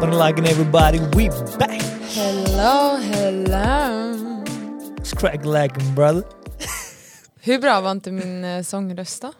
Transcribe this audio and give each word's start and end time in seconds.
Poppin' 0.00 0.18
like 0.18 0.50
everybody, 0.50 0.98
we 1.16 1.28
back! 1.58 1.82
Hello, 2.14 2.96
hello. 2.96 4.44
Like 5.44 5.74
brother. 5.94 6.22
Hur 7.40 7.58
bra 7.58 7.80
var 7.80 7.90
inte 7.90 8.12
min 8.12 8.44
eh, 8.44 8.62
sångröst 8.62 9.22
då? 9.22 9.32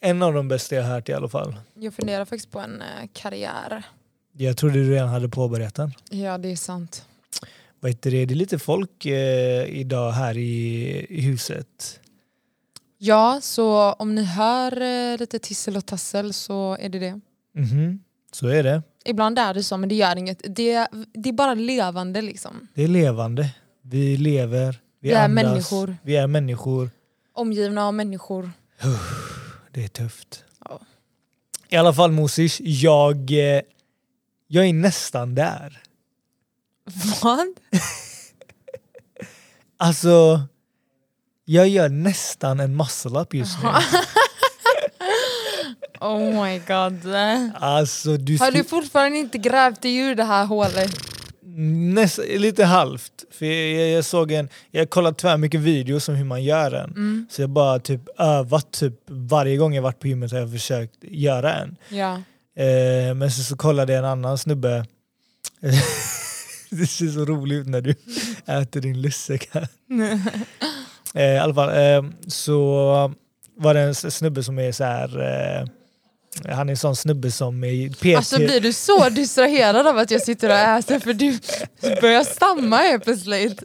En 0.00 0.22
av 0.22 0.34
de 0.34 0.48
bästa 0.48 0.74
jag 0.74 0.82
hört 0.82 1.08
i 1.08 1.12
alla 1.12 1.28
fall. 1.28 1.56
Jag 1.74 1.94
funderar 1.94 2.24
faktiskt 2.24 2.50
på 2.50 2.60
en 2.60 2.82
eh, 2.82 3.08
karriär. 3.12 3.82
Jag 4.32 4.56
trodde 4.56 4.74
du 4.74 4.90
redan 4.90 5.08
hade 5.08 5.28
påbörjat 5.28 5.74
den. 5.74 5.92
Ja, 6.10 6.38
det 6.38 6.52
är 6.52 6.56
sant. 6.56 7.06
Vad 7.80 7.90
heter 7.90 8.10
det? 8.10 8.26
det 8.26 8.34
är 8.34 8.36
lite 8.36 8.58
folk 8.58 9.06
eh, 9.06 9.64
idag 9.64 10.12
här 10.12 10.36
i, 10.38 11.20
huset. 11.20 12.00
Ja, 12.98 13.38
så 13.42 13.92
om 13.92 14.14
ni 14.14 14.24
hör 14.24 14.80
eh, 14.82 15.18
lite 15.18 15.38
tissel 15.38 15.76
och 15.76 15.86
tassel 15.86 16.32
så 16.32 16.76
är 16.80 16.88
det 16.88 16.98
det. 16.98 17.20
Mhm, 17.54 18.00
Så 18.34 18.46
är 18.46 18.62
det. 18.62 18.82
Ibland 19.04 19.38
är 19.38 19.54
det 19.54 19.62
så, 19.62 19.76
men 19.76 19.88
det 19.88 19.94
gör 19.94 20.16
inget. 20.16 20.40
Det, 20.44 20.88
det 21.14 21.28
är 21.28 21.32
bara 21.32 21.54
levande 21.54 22.22
liksom. 22.22 22.68
Det 22.74 22.82
är 22.82 22.88
levande. 22.88 23.50
Vi 23.82 24.16
lever, 24.16 24.80
vi, 25.00 25.08
Vi 25.08 25.14
är 25.14 25.24
andas, 25.24 25.44
människor. 25.44 25.96
Vi 26.02 26.16
är 26.16 26.26
människor. 26.26 26.90
Omgivna 27.34 27.86
av 27.86 27.94
människor. 27.94 28.50
Det 29.70 29.84
är 29.84 29.88
tufft. 29.88 30.44
Ja. 30.64 30.80
I 31.68 31.76
alla 31.76 31.92
fall 31.92 32.12
Mosish, 32.12 32.60
jag, 32.60 33.30
eh, 33.30 33.60
jag 34.46 34.66
är 34.66 34.72
nästan 34.72 35.34
där. 35.34 35.82
Vad? 37.22 37.46
Alltså, 39.76 40.42
jag 41.44 41.68
gör 41.68 41.88
nästan 41.88 42.60
en 42.60 42.76
muscle-up 42.76 43.34
just 43.34 43.62
nu. 43.62 43.68
Oh 46.04 46.44
my 46.44 46.58
god. 46.58 47.14
Alltså, 47.54 48.16
du 48.16 48.38
Har 48.38 48.50
du 48.50 48.64
fortfarande 48.64 49.18
inte 49.18 49.38
grävt 49.38 49.82
dig 49.82 49.96
ur 49.96 50.14
det 50.14 50.24
här 50.24 50.46
hålet? 50.46 50.90
Näst, 51.94 52.20
lite 52.28 52.64
halvt. 52.64 53.24
För 53.30 53.46
jag, 53.46 53.90
jag 53.90 54.04
såg 54.04 54.32
en, 54.32 54.48
jag 54.70 54.80
har 54.80 54.86
kollat 54.86 55.18
tvär 55.18 55.36
mycket 55.36 55.60
videos 55.60 56.08
om 56.08 56.14
hur 56.14 56.24
man 56.24 56.44
gör 56.44 56.72
en. 56.72 56.90
Mm. 56.90 57.26
Så 57.30 57.42
jag 57.42 57.50
bara 57.50 57.78
typ 57.78 58.00
övat 58.18 58.72
typ 58.72 58.94
varje 59.06 59.56
gång 59.56 59.74
jag 59.74 59.82
varit 59.82 60.00
på 60.00 60.08
gymmet 60.08 60.32
har 60.32 60.38
jag 60.38 60.52
försökt 60.52 60.94
göra 61.02 61.54
en. 61.54 61.76
Ja. 61.88 62.12
Eh, 62.56 63.14
men 63.14 63.30
så, 63.30 63.42
så 63.42 63.56
kollade 63.56 63.92
jag 63.92 63.98
en 63.98 64.10
annan 64.10 64.38
snubbe. 64.38 64.86
det 66.70 66.86
ser 66.86 67.08
så 67.08 67.24
roligt 67.24 67.60
ut 67.60 67.66
när 67.66 67.80
du 67.80 67.94
äter 68.46 68.80
din 68.80 69.02
lussekatt. 69.02 69.70
eh, 71.14 71.24
I 71.24 71.38
alla 71.38 71.54
fall, 71.54 71.68
eh, 71.68 72.10
så 72.26 72.74
var 73.56 73.74
det 73.74 73.80
en 73.80 73.94
snubbe 73.94 74.42
som 74.42 74.58
är 74.58 74.72
så 74.72 74.84
här. 74.84 75.20
Eh, 75.20 75.68
han 76.48 76.68
är 76.68 76.70
en 76.72 76.76
sån 76.76 76.96
snubbe 76.96 77.30
som 77.30 77.64
är 77.64 77.88
PT. 77.90 78.16
Alltså 78.16 78.36
blir 78.36 78.60
du 78.60 78.72
så 78.72 79.08
distraherad 79.08 79.86
av 79.86 79.98
att 79.98 80.10
jag 80.10 80.22
sitter 80.22 80.48
och 80.50 80.56
äter 80.56 80.98
för 80.98 81.12
du 81.12 81.38
börjar 82.00 82.24
stamma 82.24 82.76
helt 82.76 83.04
plötsligt? 83.04 83.62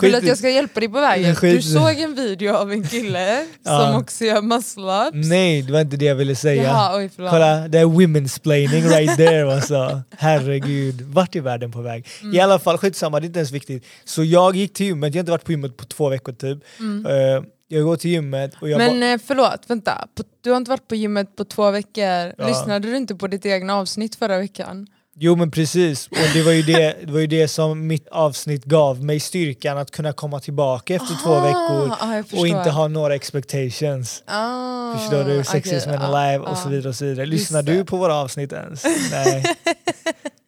Vill 0.00 0.14
att 0.14 0.24
jag 0.24 0.38
ska 0.38 0.50
hjälpa 0.50 0.80
dig 0.80 0.88
på 0.88 1.00
vägen? 1.00 1.34
Skit 1.36 1.56
Du 1.56 1.62
såg 1.62 1.98
en 2.00 2.14
video 2.14 2.54
av 2.54 2.72
en 2.72 2.88
kille 2.88 3.46
Ja. 3.64 3.80
som 3.92 4.00
också 4.00 4.24
gör 4.24 4.40
muscle-ups. 4.42 5.10
Nej, 5.28 5.62
det 5.62 5.72
var 5.72 5.80
inte 5.80 5.96
det 5.96 6.04
jag 6.04 6.14
ville 6.14 6.34
säga. 6.36 6.62
Jaha, 6.62 6.96
oj 6.98 7.10
förlåt. 7.16 7.30
Kolla, 7.30 7.68
det 7.68 7.78
är 7.78 7.84
women-splaining 7.84 8.88
right 8.88 9.16
there 9.16 9.54
alltså. 9.54 10.02
Herregud, 10.18 11.00
vart 11.02 11.36
är 11.36 11.40
världen 11.40 11.72
på 11.72 11.80
väg? 11.82 12.06
Mm. 12.22 12.34
I 12.34 12.40
alla 12.40 12.58
fall, 12.58 12.78
skitsamma, 12.78 13.20
det 13.20 13.24
är 13.24 13.26
inte 13.26 13.38
ens 13.38 13.50
viktigt. 13.52 13.84
Så 14.04 14.24
jag 14.24 14.56
gick 14.56 14.72
till 14.74 14.86
gymmet, 14.86 15.14
jag 15.14 15.18
har 15.18 15.20
inte 15.22 15.30
varit 15.32 15.44
på 15.44 15.52
gymmet 15.52 15.76
på 15.76 15.84
två 15.84 16.08
veckor 16.08 16.32
typ. 16.32 16.58
Eh, 16.80 17.42
jag 17.68 17.84
går 17.84 17.96
till 17.96 18.10
gymmet 18.10 18.52
och 18.60 18.68
jag. 18.68 18.78
Men 18.78 19.02
eh, 19.02 19.20
förlåt, 19.26 19.60
vänta. 19.66 20.08
Du 20.40 20.50
har 20.50 20.56
inte 20.56 20.70
varit 20.70 20.88
på 20.88 20.94
gymmet 20.94 21.36
på 21.36 21.44
två 21.44 21.70
veckor. 21.70 22.32
Ja. 22.38 22.46
Lyssnade 22.48 22.88
du 22.88 22.96
inte 22.96 23.14
på 23.14 23.26
ditt 23.26 23.46
egna 23.46 23.74
avsnitt 23.74 24.14
förra 24.16 24.38
veckan? 24.38 24.86
Jo 25.20 25.36
men 25.36 25.50
precis, 25.50 26.06
och 26.08 26.16
det 26.34 26.42
var, 26.42 26.52
ju 26.52 26.62
det, 26.62 26.96
det 27.06 27.12
var 27.12 27.20
ju 27.20 27.26
det 27.26 27.48
som 27.48 27.86
mitt 27.86 28.08
avsnitt 28.08 28.64
gav 28.64 29.04
mig 29.04 29.20
styrkan 29.20 29.78
att 29.78 29.90
kunna 29.90 30.12
komma 30.12 30.40
tillbaka 30.40 30.94
efter 30.94 31.14
två 31.24 31.30
Ah, 31.30 31.40
veckor 31.40 31.96
ah, 32.00 32.40
och 32.40 32.46
inte 32.46 32.70
ha 32.70 32.88
några 32.88 33.14
expectations. 33.14 34.22
Ah, 34.26 34.98
Förstår 34.98 35.24
du? 35.24 35.44
Sex 35.44 35.72
is 35.72 35.86
okej, 35.86 35.98
men 35.98 36.02
ah, 36.02 36.16
alive 36.16 36.44
och 36.44 36.52
ah. 36.52 36.56
så 36.56 36.68
vidare. 36.68 36.88
och 36.88 36.94
så 36.94 37.04
vidare. 37.04 37.26
Lyssnar 37.26 37.62
du 37.62 37.84
på 37.84 37.96
våra 37.96 38.14
avsnitt 38.14 38.52
ens? 38.52 38.84
Nej. 39.10 39.44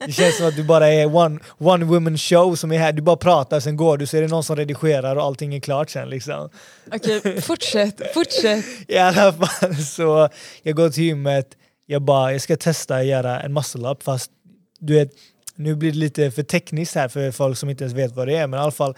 Det 0.07 0.13
känns 0.13 0.37
som 0.37 0.47
att 0.47 0.57
du 0.57 0.65
bara 0.65 0.89
är 0.89 1.17
one, 1.17 1.39
one 1.59 1.85
woman 1.85 2.19
show 2.19 2.55
som 2.55 2.73
är 2.73 2.79
här, 2.79 2.93
du 2.93 3.03
bara 3.03 3.17
pratar, 3.17 3.61
sen 3.61 3.77
går 3.77 3.99
du 3.99 4.07
så 4.07 4.17
är 4.17 4.23
det 4.23 4.29
någon 4.29 4.45
som 4.45 4.57
redigerar 4.57 5.17
och 5.17 5.23
allting 5.23 5.55
är 5.55 5.61
klart 5.61 5.91
sen 5.91 6.11
liksom. 6.11 6.51
Okej, 6.93 7.41
fortsätt, 7.41 8.15
fortsätt. 8.15 8.65
I 8.89 8.99
alla 8.99 9.33
fall 9.33 9.77
så, 9.77 10.29
jag 10.63 10.77
går 10.77 10.91
till 10.91 11.05
gymmet, 11.05 11.49
jag 11.87 12.03
bara, 12.03 12.33
jag 12.33 12.41
ska 12.41 12.57
testa 12.57 12.97
att 12.97 13.07
göra 13.07 13.41
en 13.41 13.53
muscle-up 13.53 14.03
fast 14.03 14.31
du 14.79 14.95
vet, 14.95 15.11
nu 15.55 15.75
blir 15.75 15.93
det 15.93 15.99
lite 15.99 16.31
för 16.31 16.43
tekniskt 16.43 16.95
här 16.95 17.09
för 17.09 17.31
folk 17.31 17.59
som 17.59 17.71
inte 17.71 17.85
ens 17.85 17.97
vet 17.97 18.17
vad 18.17 18.29
det 18.29 18.37
är, 18.37 18.47
men 18.47 18.61
i 18.61 18.63
alla 18.63 18.71
fall 18.71 18.97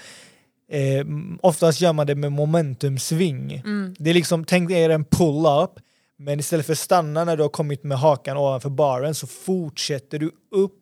eh, 0.70 1.06
oftast 1.40 1.80
gör 1.80 1.92
man 1.92 2.06
det 2.06 2.14
med 2.14 2.32
momentumsving. 2.32 3.62
Mm. 3.64 3.94
Det 3.98 4.10
är 4.10 4.14
liksom, 4.14 4.44
tänk 4.44 4.70
er 4.70 4.90
en 4.90 5.04
pull-up, 5.04 5.70
men 6.18 6.40
istället 6.40 6.66
för 6.66 6.72
att 6.72 6.78
stanna 6.78 7.24
när 7.24 7.36
du 7.36 7.42
har 7.42 7.50
kommit 7.50 7.84
med 7.84 7.98
hakan 7.98 8.36
ovanför 8.36 8.70
baren 8.70 9.14
så 9.14 9.26
fortsätter 9.26 10.18
du 10.18 10.30
upp 10.54 10.81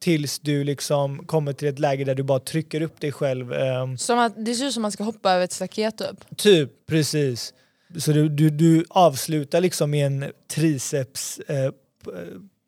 tills 0.00 0.38
du 0.38 0.64
liksom 0.64 1.26
kommer 1.26 1.52
till 1.52 1.68
ett 1.68 1.78
läge 1.78 2.04
där 2.04 2.14
du 2.14 2.22
bara 2.22 2.40
trycker 2.40 2.80
upp 2.82 3.00
dig 3.00 3.12
själv. 3.12 3.52
ehm, 3.52 3.98
Som 3.98 4.18
att, 4.18 4.44
det 4.44 4.54
ser 4.54 4.64
ut 4.66 4.74
som 4.74 4.80
att 4.80 4.84
man 4.84 4.92
ska 4.92 5.04
hoppa 5.04 5.32
över 5.32 5.44
ett 5.44 5.52
staket 5.52 5.98
typ. 5.98 6.36
Typ, 6.36 6.70
precis. 6.86 7.54
Så 7.98 8.12
du, 8.12 8.28
du, 8.28 8.50
du 8.50 8.84
avslutar 8.88 9.60
liksom 9.60 9.90
med 9.90 10.06
en 10.06 10.24
triceps 10.54 11.38
eh, 11.38 11.72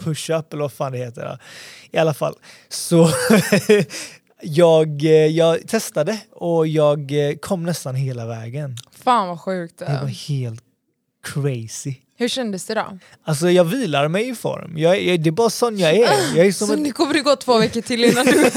push-up 0.04 0.52
eller 0.52 0.62
vad 0.62 0.72
fan 0.72 0.92
det 0.92 0.98
heter. 0.98 1.24
då. 1.24 1.38
I 1.90 1.98
alla 1.98 2.14
fall. 2.14 2.34
Så 2.68 3.08
jag, 4.42 5.04
eh, 5.04 5.10
jag 5.26 5.68
testade 5.68 6.20
och 6.32 6.66
jag 6.66 7.28
eh, 7.28 7.36
kom 7.36 7.62
nästan 7.64 7.94
hela 7.94 8.26
vägen. 8.26 8.76
Fan 8.92 9.28
vad 9.28 9.40
sjukt. 9.40 9.78
Det 9.78 9.84
var 10.02 10.08
helt 10.28 10.64
crazy. 11.34 11.94
Hur 12.20 12.28
kändes 12.28 12.64
det 12.66 12.74
då? 12.74 12.98
Alltså 13.24 13.50
jag 13.50 13.64
vilar 13.64 14.08
mig 14.08 14.28
i 14.28 14.34
form. 14.34 14.78
Jag, 14.78 15.02
jag, 15.02 15.20
det 15.22 15.30
är 15.30 15.32
bara 15.32 15.50
sån 15.50 15.78
jag 15.78 15.94
är. 15.94 16.36
Jag 16.36 16.46
är 16.46 16.52
som 16.52 16.66
Så 16.66 16.72
ett, 16.74 16.80
nu 16.80 16.92
kommer 16.92 17.14
det 17.14 17.20
gå 17.20 17.36
två 17.36 17.58
veckor 17.58 17.80
till 17.80 18.04
innan 18.04 18.26
du... 18.26 18.50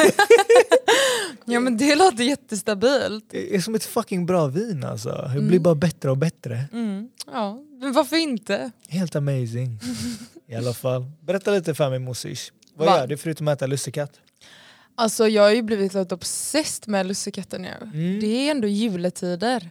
ja 1.53 1.59
men 1.59 1.77
det 1.77 1.95
låter 1.95 2.23
jättestabilt. 2.23 3.25
jag 3.31 3.41
är 3.43 3.61
som 3.61 3.75
ett 3.75 3.83
fucking 3.85 4.25
bra 4.25 4.47
vin 4.47 4.83
alltså. 4.83 5.31
Det 5.35 5.41
blir 5.41 5.59
bara 5.59 5.75
bättre 5.75 6.11
och 6.11 6.17
bättre. 6.17 6.63
Mm. 6.73 7.09
Ja, 7.31 7.59
men 7.79 7.93
varför 7.93 8.15
inte? 8.15 8.71
Helt 8.89 9.15
amazing. 9.15 9.79
I 10.47 10.55
alla 10.55 10.73
fall. 10.73 11.05
Berätta 11.21 11.51
lite 11.51 11.73
för 11.73 11.89
mig 11.89 11.99
Mosish. 11.99 12.51
Vad 12.75 12.87
Va? 12.87 12.97
gör 12.97 13.07
du 13.07 13.17
förutom 13.17 13.47
att 13.47 13.57
äta 13.57 13.67
lussekatt? 13.67 14.11
Alltså 14.95 15.27
jag 15.27 15.43
har 15.43 15.51
ju 15.51 15.61
blivit 15.61 15.93
lite 15.93 16.15
obsessed 16.15 16.87
med 16.87 17.05
lussekatten 17.05 17.61
nu. 17.61 17.73
Mm. 17.93 18.19
Det 18.19 18.27
är 18.27 18.51
ändå 18.51 18.67
juletider. 18.67 19.69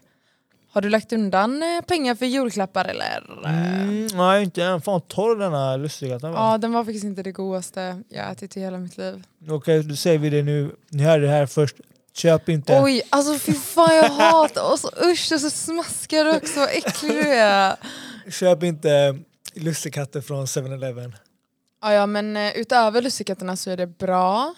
Har 0.73 0.81
du 0.81 0.89
lagt 0.89 1.13
undan 1.13 1.63
eh, 1.63 1.81
pengar 1.81 2.15
för 2.15 2.27
julklappar 2.27 2.85
eller? 2.85 3.25
Mm, 3.45 4.07
nej 4.07 4.43
inte 4.43 4.65
än. 4.65 4.81
Fan 4.83 5.01
torr 5.01 5.37
den 5.37 5.53
här 5.53 5.79
lussekatten 5.79 6.33
Ja 6.33 6.59
den 6.59 6.73
var 6.73 6.85
faktiskt 6.85 7.05
inte 7.05 7.23
det 7.23 7.33
godaste 7.33 8.03
jag 8.09 8.31
ätit 8.31 8.57
i 8.57 8.61
hela 8.61 8.79
mitt 8.79 8.97
liv. 8.97 9.25
Okej, 9.51 9.83
då 9.83 9.97
säger 9.97 10.19
vi 10.19 10.31
det 10.31 10.43
nu. 10.43 10.71
Ni 10.91 11.03
hörde 11.03 11.23
det 11.27 11.31
här 11.33 11.47
först. 11.47 11.77
Köp 12.15 12.49
inte. 12.49 12.81
Oj, 12.83 13.03
alltså 13.11 13.39
fy 13.39 13.53
fan 13.53 13.97
jag 13.97 14.09
hatar 14.09 14.73
och 14.73 14.79
så 14.79 14.91
usch 15.05 15.33
och 15.33 15.41
så 15.41 15.51
smaskar 15.51 16.25
du 16.25 16.37
också, 16.37 16.61
vad 16.61 16.69
äcklig 16.69 17.13
du 17.13 17.29
är. 17.35 17.77
Köp 18.31 18.63
inte 18.63 19.19
lussekatter 19.55 20.21
från 20.21 20.47
7-Eleven. 20.47 21.17
Ja, 21.83 21.93
ja 21.93 22.07
men 22.07 22.37
eh, 22.37 22.57
utöver 22.57 23.03
lussekatterna 23.03 23.57
så 23.57 23.71
är 23.71 23.77
det 23.77 23.87
bra. 23.87 24.55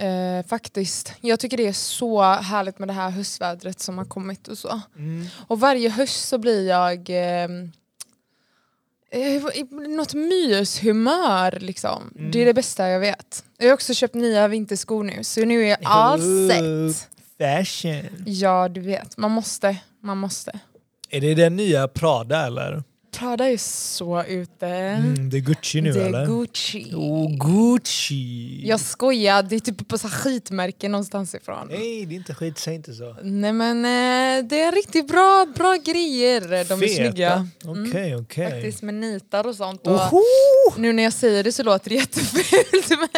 Eh, 0.00 0.46
faktiskt. 0.46 1.12
Jag 1.20 1.40
tycker 1.40 1.56
det 1.56 1.66
är 1.66 1.72
så 1.72 2.22
härligt 2.22 2.78
med 2.78 2.88
det 2.88 2.92
här 2.92 3.10
höstvädret 3.10 3.80
som 3.80 3.98
har 3.98 4.04
kommit 4.04 4.48
och 4.48 4.58
så. 4.58 4.80
Mm. 4.96 5.26
Och 5.46 5.60
varje 5.60 5.88
höst 5.90 6.28
så 6.28 6.38
blir 6.38 6.68
jag 6.68 7.10
eh, 7.10 7.48
eh, 9.10 9.42
något 9.70 10.14
myshumör 10.14 11.58
liksom. 11.60 12.12
Mm. 12.18 12.30
Det 12.30 12.42
är 12.42 12.46
det 12.46 12.54
bästa 12.54 12.88
jag 12.88 13.00
vet. 13.00 13.44
Jag 13.58 13.66
har 13.66 13.74
också 13.74 13.94
köpt 13.94 14.14
nya 14.14 14.48
vinterskor 14.48 15.04
nu 15.04 15.24
så 15.24 15.44
nu 15.44 15.66
är 15.66 15.76
allt 15.82 16.22
Oh. 16.22 16.48
sett. 16.92 17.08
Fashion. 17.38 18.24
Ja 18.26 18.68
du 18.68 18.80
vet, 18.80 19.16
man 19.16 19.30
måste. 19.30 19.76
Man 20.02 20.18
måste. 20.18 20.60
Är 21.10 21.20
det 21.20 21.34
den 21.34 21.56
nya 21.56 21.88
Prada 21.88 22.46
eller? 22.46 22.82
Prada 23.10 23.48
är 23.50 23.56
så 23.56 24.22
ute. 24.24 24.66
Mm, 24.66 25.30
det 25.30 25.36
är 25.36 25.40
Gucci 25.40 25.80
nu 25.80 25.92
det 25.92 26.02
är 26.02 26.06
eller? 26.06 26.26
Gucci. 26.26 26.92
Oh, 26.94 27.30
Gucci! 27.36 28.62
Jag 28.68 28.80
skojar, 28.80 29.42
det 29.42 29.56
är 29.56 29.60
typ 29.60 29.88
på 29.88 29.98
så 29.98 30.08
skitmärke 30.08 30.88
någonstans 30.88 31.34
ifrån. 31.34 31.68
Nej, 31.70 32.06
det 32.06 32.14
är 32.14 32.16
inte 32.16 32.34
skit, 32.34 32.58
säg 32.58 32.74
inte 32.74 32.92
så. 32.92 33.16
Nej 33.22 33.52
men 33.52 33.76
eh, 33.84 34.44
det 34.48 34.60
är 34.60 34.72
riktigt 34.72 35.08
bra, 35.08 35.46
bra 35.54 35.76
grejer. 35.84 36.40
De 36.40 36.56
är 36.56 36.64
Feta. 36.88 36.94
snygga. 36.94 37.48
Okej, 37.64 38.16
okej. 38.16 38.50
Faktiskt 38.50 38.82
med 38.82 38.94
nitar 38.94 39.46
och 39.46 39.54
sånt. 39.56 39.86
Och 39.86 39.92
Oho! 39.92 40.22
nu 40.76 40.92
när 40.92 41.02
jag 41.02 41.12
säger 41.12 41.44
det 41.44 41.52
så 41.52 41.62
låter 41.62 41.88
det 41.90 41.94
jättefult 41.96 42.90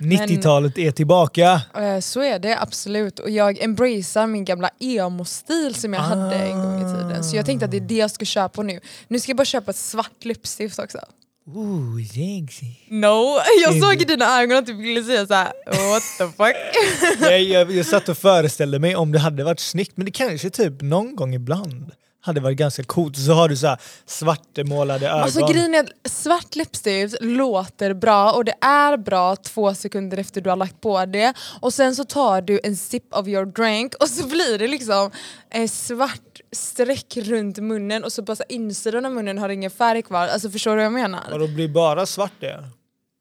men 0.00 0.10
90-talet 0.12 0.78
är 0.78 0.90
tillbaka. 0.90 1.60
eh, 1.76 2.00
så 2.00 2.20
är 2.22 2.38
det 2.38 2.58
absolut. 2.60 3.18
Och 3.18 3.30
jag 3.30 3.62
embracear 3.62 4.26
min 4.26 4.44
gamla 4.44 4.70
emo-stil 4.80 5.74
som 5.74 5.92
jag 5.94 6.00
hade 6.00 6.34
en 6.36 6.62
gång 6.62 6.75
i 7.16 7.22
tiden. 7.22 7.30
Så 7.30 7.36
jag 7.36 7.46
tänkte 7.46 7.64
att 7.64 7.70
det 7.70 7.76
är 7.76 7.80
det 7.80 7.94
jag 7.94 8.10
ska 8.10 8.24
köpa 8.24 8.62
nu. 8.62 8.80
Nu 9.08 9.20
ska 9.20 9.30
jag 9.30 9.36
bara 9.36 9.44
köpa 9.44 9.70
ett 9.70 9.76
svart 9.76 10.24
läppstift 10.24 10.78
också. 10.78 10.98
Ooh, 11.54 12.02
sexy. 12.02 12.66
No, 12.88 13.38
jag 13.62 13.82
såg 13.82 14.02
i 14.02 14.04
dina 14.04 14.42
ögon 14.42 14.56
att 14.56 14.66
du 14.66 14.72
ville 14.72 15.04
säga 15.04 15.26
såhär 15.26 15.52
what 15.92 16.02
the 16.18 16.36
fuck. 16.36 16.56
jag, 17.30 17.42
jag, 17.42 17.70
jag 17.70 17.86
satt 17.86 18.08
och 18.08 18.18
föreställde 18.18 18.78
mig 18.78 18.96
om 18.96 19.12
det 19.12 19.18
hade 19.18 19.44
varit 19.44 19.60
snyggt, 19.60 19.96
men 19.96 20.04
det 20.04 20.12
kanske 20.12 20.50
typ 20.50 20.82
någon 20.82 21.16
gång 21.16 21.34
ibland 21.34 21.92
hade 22.26 22.40
varit 22.40 22.56
ganska 22.56 22.84
coolt. 22.84 23.16
Så 23.16 23.32
har 23.32 23.48
du 23.48 23.56
så 23.56 23.66
här 23.66 23.78
svartmålade 24.06 25.08
ögon. 25.08 25.20
Alltså 25.20 25.46
grejen 25.46 25.74
är 25.74 25.80
att 25.80 26.10
svart 26.10 26.56
läppstift 26.56 27.16
låter 27.20 27.94
bra 27.94 28.32
och 28.32 28.44
det 28.44 28.54
är 28.60 28.96
bra 28.96 29.36
två 29.36 29.74
sekunder 29.74 30.18
efter 30.18 30.40
du 30.40 30.50
har 30.50 30.56
lagt 30.56 30.80
på 30.80 31.04
det 31.04 31.34
och 31.60 31.74
sen 31.74 31.96
så 31.96 32.04
tar 32.04 32.40
du 32.40 32.60
en 32.64 32.76
sip 32.76 33.14
of 33.14 33.28
your 33.28 33.46
drink 33.46 33.94
och 33.94 34.08
så 34.08 34.26
blir 34.26 34.58
det 34.58 34.68
liksom 34.68 35.10
en 35.50 35.68
svart 35.68 36.25
streck 36.52 37.16
runt 37.16 37.58
munnen 37.58 38.04
och 38.04 38.12
så 38.12 38.22
bara 38.22 38.36
så 38.36 38.44
insidan 38.48 39.06
av 39.06 39.12
munnen 39.12 39.38
har 39.38 39.48
ingen 39.48 39.70
färg 39.70 40.02
kvar. 40.02 40.28
Alltså 40.28 40.50
förstår 40.50 40.70
du 40.70 40.76
vad 40.76 40.84
jag 40.84 40.92
menar? 40.92 41.32
Och 41.32 41.38
då 41.38 41.48
blir 41.48 41.68
bara 41.68 42.06
svart 42.06 42.32
det? 42.40 42.64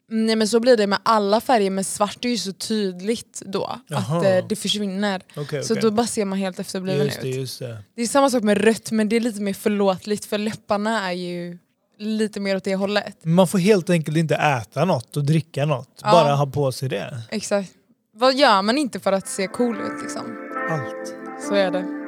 Nej 0.10 0.36
men 0.36 0.48
så 0.48 0.60
blir 0.60 0.78
det 0.78 0.88
med 0.88 1.00
alla 1.04 1.42
färger 1.42 1.70
men 1.70 1.84
svart 1.84 2.26
är 2.26 2.30
ju 2.30 2.38
så 2.38 2.54
tydligt 2.54 3.42
då 3.46 3.80
Jaha. 3.88 4.18
att 4.18 4.26
eh, 4.26 4.48
det 4.50 4.56
försvinner. 4.56 5.22
Okay, 5.36 5.64
Så 5.64 5.74
okay. 5.74 5.82
då 5.82 5.92
bara 5.92 6.08
ser 6.08 6.26
man 6.26 6.40
helt 6.40 6.60
efterbliven 6.60 7.06
just 7.06 7.22
det, 7.22 7.30
ut. 7.30 7.36
just 7.36 7.60
det. 7.60 7.78
Det 7.96 8.02
är 8.02 8.08
samma 8.08 8.30
sak 8.30 8.44
med 8.44 8.58
rött 8.58 8.92
men 8.92 9.10
det 9.10 9.16
är 9.16 9.20
lite 9.20 9.42
mer 9.42 9.54
förlåtligt 9.54 10.26
för 10.26 10.38
läpparna 10.38 11.10
är 11.10 11.14
ju 11.14 11.58
lite 12.00 12.40
mer 12.40 12.56
åt 12.56 12.64
det 12.64 12.76
hållet. 12.76 13.18
Man 13.26 13.48
får 13.48 13.58
helt 13.58 13.90
enkelt 13.90 14.18
inte 14.18 14.36
äta 14.36 14.86
något 14.86 15.18
och 15.18 15.24
dricka 15.26 15.66
något. 15.66 16.00
Ja. 16.04 16.12
Bara 16.12 16.36
ha 16.36 16.46
på 16.46 16.72
sig 16.72 16.90
det. 16.90 17.22
Exakt. 17.30 17.72
Vad 18.14 18.36
gör 18.36 18.62
man 18.62 18.78
inte 18.78 19.00
för 19.00 19.12
att 19.12 19.28
se 19.28 19.48
cool 19.48 19.76
ut 19.78 20.02
liksom? 20.02 20.38
Allt. 20.70 21.16
Så 21.48 21.56
är 21.56 21.72
det. 21.72 22.05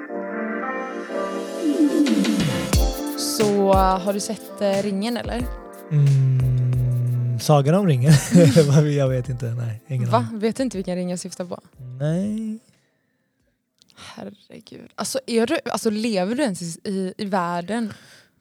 Så 3.18 3.70
uh, 3.70 3.76
har 3.76 4.14
du 4.14 4.20
sett 4.20 4.62
uh, 4.62 4.84
Ringen 4.84 5.18
eller? 5.18 5.44
Mm, 5.92 7.40
sagan 7.40 7.76
om 7.76 7.88
ringen? 7.88 8.14
jag 8.98 9.10
vet 9.10 9.30
inte. 9.30 9.46
Nej, 9.46 9.82
ingen 9.88 10.10
Va? 10.10 10.18
aning. 10.18 10.40
Vet 10.40 10.56
du 10.56 10.64
inte 10.64 10.78
vilken 10.78 10.96
ring 10.96 11.10
jag 11.10 11.20
syftar 11.20 11.46
på? 11.46 11.60
Nej. 12.00 12.60
Herregud. 13.96 14.90
Alltså, 14.96 15.20
är 15.28 15.48
du, 15.48 15.60
alltså 15.66 15.90
lever 15.90 16.36
du 16.36 16.44
ens 16.44 16.62
i, 16.62 17.14
i, 17.18 17.26
världen? 17.26 17.94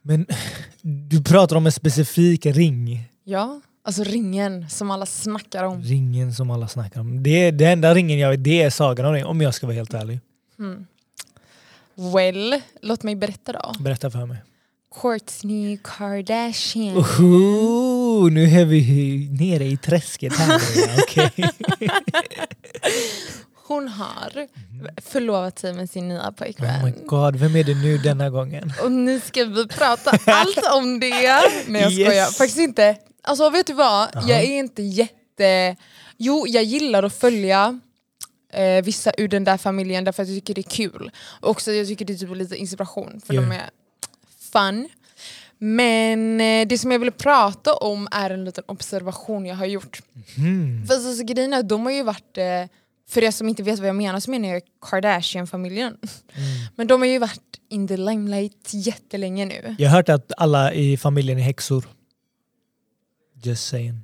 Men 0.02 0.26
du 0.82 1.22
pratar 1.22 1.56
om 1.56 1.66
en 1.66 1.72
specifik 1.72 2.46
ring. 2.46 3.04
Ja. 3.24 3.60
Alltså 3.82 4.04
ringen 4.04 4.68
som 4.70 4.90
alla 4.90 5.06
snackar 5.06 5.64
om. 5.64 5.82
Ringen 5.82 6.34
som 6.34 6.50
alla 6.50 6.68
snackar 6.68 7.00
om. 7.00 7.22
Det, 7.22 7.50
det 7.50 7.64
enda 7.64 7.94
ringen 7.94 8.18
jag 8.18 8.30
vet 8.30 8.44
det 8.44 8.62
är 8.62 8.70
Sagan 8.70 9.06
om 9.06 9.12
ringen, 9.12 9.26
om 9.26 9.40
jag 9.40 9.54
ska 9.54 9.66
vara 9.66 9.76
helt 9.76 9.94
ärlig. 9.94 10.20
Mm. 10.58 10.86
Well, 12.14 12.60
låt 12.82 13.02
mig 13.02 13.16
berätta 13.16 13.52
då. 13.52 13.72
Berätta 13.80 14.10
för 14.10 14.26
mig. 14.26 14.38
Kourtney 15.00 15.78
Kardashian. 15.84 16.96
Oho, 16.96 18.28
nu 18.28 18.44
är 18.44 18.64
vi 18.64 19.28
nere 19.40 19.64
i 19.64 19.76
träsket 19.76 20.32
här. 20.36 20.60
Hon 23.68 23.88
har 23.88 24.46
förlovat 25.10 25.58
sig 25.58 25.72
med 25.72 25.90
sin 25.90 26.08
nya 26.08 26.32
pojkvän. 26.32 26.80
Oh 26.80 26.84
my 26.84 26.92
god, 27.06 27.36
vem 27.36 27.56
är 27.56 27.64
det 27.64 27.74
nu 27.74 27.98
denna 27.98 28.30
gången? 28.30 28.72
Och 28.82 28.92
nu 28.92 29.20
ska 29.20 29.44
vi 29.44 29.68
prata 29.68 30.18
allt 30.26 30.58
om 30.74 31.00
det. 31.00 31.10
Nej 31.68 31.82
jag 31.82 31.92
skojar, 31.92 32.12
Yes. 32.12 32.36
faktiskt 32.38 32.58
inte. 32.58 32.96
Alltså 33.22 33.50
vet 33.50 33.66
du 33.66 33.72
vad? 33.72 34.16
Aha. 34.16 34.28
Jag 34.28 34.40
är 34.42 34.58
inte 34.58 34.82
jätte... 34.82 35.76
Jo, 36.18 36.44
jag 36.48 36.64
gillar 36.64 37.02
att 37.02 37.14
följa 37.14 37.80
eh, 38.52 38.84
vissa 38.84 39.12
ur 39.18 39.28
den 39.28 39.44
där 39.44 39.56
familjen 39.56 40.04
därför 40.04 40.22
att 40.22 40.28
jag 40.28 40.36
tycker 40.36 40.54
det 40.54 40.60
är 40.60 40.70
kul. 40.70 41.10
Och 41.40 41.50
också 41.50 41.72
jag 41.72 41.86
tycker 41.86 42.04
det 42.04 42.12
är 42.12 42.16
typ 42.18 42.36
lite 42.36 42.56
inspiration 42.56 43.20
för 43.26 43.34
Ja. 43.34 43.40
de 43.40 43.52
är 43.52 43.70
fun. 44.58 44.88
Men 45.58 46.40
eh, 46.40 46.68
det 46.68 46.78
som 46.78 46.90
jag 46.92 46.98
ville 46.98 47.10
prata 47.10 47.74
om 47.74 48.08
är 48.10 48.30
en 48.30 48.44
liten 48.44 48.64
observation 48.68 49.46
jag 49.46 49.56
har 49.56 49.66
gjort. 49.66 50.02
Mm. 50.38 50.86
För 50.86 50.94
alltså, 50.94 51.24
grejen 51.24 51.52
är 51.52 51.62
de 51.62 51.84
har 51.84 51.92
ju 51.92 52.02
varit, 52.02 52.38
eh, 52.38 52.44
för 53.08 53.24
er 53.24 53.30
som 53.30 53.48
inte 53.48 53.62
vet 53.62 53.78
vad 53.78 53.88
jag 53.88 53.96
menar 53.96 54.20
så 54.20 54.30
menar 54.30 54.48
jag 54.48 54.62
Kardashian-familjen. 54.90 55.86
Mm. 55.88 56.68
Men 56.76 56.86
de 56.86 57.00
har 57.00 57.08
ju 57.08 57.18
varit 57.18 57.60
in 57.68 57.88
the 57.88 57.96
limelight 57.96 58.70
jättelänge 58.72 59.44
nu. 59.44 59.76
Jag 59.78 59.90
har 59.90 59.96
hört 59.96 60.08
att 60.08 60.32
alla 60.36 60.72
i 60.72 60.96
familjen 60.96 61.38
är 61.38 61.42
häxor. 61.42 61.88
Just 63.42 63.66
saying. 63.68 64.00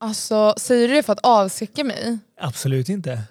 Alltså, 0.00 0.54
säger 0.56 0.88
du 0.88 0.94
det 0.94 1.02
för 1.02 1.12
att 1.12 1.20
avskräcka 1.22 1.84
mig? 1.84 2.18
Absolut 2.40 2.88
inte. 2.88 3.22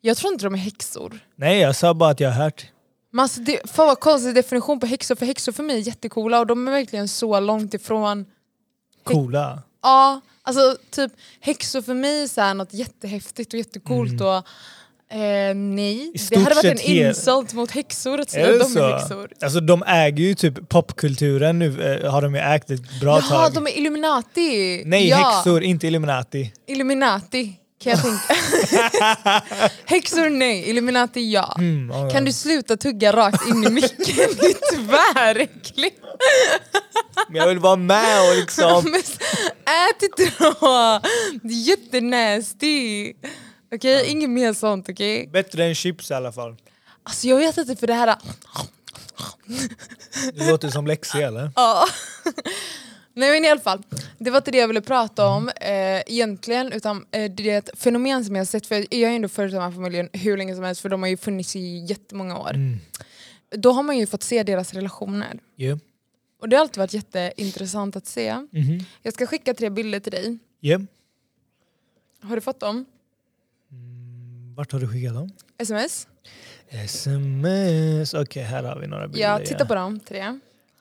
Jag 0.00 0.16
tror 0.16 0.32
inte 0.32 0.44
de 0.44 0.54
är 0.54 0.58
häxor. 0.58 1.20
Nej, 1.36 1.60
jag 1.60 1.76
sa 1.76 1.94
bara 1.94 2.10
att 2.10 2.20
jag 2.20 2.30
har 2.30 2.42
hört. 2.42 2.66
Men 3.10 3.22
alltså, 3.22 3.40
det, 3.40 3.70
fan 3.70 3.86
vad 3.86 4.00
konstig 4.00 4.34
definition 4.34 4.80
på 4.80 4.86
häxor, 4.86 5.14
för 5.14 5.26
häxor 5.26 5.52
för 5.52 5.62
mig 5.62 5.76
är 5.76 5.80
jättecoola 5.80 6.40
och 6.40 6.46
de 6.46 6.68
är 6.68 6.72
verkligen 6.72 7.08
så 7.08 7.40
långt 7.40 7.74
ifrån... 7.74 8.24
Coola. 9.04 9.62
Ja, 9.82 10.20
alltså 10.42 10.76
typ 10.90 11.12
häxor 11.40 11.82
för 11.82 11.94
mig 11.94 12.22
är 12.22 12.26
så 12.26 12.40
här 12.40 12.54
något 12.54 12.74
jättehäftigt 12.74 13.52
och 13.52 13.58
jättecoolt 13.58 14.20
och 14.20 14.36
eh, 15.16 15.54
nej. 15.54 16.12
Det 16.30 16.36
hade 16.36 16.54
varit 16.54 16.64
en 16.64 16.80
insult 16.80 17.52
mot 17.54 17.70
häxor 17.70 18.20
att 18.20 18.28
Är 18.28 18.30
säga 18.32 18.46
att 18.46 18.74
de 18.74 18.80
är 18.80 18.88
så? 18.88 18.98
häxor. 18.98 19.32
Alltså 19.42 19.60
de 19.60 19.82
äger 19.86 20.24
ju 20.24 20.34
typ 20.34 20.68
popkulturen 20.68 21.58
nu, 21.58 21.82
eh, 22.02 22.10
har 22.10 22.22
de 22.22 22.34
ju 22.34 22.40
ägt 22.40 22.70
ett 22.70 23.00
bra 23.00 23.18
Jaha, 23.18 23.44
tag. 23.44 23.54
de 23.54 23.66
är 23.66 23.78
Illuminati! 23.78 24.82
Nej, 24.86 25.08
ja. 25.08 25.16
häxor, 25.16 25.62
inte 25.62 25.86
Illuminati. 25.86 26.52
Illuminati 26.66 27.58
kan 27.78 27.92
jag 27.92 28.02
tänka. 28.02 28.34
häxor 29.84 30.30
nej, 30.30 30.68
Illuminati 30.68 31.32
ja. 31.32 31.54
Mm, 31.58 31.90
ja, 31.90 32.10
Kan 32.10 32.24
du 32.24 32.32
sluta 32.32 32.76
tugga 32.76 33.12
rakt 33.12 33.48
in 33.48 33.64
i 33.64 33.70
micken? 33.70 33.96
Det 34.16 34.46
är 34.46 34.76
tväräckligt. 34.76 36.00
Men 37.28 37.36
jag 37.36 37.48
vill 37.48 37.58
vara 37.58 37.76
med 37.76 38.30
och 38.30 38.36
liksom... 38.36 38.84
Men 38.90 39.00
Ät 39.00 40.02
inte 40.02 40.32
då! 40.38 41.00
Det 41.42 41.54
är 41.54 41.68
jättenasty. 41.68 43.12
Okej, 43.74 44.06
inget 44.06 44.30
mer 44.30 44.52
sånt 44.52 44.88
okej? 44.88 45.28
Bättre 45.32 45.64
än 45.64 45.74
chips 45.74 46.10
i 46.10 46.14
alla 46.14 46.32
fall. 46.32 46.56
Alltså 47.02 47.28
jag 47.28 47.36
vet 47.36 47.56
inte 47.58 47.76
för 47.76 47.86
det 47.86 47.94
här... 47.94 48.16
Det 50.34 50.50
låter 50.50 50.68
som 50.68 50.86
läxor 50.86 51.20
eller? 51.22 51.50
Ja. 51.56 51.86
Nej 53.18 53.32
men 53.32 53.44
i 53.44 53.48
alla 53.48 53.60
fall, 53.60 53.82
det 54.18 54.30
var 54.30 54.38
inte 54.38 54.50
det 54.50 54.58
jag 54.58 54.68
ville 54.68 54.80
prata 54.80 55.26
om 55.26 55.48
eh, 55.48 56.00
egentligen 56.06 56.72
utan 56.72 57.06
eh, 57.10 57.30
det 57.30 57.50
är 57.50 57.58
ett 57.58 57.70
fenomen 57.78 58.24
som 58.24 58.34
jag 58.34 58.40
har 58.40 58.46
sett, 58.46 58.66
för 58.66 58.74
jag 58.74 59.08
har 59.08 59.10
ju 59.10 59.16
ändå 59.16 59.28
följt 59.28 59.52
den 59.52 59.62
här 59.62 59.70
familjen 59.70 60.08
hur 60.12 60.36
länge 60.36 60.54
som 60.54 60.64
helst 60.64 60.80
för 60.80 60.88
de 60.88 61.02
har 61.02 61.08
ju 61.08 61.16
funnits 61.16 61.56
i 61.56 61.84
jättemånga 61.88 62.38
år. 62.38 62.50
Mm. 62.54 62.78
Då 63.50 63.72
har 63.72 63.82
man 63.82 63.98
ju 63.98 64.06
fått 64.06 64.22
se 64.22 64.42
deras 64.42 64.74
relationer. 64.74 65.38
Yeah. 65.56 65.78
Och 66.40 66.48
det 66.48 66.56
har 66.56 66.60
alltid 66.60 66.78
varit 66.78 66.94
jätteintressant 66.94 67.96
att 67.96 68.06
se. 68.06 68.34
Mhm. 68.34 68.84
Jag 69.02 69.14
ska 69.14 69.26
skicka 69.26 69.54
tre 69.54 69.70
bilder 69.70 70.00
till 70.00 70.12
dig. 70.12 70.38
Yeah. 70.60 70.82
Har 72.20 72.34
du 72.34 72.40
fått 72.40 72.60
dem? 72.60 72.84
Vart 74.56 74.72
har 74.72 74.80
du 74.80 74.88
skickat 74.88 75.14
dem? 75.14 75.32
Sms? 75.58 76.08
Sms. 76.68 78.14
Okej, 78.14 78.42
här 78.42 78.62
har 78.62 78.80
vi 78.80 78.86
några 78.86 79.08
bilder. 79.08 79.28
Ja, 79.28 79.38
titta 79.38 79.66
på 79.66 79.74
dem. 79.74 80.00
Tre. 80.00 80.38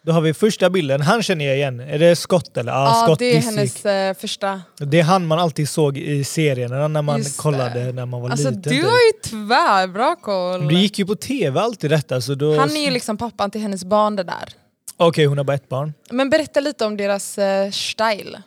Då 0.08 0.14
har 0.14 0.22
vi 0.22 0.34
första 0.34 0.70
bilden, 0.70 1.02
han 1.02 1.24
känner 1.24 1.46
jag 1.46 1.56
igen. 1.56 1.80
Är 1.80 2.00
det 2.00 2.16
Scott 2.16 2.58
eller? 2.58 2.72
Ja, 2.72 2.84
Ja, 2.86 3.04
Scott 3.06 3.20
det 3.20 3.26
är 3.26 3.36
Disick. 3.36 3.56
hennes 3.56 3.86
eh, 3.86 4.14
första. 4.22 4.62
Det 4.78 5.00
är 5.00 5.04
han 5.04 5.26
man 5.28 5.40
alltid 5.40 5.70
såg 5.70 5.98
i 5.98 6.24
serierna 6.24 6.88
när 6.88 7.02
man 7.02 7.18
Just 7.18 7.38
kollade 7.38 7.84
det. 7.84 7.92
när 7.92 8.06
man 8.06 8.22
var 8.22 8.30
Alltså 8.30 8.50
liten. 8.50 8.62
du 8.62 8.70
typ. 8.70 8.84
har 8.84 8.92
ju 8.92 9.30
tvärbra 9.30 10.16
koll. 10.16 10.68
Det 10.68 10.74
gick 10.76 11.00
ju 11.00 11.06
på 11.06 11.16
tv 11.16 11.60
alltid 11.62 11.90
detta. 11.92 12.22
Så 12.22 12.36
då... 12.36 12.58
Han 12.60 12.76
är 12.76 12.86
ju 12.86 12.92
liksom 12.92 13.18
pappan 13.18 13.52
till 13.52 13.62
hennes 13.62 13.86
barn 13.86 14.16
det 14.16 14.24
där. 14.24 14.50
Okej, 14.98 15.26
hon 15.26 15.38
har 15.38 15.46
bara 15.46 15.54
ett 15.56 15.70
barn. 15.70 15.94
Men 16.10 16.30
berätta 16.30 16.60
lite 16.60 16.86
om 16.86 16.98
deras 16.98 17.38
eh, 17.38 17.72
style. 17.72 18.42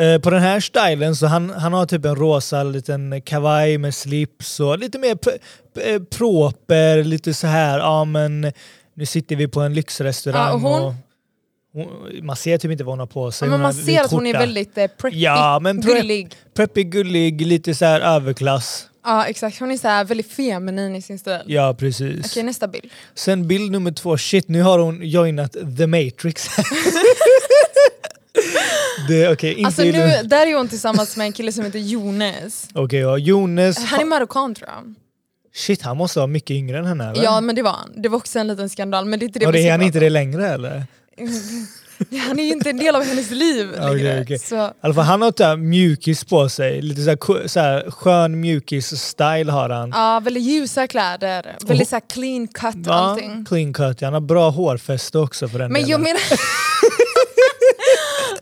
Eh, 0.00 0.20
på 0.20 0.30
den 0.30 0.40
här 0.42 0.60
stilen 0.60 1.16
så 1.16 1.26
han, 1.26 1.50
han 1.50 1.72
har 1.72 1.86
typ 1.86 2.04
en 2.04 2.16
rosa 2.16 2.62
liten 2.62 3.22
kavaj 3.22 3.78
med 3.78 3.94
slips 3.94 4.60
och 4.60 4.78
lite 4.78 4.98
mer 4.98 5.18
eh, 5.80 6.02
proper, 6.02 7.04
lite 7.04 7.34
så 7.34 7.46
här, 7.46 7.78
ja 7.78 8.04
men 8.04 8.52
nu 8.98 9.06
sitter 9.06 9.36
vi 9.36 9.48
på 9.48 9.60
en 9.60 9.74
lyxrestaurang 9.74 10.48
Ja, 10.48 10.52
och 10.54 10.60
hon? 10.60 10.94
hon, 11.72 12.26
man 12.26 12.36
ser 12.36 12.58
typ 12.58 12.70
inte 12.70 12.84
vad 12.84 12.92
hon 12.92 12.98
har 12.98 13.06
på 13.06 13.30
sig. 13.30 13.46
Ja, 13.48 13.50
men 13.50 13.60
man 13.60 13.74
ser 13.74 14.00
att 14.00 14.10
hon 14.10 14.26
är 14.26 14.32
väldigt 14.32 14.78
eh, 14.78 14.86
preppy, 14.86 15.18
Ja, 15.18 15.58
men 15.62 15.82
pre- 15.82 15.86
gullig. 15.86 16.34
Preppy, 16.54 16.84
gullig, 16.84 17.46
lite 17.46 17.74
så 17.74 17.84
här 17.84 18.00
överklass. 18.00 18.88
Ja 19.04 19.24
exakt, 19.26 19.60
hon 19.60 19.70
är 19.70 19.76
så 19.76 19.88
här 19.88 20.04
väldigt 20.04 20.32
feminin 20.32 20.96
i 20.96 21.02
sin 21.02 21.18
stil. 21.18 21.38
Ja 21.46 21.74
precis. 21.78 22.26
Okej 22.26 22.42
nästa 22.42 22.68
bild. 22.68 22.90
Sen 23.14 23.48
bild 23.48 23.72
nummer 23.72 23.92
två, 23.92 24.18
shit 24.18 24.48
nu 24.48 24.62
har 24.62 24.78
hon 24.78 25.00
joinat 25.02 25.52
the 25.52 25.86
matrix. 25.86 26.48
det, 29.08 29.28
okay, 29.28 29.64
Alltså 29.64 29.82
nu, 29.82 30.20
där 30.24 30.46
är 30.46 30.56
hon 30.56 30.68
tillsammans 30.68 31.16
med 31.16 31.24
en 31.26 31.32
kille 31.32 31.52
som 31.52 31.64
heter 31.64 31.78
Jonas. 31.78 32.68
Okej, 32.74 33.00
ja, 33.00 33.18
Jonas. 33.18 33.78
Han 33.78 34.00
är 34.00 34.04
marockan 34.04 34.54
tror 34.54 34.68
jag. 34.68 34.94
Shit, 35.58 35.82
han 35.82 35.96
måste 35.96 36.18
vara 36.18 36.26
mycket 36.26 36.50
yngre 36.50 36.78
än 36.78 36.84
henne 36.84 37.10
eller? 37.10 37.22
Ja 37.24 37.40
men 37.40 37.54
det 37.56 37.62
var 37.62 37.70
han. 37.72 37.92
Det 37.96 38.08
var 38.08 38.18
också 38.18 38.38
en 38.38 38.46
liten 38.46 38.68
skandal 38.68 39.04
men 39.04 39.18
det 39.18 39.24
är 39.24 39.26
inte 39.26 39.38
det 39.38 39.46
och 39.46 39.52
det 39.52 39.68
är 39.68 39.70
han 39.70 39.82
inte 39.82 40.00
det 40.00 40.10
längre 40.10 40.48
eller? 40.48 40.84
Han 42.28 42.38
är 42.38 42.42
ju 42.44 42.52
inte 42.52 42.70
en 42.70 42.76
del 42.78 42.96
av 42.96 43.02
hennes 43.04 43.30
liv 43.30 43.70
längre. 43.80 44.20
okej. 44.22 44.38
Så, 44.38 44.56
I 44.66 44.70
alla 44.80 44.94
fall, 44.94 45.04
han 45.04 45.22
har 45.22 45.52
ett 45.52 45.58
mjukis 45.58 46.24
på 46.24 46.48
sig, 46.48 46.82
lite 46.82 47.02
så 47.02 47.08
här, 47.10 47.46
så 47.48 47.60
här 47.60 47.90
skön 47.90 48.40
mjukis-style 48.44 49.50
har 49.50 49.70
han. 49.70 49.90
ja, 49.94 50.20
väldigt 50.20 50.42
ljusa 50.42 50.86
kläder, 50.86 51.56
väldigt 51.66 51.88
så 51.88 51.96
här 51.96 52.02
clean 52.14 52.48
cut 52.48 52.74
Ja, 52.86 52.92
allting. 52.92 53.44
clean 53.44 53.72
cut, 53.72 54.00
han 54.00 54.12
har 54.12 54.20
bra 54.20 54.50
hårfäste 54.50 55.18
också 55.18 55.48
för 55.48 55.58
den 55.58 55.72
Men 55.72 55.80
jag 55.80 55.88
delen. 55.88 56.02
menar... 56.02 56.20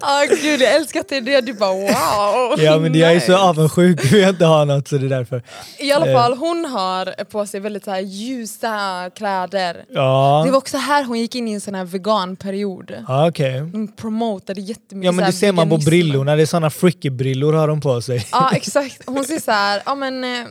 Ah, 0.01 0.25
gud, 0.43 0.61
jag 0.61 0.75
älskar 0.75 1.01
att 1.01 1.09
det 1.09 1.17
är 1.17 1.21
det. 1.21 1.41
Du 1.41 1.53
bara 1.53 1.73
wow. 1.73 2.61
Ja 2.61 2.79
men 2.79 2.95
jag 2.95 3.13
är 3.13 3.21
så 3.21 3.37
avundsjuk 3.37 4.01
för 4.07 4.17
jag 4.17 4.29
inte 4.31 4.45
har 4.45 4.65
något 4.65 4.89
så 4.89 4.99
det 4.99 5.07
är 5.07 5.11
därför. 5.11 5.43
I 5.79 5.93
alla 5.93 6.07
Eh. 6.07 6.15
fall, 6.15 6.37
hon 6.39 6.65
har 6.65 7.25
på 7.25 7.47
sig 7.47 7.61
väldigt 7.61 7.85
så 7.85 7.91
här 7.91 8.01
ljusa 8.01 9.11
kläder. 9.17 9.85
Ja, 9.89 10.43
Det 10.47 10.51
var 10.51 10.59
också 10.59 10.77
här 10.77 11.05
hon 11.05 11.19
gick 11.21 11.35
in 11.35 11.49
i 11.49 11.53
en 11.53 11.61
sån 11.61 11.75
här 11.75 11.85
veganperiod. 11.85 12.93
ja 13.09 13.29
okej. 13.29 13.59
Hon 13.61 13.89
promotade 13.93 14.61
jättemycket 14.61 15.07
Ja 15.07 15.13
men 15.13 15.27
det 15.27 15.33
ser 15.33 15.53
man 15.53 15.69
på 15.69 15.77
brillorna, 15.79 16.37
det 16.37 16.43
är 16.43 16.47
såna 16.47 16.71
freaky-brillor 16.71 17.53
har 17.53 17.69
de 17.69 17.81
på 17.81 18.03
sig. 18.03 18.27
Ja 18.33 18.51
exakt, 18.55 19.03
hon 19.07 19.25
ser 19.25 19.41
så 19.41 19.51
här, 19.51 19.83
ja 19.87 19.95
men 19.95 20.25
eh, 20.25 20.47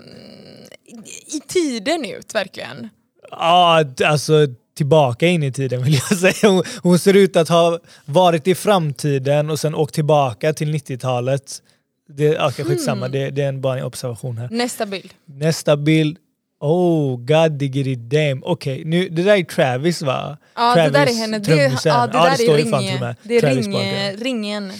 i 1.27 1.39
tiden 1.47 2.05
ut 2.05 2.35
verkligen. 2.35 2.89
Ja, 3.31 3.83
d- 3.97 4.05
alltså 4.05 4.33
tillbaka 4.75 5.27
in 5.27 5.44
i 5.44 5.51
tiden 5.51 5.84
vill 5.84 5.94
jag 5.94 6.17
säga. 6.17 6.51
Hon, 6.51 6.63
hon 6.82 7.00
ser 7.00 7.13
ut 7.13 7.36
att 7.36 7.50
ha 7.50 7.79
varit 8.05 8.48
i 8.48 8.55
framtiden 8.55 9.50
och 9.50 9.60
sen 9.60 9.75
åkt 9.75 9.96
tillbaka 9.96 10.53
till 10.53 10.74
90-talet. 10.74 11.62
Det, 12.10 12.39
okay, 12.46 12.65
skitsamma, 12.65 13.08
det, 13.08 13.29
det 13.29 13.41
är 13.41 13.50
en, 13.50 13.62
bara 13.62 13.77
en 13.79 13.86
observation 13.86 14.38
här. 14.38 14.50
Nästa 14.51 14.86
bild. 14.86 15.13
Nästa 15.25 15.77
bild. 15.77 16.17
Oh, 16.60 17.17
god 17.17 17.51
diggity 17.51 17.96
damn. 17.96 18.44
Okej, 18.44 18.84
nu 18.86 19.10
det 19.10 19.24
där 19.24 19.36
är 19.36 19.44
Travis 19.44 20.01
va? 20.01 20.38
Ja 20.55 20.74
Travis, 20.74 20.94
det 20.94 21.00
där 21.00 21.08
är 21.08 21.13
henne, 21.13 21.39
det, 21.39 21.51
ja, 21.51 21.70
det 21.70 21.79
Ja, 21.86 22.08
det 22.08 22.13
där 22.13 22.36
står 22.36 22.53
är 22.53 22.58
ringe, 22.58 23.15
det 23.24 23.38
är 23.38 24.17
ringen. 24.17 24.72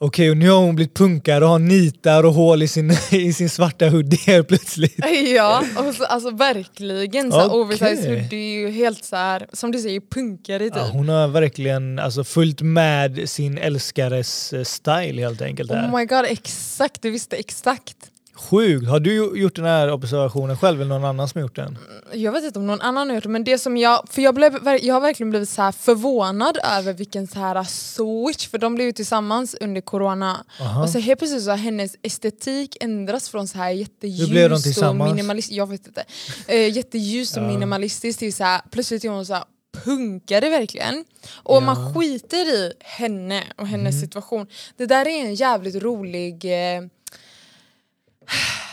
Okej, 0.00 0.30
och 0.30 0.36
nu 0.36 0.50
har 0.50 0.58
hon 0.58 0.74
blivit 0.74 0.94
punkare 0.94 1.44
och 1.44 1.50
har 1.50 1.58
nitar 1.58 2.24
och 2.24 2.34
hål 2.34 2.62
i 2.62 2.68
sin, 2.68 2.90
i 3.10 3.32
sin 3.32 3.50
svarta 3.50 3.88
hoodie 3.88 4.18
helt 4.26 4.48
plötsligt. 4.48 5.04
Ja, 5.34 5.64
och 5.76 5.94
så, 5.94 6.04
alltså 6.04 6.30
verkligen 6.30 7.32
så 7.32 7.46
Okej. 7.46 7.58
oversized 7.58 8.10
hoodie, 8.10 8.54
är 8.54 8.60
ju 8.60 8.70
helt 8.70 9.04
så 9.04 9.16
här, 9.16 9.46
som 9.52 9.72
du 9.72 9.78
säger, 9.78 10.00
punkare 10.00 10.58
typ. 10.58 10.76
Ja, 10.76 10.90
hon 10.92 11.08
har 11.08 11.28
verkligen 11.28 11.98
alltså, 11.98 12.24
följt 12.24 12.62
med 12.62 13.30
sin 13.30 13.58
älskares 13.58 14.52
eh, 14.52 14.62
style 14.62 15.22
helt 15.22 15.42
enkelt. 15.42 15.70
Här. 15.70 15.86
Oh 15.86 15.98
my 15.98 16.04
god, 16.04 16.24
exakt, 16.28 17.02
du 17.02 17.10
visste 17.10 17.36
exakt. 17.36 17.96
Sjukt! 18.38 18.88
Har 18.88 19.00
du 19.00 19.38
gjort 19.40 19.56
den 19.56 19.64
här 19.64 19.90
observationen 19.92 20.56
själv 20.58 20.80
eller 20.80 20.88
någon 20.94 21.04
annan 21.04 21.28
som 21.28 21.40
gjort 21.40 21.56
den? 21.56 21.78
Jag 22.12 22.32
vet 22.32 22.44
inte 22.44 22.58
om 22.58 22.66
någon 22.66 22.80
annan 22.80 23.08
har 23.08 23.14
gjort 23.14 23.22
det, 23.24 23.28
men 23.30 23.44
det 23.44 23.58
som 23.58 23.76
jag, 23.76 24.02
för 24.10 24.22
jag, 24.22 24.34
blev, 24.34 24.78
jag 24.82 24.94
har 24.94 25.00
verkligen 25.00 25.30
blivit 25.30 25.48
så 25.48 25.72
förvånad 25.72 26.58
över 26.78 26.92
vilken 26.92 27.26
så 27.26 27.38
här 27.38 27.64
switch, 27.64 28.48
för 28.48 28.58
de 28.58 28.74
blev 28.74 28.86
ju 28.86 28.92
tillsammans 28.92 29.54
under 29.60 29.80
corona. 29.80 30.44
Aha. 30.60 30.82
Och 30.82 30.90
så 30.90 30.98
helt 30.98 31.18
plötsligt 31.18 31.42
så 31.44 31.50
har 31.50 31.56
hennes 31.56 31.96
estetik 32.02 32.76
ändrats 32.80 33.28
från 33.30 33.48
så 33.48 33.58
här 33.58 33.70
jätteljus 33.70 34.78
och 34.82 34.96
minimalistisk, 34.96 35.52
jag 35.58 35.66
vet 35.68 35.86
inte, 35.86 36.04
eh, 36.46 36.76
jätteljus 36.76 37.36
och 37.36 37.42
Ja. 37.42 37.46
minimalistisk 37.48 38.18
till 38.18 38.34
så 38.34 38.44
här, 38.44 38.60
plötsligt 38.70 39.04
är 39.04 39.08
hon 39.08 39.26
så 39.26 39.34
här 39.34 39.44
punkare 39.84 40.50
verkligen. 40.50 41.04
Och 41.34 41.56
Ja. 41.56 41.60
man 41.60 41.94
skiter 41.94 42.54
i 42.54 42.72
henne 42.80 43.42
och 43.56 43.66
hennes 43.66 43.94
Mhm. 43.94 44.00
situation. 44.00 44.46
Det 44.76 44.86
där 44.86 45.08
är 45.08 45.20
en 45.26 45.34
jävligt 45.34 45.74
rolig 45.82 46.44
eh, 46.44 46.82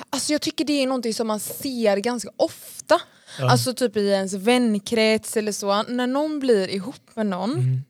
Alltså 0.10 0.32
jag 0.32 0.42
tycker 0.42 0.66
det 0.66 0.84
är 0.84 0.88
någonting 0.88 1.14
som 1.14 1.28
man 1.28 1.40
ser 1.40 1.98
ganska 1.98 2.30
ofta. 2.38 3.02
Ja. 3.40 3.52
Alltså 3.52 3.74
typ 3.74 3.98
i 3.98 4.08
ens 4.10 4.34
vänkrets 4.34 5.38
eller 5.38 5.52
så. 5.52 5.84
När 5.84 6.08
någon 6.08 6.40
blir 6.40 6.68
ihop 6.70 7.10
med 7.16 7.26
någon 7.26 7.52
Mm. 7.54 7.82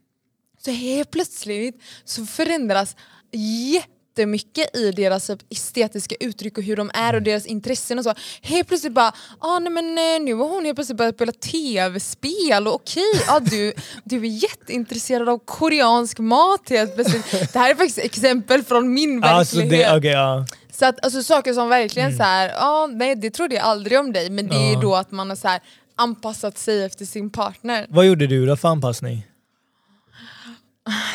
så 0.65 0.71
helt 0.71 1.11
plötsligt 1.11 1.81
så 2.05 2.25
förändras 2.25 2.95
jättemycket 3.31 4.75
i 4.77 4.91
deras 4.91 5.27
typ, 5.27 5.39
estetiska 5.49 6.15
uttryck 6.19 6.57
och 6.57 6.63
hur 6.63 6.75
de 6.75 6.91
är 6.93 7.15
och 7.15 7.21
deras 7.21 7.45
intressen 7.45 7.97
och 7.99 8.03
så. 8.03 8.13
Helt 8.41 8.67
plötsligt 8.67 8.93
bara, 8.93 9.13
ah, 9.39 9.59
nej, 9.59 9.71
men 9.71 9.85
eh, 9.97 10.25
nu 10.25 10.33
har 10.33 10.47
hon 10.49 10.65
helt 10.65 10.75
plötsligt 10.77 10.97
börjat 10.97 11.15
spela 11.15 11.31
tv-spel 11.31 12.67
och 12.67 12.75
okej, 12.75 13.21
ah, 13.27 13.39
du, 13.39 13.73
du 14.03 14.17
är 14.17 14.43
jätteintresserad 14.43 15.29
av 15.29 15.37
koreansk 15.45 16.19
mat 16.19 16.69
helt 16.69 16.95
plötsligt. 16.95 17.53
Det 17.53 17.59
här 17.59 17.71
är 17.71 17.75
faktiskt 17.75 17.97
exempel 17.97 18.63
från 18.63 18.93
min 18.93 19.23
Alltså 19.23 19.57
verklighet. 19.57 19.89
det, 19.91 19.97
okay, 19.97 20.11
ja. 20.11 20.45
Så 20.79 20.85
att, 20.85 21.05
alltså, 21.05 21.23
saker 21.23 21.53
som 21.53 21.69
verkligen 21.69 22.07
Mm. 22.07 22.17
så 22.17 22.23
här, 22.23 22.49
ja, 22.49 22.87
nej 22.91 23.15
det 23.15 23.29
trodde 23.29 23.55
jag 23.55 23.63
aldrig 23.63 23.99
om 23.99 24.13
dig 24.13 24.29
men 24.29 24.47
det 24.47 24.55
är 24.55 24.73
Ja. 24.73 24.79
då 24.81 24.95
att 24.95 25.11
man 25.11 25.29
har 25.29 25.35
så 25.35 25.47
här, 25.47 25.59
anpassat 25.95 26.57
sig 26.57 26.83
efter 26.83 27.05
sin 27.05 27.29
partner. 27.29 27.85
Vad 27.89 28.05
gjorde 28.05 28.27
du 28.27 28.45
då 28.45 28.55
för 28.55 28.67
anpassning? 28.69 29.27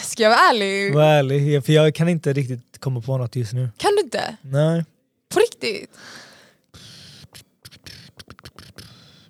Ska 0.02 0.22
jag 0.22 0.30
vara 0.30 0.40
ärlig? 0.40 0.94
Var 0.94 1.02
ärlig, 1.04 1.64
för 1.64 1.72
jag 1.72 1.94
kan 1.94 2.08
inte 2.08 2.32
riktigt 2.32 2.78
komma 2.80 3.00
på 3.00 3.16
något 3.18 3.36
just 3.36 3.52
nu. 3.52 3.68
Kan 3.76 3.90
du 3.96 4.02
inte? 4.02 4.36
Nej. 4.42 4.84
På 5.34 5.40
riktigt? 5.40 5.90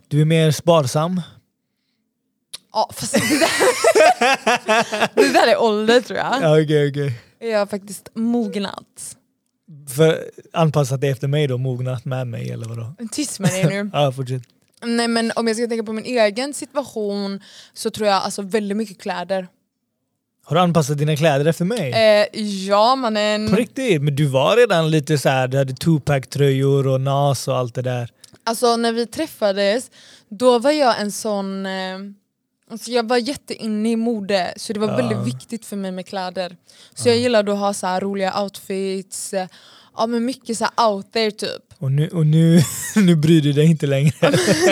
Du 0.09 0.21
är 0.21 0.25
mer 0.25 0.51
sparsam? 0.51 1.21
Ja 2.73 2.91
fast 2.95 3.13
det 3.13 3.19
där, 3.39 3.49
det 5.15 5.33
där 5.33 5.47
är 5.49 5.63
ålder 5.63 6.01
tror 6.01 6.19
jag. 6.19 6.43
Ja, 6.43 6.61
okej, 6.63 6.91
okej. 6.91 7.21
Jag 7.51 7.59
har 7.59 7.67
faktiskt 7.67 8.09
mognat. 8.15 9.17
För 9.97 10.31
anpassat 10.53 11.01
det 11.01 11.09
efter 11.09 11.29
mig 11.29 11.47
då, 11.47 11.59
mognat 11.59 12.05
med 12.05 12.27
mig 12.27 12.51
eller 12.51 12.67
vadå? 12.69 12.95
Tyst 13.13 13.41
med 13.41 13.51
dig 13.51 13.65
nu. 13.65 13.91
Ja, 13.93 14.13
fortsätt. 14.13 14.43
Nej 14.83 15.09
men 15.09 15.33
om 15.37 15.47
jag 15.47 15.57
ska 15.57 15.67
tänka 15.67 15.85
på 15.85 15.93
min 15.93 16.05
egen 16.05 16.55
situation 16.55 17.41
så 17.75 17.91
tror 17.91 18.09
jag 18.09 18.23
alltså 18.23 18.43
väldigt 18.43 18.77
mycket 18.77 19.01
kläder. 19.03 19.49
Har 20.45 20.57
du 20.57 20.63
anpassat 20.63 20.99
dina 20.99 21.17
kläder 21.17 21.45
efter 21.47 21.65
mig? 21.65 21.93
Eh, 21.93 22.41
ja 22.43 22.97
mannen. 22.97 23.51
På 23.51 23.57
riktigt? 23.57 24.03
Men 24.03 24.17
du 24.17 24.27
var 24.27 24.57
redan 24.57 24.91
lite 24.91 25.19
så 25.19 25.29
här, 25.29 25.49
du 25.49 25.59
hade 25.59 25.73
Tupac-tröjor 25.73 26.87
och 26.87 27.01
NAS 27.01 27.49
och 27.49 27.57
allt 27.57 27.75
det 27.75 27.83
där. 27.83 28.11
Alltså 28.45 28.77
när 28.77 28.93
vi 28.93 29.07
träffades, 29.07 29.91
då 30.29 30.59
var 30.59 30.71
jag 30.71 31.01
en 31.01 31.13
sån... 31.13 31.67
Eh, 31.67 31.99
alltså 32.71 32.91
jag 32.91 33.09
var 33.09 33.17
jätteinne 33.17 33.91
i 33.91 33.97
mode, 33.97 34.55
så 34.57 34.73
det 34.73 34.81
var 34.81 34.89
Ja. 34.89 34.97
väldigt 34.97 35.35
viktigt 35.35 35.67
för 35.67 35.77
mig 35.77 35.93
med 35.93 36.07
kläder. 36.07 36.57
Så 36.95 37.09
jag 37.09 37.19
gillade 37.19 37.53
att 37.53 37.59
ha 37.59 37.75
så 37.75 37.87
roliga 38.01 38.43
outfits, 38.43 39.33
eh, 39.35 39.49
ja, 39.97 40.07
men 40.07 40.25
mycket 40.25 40.59
så 40.59 40.67
out 40.89 41.13
there 41.13 41.31
typ. 41.31 41.63
Och 41.79 41.93
nu, 41.93 42.09
och 42.09 42.27
nu, 42.27 42.61
nu 42.97 43.17
bryr 43.17 43.41
du 43.43 43.53
dig 43.53 43.67
inte 43.67 43.87
längre. 43.87 44.13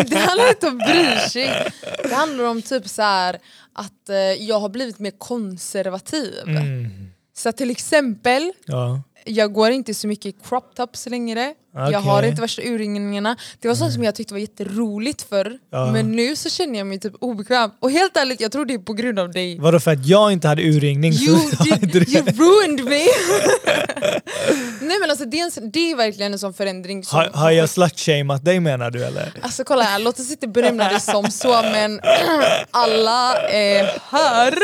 det 0.08 0.16
handlar 0.18 0.48
inte 0.48 0.66
om 0.68 0.78
bryr 0.78 1.28
sig. 1.28 1.70
Det 2.02 2.14
handlar 2.14 2.44
om 2.44 2.62
typ 2.62 2.88
så 2.88 3.02
här 3.02 3.38
att 3.72 4.08
eh, 4.08 4.16
jag 4.16 4.60
har 4.60 4.68
blivit 4.68 4.98
mer 4.98 5.10
konservativ. 5.18 6.34
Mm. 6.46 6.86
Så 7.36 7.52
till 7.52 7.70
exempel, 7.70 8.52
Ja. 8.66 9.02
jag 9.24 9.52
går 9.52 9.70
inte 9.70 9.94
så 9.94 10.06
mycket 10.08 10.34
crop 10.48 10.74
tops 10.74 11.06
längre. 11.06 11.54
Jag 11.74 12.00
har 12.00 12.22
inte 12.22 12.40
värsta 12.40 12.62
urringningarna. 12.62 13.36
Det 13.60 13.68
var 13.68 13.74
sånt 13.74 13.92
som 13.94 14.04
jag 14.04 14.14
tyckte 14.14 14.34
var 14.34 14.38
jätteroligt 14.38 15.22
förr. 15.28 15.58
Ja. 15.70 15.92
Men 15.92 16.12
nu 16.12 16.36
så 16.36 16.50
känner 16.50 16.78
jag 16.78 16.86
mig 16.86 17.00
typ 17.00 17.14
obekväm. 17.20 17.70
Och 17.80 17.90
helt 17.90 18.16
ärligt, 18.16 18.40
jag 18.40 18.52
tror 18.52 18.64
det 18.64 18.74
är 18.74 18.78
på 18.78 18.92
grund 18.92 19.18
av 19.18 19.30
dig. 19.30 19.58
Vadå 19.58 19.80
för 19.80 19.90
att 19.90 20.06
jag 20.06 20.32
inte 20.32 20.48
hade 20.48 20.62
urringning? 20.62 21.12
You, 21.12 21.36
you, 21.36 22.04
you 22.08 22.24
ruined 22.24 22.84
me! 22.84 23.04
Nej 24.80 24.98
men 25.00 25.10
alltså 25.10 25.24
det 25.24 25.40
är, 25.40 25.60
en, 25.60 25.70
det 25.70 25.90
är 25.90 25.96
verkligen 25.96 26.32
en 26.32 26.38
sån 26.38 26.54
förändring. 26.54 27.04
Som, 27.04 27.18
har, 27.18 27.30
har 27.34 27.50
jag 27.50 27.68
slutshameat 27.68 28.44
dig 28.44 28.60
menar 28.60 28.90
du 28.90 29.04
eller? 29.04 29.32
Alltså 29.42 29.64
kolla 29.64 29.82
här, 29.82 29.98
låt 29.98 30.20
oss 30.20 30.30
inte 30.30 30.48
benämna 30.48 30.88
det 30.92 31.00
som 31.00 31.30
så 31.30 31.62
men 31.62 32.00
alla 32.70 33.36
är 33.48 34.00
här. 34.10 34.58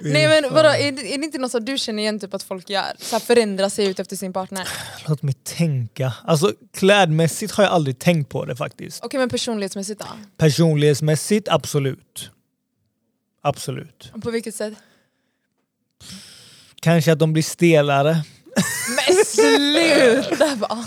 Nej 0.00 0.28
men 0.28 0.54
vadå, 0.54 0.68
är 0.68 0.92
det, 0.92 1.14
är 1.14 1.18
det 1.18 1.24
inte 1.24 1.38
något 1.38 1.50
som 1.50 1.64
du 1.64 1.78
känner 1.78 2.02
igen 2.02 2.20
typ 2.20 2.34
att 2.34 2.42
folk 2.42 2.70
gör? 2.70 2.92
Så 2.98 3.14
här 3.14 3.20
förändra 3.20 3.70
sig 3.70 3.86
ut 3.86 4.00
efter 4.00 4.16
sin 4.16 4.32
partner? 4.32 4.68
Låt 5.08 5.22
mig 5.22 5.34
tänka. 5.34 6.12
Alltså 6.24 6.52
klädmässigt 6.72 7.52
har 7.52 7.64
jag 7.64 7.72
aldrig 7.72 7.98
tänkt 7.98 8.28
på 8.28 8.44
det 8.44 8.56
faktiskt. 8.56 9.04
Okej 9.04 9.20
men 9.20 9.28
personlighetsmässigt 9.28 10.00
då? 10.00 10.06
Personlighetsmässigt, 10.36 11.48
absolut. 11.48 12.30
Absolut. 13.42 14.12
På 14.22 14.30
vilket 14.30 14.54
sätt? 14.54 14.74
Kanske 16.80 17.12
att 17.12 17.18
de 17.18 17.32
blir 17.32 17.42
stelare. 17.42 18.22
Men 18.88 19.24
sluta! 19.24 20.56
bara. 20.60 20.86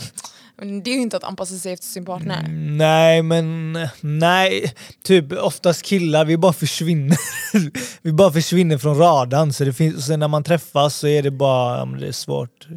Men 0.62 0.84
det 0.84 0.92
är 0.92 0.96
ju 0.96 1.02
inte 1.02 1.18
att 1.18 1.24
anpassa 1.24 1.56
sig 1.56 1.74
efter 1.74 1.88
sin 1.88 2.06
partner. 2.06 2.48
Nej 2.78 3.22
men 3.22 3.78
nej, 4.02 4.74
typ 5.04 5.32
oftast 5.32 5.82
killar 5.82 6.26
vi 6.26 6.38
bara 6.38 6.54
försvinner. 6.54 7.18
vi 8.02 8.12
bara 8.12 8.32
försvinner 8.32 8.78
från 8.78 8.98
radarn 8.98 9.54
så 9.54 9.64
det 9.64 9.74
finns, 9.74 9.96
och 9.96 10.04
sen 10.04 10.20
när 10.20 10.28
man 10.28 10.44
träffas 10.44 10.96
så 10.96 11.08
är 11.08 11.24
det 11.24 11.32
bara, 11.32 11.86
det 11.86 12.08
är 12.08 12.12
svårt. 12.12 12.68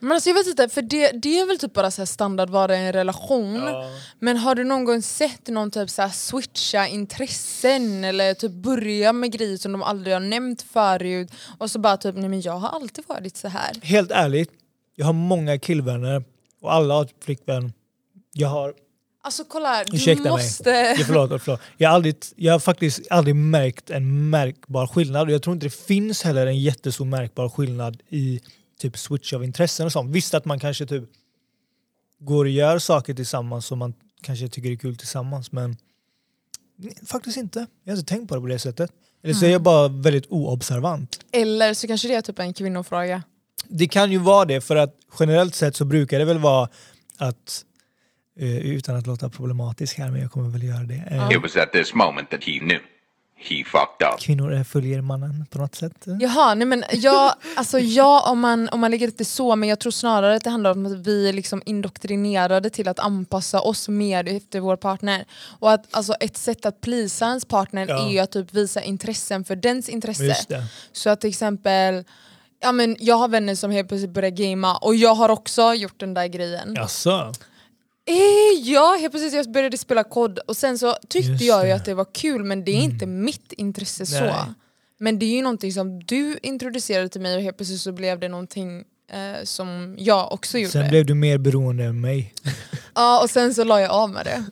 Men 0.00 0.12
alltså 0.12 0.28
jag 0.30 0.34
vet 0.34 0.46
inte, 0.46 0.68
för 0.68 0.82
det, 0.82 1.10
det 1.12 1.38
är 1.38 1.46
väl 1.46 1.58
typ 1.58 1.72
bara 1.72 1.90
så 1.90 2.00
här 2.00 2.06
standardvara 2.06 2.76
i 2.76 2.86
en 2.86 2.92
relation. 2.92 3.60
Men 4.18 4.36
har 4.36 4.54
du 4.54 4.64
någon 4.64 4.84
gång 4.84 5.02
sett 5.02 5.48
någon 5.48 5.70
typ 5.70 5.90
så 5.90 6.08
switcha 6.12 6.86
intressen 6.86 8.04
eller 8.04 8.34
typ 8.34 8.52
börja 8.52 9.12
med 9.12 9.32
grejer 9.32 9.56
som 9.56 9.72
de 9.72 9.82
aldrig 9.82 10.14
har 10.14 10.20
nämnt 10.20 10.62
förut 10.62 11.30
och 11.58 11.70
så 11.70 11.78
bara 11.78 11.96
typ 11.96 12.14
nej 12.16 12.28
men 12.28 12.40
jag 12.40 12.52
har 12.52 12.68
alltid 12.68 13.04
varit 13.08 13.36
så 13.36 13.48
här. 13.48 13.70
Helt 13.82 14.10
ärligt, 14.10 14.50
jag 14.96 15.06
har 15.06 15.12
många 15.12 15.58
killvänner 15.58 16.24
och 16.62 16.72
alla 16.72 16.94
har 16.94 17.08
flickvän. 17.24 17.72
Jag 18.32 18.48
har 18.48 18.74
Alltså 19.22 19.44
kolla 19.44 19.68
här, 19.68 19.84
du 19.84 19.96
Ursäkta 19.96 20.22
mig. 20.22 20.32
måste... 20.32 20.70
Ja, 20.70 21.04
förlåt, 21.06 21.42
förlåt. 21.42 21.60
Jag, 21.76 21.88
har 21.88 21.94
aldrig, 21.94 22.16
jag 22.36 22.52
har 22.52 22.58
faktiskt 22.60 23.00
aldrig 23.10 23.36
märkt 23.36 23.90
en 23.90 24.30
märkbar 24.30 24.86
skillnad 24.86 25.28
och 25.28 25.34
jag 25.34 25.42
tror 25.42 25.54
inte 25.54 25.66
det 25.66 25.70
finns 25.74 26.22
heller 26.22 26.46
en 26.46 26.60
jättestor 26.60 27.04
märkbar 27.04 27.48
skillnad 27.48 28.02
i 28.08 28.40
typ 28.78 28.98
switch 28.98 29.32
av 29.32 29.44
intressen 29.44 29.86
och 29.86 29.92
sånt. 29.92 30.10
Visst 30.10 30.34
att 30.34 30.44
man 30.44 30.58
kanske 30.60 30.86
typ 30.86 31.04
går 32.18 32.44
och 32.44 32.50
gör 32.50 32.78
saker 32.78 33.14
tillsammans 33.14 33.66
som 33.66 33.78
man 33.78 33.94
kanske 34.22 34.48
tycker 34.48 34.70
är 34.70 34.76
kul 34.76 34.96
tillsammans 34.96 35.52
men 35.52 35.76
Nej, 36.80 36.94
Faktiskt 37.06 37.36
inte. 37.36 37.66
Jag 37.84 37.92
har 37.92 37.98
inte 37.98 38.08
tänkt 38.08 38.28
på 38.28 38.34
det 38.34 38.40
på 38.40 38.46
det 38.46 38.58
sättet. 38.58 38.90
Eller 39.22 39.34
så 39.34 39.46
är 39.46 39.50
jag 39.50 39.62
bara 39.62 39.88
väldigt 39.88 40.26
oobservant. 40.28 41.20
Eller 41.32 41.74
så 41.74 41.86
kanske 41.86 42.08
det 42.08 42.14
är 42.14 42.20
typ 42.20 42.38
en 42.38 42.54
kvinnofråga. 42.54 43.22
Det 43.68 43.88
kan 43.88 44.12
ju 44.12 44.18
vara 44.18 44.44
det 44.44 44.60
för 44.60 44.76
att 44.76 44.94
generellt 45.20 45.54
sett 45.54 45.76
så 45.76 45.84
brukar 45.84 46.18
det 46.18 46.24
väl 46.24 46.38
vara 46.38 46.68
att, 47.16 47.64
eh, 48.38 48.56
utan 48.58 48.96
att 48.96 49.06
låta 49.06 49.28
problematisk 49.30 49.98
här 49.98 50.10
men 50.10 50.20
jag 50.20 50.30
kommer 50.30 50.48
väl 50.48 50.62
göra 50.62 50.82
det. 50.82 51.04
Eh, 51.10 51.30
It 51.32 51.42
was 51.42 51.56
at 51.56 51.72
this 51.72 51.94
moment 51.94 52.30
that 52.30 52.44
he 52.44 52.58
knew. 52.58 52.80
He 53.40 53.64
fucked 53.64 54.08
up. 54.14 54.20
Kvinnor 54.20 54.64
följer 54.64 55.00
mannen 55.00 55.46
på 55.50 55.58
något 55.58 55.74
sätt. 55.74 56.04
Jaha, 56.20 56.54
nej 56.54 56.66
men 56.66 56.84
jag, 56.92 57.32
alltså 57.56 57.78
jag 57.78 58.26
om 58.30 58.40
man, 58.40 58.68
om 58.68 58.80
man 58.80 58.90
lägger 58.90 59.10
det 59.16 59.24
så, 59.24 59.56
men 59.56 59.68
jag 59.68 59.78
tror 59.78 59.92
snarare 59.92 60.36
att 60.36 60.44
det 60.44 60.50
handlar 60.50 60.70
om 60.70 60.86
att 60.86 60.92
vi 61.06 61.28
är 61.28 61.32
liksom 61.32 61.62
indoktrinerade 61.66 62.70
till 62.70 62.88
att 62.88 62.98
anpassa 62.98 63.60
oss 63.60 63.88
mer 63.88 64.28
efter 64.36 64.60
vår 64.60 64.76
partner. 64.76 65.24
Och 65.58 65.72
att 65.72 65.86
alltså, 65.90 66.14
ett 66.20 66.36
sätt 66.36 66.66
att 66.66 66.80
plisa 66.80 67.26
ens 67.26 67.44
partner 67.44 67.86
Ja. 67.88 68.06
är 68.06 68.12
ju 68.12 68.18
att 68.18 68.30
typ 68.32 68.54
visa 68.54 68.82
intressen 68.82 69.44
för 69.44 69.56
dens 69.56 69.88
intresse. 69.88 70.66
Så 70.92 71.10
att 71.10 71.20
till 71.20 71.30
exempel, 71.30 72.04
ja, 72.60 72.72
men 72.72 72.96
jag 73.00 73.16
har 73.16 73.28
vänner 73.28 73.54
som 73.54 73.70
helt 73.70 73.88
plötsligt 73.88 74.10
börjar 74.10 74.30
gamea 74.30 74.76
och 74.76 74.94
jag 74.94 75.14
har 75.14 75.28
också 75.28 75.74
gjort 75.74 76.00
den 76.00 76.14
där 76.14 76.26
grejen. 76.26 76.74
Jaså? 76.76 77.32
Eh, 78.08 78.60
ja, 78.62 78.96
helt 79.00 79.12
precis. 79.12 79.34
Jag 79.34 79.52
började 79.52 79.78
spela 79.78 80.04
kod 80.04 80.38
och 80.38 80.56
sen 80.56 80.78
så 80.78 80.96
tyckte 81.08 81.30
Just 81.30 81.44
jag 81.44 81.62
ju 81.62 81.68
det. 81.68 81.74
att 81.74 81.84
det 81.84 81.94
var 81.94 82.06
kul 82.14 82.44
men 82.44 82.64
det 82.64 82.70
är 82.70 82.82
inte 82.82 83.06
mitt 83.06 83.52
intresse 83.52 84.04
Nej. 84.10 84.32
så. 84.32 84.54
Men 84.98 85.18
det 85.18 85.26
är 85.26 85.36
ju 85.36 85.42
någonting 85.42 85.72
som 85.72 86.00
du 86.04 86.38
introducerade 86.42 87.08
till 87.08 87.20
mig 87.20 87.36
och 87.36 87.42
helt 87.42 87.56
plötsligt 87.56 87.80
så 87.80 87.92
blev 87.92 88.20
det 88.20 88.28
någonting 88.28 88.84
eh, 89.12 89.44
som 89.44 89.96
jag 89.98 90.32
också 90.32 90.58
gjorde. 90.58 90.70
Sen 90.72 90.88
blev 90.88 91.06
du 91.06 91.14
mer 91.14 91.38
beroende 91.38 91.84
än 91.84 92.00
mig. 92.00 92.34
Ja, 92.94 93.22
och 93.22 93.30
sen 93.30 93.54
så 93.54 93.64
la 93.64 93.80
jag 93.80 93.90
av 93.90 94.10
med 94.10 94.26
det. 94.26 94.44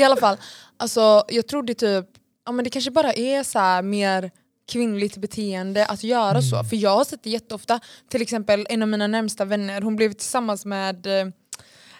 I 0.00 0.04
alla 0.04 0.16
fall, 0.16 0.36
alltså, 0.76 1.24
jag 1.28 1.46
trodde 1.46 1.74
typ, 1.74 2.06
ja 2.46 2.52
men 2.52 2.64
det 2.64 2.70
kanske 2.70 2.90
bara 2.90 3.12
är 3.12 3.42
så 3.42 3.58
här 3.58 3.82
mer 3.82 4.30
kvinnligt 4.72 5.16
beteende 5.16 5.86
att 5.86 6.04
göra 6.04 6.42
så. 6.42 6.56
Mm. 6.56 6.68
För 6.68 6.76
jag 6.76 6.96
har 6.96 7.04
sett 7.04 7.22
det 7.22 7.30
jätteofta, 7.30 7.80
till 8.08 8.22
exempel 8.22 8.66
en 8.70 8.82
av 8.82 8.88
mina 8.88 9.06
närmsta 9.06 9.44
vänner, 9.44 9.82
hon 9.82 9.96
blev 9.96 10.12
tillsammans 10.12 10.64
med 10.64 11.06
eh, 11.06 11.26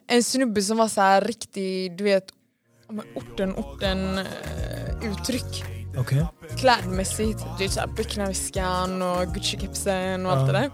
en 0.09 0.23
snubbe 0.23 0.63
som 0.63 0.77
var 0.77 0.89
så 0.89 1.01
här 1.01 1.21
riktig, 1.21 1.97
du 1.99 2.05
vet, 2.05 2.25
ja, 2.89 2.93
men 2.95 3.05
orten, 3.15 3.55
orten 3.55 4.19
eh, 4.19 5.13
uttryck. 5.13 5.65
Okej. 5.99 6.27
Klädmässigt, 6.59 7.39
det 7.59 7.65
är 7.65 7.69
såhär 7.69 7.87
Becknarväskan 7.87 9.03
och 9.03 9.27
Gucci-kepsen 9.35 10.27
och 10.27 10.33
allt 10.33 10.47
det 10.47 10.53
där. 10.53 10.71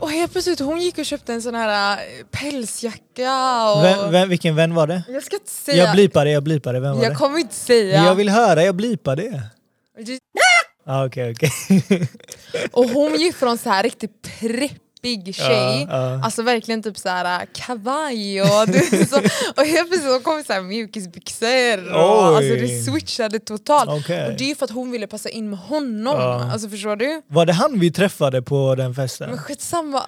Och 0.00 0.10
helt 0.10 0.32
plötsligt 0.32 0.60
hon 0.60 0.80
gick 0.80 0.98
och 0.98 1.04
köpte 1.06 1.32
en 1.32 1.42
sån 1.42 1.54
här 1.54 1.92
eh, 1.96 2.26
pälsjacka 2.30 3.32
och... 3.72 3.84
Vem, 3.84 4.10
vem, 4.12 4.28
vilken 4.28 4.56
vän 4.56 4.74
var 4.74 4.86
det? 4.86 5.02
Jag 5.08 5.22
ska 5.22 5.36
inte 5.36 5.50
säga. 5.50 5.84
Jag 5.84 5.92
blipade, 5.94 6.30
jag 6.30 6.42
blipade. 6.42 6.80
Vem 6.80 6.96
var 6.96 7.02
Jag 7.02 7.12
det? 7.12 7.16
kommer 7.16 7.38
inte 7.38 7.54
säga. 7.54 7.96
Men 7.98 8.06
Jag 8.06 8.14
vill 8.14 8.28
höra, 8.28 8.62
jag 8.64 8.74
blipade 8.74 9.22
det. 9.22 9.42
Ah, 10.86 11.06
Okej, 11.06 11.32
okej. 11.32 11.50
Och 12.72 12.84
hon 12.88 13.14
gick 13.16 13.36
från 13.36 13.58
så 13.58 13.70
här 13.70 13.82
riktigt 13.82 14.26
preppig 15.02 15.34
tjej, 15.34 15.86
Ja, 15.90 16.12
ja. 16.12 16.24
alltså 16.24 16.42
verkligen 16.42 16.82
typ 16.82 16.98
så 16.98 17.08
här 17.08 17.46
kavaj 17.54 18.42
och, 18.42 18.48
du, 18.66 19.06
så, 19.06 19.16
och 19.56 19.66
helt 19.66 19.88
plötsligt 19.90 20.12
så 20.12 20.20
kom 20.20 20.42
så 20.46 20.52
här 20.52 20.62
mjukisbyxor 20.62 21.92
och 21.94 22.22
alltså 22.36 22.54
det 22.54 22.82
switchade 22.84 23.38
totalt. 23.38 23.90
Okej. 23.90 24.26
Och 24.26 24.32
det 24.38 24.44
är 24.44 24.48
ju 24.48 24.54
för 24.54 24.64
att 24.64 24.70
hon 24.70 24.90
ville 24.90 25.06
passa 25.06 25.28
in 25.28 25.50
med 25.50 25.58
honom, 25.58 26.14
Ja. 26.20 26.52
alltså 26.52 26.68
förstår 26.68 26.96
du? 26.96 27.22
Var 27.28 27.46
det 27.46 27.52
han 27.52 27.80
vi 27.80 27.90
träffade 27.90 28.42
på 28.42 28.74
den 28.74 28.94
festen? 28.94 29.30
Men 29.30 29.38
skitsamma. 29.38 30.02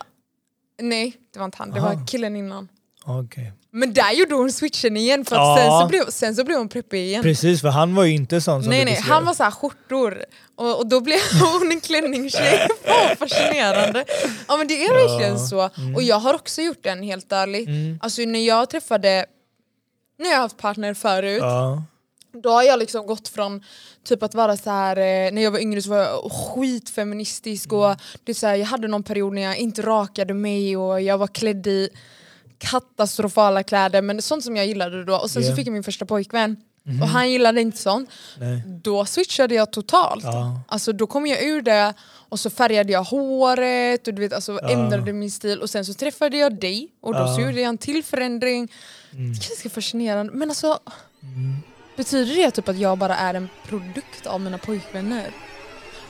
Nej 0.82 1.16
det 1.32 1.38
var 1.38 1.44
inte 1.46 1.58
han, 1.58 1.70
det 1.70 1.80
var 1.80 2.06
killen 2.06 2.36
innan. 2.36 2.68
Okej. 3.04 3.52
Men 3.72 3.92
där 3.92 4.12
gjorde 4.12 4.34
hon 4.34 4.52
switchen 4.52 4.96
igen 4.96 5.24
för 5.24 5.36
att 5.36 5.40
Ja. 5.40 5.56
sen, 5.58 5.80
så 5.80 5.88
blev, 5.88 6.10
sen 6.10 6.34
så 6.36 6.44
blev 6.44 6.58
hon 6.58 6.68
preppig 6.68 7.00
igen. 7.00 7.22
Precis, 7.22 7.60
för 7.60 7.68
han 7.68 7.94
var 7.94 8.04
ju 8.04 8.14
inte 8.14 8.40
sån 8.40 8.62
som 8.62 8.70
Nej 8.70 8.84
nej, 8.84 8.94
han 8.94 9.24
var 9.24 9.34
så 9.34 9.42
här 9.44 9.50
skjortor 9.50 10.24
och, 10.56 10.78
och 10.78 10.86
då 10.86 11.00
blev 11.00 11.18
hon 11.40 11.70
en 11.72 11.80
klänningstjej. 11.80 12.68
Fan 12.84 13.16
fascinerande. 13.16 14.04
Ja 14.48 14.56
men 14.56 14.68
det 14.68 14.84
är 14.84 15.08
verkligen 15.08 15.38
så. 15.38 15.70
Och 15.96 16.02
jag 16.02 16.16
har 16.16 16.34
också 16.34 16.62
gjort 16.62 16.82
den 16.82 17.02
helt 17.02 17.32
ärligt. 17.32 17.68
Alltså 18.02 18.22
när 18.22 18.46
jag 18.46 18.70
träffade, 18.70 19.26
när 20.18 20.28
jag 20.30 20.36
har 20.36 20.42
haft 20.42 20.56
partner 20.58 20.94
förut, 20.94 21.40
Ja. 21.42 21.82
då 22.42 22.50
har 22.50 22.62
jag 22.62 22.78
liksom 22.78 23.06
gått 23.06 23.28
från 23.28 23.64
typ 24.04 24.22
att 24.22 24.34
vara 24.34 24.56
så 24.56 24.70
här 24.70 24.96
eh, 24.96 25.32
när 25.32 25.42
jag 25.42 25.50
var 25.50 25.58
yngre 25.58 25.82
så 25.82 25.90
var 25.90 25.98
jag 25.98 26.32
skitfeministisk 26.32 27.72
och 27.72 27.96
det 28.24 28.34
så 28.34 28.46
här, 28.46 28.54
jag 28.56 28.66
hade 28.66 28.88
någon 28.88 29.02
period 29.02 29.32
när 29.34 29.42
jag 29.42 29.56
inte 29.56 29.82
rakade 29.82 30.34
mig 30.34 30.76
och 30.76 31.00
jag 31.00 31.18
var 31.18 31.26
klädd 31.26 31.66
i 31.66 31.88
katastrofala 32.60 33.62
kläder 33.62 34.02
men 34.02 34.22
sånt 34.22 34.44
som 34.44 34.56
jag 34.56 34.66
gillade 34.66 35.04
då 35.04 35.14
och 35.16 35.30
sen 35.30 35.42
så 35.42 35.46
Yeah. 35.46 35.56
fick 35.56 35.66
jag 35.66 35.72
min 35.72 35.82
första 35.82 36.06
pojkvän 36.06 36.56
och 37.02 37.08
han 37.08 37.30
gillade 37.30 37.60
inte 37.60 37.78
sånt. 37.78 38.10
Nej. 38.38 38.62
Då 38.82 39.04
switchade 39.04 39.54
jag 39.54 39.72
totalt. 39.72 40.24
Ja. 40.24 40.60
Alltså 40.68 40.92
då 40.92 41.06
kom 41.06 41.26
jag 41.26 41.42
ur 41.42 41.62
det 41.62 41.94
och 42.28 42.40
så 42.40 42.50
färgade 42.50 42.92
jag 42.92 43.02
håret 43.04 44.06
och 44.08 44.14
du 44.14 44.20
vet, 44.22 44.32
alltså, 44.32 44.60
ändrade 44.62 45.12
min 45.12 45.30
stil 45.30 45.58
och 45.60 45.70
sen 45.70 45.84
så 45.84 45.94
träffade 45.94 46.36
jag 46.36 46.60
dig 46.60 46.88
och 47.00 47.12
då 47.14 47.18
Ja. 47.20 47.34
så 47.34 47.40
gjorde 47.40 47.60
jag 47.60 47.68
en 47.68 47.78
till 47.78 48.04
förändring. 48.04 48.72
Mm. 49.12 49.32
Det 49.32 49.38
är 49.38 49.48
ganska 49.48 49.70
fascinerande 49.70 50.32
men 50.32 50.50
alltså 50.50 50.78
betyder 51.96 52.36
det 52.36 52.50
typ 52.50 52.68
att 52.68 52.78
jag 52.78 52.98
bara 52.98 53.16
är 53.16 53.34
en 53.34 53.48
produkt 53.68 54.26
av 54.26 54.40
mina 54.40 54.58
pojkvänner? 54.58 55.30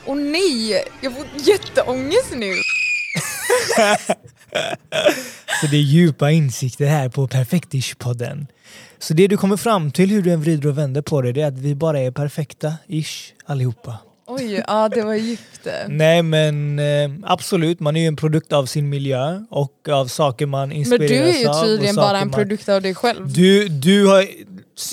Och 0.07 0.17
nej, 0.17 0.85
jag 1.01 1.17
får 1.17 1.27
jätteångest 1.37 2.33
nu. 2.37 2.53
Så 5.61 5.67
det 5.67 5.77
är 5.77 5.81
djupa 5.81 6.31
insikter 6.31 6.87
här 6.87 7.09
på 7.09 7.27
Perfektish-podden. 7.27 8.47
Så 8.99 9.15
det 9.15 9.27
du 9.27 9.37
kommer 9.37 9.57
fram 9.57 9.91
till, 9.91 10.11
hur 10.11 10.23
du 10.23 10.33
än 10.33 10.41
vrider 10.43 10.69
och 10.69 10.79
vänder 10.79 11.03
på 11.03 11.23
det, 11.23 11.33
det 11.33 11.43
är 11.43 11.47
att 11.47 11.59
vi 11.59 11.75
bara 11.75 11.99
är 12.01 12.11
perfekta, 12.11 12.75
ish, 12.89 13.33
allihopa. 13.47 13.99
Oj, 14.27 14.65
ja 14.69 14.89
det 14.89 15.03
var 15.03 15.15
djupt. 15.15 15.67
Nej 15.89 16.23
men 16.23 16.79
eh, 16.79 17.11
absolut, 17.23 17.81
man 17.81 17.97
är 17.97 18.01
ju 18.01 18.07
en 18.07 18.17
produkt 18.17 18.53
av 18.53 18.67
sin 18.67 18.89
miljö 18.89 19.41
och 19.51 19.89
av 19.89 20.07
saker 20.07 20.47
man 20.47 20.69
Men 20.69 20.77
inspireras 20.79 21.09
du 21.11 21.17
är 21.17 21.41
ju 21.41 21.49
av 21.49 21.63
tydligen 21.65 21.97
bara 21.97 22.19
en 22.19 22.29
man- 22.29 22.35
produkt 22.35 22.69
av 22.69 22.83
dig 22.83 22.95
själv. 22.95 23.33
Du, 23.33 23.69
du 23.69 24.07
har 24.07 24.27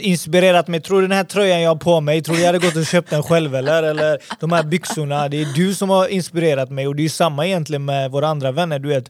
inspirerat 0.02 0.68
mig. 0.68 0.80
Tror 0.82 1.02
du 1.02 1.08
den 1.08 1.18
här 1.18 1.24
tröjan 1.24 1.62
jag 1.62 1.70
har 1.70 1.76
på 1.76 2.02
mig, 2.02 2.22
tror 2.22 2.36
du 2.36 2.42
jag 2.42 2.48
hade 2.48 2.60
gått 2.66 2.76
och 2.76 2.86
köpt 2.86 3.10
den 3.10 3.24
själv 3.24 3.56
eller? 3.56 3.84
Eller 3.84 4.18
de 4.40 4.52
här 4.52 4.64
byxorna. 4.64 5.30
Det 5.30 5.42
är 5.42 5.48
du 5.56 5.74
som 5.76 5.90
har 5.90 6.08
inspirerat 6.08 6.70
mig 6.72 6.88
och 6.88 6.96
det 6.96 7.06
är 7.06 7.10
samma 7.10 7.48
egentligen 7.48 7.86
med 7.86 8.12
våra 8.12 8.28
andra 8.28 8.52
vänner. 8.52 8.80
Du 8.80 8.90
vet, 8.90 9.10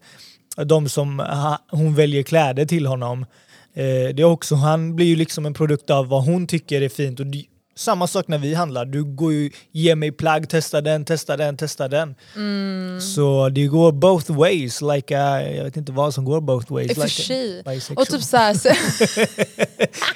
de 0.65 0.89
som 0.89 1.19
ha, 1.19 1.59
hon 1.69 1.95
väljer 1.95 2.23
kläder 2.23 2.65
till 2.65 2.85
honom. 2.85 3.25
Eh, 3.73 4.15
det 4.15 4.19
är 4.19 4.23
också, 4.23 4.55
han 4.55 4.95
blir 4.95 5.05
ju 5.05 5.15
liksom 5.15 5.45
en 5.45 5.53
produkt 5.53 5.89
av 5.89 6.07
vad 6.07 6.23
hon 6.23 6.47
tycker 6.47 6.81
är 6.81 6.89
fint. 6.89 7.19
Och 7.19 7.25
det, 7.25 7.45
samma 7.75 8.07
sak 8.07 8.27
när 8.27 8.37
vi 8.37 8.53
handlar. 8.53 8.85
Du 8.85 9.03
går 9.03 9.33
ju, 9.33 9.51
ger 9.71 9.95
mig 9.95 10.11
plagg, 10.11 10.49
testa 10.49 10.81
den, 10.81 11.05
testa 11.05 11.37
den, 11.37 11.57
testa 11.57 11.87
den. 11.87 12.15
Mm. 12.35 13.01
Så 13.01 13.49
det 13.49 13.67
går 13.67 13.91
both 13.91 14.31
ways. 14.31 14.81
Like, 14.81 15.15
uh, 15.15 15.55
jag 15.55 15.63
vet 15.63 15.77
inte 15.77 15.91
vad 15.91 16.13
som 16.13 16.25
går 16.25 16.41
both 16.41 16.73
ways. 16.73 16.91
I 16.91 16.93
like 16.93 17.05
a 17.05 17.79
sig. 17.79 17.95
Och 17.95 18.07
typ 18.07 18.23
såhär, 18.23 18.53
så, 18.53 18.69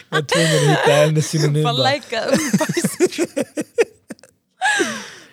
Jag 0.09 0.19
är 0.19 0.23
tvungen 0.23 0.71
att 0.71 0.79
hitta 0.79 0.93
en 0.95 1.23
synonym. 1.23 1.63
Bara 1.63 1.93
like 1.93 2.19
a. 2.19 2.23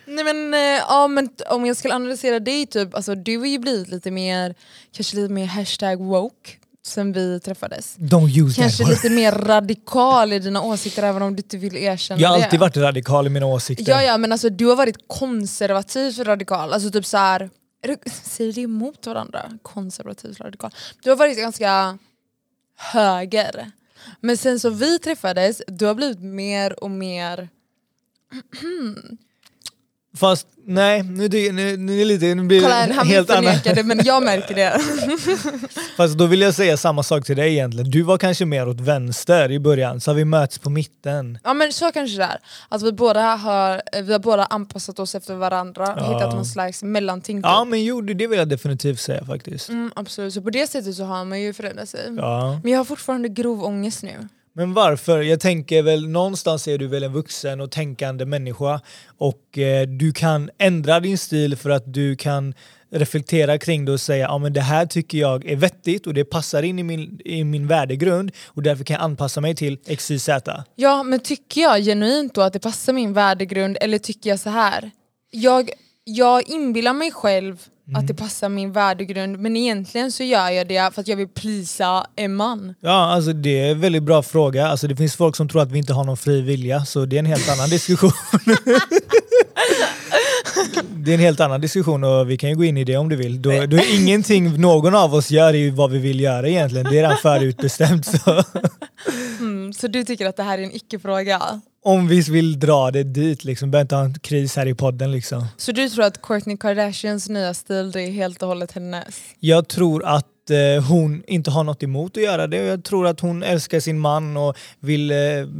Nej 0.09 0.25
men, 0.25 0.55
eh, 0.55 0.61
ja, 0.89 1.09
men 1.09 1.29
om 1.51 1.67
jag 1.67 1.77
skulle 1.77 1.95
analysera 1.95 2.41
dig, 2.41 2.67
typ, 2.67 2.95
alltså, 2.95 3.15
du 3.15 3.39
har 3.39 3.47
ju 3.47 3.59
blivit 3.59 3.89
lite 3.89 4.11
mer, 4.11 4.55
kanske 4.93 5.17
lite 5.17 5.33
mer 5.33 5.47
hashtag 5.47 5.99
woke 6.01 6.51
sen 6.87 7.13
vi 7.13 7.41
träffades. 7.41 7.97
Kanske 8.57 8.85
lite 8.85 9.11
mer 9.11 9.33
radikal 9.33 10.33
i 10.33 10.39
dina 10.39 10.63
åsikter 10.63 11.03
även 11.03 11.23
om 11.23 11.37
du 11.37 11.41
inte 11.43 11.57
vill 11.57 11.77
erkänna 11.77 12.21
Jag 12.21 12.29
har 12.29 12.39
det. 12.39 12.45
alltid 12.45 12.61
varit 12.61 12.77
radikal 12.77 13.27
i 13.27 13.31
mina 13.31 13.47
åsikter. 13.47 13.93
Ja, 13.93 14.03
ja 14.03 14.19
men 14.19 14.33
alltså 14.33 14.49
du 14.51 14.67
har 14.67 14.77
varit 14.77 14.97
konservativt 15.07 16.19
radikal, 16.19 16.73
alltså 16.73 16.91
typ 16.91 17.07
så 17.07 17.17
här. 17.17 17.51
är 17.83 17.89
det- 17.89 18.11
Säger 18.11 18.53
det 18.53 18.61
emot 18.61 19.07
varandra? 19.07 19.51
Konservativt 19.63 20.41
radikal. 20.41 20.71
Du 21.03 21.11
har 21.11 21.17
varit 21.17 21.39
ganska 21.39 21.99
höger. 22.77 23.71
Men 24.21 24.37
sen 24.37 24.61
så 24.61 24.71
vi 24.71 24.99
träffades, 24.99 25.63
du 25.67 25.87
har 25.87 25.95
blivit 25.95 26.21
mer 26.21 26.85
och 26.85 26.91
mer... 26.91 27.49
Fast 30.19 30.47
nej, 30.67 31.03
nu, 31.03 31.29
nu, 31.53 31.77
nu, 31.77 32.05
lite, 32.05 32.35
nu 32.35 32.43
blir 32.43 32.61
Kolla 32.63 32.87
det 32.87 32.93
han 32.95 33.07
helt 33.07 33.31
annat. 33.31 33.45
förnekar 33.45 33.75
det 33.75 33.83
men 33.83 34.01
jag 34.05 34.23
märker 34.23 34.55
det. 34.55 34.81
Fast 35.97 36.19
då 36.19 36.27
vill 36.27 36.41
jag 36.41 36.55
säga 36.55 36.77
samma 36.77 37.03
sak 37.03 37.25
till 37.27 37.37
dig 37.37 37.53
egentligen. 37.53 37.91
Du 37.91 38.03
var 38.03 38.19
kanske 38.19 38.45
mer 38.45 38.69
åt 38.69 38.81
vänster 38.81 39.51
i 39.53 39.59
början, 39.59 40.01
så 40.01 40.11
har 40.11 40.17
vi 40.17 40.25
möts 40.25 40.59
på 40.59 40.71
mitten. 40.71 41.39
Ja 41.45 41.55
men 41.55 41.73
så 41.73 41.93
kanske 41.93 42.17
det 42.17 42.25
är. 42.25 42.39
Att 42.69 42.83
vi 42.83 42.93
båda 42.93 43.21
har, 43.37 43.83
vi 44.03 44.13
har 44.13 44.19
båda 44.21 44.45
anpassat 44.45 44.99
oss 44.99 45.15
efter 45.15 45.35
varandra 45.35 45.93
och 45.95 45.99
Ja. 46.01 46.15
hittat 46.15 46.35
någon 46.35 46.45
slags 46.47 46.83
mellanting. 46.83 47.37
typ. 47.37 47.45
Ja 47.47 47.65
men 47.65 47.85
jo, 47.85 48.01
det 48.01 48.15
det 48.15 48.27
vill 48.27 48.39
jag 48.39 48.49
definitivt 48.49 49.01
säga 49.01 49.25
faktiskt. 49.25 49.69
Mm, 49.69 49.91
absolut, 49.97 50.35
så 50.35 50.43
på 50.43 50.51
det 50.51 50.67
sättet 50.71 50.95
så 50.95 51.05
har 51.05 51.25
man 51.25 51.41
ju 51.41 51.53
förändrat 51.53 51.89
sig. 51.89 52.01
Ja. 52.17 52.61
Men 52.63 52.73
jag 52.73 52.79
har 52.79 52.85
fortfarande 52.85 53.29
grov 53.29 53.65
ångest 53.65 54.03
nu. 54.03 54.29
Men 54.59 54.75
varför? 54.75 55.23
Jag 55.23 55.41
tänker 55.41 55.83
väl 55.83 56.09
någonstans 56.09 56.69
är 56.69 56.79
du 56.79 56.87
väl 56.87 57.03
en 57.03 57.13
vuxen 57.13 57.61
och 57.61 57.71
tänkande 57.71 58.25
människa 58.25 58.81
och 59.19 59.59
eh, 59.59 59.87
du 59.87 60.13
kan 60.13 60.51
ändra 60.59 61.01
din 61.01 61.19
stil 61.19 61.57
för 61.57 61.71
att 61.71 61.95
du 61.95 62.17
kan 62.17 62.55
reflektera 62.91 63.59
kring 63.59 63.85
det 63.85 63.93
och 63.93 64.01
säga 64.01 64.25
ja, 64.25 64.39
men 64.39 64.53
det 64.53 64.61
här 64.61 64.87
tycker 64.87 65.19
jag 65.19 65.45
är 65.51 65.57
vettigt 65.57 66.07
och 66.07 66.15
det 66.15 66.25
passar 66.25 66.63
in 66.63 66.79
i 66.79 66.83
min, 66.83 67.21
i 67.25 67.45
min 67.45 67.67
värdegrund 67.67 68.33
och 68.47 68.63
därför 68.63 68.85
kan 68.85 68.95
jag 68.95 69.03
anpassa 69.03 69.41
mig 69.41 69.55
till 69.55 69.79
XYZ. 69.97 70.29
Ja, 70.75 71.03
men 71.03 71.21
tycker 71.21 71.61
jag 71.61 71.83
genuint 71.83 72.35
då 72.35 72.41
att 72.41 72.53
det 72.53 72.61
passar 72.61 72.93
min 72.93 73.13
värdegrund 73.13 73.79
eller 73.81 73.99
tycker 73.99 74.31
jag 74.31 74.41
så 74.41 74.51
här? 74.51 74.91
Jag, 75.31 75.71
jag 76.05 76.49
inbillar 76.49 76.93
mig 76.93 77.13
själv 77.13 77.59
att 77.95 78.07
det 78.07 78.15
passar 78.15 78.49
min 78.49 78.73
värdegrund 78.73 79.39
men 79.39 79.57
egentligen 79.57 80.13
så 80.13 80.23
gör 80.23 80.51
jag 80.51 80.69
det 80.69 80.95
för 80.95 81.01
att 81.01 81.09
jag 81.09 81.17
vill 81.17 81.29
plisa 81.29 82.07
en 82.17 82.35
man. 82.35 82.75
Ja, 82.81 83.13
alltså 83.15 83.33
det 83.33 83.61
är 83.61 83.71
en 83.71 83.81
väldigt 83.81 84.03
bra 84.03 84.23
fråga. 84.23 84.67
Alltså 84.67 84.87
det 84.89 84.97
finns 84.97 85.17
folk 85.17 85.37
som 85.37 85.49
tror 85.49 85.63
att 85.63 85.71
vi 85.73 85.79
inte 85.79 85.93
har 85.93 86.05
någon 86.05 86.17
fri 86.17 86.41
vilja 86.41 86.85
så 86.85 87.05
det 87.05 87.17
är 87.17 87.19
en 87.19 87.27
helt 87.27 87.49
annan 87.49 87.69
diskussion. 87.71 88.13
Det 90.91 91.11
är 91.11 91.15
en 91.15 91.21
helt 91.21 91.41
annan 91.41 91.61
diskussion 91.61 92.05
och 92.05 92.31
vi 92.31 92.37
kan 92.37 92.51
ju 92.51 92.57
gå 92.57 92.65
in 92.65 92.77
i 92.77 92.85
det 92.85 92.97
om 92.97 93.09
du 93.09 93.17
vill. 93.17 93.43
Då, 93.43 93.51
då 93.51 93.77
är 93.77 94.01
ingenting 94.03 94.61
någon 94.61 94.95
av 94.95 95.15
oss 95.15 95.31
gör 95.31 95.49
är 95.49 95.59
ju 95.59 95.71
vad 95.71 95.91
vi 95.91 95.99
vill 95.99 96.21
göra 96.21 96.49
egentligen. 96.49 96.87
Det 96.87 96.99
är 96.99 97.03
redan 97.03 97.17
förutbestämt. 97.17 98.07
Så. 98.07 98.45
Mm, 99.41 99.73
så 99.73 99.89
du 99.89 100.05
tycker 100.05 100.27
att 100.27 100.37
det 100.37 100.43
här 100.43 100.59
är 100.59 100.63
en 100.63 100.77
icke-fråga? 100.77 101.61
Om 101.85 102.09
vi 102.09 102.21
vill 102.21 102.61
dra 102.61 102.91
det 102.91 103.03
dit, 103.03 103.45
liksom, 103.45 103.71
behöver 103.71 103.85
inte 103.85 103.97
ha 103.97 104.05
en 104.05 104.19
kris 104.19 104.57
här 104.57 104.67
i 104.67 104.75
podden. 104.75 105.13
Liksom. 105.13 105.47
Så 105.57 105.73
du 105.73 105.89
tror 105.89 106.05
att 106.05 106.23
Kourtney 106.23 106.57
Kardashians 106.57 107.29
nya 107.29 107.55
stil 107.55 107.91
det 107.91 108.03
är 108.03 108.11
helt 108.11 108.43
och 108.43 108.49
hållet 108.49 108.73
hennes? 108.73 109.21
Jag 109.41 109.69
tror 109.69 110.05
att 110.05 110.27
eh, 110.51 110.83
hon 110.89 111.23
inte 111.27 111.51
har 111.51 111.65
något 111.65 111.83
emot 111.83 112.17
att 112.17 112.23
göra 112.23 112.47
det. 112.47 112.57
Jag 112.57 112.85
tror 112.85 113.07
att 113.07 113.21
hon 113.21 113.43
älskar 113.43 113.81
sin 113.81 113.99
man 113.99 114.37
och 114.37 114.57
vill 114.81 115.11
eh, 115.11 115.17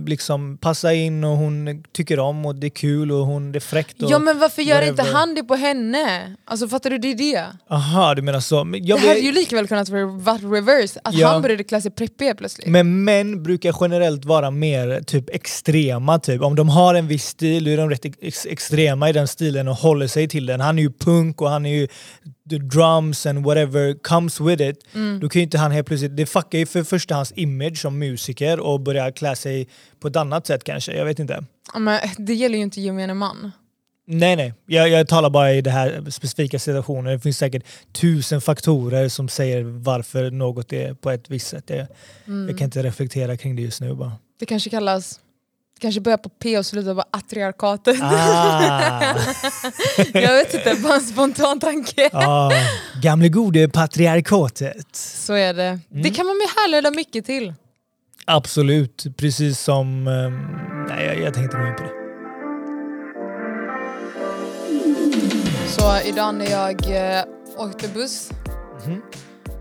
liksom 0.07 0.59
passa 0.59 0.95
in 0.95 1.25
och 1.25 1.37
hon 1.37 1.85
tycker 1.93 2.19
om 2.19 2.47
och 2.47 2.55
det 2.55 2.67
är 2.67 2.71
kul 2.71 3.13
och 3.13 3.27
hon 3.27 3.53
det 3.53 3.59
är 3.59 3.61
fräckt. 3.61 4.03
Och 4.03 4.11
Ja 4.11 4.19
men 4.19 4.39
varför 4.39 4.63
gör 4.63 4.75
whatever. 4.75 4.91
inte 4.91 5.03
han 5.03 5.35
det 5.35 5.43
på 5.45 5.55
henne? 5.55 6.35
Alltså 6.45 6.69
fattar 6.69 6.91
du, 6.91 6.99
det 6.99 7.09
är 7.11 7.15
det. 7.15 7.45
Aha, 7.71 8.15
du 8.15 8.23
menar 8.23 8.41
så. 8.41 8.65
Men, 8.65 8.87
jag 8.87 9.01
det 9.01 9.09
hade 9.09 9.21
ju 9.21 9.33
lika 9.33 9.57
väl 9.57 9.69
kunnat 9.69 9.89
vara 9.89 10.37
reverse, 10.39 11.01
att 11.05 11.15
Ja. 11.15 11.29
han 11.29 11.43
började 11.43 11.65
klä 11.65 11.81
sig 11.81 11.91
preppig 11.91 12.39
plötsligt. 12.39 12.67
Men 12.69 13.05
män 13.05 13.43
brukar 13.43 13.77
generellt 13.81 14.25
vara 14.25 14.51
mer 14.51 15.01
typ 15.07 15.31
extrema. 15.35 16.19
Typ. 16.19 16.43
Om 16.43 16.57
de 16.57 16.69
har 16.69 16.95
en 16.95 17.09
viss 17.09 17.25
stil 17.27 17.65
då 17.65 17.71
är 17.71 17.77
de 17.77 17.91
rätt 17.91 18.05
ex 18.21 18.47
extrema 18.47 19.09
i 19.09 19.13
den 19.13 19.29
stilen 19.29 19.69
och 19.69 19.77
håller 19.77 20.07
sig 20.07 20.29
till 20.29 20.47
den. 20.47 20.61
Han 20.61 20.79
är 20.79 20.83
ju 20.83 20.93
punk 20.93 21.41
och 21.43 21.51
han 21.51 21.67
är 21.67 21.75
ju 21.75 21.89
the 22.51 22.59
drums 22.59 23.27
and 23.27 23.45
whatever 23.45 23.95
comes 23.95 24.41
with 24.41 24.63
it. 24.63 24.85
Då 25.21 25.29
kan 25.29 25.41
ju 25.41 25.43
inte 25.43 25.59
han 25.59 25.73
helt 25.73 25.87
plötsligt, 25.87 26.17
det 26.17 26.27
fuckar 26.27 26.59
ju 26.59 26.67
för 26.67 26.83
första 26.83 27.15
hans 27.15 27.33
image 27.37 27.79
som 27.79 27.99
musiker 27.99 28.61
och 28.61 28.81
börja 28.81 29.13
klä 29.13 29.37
sig 29.37 29.69
på 30.01 30.09
ett 30.09 30.17
annat 30.17 30.47
sätt 30.47 30.65
kanske. 30.65 30.93
Jag 30.93 31.05
vet 31.05 31.19
inte. 31.19 31.45
Ja, 31.73 31.79
men 31.79 32.01
det 32.19 32.35
gäller 32.35 32.57
ju 32.57 32.63
inte 32.63 32.81
gemene 32.81 33.15
man. 33.15 33.53
Nej 34.11 34.37
nej, 34.37 34.55
jag, 34.67 34.89
jag 34.89 35.09
talar 35.09 35.31
bara 35.31 35.53
i 35.53 35.61
det 35.61 35.71
här 35.71 36.11
specifika 36.11 36.59
situationen. 36.59 37.13
Det 37.13 37.21
finns 37.21 37.39
säkert 37.39 37.65
tusen 37.93 38.41
faktorer 38.41 39.09
som 39.09 39.29
säger 39.29 39.63
varför 39.63 40.31
något 40.31 40.73
är 40.73 40.95
på 40.95 41.11
ett 41.11 41.31
visst 41.31 41.47
sätt. 41.47 41.65
Jag, 41.67 41.87
jag 42.25 42.59
kan 42.59 42.65
inte 42.65 42.83
reflektera 42.83 43.37
kring 43.37 43.57
det 43.57 43.63
just 43.63 43.81
nu 43.81 43.95
bara. 43.95 44.13
Det 44.39 44.47
kanske 44.47 44.71
kallas, 44.71 45.21
kanske 45.79 46.01
börjar 46.01 46.19
på 46.19 46.29
P 46.29 46.59
och 46.59 46.67
slutar 46.67 46.95
på 46.95 47.05
atriarkatet. 47.11 47.97
Ah, 48.03 49.01
jag 50.15 50.33
vet 50.33 50.55
inte, 50.55 50.77
bara 50.83 50.95
en 50.95 51.01
spontan 51.01 51.61
tanke. 51.61 52.11
ah, 52.13 52.51
gamle 53.03 53.29
gode 53.29 53.69
patriarkatet. 53.69 54.97
Så 54.97 55.33
är 55.33 55.55
det. 55.55 55.63
Mm. 55.69 56.03
Det 56.03 56.11
kan 56.11 56.27
man 56.27 56.35
ju 56.37 56.47
härleda 56.63 56.91
mycket 56.91 57.27
till. 57.27 57.55
Absolut, 58.25 59.07
precis 59.17 59.61
som... 59.61 60.07
ehm, 60.09 60.47
nej, 60.89 61.07
jag, 61.07 61.21
jag 61.21 61.35
tänkte 61.35 61.57
gå 61.57 61.67
in 61.67 61.75
på 61.77 61.83
det. 61.83 61.91
Så 65.69 66.09
idag 66.09 66.35
när 66.35 66.51
jag 66.51 66.91
eh, 67.19 67.25
åkte 67.57 67.89
buss 67.89 68.31
Mhm. 68.87 69.03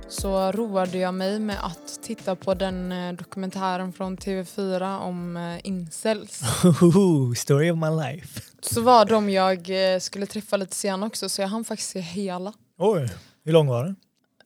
Så 0.10 0.52
roade 0.52 0.98
jag 0.98 1.14
mig 1.14 1.40
med 1.40 1.66
att 1.66 2.00
titta 2.02 2.36
på 2.36 2.54
den 2.54 2.92
eh, 2.92 3.14
dokumentären 3.14 3.94
från 3.94 4.18
TV4 4.18 5.00
om 5.00 5.38
eh, 5.38 5.60
incels. 5.68 6.42
Story 7.38 7.72
of 7.72 7.78
my 7.78 7.90
life. 8.06 8.42
Så 8.62 8.82
var 8.82 9.06
de 9.06 9.30
jag 9.30 9.94
eh, 9.94 10.00
skulle 10.00 10.26
träffa 10.26 10.58
lite 10.58 10.76
senare 10.76 11.08
också 11.08 11.30
så 11.30 11.42
jag 11.42 11.48
hann 11.50 11.64
faktiskt 11.66 11.90
se 11.90 12.00
hela. 12.00 12.54
Oj, 12.78 13.10
hur 13.44 13.54
lång 13.54 13.68
var 13.68 13.84
den? 13.84 13.96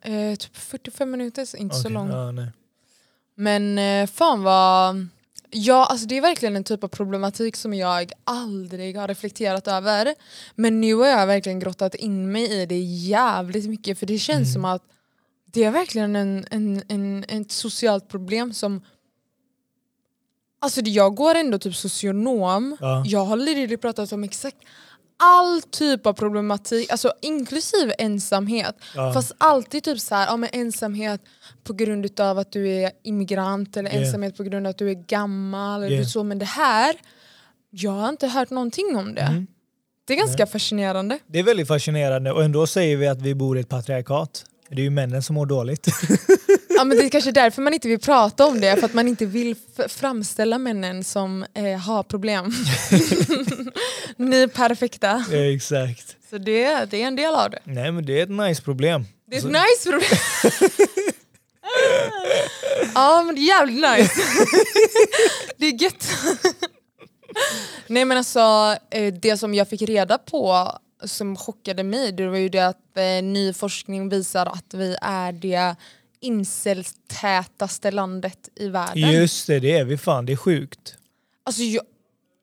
Eh, 0.03 0.35
typ 0.35 0.57
45 0.57 1.11
minuter, 1.11 1.45
så 1.45 1.57
inte 1.57 1.75
så 1.75 1.81
Okej, 1.81 1.93
lång. 1.93 2.09
Ja. 2.09 2.33
Men 3.35 3.77
eh, 3.77 4.07
fan 4.07 4.43
vad... 4.43 5.07
Ja, 5.53 5.85
alltså 5.85 6.07
det 6.07 6.17
är 6.17 6.21
verkligen 6.21 6.55
en 6.55 6.63
typ 6.63 6.83
av 6.83 6.87
problematik 6.87 7.55
som 7.55 7.73
jag 7.73 8.11
aldrig 8.23 8.97
har 8.97 9.07
reflekterat 9.07 9.67
över. 9.67 10.15
Men 10.55 10.81
nu 10.81 10.95
har 10.95 11.07
jag 11.07 11.27
verkligen 11.27 11.59
grottat 11.59 11.95
in 11.95 12.31
mig 12.31 12.61
i 12.61 12.65
det 12.65 12.79
jävligt 12.79 13.69
mycket 13.69 13.99
för 13.99 14.05
det 14.05 14.17
känns 14.17 14.39
Mm. 14.47 14.53
som 14.53 14.65
att 14.65 14.81
det 15.51 15.63
är 15.63 15.71
verkligen 15.71 16.15
en, 16.15 16.45
en, 16.51 16.83
en, 16.87 17.23
ett 17.27 17.51
socialt 17.51 18.07
problem 18.09 18.53
som... 18.53 18.81
Alltså 20.63 20.81
jag 20.81 21.15
går 21.15 21.35
ändå 21.35 21.59
typ 21.59 21.75
socionom, 21.75 22.77
Ja. 22.79 23.03
jag 23.05 23.25
har 23.25 23.35
literally 23.37 23.77
pratat 23.77 24.11
om 24.13 24.23
exakt 24.23 24.57
all 25.23 25.61
typ 25.61 26.05
av 26.05 26.13
problematik, 26.13 26.91
alltså 26.91 27.13
inklusive 27.21 27.93
ensamhet. 27.97 28.75
Ja. 28.95 29.13
Fast 29.13 29.31
alltid 29.37 29.83
typ 29.83 29.99
så 29.99 30.15
här, 30.15 30.27
ja, 30.27 30.37
men 30.37 30.49
ensamhet 30.53 31.21
på 31.63 31.73
grund 31.73 32.19
av 32.19 32.37
att 32.37 32.51
du 32.51 32.69
är 32.69 32.91
immigrant 33.03 33.77
eller 33.77 33.89
Yeah. 33.89 34.03
ensamhet 34.05 34.37
på 34.37 34.43
grund 34.43 34.67
av 34.67 34.71
att 34.71 34.77
du 34.77 34.89
är 34.89 34.93
gammal. 35.07 35.83
Eller 35.83 35.95
Yeah. 35.95 36.07
så. 36.07 36.23
Men 36.23 36.39
det 36.39 36.45
här, 36.45 36.95
jag 37.69 37.91
har 37.91 38.09
inte 38.09 38.27
hört 38.27 38.49
någonting 38.49 38.95
om 38.95 39.15
det. 39.15 39.21
Mm. 39.21 39.47
Det 40.05 40.13
är 40.13 40.17
ganska 40.17 40.45
fascinerande. 40.47 41.19
Det 41.27 41.39
är 41.39 41.43
väldigt 41.43 41.67
fascinerande 41.67 42.31
och 42.31 42.43
ändå 42.43 42.67
säger 42.67 42.97
vi 42.97 43.07
att 43.07 43.21
vi 43.21 43.35
bor 43.35 43.57
i 43.57 43.61
ett 43.61 43.69
patriarkat. 43.69 44.45
Det 44.75 44.81
är 44.81 44.83
ju 44.83 44.89
männen 44.89 45.23
som 45.23 45.33
mår 45.33 45.45
dåligt. 45.45 45.87
Ja, 46.75 46.85
men 46.85 46.97
det 46.97 47.03
är 47.05 47.09
kanske 47.09 47.31
därför 47.31 47.61
man 47.61 47.73
inte 47.73 47.87
vill 47.87 47.99
prata 47.99 48.45
om 48.45 48.61
det, 48.61 48.77
för 48.77 48.85
att 48.85 48.93
man 48.93 49.07
inte 49.07 49.25
vill 49.25 49.55
framställa 49.87 50.57
männen 50.57 51.03
som 51.03 51.45
eh, 51.53 51.79
har 51.79 52.03
problem. 52.03 52.45
Ni 54.17 54.37
är 54.37 54.47
perfekta. 54.47 55.25
Ja, 55.31 55.37
Exakt. 55.37 56.15
Så 56.29 56.37
det, 56.37 56.85
det 56.91 57.01
är 57.03 57.07
en 57.07 57.15
del 57.15 57.33
av 57.35 57.49
det. 57.49 57.59
Nej 57.63 57.91
men 57.91 58.05
det 58.05 58.19
är 58.19 58.23
ett 58.23 58.29
nice 58.29 58.61
problem. 58.61 59.05
Det 59.27 59.35
är 59.35 59.39
ett 59.39 59.45
nice 59.45 59.91
problem. 59.91 60.19
ja 62.95 63.23
men 63.23 63.35
det 63.35 63.41
är 63.41 63.47
jävligt 63.47 63.75
nice. 63.75 64.21
det 65.57 65.65
är 65.65 65.83
gött. 65.83 66.07
Nej 67.87 68.05
men 68.05 68.17
alltså 68.17 68.75
eh, 68.89 69.13
det 69.13 69.37
som 69.37 69.53
jag 69.53 69.69
fick 69.69 69.81
reda 69.81 70.17
på 70.17 70.71
som 71.03 71.35
chockade 71.35 71.83
mig 71.83 72.11
det 72.11 72.27
var 72.27 72.37
ju 72.37 72.49
det 72.49 72.67
att 72.67 72.97
eh, 72.97 73.23
ny 73.23 73.53
forskning 73.53 74.09
visar 74.09 74.45
att 74.45 74.73
vi 74.73 74.95
är 75.01 75.31
det 75.31 75.75
incelstätaste 76.81 77.91
landet 77.91 78.49
i 78.55 78.67
världen. 78.69 79.11
Just 79.11 79.47
det, 79.47 79.59
det 79.59 79.77
är 79.77 79.83
vi 79.85 79.97
fan. 79.97 80.25
Det 80.25 80.31
är 80.33 80.37
sjukt. 80.37 80.95
Alltså, 81.43 81.61
jag, 81.63 81.83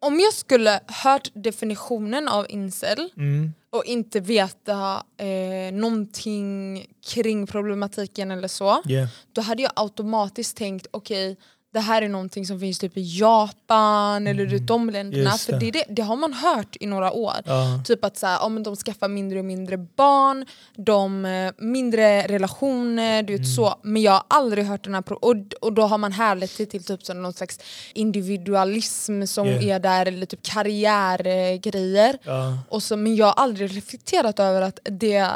om 0.01 0.21
jag 0.21 0.33
skulle 0.35 0.81
hört 0.87 1.31
definitionen 1.35 2.29
av 2.29 2.47
incel 2.49 3.11
Mm. 3.17 3.53
och 3.71 3.85
inte 3.85 4.21
veta 4.21 5.03
eh, 5.17 5.73
någonting 5.73 6.87
kring 7.07 7.47
problematiken 7.47 8.31
eller 8.31 8.49
så, 8.49 8.83
Yeah. 8.87 9.09
då 9.33 9.41
hade 9.41 9.63
jag 9.63 9.73
automatiskt 9.77 10.57
tänkt 10.57 10.87
okej, 10.91 11.37
det 11.73 11.81
här 11.81 12.03
är 12.03 12.09
någonting 12.09 12.47
som 12.47 12.61
finns 12.61 12.79
typ 12.79 12.97
i 12.97 13.19
Japan 13.19 14.27
eller 14.27 14.59
de 14.59 14.91
länderna. 14.91 15.23
Mm. 15.23 15.33
Just 15.33 15.45
För 15.45 15.53
det. 15.53 15.59
det, 15.59 15.71
det, 15.71 15.85
det 15.89 16.03
har 16.03 16.17
man 16.17 16.33
hört 16.33 16.77
i 16.81 16.87
några 16.87 17.13
år. 17.13 17.35
Ja. 17.45 17.81
Typ 17.85 18.05
att 18.05 18.17
så 18.19 18.27
här, 18.27 18.39
ja, 18.41 18.49
men 18.49 18.63
de 18.63 18.77
skaffar 18.77 19.09
mindre 19.09 19.39
och 19.39 19.45
mindre 19.45 19.77
barn, 19.77 20.47
de 20.77 21.25
eh, 21.25 21.53
mindre 21.59 22.23
relationer, 22.23 23.23
du 23.23 23.33
vet 23.33 23.39
Mm. 23.41 23.55
så. 23.57 23.75
Men 23.83 24.03
jag 24.03 24.13
har 24.13 24.23
aldrig 24.29 24.65
hört 24.65 24.85
den 24.85 24.95
här... 24.95 25.13
Och, 25.25 25.35
och 25.61 25.73
då 25.73 25.83
har 25.83 25.99
man 25.99 26.13
härlett 26.13 26.59
det 26.59 26.67
till 26.67 26.85
typ 26.85 27.03
som 27.05 27.23
någon 27.23 27.33
slags 27.33 27.59
individualism 27.95 29.25
som 29.25 29.47
Yeah. 29.49 29.65
är 29.77 29.81
där, 29.81 30.07
eller 30.07 30.27
typ 30.27 30.43
karriärgrejer. 30.43 32.19
Ja. 32.25 32.59
Och 32.69 32.83
så, 32.83 32.97
men 32.97 33.17
jag 33.17 33.27
har 33.27 33.33
aldrig 33.33 33.77
reflekterat 33.77 34.41
över 34.41 34.63
att 34.63 34.79
det, 34.85 35.29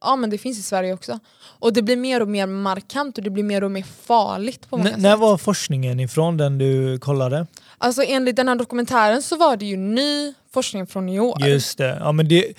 ja, 0.00 0.16
men 0.16 0.30
det 0.30 0.38
finns 0.38 0.58
i 0.58 0.62
Sverige 0.62 0.92
också. 0.92 1.18
Och 1.60 1.72
det 1.72 1.82
blir 1.82 1.96
mer 1.96 2.22
och 2.22 2.28
mer 2.28 2.46
markant 2.46 3.18
och 3.18 3.24
det 3.24 3.30
blir 3.30 3.44
mer 3.44 3.64
och 3.64 3.70
mer 3.70 3.82
farligt 3.82 4.70
på 4.70 4.76
många 4.76 4.88
N- 4.88 4.94
sätt. 4.94 5.02
när 5.02 5.16
var 5.16 5.38
forskningen 5.38 6.00
ifrån 6.00 6.36
den 6.36 6.58
du 6.58 6.98
kollade? 6.98 7.46
Alltså 7.78 8.02
enligt 8.02 8.36
den 8.36 8.48
här 8.48 8.54
dokumentären 8.56 9.22
så 9.22 9.36
var 9.36 9.56
det 9.56 9.66
ju 9.66 9.76
ny 9.76 10.34
forskning 10.52 10.86
från 10.86 11.08
i 11.08 11.20
år. 11.20 11.46
Just 11.46 11.78
det. 11.78 11.96
Ja, 12.00 12.12
men 12.12 12.28
det 12.28 12.52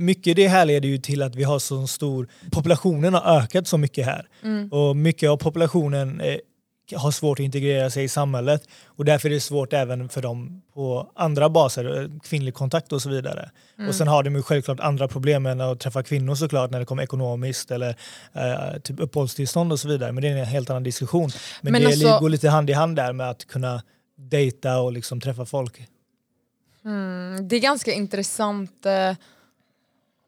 mycket 0.00 0.36
det 0.36 0.48
här 0.48 0.64
leder 0.64 0.88
ju 0.88 0.98
till 0.98 1.22
att 1.22 1.34
vi 1.34 1.44
har 1.44 1.58
så 1.58 1.86
stor... 1.86 2.28
Populationen 2.52 3.14
har 3.14 3.38
ökat 3.38 3.66
så 3.68 3.78
mycket 3.78 4.04
här. 4.06 4.28
Mm. 4.42 4.68
Och 4.72 4.96
mycket 4.96 5.30
av 5.30 5.36
populationen 5.36 6.20
har 6.92 7.10
svårt 7.10 7.40
att 7.40 7.44
integrera 7.44 7.90
sig 7.90 8.04
i 8.04 8.08
samhället. 8.08 8.68
Och 8.86 9.04
därför 9.04 9.28
är 9.28 9.34
det 9.34 9.40
svårt 9.40 9.72
även 9.72 10.08
för 10.08 10.22
dem 10.22 10.62
på 10.74 11.10
andra 11.14 11.48
baser, 11.48 12.02
eh, 12.02 12.08
kvinnlig 12.22 12.54
kontakt 12.54 12.92
och 12.92 13.02
så 13.02 13.08
vidare. 13.08 13.50
Mm. 13.78 13.88
Och 13.88 13.94
sen 13.94 14.08
har 14.08 14.22
de 14.22 14.34
ju 14.34 14.42
självklart 14.42 14.80
andra 14.80 15.08
problem 15.08 15.46
än 15.46 15.60
att 15.60 15.80
träffa 15.80 16.02
kvinnor 16.02 16.34
såklart 16.34 16.70
när 16.70 16.78
det 16.78 16.84
kommer 16.86 17.02
ekonomiskt 17.02 17.70
eller 17.70 17.96
eh, 18.32 18.78
typ 18.82 19.00
uppehållstillstånd 19.00 19.72
och 19.72 19.80
så 19.80 19.88
vidare. 19.88 20.12
Men 20.12 20.22
det 20.22 20.28
är 20.28 20.36
en 20.36 20.44
helt 20.44 20.70
annan 20.70 20.82
diskussion. 20.82 21.30
Men, 21.62 21.72
Men 21.72 21.82
det 21.82 21.88
alltså- 21.88 22.18
går 22.18 22.28
lite 22.28 22.48
hand 22.48 22.70
i 22.70 22.72
hand 22.72 22.96
där 22.96 23.12
med 23.12 23.30
att 23.30 23.44
kunna 23.44 23.82
dejta 24.18 24.78
och 24.80 24.92
liksom 24.92 25.20
träffa 25.20 25.44
folk. 25.46 25.82
Mm, 26.84 27.48
det 27.48 27.56
är 27.56 27.60
ganska 27.60 27.92
intressant. 27.92 28.86
eh, 28.86 29.14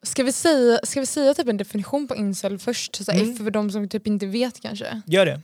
Ska 0.03 0.23
vi 0.23 0.33
säga, 0.33 0.81
ska 0.83 1.01
vi 1.01 1.07
säga 1.07 1.35
typ 1.35 1.49
en 1.49 1.57
definition 1.57 2.09
på 2.09 2.17
incel 2.17 2.59
först? 2.59 2.97
Så 2.97 3.13
Mm. 3.13 3.37
För 3.37 3.51
de 3.51 3.71
som 3.71 3.89
typ 3.89 4.07
inte 4.07 4.27
vet 4.27 4.61
kanske. 4.61 5.03
Gör 5.07 5.27
det. 5.27 5.41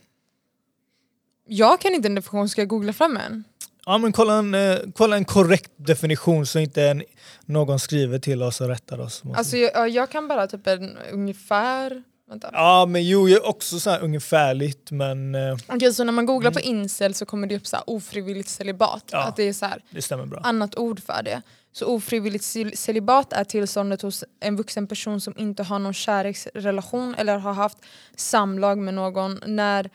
Jag 1.46 1.80
kan 1.80 1.94
inte 1.94 2.09
en 2.09 2.14
definition, 2.14 2.48
ska 2.48 2.61
jag 2.61 2.68
googla 2.68 2.92
fram 2.92 3.16
en? 3.16 3.44
Ja 3.87 3.98
men 3.98 4.12
kolla 4.12 4.35
en, 4.35 4.54
eh, 4.54 4.78
kolla 4.94 5.16
en 5.16 5.24
korrekt 5.24 5.72
definition 5.76 6.46
så 6.46 6.59
inte 6.59 6.83
en, 6.83 7.02
någon 7.44 7.78
skriver 7.78 8.18
till 8.18 8.42
oss 8.42 8.61
och 8.61 8.68
rättar 8.68 9.00
oss. 9.00 9.22
Alltså 9.35 9.57
jag, 9.57 9.70
ja, 9.74 9.88
jag 9.88 10.11
kan 10.11 10.28
bara 10.28 10.46
typ 10.46 10.66
en 10.66 10.98
ungefär... 11.12 12.02
Vänta. 12.28 12.50
Ja 12.52 12.87
men 12.87 13.07
jo, 13.09 13.28
jag 13.28 13.44
är 13.44 13.48
också 13.48 13.80
så 13.80 13.90
här 13.90 14.00
ungefärligt 14.02 14.90
men 14.90 15.35
eh, 15.35 15.57
Okej, 15.68 15.92
så 15.94 16.04
när 16.04 16.12
man 16.12 16.26
googlar 16.26 16.50
på 16.50 16.61
incel 16.61 17.14
så 17.14 17.26
kommer 17.26 17.46
det 17.46 17.57
upp 17.57 17.66
så 17.66 17.76
här 17.76 17.85
ofrivilligt 17.90 18.48
celibat. 18.48 19.04
Ja. 19.12 19.24
Att 19.24 19.37
det 19.37 19.42
är 19.42 19.52
så 19.52 19.66
här, 19.66 19.83
det 19.90 20.02
stämmer 20.02 20.26
bra. 20.26 20.40
annat 20.44 20.76
ord 20.78 21.00
för 21.02 21.22
det. 21.22 21.42
Så 21.72 21.87
ofrivilligt 21.87 22.44
cel- 22.44 22.76
celibat 22.76 23.33
är 23.33 23.44
tillståndet 23.44 24.02
hos 24.02 24.24
en 24.40 24.57
vuxen 24.57 24.87
person 24.87 25.20
som 25.20 25.35
inte 25.37 25.62
har 25.62 25.78
någon 25.78 25.94
kärleksrelation 25.94 27.14
eller 27.14 27.38
har 27.38 27.52
haft 27.52 27.78
samlag 28.16 28.78
med 28.78 28.94
någon 28.94 29.40
när 29.46 29.90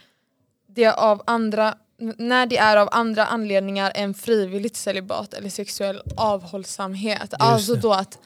det 0.79 0.85
är 0.85 0.93
av 0.99 1.21
andra 1.27 1.75
när 2.17 2.45
det 2.45 2.57
är 2.57 2.77
av 2.77 2.89
andra 2.91 3.25
anledningar 3.25 3.91
än 3.95 4.13
frivilligt 4.13 4.75
celibat 4.75 5.33
eller 5.33 5.49
sexuell 5.49 6.01
avhållsamhet. 6.17 7.33
Alltså 7.39 7.75
då 7.75 7.93
att 7.93 8.17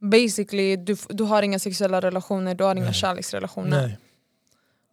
basically 0.00 0.76
du, 0.76 0.96
du 1.08 1.24
har 1.24 1.42
inga 1.42 1.58
sexuella 1.58 2.00
relationer, 2.00 2.54
du 2.54 2.64
har 2.64 2.74
inga 2.76 2.84
Nej. 2.84 2.94
kärleksrelationer. 2.94 3.86
Nej. 3.86 3.98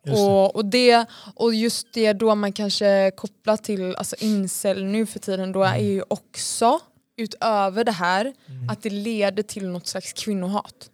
Just. 0.05 0.17
Och, 0.19 0.55
och, 0.55 0.65
det, 0.65 1.05
och 1.35 1.53
just 1.53 1.87
det 1.93 2.13
då 2.13 2.35
man 2.35 2.53
kanske 2.53 3.11
kopplar 3.15 3.57
till 3.57 3.95
alltså 3.95 4.15
incel 4.19 4.83
nu 4.85 5.05
för 5.05 5.19
tiden 5.19 5.51
då 5.51 5.63
är 5.63 5.73
Mm. 5.75 5.85
ju 5.85 6.03
också 6.07 6.79
utöver 7.17 7.83
det 7.83 7.91
här 7.91 8.33
att 8.71 8.81
det 8.81 8.89
leder 8.89 9.43
till 9.43 9.67
något 9.67 9.87
slags 9.87 10.13
kvinnohat. 10.13 10.89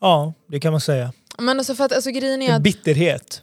Ja, 0.00 0.32
det 0.46 0.60
kan 0.60 0.72
man 0.72 0.80
säga. 0.80 1.12
Men 1.38 1.58
alltså 1.58 1.74
för 1.74 1.84
att 1.84 1.92
alltså 1.92 2.10
grejen 2.10 2.42
är 2.42 2.54
att 2.56 2.62
bitterhet. 2.62 3.42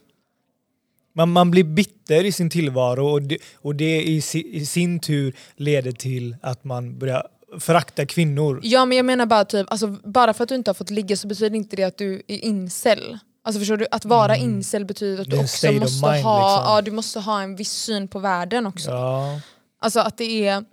Man, 1.14 1.32
man 1.32 1.52
blir 1.52 1.64
bitter 1.64 2.24
i 2.24 2.32
sin 2.32 2.50
tillvaro 2.50 3.08
och 3.08 3.22
det, 3.22 3.38
och 3.56 3.76
det 3.76 4.04
i, 4.04 4.22
si, 4.22 4.56
i 4.56 4.66
sin 4.66 5.00
tur 5.00 5.36
leder 5.56 5.92
till 5.92 6.36
att 6.42 6.64
man 6.64 7.00
börjar 7.00 7.28
förakta 7.60 8.06
kvinnor. 8.06 8.60
Ja 8.64 8.86
men 8.86 8.98
jag 8.98 9.06
menar 9.06 9.26
bara 9.26 9.46
typ, 9.46 9.72
alltså, 9.72 9.88
bara 9.88 10.34
för 10.34 10.44
att 10.44 10.50
du 10.50 10.56
inte 10.56 10.70
har 10.70 10.76
fått 10.76 10.90
ligga 10.90 11.18
så 11.18 11.28
betyder 11.28 11.56
inte 11.56 11.76
det 11.76 11.84
att 11.84 11.98
du 11.98 12.24
är 12.28 12.38
incel. 12.38 13.18
Alltså 13.44 13.60
förstår 13.60 13.78
du? 13.78 13.88
Att 13.92 14.06
vara 14.06 14.36
incel 14.38 14.86
betyder 14.86 15.22
att 15.22 15.28
Mm. 15.28 15.38
Du 15.38 15.44
också 15.44 15.72
måste, 15.72 16.08
mind, 16.12 16.24
ha, 16.24 16.56
liksom. 16.58 16.74
ja, 16.74 16.82
du 16.82 16.92
måste 16.92 17.20
ha 17.20 17.42
en 17.42 17.56
viss 17.56 17.72
syn 17.72 18.08
på 18.08 18.20
världen 18.20 18.66
också. 18.68 18.92
Ja. 18.92 19.40
Alltså 19.80 20.00
att 20.00 20.18
det 20.18 20.48
är 20.48 20.66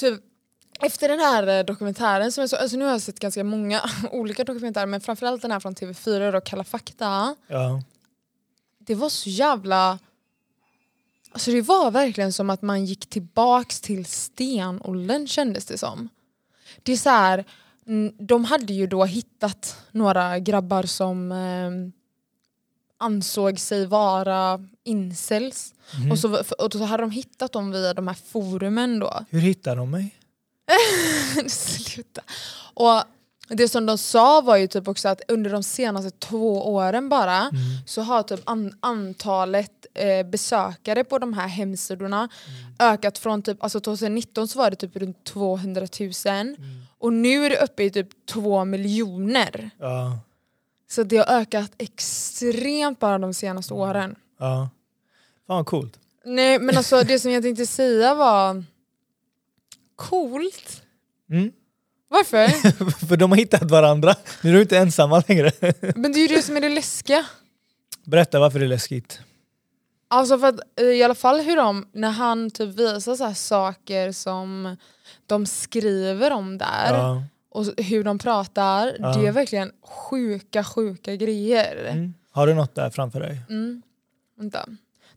typ 0.00 0.20
efter 0.80 1.08
den 1.08 1.18
här 1.18 1.58
eh, 1.58 1.64
dokumentären, 1.64 2.32
som 2.32 2.42
jag 2.42 2.50
så, 2.50 2.56
alltså 2.56 2.76
nu 2.76 2.84
har 2.84 2.92
jag 2.92 3.00
sett 3.02 3.20
ganska 3.20 3.44
många 3.44 3.80
olika 4.12 4.44
dokumentärer 4.44 4.86
men 4.86 5.00
framförallt 5.00 5.42
den 5.42 5.50
här 5.50 5.60
från 5.60 5.74
TV4 5.74 6.32
då, 6.32 6.40
Kalla 6.40 6.64
fakta. 6.64 7.36
Ja. 7.48 7.82
Det 8.88 8.94
var 8.94 9.08
så 9.08 9.30
jävla... 9.30 9.98
Alltså 11.32 11.50
det 11.50 11.62
var 11.62 11.90
verkligen 11.90 12.32
som 12.32 12.50
att 12.50 12.62
man 12.62 12.84
gick 12.84 13.10
tillbaks 13.10 13.80
till 13.80 14.04
stenåldern 14.06 15.26
kändes 15.26 15.66
det 15.66 15.78
som. 15.78 16.08
Det 16.82 16.92
är 16.92 16.96
så 16.96 17.10
här, 17.10 17.44
mm, 17.86 18.12
de 18.18 18.44
hade 18.44 18.72
ju 18.72 18.86
då 18.86 19.04
hittat 19.04 19.76
några 19.90 20.38
grabbar 20.38 20.82
som 20.82 21.32
eh, 21.32 21.70
ansåg 22.98 23.58
sig 23.58 23.86
vara 23.86 24.66
incels. 24.84 25.74
Mhm. 25.94 26.12
Och, 26.12 26.18
så, 26.18 26.42
och 26.58 26.72
så 26.72 26.84
hade 26.84 27.02
de 27.02 27.10
hittat 27.10 27.52
dem 27.52 27.70
via 27.70 27.94
de 27.94 28.08
här 28.08 28.18
forumen 28.26 28.98
då. 28.98 29.24
Hur 29.30 29.40
hittar 29.40 29.76
de 29.76 29.90
mig? 29.90 30.14
Sluta. 31.48 32.22
Och 32.74 33.02
det 33.48 33.68
som 33.68 33.86
de 33.86 33.98
sa 33.98 34.40
var 34.40 34.56
ju 34.56 34.66
typ 34.66 34.88
också 34.88 35.08
att 35.08 35.20
under 35.28 35.50
de 35.52 35.62
senaste 35.62 36.10
två 36.10 36.68
åren 36.74 37.08
bara 37.08 37.36
Mm. 37.38 37.52
så 37.86 38.02
har 38.02 38.22
typ 38.22 38.40
an 38.44 38.76
antalet 38.80 39.86
eh, 39.94 40.26
besökare 40.26 41.04
på 41.04 41.18
de 41.18 41.32
här 41.32 41.48
hemsidorna 41.48 42.28
ökat 42.78 43.18
från 43.18 43.42
typ, 43.42 43.62
alltså 43.62 43.80
2019 43.80 44.48
så 44.48 44.58
var 44.58 44.70
det 44.70 44.76
typ 44.76 44.96
runt 44.96 45.24
200 45.24 45.86
000 46.26 46.56
och 46.98 47.12
nu 47.12 47.46
är 47.46 47.50
det 47.50 47.60
uppe 47.64 47.82
i 47.84 47.90
typ 47.90 48.26
2 48.26 48.64
miljoner. 48.64 49.70
Ja. 49.78 50.18
Så 50.90 51.02
det 51.02 51.16
har 51.16 51.40
ökat 51.40 51.72
extremt 51.78 52.98
bara 52.98 53.18
de 53.18 53.34
senaste 53.34 53.74
åren. 53.74 54.14
ja. 54.38 54.68
Fan 55.46 55.56
vad 55.56 55.66
coolt. 55.66 55.98
Nej 56.24 56.58
men 56.58 56.76
alltså 56.76 57.02
det 57.02 57.18
som 57.18 57.30
jag 57.30 57.42
tänkte 57.42 57.66
säga 57.66 58.14
var 58.14 58.64
coolt. 59.96 60.82
Varför? 62.08 62.48
För 63.06 63.16
de 63.16 63.30
har 63.30 63.38
hittat 63.38 63.70
varandra. 63.70 64.14
Nu 64.42 64.50
är 64.50 64.54
du 64.54 64.60
inte 64.62 64.78
ensamma 64.78 65.22
längre. 65.28 65.50
Men 65.94 66.12
det 66.12 66.18
är 66.18 66.28
ju 66.28 66.34
det 66.36 66.42
som 66.42 66.56
är 66.56 66.60
det 66.60 66.68
läskiga. 66.68 67.24
Berätta 68.04 68.40
varför 68.40 68.58
det 68.58 68.64
är 68.64 68.68
läskigt. 68.68 69.20
Alltså 70.10 70.38
för 70.38 70.46
att 70.46 70.60
eh, 70.80 70.86
i 70.86 71.02
alla 71.02 71.14
fall 71.14 71.40
hur 71.40 71.56
de, 71.56 71.88
när 71.92 72.10
han 72.10 72.50
typ 72.50 72.68
visar 72.74 73.14
så 73.16 73.24
här 73.24 73.34
saker 73.34 74.12
som 74.12 74.76
de 75.26 75.46
skriver 75.46 76.30
om 76.32 76.58
där 76.58 76.94
Ja. 76.94 77.22
och 77.50 77.64
hur 77.76 78.04
de 78.04 78.18
pratar, 78.18 78.96
Ja. 78.98 79.12
det 79.16 79.26
är 79.26 79.32
verkligen 79.32 79.72
sjuka 79.82 80.64
sjuka 80.64 81.16
grejer. 81.16 81.84
Mm. 81.90 82.14
Har 82.30 82.46
du 82.46 82.54
något 82.54 82.74
där 82.74 82.90
framför 82.90 83.20
dig? 83.20 83.40
Mm. 83.48 83.82
Vänta. 84.38 84.66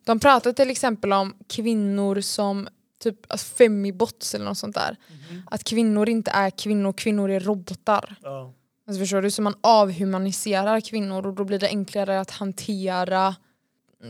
De 0.04 0.20
pratar 0.20 0.54
till 0.54 0.70
exempel 0.70 1.14
om 1.14 1.34
kvinnor 1.50 2.22
som 2.22 2.68
typ 3.02 3.32
alltså 3.32 3.56
femibots 3.56 4.36
eller 4.36 4.46
något 4.46 4.58
sånt 4.58 4.76
där. 4.76 4.98
Att 5.46 5.64
kvinnor 5.64 6.10
inte 6.10 6.32
är 6.32 6.50
kvinnor, 6.50 6.94
kvinnor 6.94 7.30
är 7.32 7.40
robotar. 7.40 8.16
Ja. 8.24 8.54
Alltså 8.88 9.00
förstår 9.00 9.22
du? 9.22 9.32
Så 9.32 9.42
man 9.42 9.56
avhumaniserar 9.62 10.80
kvinnor 10.82 11.28
och 11.28 11.34
då 11.34 11.44
blir 11.44 11.60
det 11.60 11.68
enklare 11.68 12.20
att 12.20 12.32
hantera 12.32 13.36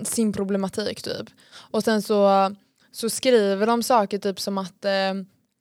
sin 0.04 0.34
problematik 0.34 1.02
typ. 1.02 1.30
Och 1.72 1.84
sen 1.84 2.02
så, 2.02 2.52
så 2.92 3.10
skriver 3.10 3.68
de 3.68 3.84
saker 3.84 4.18
typ 4.18 4.40
som 4.40 4.58
att, 4.58 4.86
eh, 4.86 5.14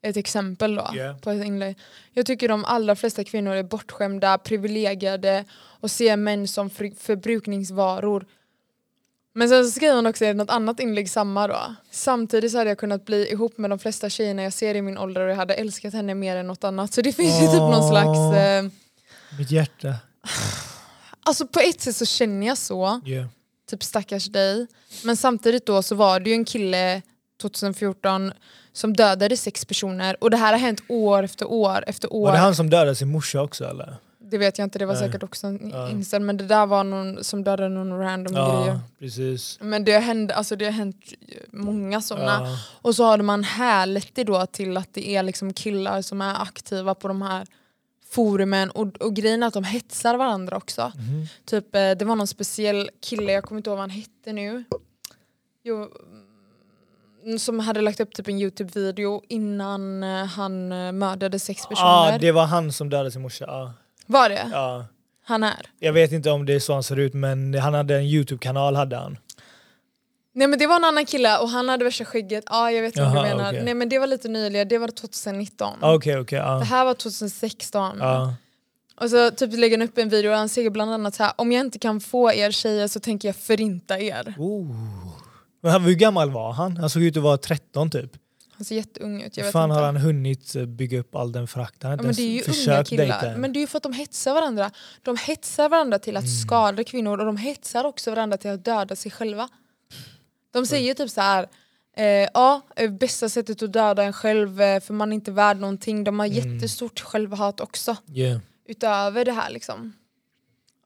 ett 0.03 0.17
exempel 0.17 0.75
då 0.75 0.91
Yeah. 0.95 1.19
på 1.19 1.31
ett 1.31 1.45
inlägg. 1.45 1.79
Jag 2.13 2.27
tycker 2.27 2.49
de 2.49 2.65
allra 2.65 2.97
flesta 2.97 3.25
kvinnor 3.25 3.55
är 3.55 3.63
bortskämda, 3.63 4.39
privilegierade 4.39 5.45
och 5.81 5.91
ser 5.91 6.17
män 6.17 6.49
som 6.49 6.71
för, 6.71 6.91
förbrukningsvaror. 6.97 8.27
Men 9.41 9.49
sen 9.49 9.65
så 9.65 9.71
skriver 9.71 9.95
hon 9.95 10.07
också 10.07 10.25
i 10.25 10.35
något 10.35 10.51
annat 10.51 10.81
inlägg 10.81 11.11
samma 11.11 11.47
då. 11.47 11.75
Samtidigt 11.91 12.53
så 12.53 12.59
hade 12.59 12.71
jag 12.71 12.79
kunnat 12.79 13.05
bli 13.05 13.33
ihop 13.33 13.59
med 13.59 13.71
de 13.71 13.79
flesta 13.79 14.11
tjejerna 14.11 14.43
jag 14.43 14.53
ser 14.53 14.75
i 14.75 14.83
min 14.83 14.99
ålder 14.99 15.21
och 15.21 15.31
jag 15.31 15.37
hade 15.37 15.55
älskat 15.55 15.95
henne 15.95 16.15
mer 16.15 16.37
än 16.37 16.47
något 16.47 16.65
annat. 16.65 16.93
Så 16.93 17.03
det 17.03 17.13
finns 17.13 17.43
ju 17.43 17.47
typ 17.47 17.59
någon 17.61 17.89
slags... 17.89 18.37
Eh, 18.37 18.65
Mitt 19.39 19.51
hjärta. 19.51 19.95
alltså 21.27 21.47
på 21.47 21.61
ett 21.61 21.81
sätt 21.81 21.97
så 21.97 22.07
känner 22.07 22.47
jag 22.47 22.59
så, 22.59 23.01
Yeah. 23.07 23.27
typ 23.71 23.83
stackars 23.83 24.27
dig. 24.27 24.67
Men 25.05 25.17
samtidigt 25.17 25.67
då 25.67 25.83
så 25.83 25.95
var 25.95 26.21
det 26.21 26.31
ju 26.31 26.35
en 26.37 26.45
kille 26.45 27.03
2014 27.43 28.33
som 28.73 28.93
dödade 28.97 29.37
sex 29.37 29.65
personer 29.65 30.17
och 30.21 30.31
det 30.31 30.37
här 30.37 30.53
har 30.53 30.59
hänt 30.61 30.83
år 30.89 31.23
efter 31.23 31.47
år 31.51 31.85
efter 31.87 32.13
år. 32.13 32.27
Var 32.27 32.33
det 32.33 32.39
han 32.39 32.55
som 32.55 32.71
dödade 32.71 32.95
sin 32.95 33.09
morsa 33.09 33.43
också 33.43 33.65
eller? 33.65 33.97
Det 34.31 34.39
vet 34.39 34.59
jag 34.59 34.67
inte, 34.67 34.79
det 34.79 34.87
var 34.87 34.95
Nej. 34.95 35.03
säkert 35.03 35.23
också 35.23 35.47
en 35.47 35.71
Ja. 35.75 35.91
incel 35.91 36.23
men 36.23 36.37
det 36.37 36.45
där 36.47 36.67
var 36.67 36.85
någon 36.85 37.25
som 37.25 37.45
dödade 37.45 37.69
någon 37.69 37.99
random 37.99 38.35
grej. 38.35 38.67
Ja, 38.67 38.81
precis. 38.99 39.59
Men 39.61 39.85
det 39.85 39.93
har 39.93 40.01
hänt, 40.01 40.33
alltså 40.33 40.57
det 40.57 40.65
har 40.65 40.73
hänt 40.73 40.97
många 41.51 42.01
sådana. 42.01 42.49
Ja. 42.49 42.57
Och 42.83 42.95
så 42.95 43.05
har 43.05 43.19
man 43.19 43.45
härlett 43.45 44.15
det 44.15 44.25
då 44.25 44.47
till 44.47 44.77
att 44.77 44.95
det 44.95 45.09
är 45.17 45.23
liksom 45.23 45.53
killar 45.53 46.03
som 46.03 46.21
är 46.23 46.43
aktiva 46.43 46.95
på 46.95 47.09
de 47.09 47.23
här 47.23 47.47
forumen 48.11 48.71
och, 48.71 48.97
och 49.03 49.15
grejen 49.17 49.43
är 49.43 49.47
att 49.47 49.55
de 49.55 49.65
hetsar 49.65 50.17
varandra 50.17 50.57
också. 50.57 50.93
Mhm. 50.97 51.27
Typ, 51.45 51.75
eh, 51.75 51.91
det 51.91 52.05
var 52.05 52.17
någon 52.17 52.27
speciell 52.27 52.91
kille, 53.03 53.33
jag 53.33 53.45
kommer 53.45 53.59
inte 53.59 53.71
ihåg 53.71 53.77
vad 53.77 53.83
han 53.83 53.91
hette 53.91 54.33
nu. 54.33 54.65
Jo, 55.63 55.89
mm, 57.25 57.39
som 57.39 57.59
hade 57.61 57.81
lagt 57.81 58.01
upp 58.01 58.15
typ 58.15 58.29
en 58.29 58.39
Youtube-video 58.39 59.23
innan 59.29 60.03
eh, 60.03 60.25
han 60.25 60.73
eh, 60.73 60.93
mördade 60.93 61.39
sex 61.39 61.67
personer. 61.67 62.13
Ja, 62.13 62.19
det 62.21 62.33
var 62.33 62.47
han 62.47 62.73
som 62.73 62.91
dödade 62.91 63.11
sin 63.11 63.23
morsa. 63.23 63.45
Ja. 63.49 63.73
Var 64.11 64.29
det? 64.29 64.49
Ja. 64.53 64.87
Han 65.25 65.43
är? 65.45 65.67
Jag 65.79 65.93
vet 65.93 66.13
inte 66.13 66.31
om 66.31 66.47
det 66.47 66.55
är 66.55 66.59
så 66.61 66.73
han 66.73 66.83
ser 66.83 66.99
ut 66.99 67.15
men 67.15 67.55
han 67.55 67.75
hade 67.75 67.97
en 67.97 68.05
Youtube-kanal 68.05 68.77
hade 68.77 68.97
han. 68.97 69.19
Nej 70.33 70.49
men 70.49 70.59
det 70.59 70.67
var 70.67 70.77
en 70.77 70.85
annan 70.85 71.07
kille 71.07 71.39
och 71.39 71.49
han 71.49 71.69
hade 71.69 71.85
värsta 71.85 72.05
skägget. 72.05 72.45
Ja 72.47 72.71
jag 72.71 72.83
vet 72.83 72.99
vad 72.99 73.09
du 73.09 73.13
menar. 73.13 73.49
okej. 73.51 73.63
Nej 73.65 73.75
men 73.75 73.89
det 73.89 73.99
var 73.99 74.07
lite 74.07 74.29
nyligen, 74.29 74.69
det 74.69 74.79
var 74.79 74.89
2019. 74.89 75.79
Ah, 75.81 75.95
Okej 75.95 76.19
okej. 76.19 76.39
Det 76.39 76.65
här 76.65 76.85
var 76.85 76.95
2016. 76.95 77.97
Ja. 78.01 78.35
Och 79.01 79.11
så 79.11 79.31
typ 79.31 79.53
lägger 79.59 79.79
han 79.79 79.89
upp 79.89 79.99
en 79.99 80.09
video 80.09 80.31
och 80.31 80.37
han 80.37 80.49
säger 80.49 80.71
bland 80.71 80.93
annat 80.95 81.15
så 81.15 81.23
här: 81.23 81.33
om 81.37 81.53
jag 81.53 81.61
inte 81.61 81.79
kan 81.79 82.01
få 82.01 82.33
er 82.33 82.51
tjejer 82.51 82.89
så 82.89 83.01
tänker 83.01 83.29
jag 83.29 83.37
förinta 83.37 83.99
er. 83.99 84.35
Oh. 84.39 84.77
Men 85.63 85.83
hur 85.83 85.95
gammal 85.95 86.31
var 86.31 86.53
han? 86.53 86.77
Han 86.77 86.91
såg 86.91 87.03
ut 87.03 87.17
att 87.17 87.23
vara 87.23 87.37
13 87.39 87.91
typ. 87.91 88.11
Han 88.61 88.65
ser 88.65 88.77
jätteung 88.77 89.23
ut, 89.23 89.37
jag 89.37 89.45
Hur 89.45 89.49
vet 89.49 89.53
fan 89.53 89.71
inte. 89.71 89.75
har 89.79 89.87
han 89.87 89.97
hunnit 89.97 90.55
eh, 90.57 90.65
bygga 90.67 90.99
upp 90.99 91.15
all 91.15 91.33
den? 91.33 91.49
Han 91.55 91.67
Ja, 91.81 91.97
men 91.97 92.15
det 92.15 92.23
är 92.23 92.29
ju 92.29 92.43
unga 92.43 92.77
dejta 92.77 92.85
killar. 92.85 93.37
Men 93.37 93.53
det 93.53 93.59
är 93.59 93.61
ju 93.61 93.67
för 93.67 93.77
att 93.77 93.83
de 93.83 93.93
hetsar 93.93 94.35
varandra. 94.35 94.71
De 95.03 95.17
hetsar 95.17 95.69
varandra 95.69 95.99
till 95.99 96.17
Mm. 96.17 96.25
att 96.25 96.31
skada 96.47 96.85
kvinnor 96.85 97.19
och 97.19 97.27
de 97.27 97.37
hetsar 97.37 97.85
också 97.85 98.11
varandra 98.11 98.37
till 98.37 98.51
att 98.51 98.65
döda 98.65 98.97
sig 98.97 99.11
själva. 99.13 99.49
De 100.53 100.67
säger 100.67 100.95
typ 100.95 101.11
så 101.11 101.21
här. 101.21 101.49
Eh, 101.97 102.05
ja, 102.35 102.61
eh, 102.77 102.91
bästa 102.91 103.29
sättet 103.29 103.63
att 103.63 103.73
döda 103.73 104.03
en 104.03 104.13
själv 104.13 104.61
eh, 104.61 104.81
för 104.81 104.95
man 104.95 105.13
är 105.13 105.15
inte 105.15 105.31
värd 105.33 105.57
någonting. 105.57 106.05
De 106.05 106.19
har 106.19 106.27
Mm. 106.27 106.39
jättestort 106.55 107.01
självhat 107.01 107.61
också. 107.61 107.97
Yeah. 108.15 108.41
utöver 108.69 109.25
det 109.25 109.33
här 109.33 109.51
liksom. 109.51 109.93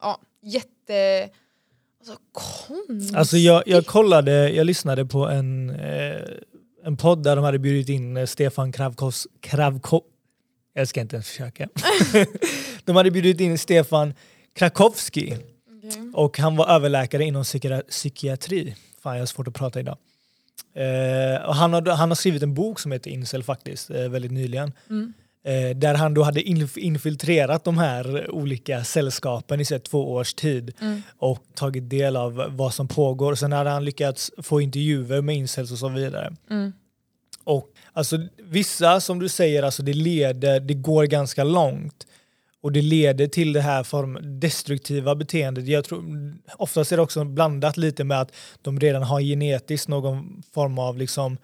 Ja, 0.00 0.20
jätte... 0.42 1.28
Alltså 2.00 2.18
konstigt. 2.32 3.16
Alltså 3.16 3.36
jag, 3.36 3.62
jag 3.66 3.86
kollade, 3.86 4.50
jag 4.50 4.66
lyssnade 4.66 5.04
på 5.06 5.26
en, 5.28 5.70
eh, 5.70 6.20
en 6.84 6.96
podd 6.96 7.22
där 7.22 7.36
de 7.36 7.44
hade 7.44 7.58
bjudit 7.58 7.88
in 7.88 8.16
eh, 8.16 8.26
Stefan 8.26 8.72
Kravkos, 8.72 9.26
Kravko, 9.40 10.02
jag 10.74 10.88
ska 10.88 11.00
inte 11.00 11.16
ens 11.16 11.28
försöka. 11.28 11.68
de 12.84 12.96
hade 12.96 13.10
bjudit 13.10 13.40
in 13.40 13.58
Stefan 13.58 14.14
Krakowski 14.54 15.36
Okej. 15.78 16.10
och 16.14 16.38
han 16.38 16.56
var 16.56 16.66
överläkare 16.68 17.24
inom 17.24 17.42
psykia- 17.42 17.82
psykiatri. 17.88 18.74
Fan 19.00 19.14
jag 19.14 19.22
har 19.22 19.26
svårt 19.26 19.48
att 19.48 19.54
prata 19.54 19.80
idag. 19.80 19.96
Eh, 20.74 21.44
och 21.48 21.54
han, 21.54 21.72
har, 21.72 21.90
han 21.90 22.10
har 22.10 22.14
skrivit 22.14 22.42
en 22.42 22.54
bok 22.54 22.80
som 22.80 22.92
heter 22.92 23.10
Incel 23.10 23.42
faktiskt, 23.42 23.90
eh, 23.90 24.08
väldigt 24.08 24.32
nyligen. 24.32 24.72
Mm. 24.90 25.12
Eh, 25.46 25.76
där 25.76 25.94
han 25.94 26.14
då 26.14 26.22
hade 26.22 26.40
inf- 26.40 26.78
infiltrerat 26.78 27.64
de 27.64 27.78
här 27.78 28.30
olika 28.30 28.84
sällskapen 28.84 29.60
i 29.60 29.64
så 29.64 29.78
två 29.78 30.12
års 30.12 30.34
tid 30.34 30.74
Mm. 30.80 31.02
och 31.18 31.38
tagit 31.54 31.90
del 31.90 32.16
av 32.16 32.44
vad 32.48 32.74
som 32.74 32.88
pågår. 32.88 33.34
Sen 33.34 33.52
hade 33.52 33.70
han 33.70 33.84
lyckats 33.84 34.30
få 34.42 34.60
intervjuer 34.60 35.20
med 35.22 35.36
incels 35.36 35.72
och 35.72 35.78
så 35.78 35.88
vidare. 35.88 36.36
Mm. 36.50 36.72
Och 37.44 37.68
alltså, 37.92 38.18
vissa, 38.42 39.00
som 39.00 39.18
du 39.18 39.28
säger, 39.28 39.62
alltså, 39.62 39.82
det, 39.82 39.92
leder, 39.92 40.60
det 40.60 40.74
går 40.74 41.04
ganska 41.04 41.44
långt. 41.44 42.06
Och 42.62 42.72
det 42.72 42.82
leder 42.82 43.26
till 43.26 43.52
det 43.52 43.60
här 43.60 43.82
form, 43.82 44.18
destruktiva 44.40 45.14
beteendet. 45.14 45.66
Jag 45.68 45.84
tror, 45.84 46.04
oftast 46.58 46.92
är 46.92 46.96
det 46.96 47.02
också 47.02 47.24
blandat 47.24 47.76
lite 47.76 48.04
med 48.04 48.20
att 48.20 48.32
de 48.62 48.80
redan 48.80 49.02
har 49.02 49.20
genetiskt 49.20 49.88
någon 49.88 50.42
form 50.54 50.78
av 50.78 50.98
liksom, 50.98 51.36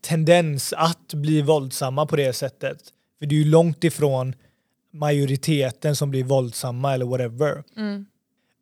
tendens 0.00 0.72
att 0.76 1.14
bli 1.14 1.42
våldsamma 1.42 2.06
på 2.06 2.16
det 2.16 2.32
sättet. 2.32 2.78
För 3.20 3.26
det 3.26 3.34
är 3.34 3.38
ju 3.38 3.44
långt 3.44 3.84
ifrån 3.84 4.34
majoriteten 4.92 5.96
som 5.96 6.10
blir 6.10 6.24
våldsamma 6.24 6.94
eller 6.94 7.06
whatever. 7.06 7.64
Mm. 7.76 8.06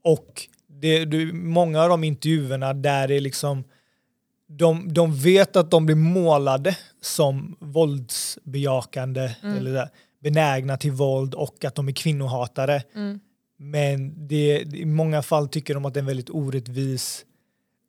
Och 0.05 0.49
det, 0.67 1.05
det, 1.05 1.33
många 1.33 1.83
av 1.83 1.89
de 1.89 2.05
intervjuerna 2.05 2.75
där 2.75 3.09
det 3.09 3.15
är 3.15 3.21
liksom 3.21 3.65
de, 4.49 4.93
de 4.93 5.15
vet 5.15 5.57
att 5.57 5.71
de 5.71 5.87
blir 5.87 5.97
målade 5.97 6.77
som 7.01 7.57
våldsbejakande 7.61 9.31
eller 9.43 9.73
där, 9.73 9.89
benägna 10.23 10.77
till 10.77 10.93
våld 10.93 11.35
och 11.35 11.65
att 11.65 11.75
de 11.75 11.89
är 11.89 11.93
kvinnohatare. 11.93 12.83
Mm. 12.95 13.21
Men 13.57 14.29
det, 14.29 14.61
i 14.61 14.85
många 14.85 15.23
fall 15.23 15.49
tycker 15.49 15.75
de 15.75 15.85
att 15.85 15.95
det 15.95 15.99
är 15.99 16.03
en 16.03 16.07
väldigt 16.07 16.31
orättvis, 16.31 17.25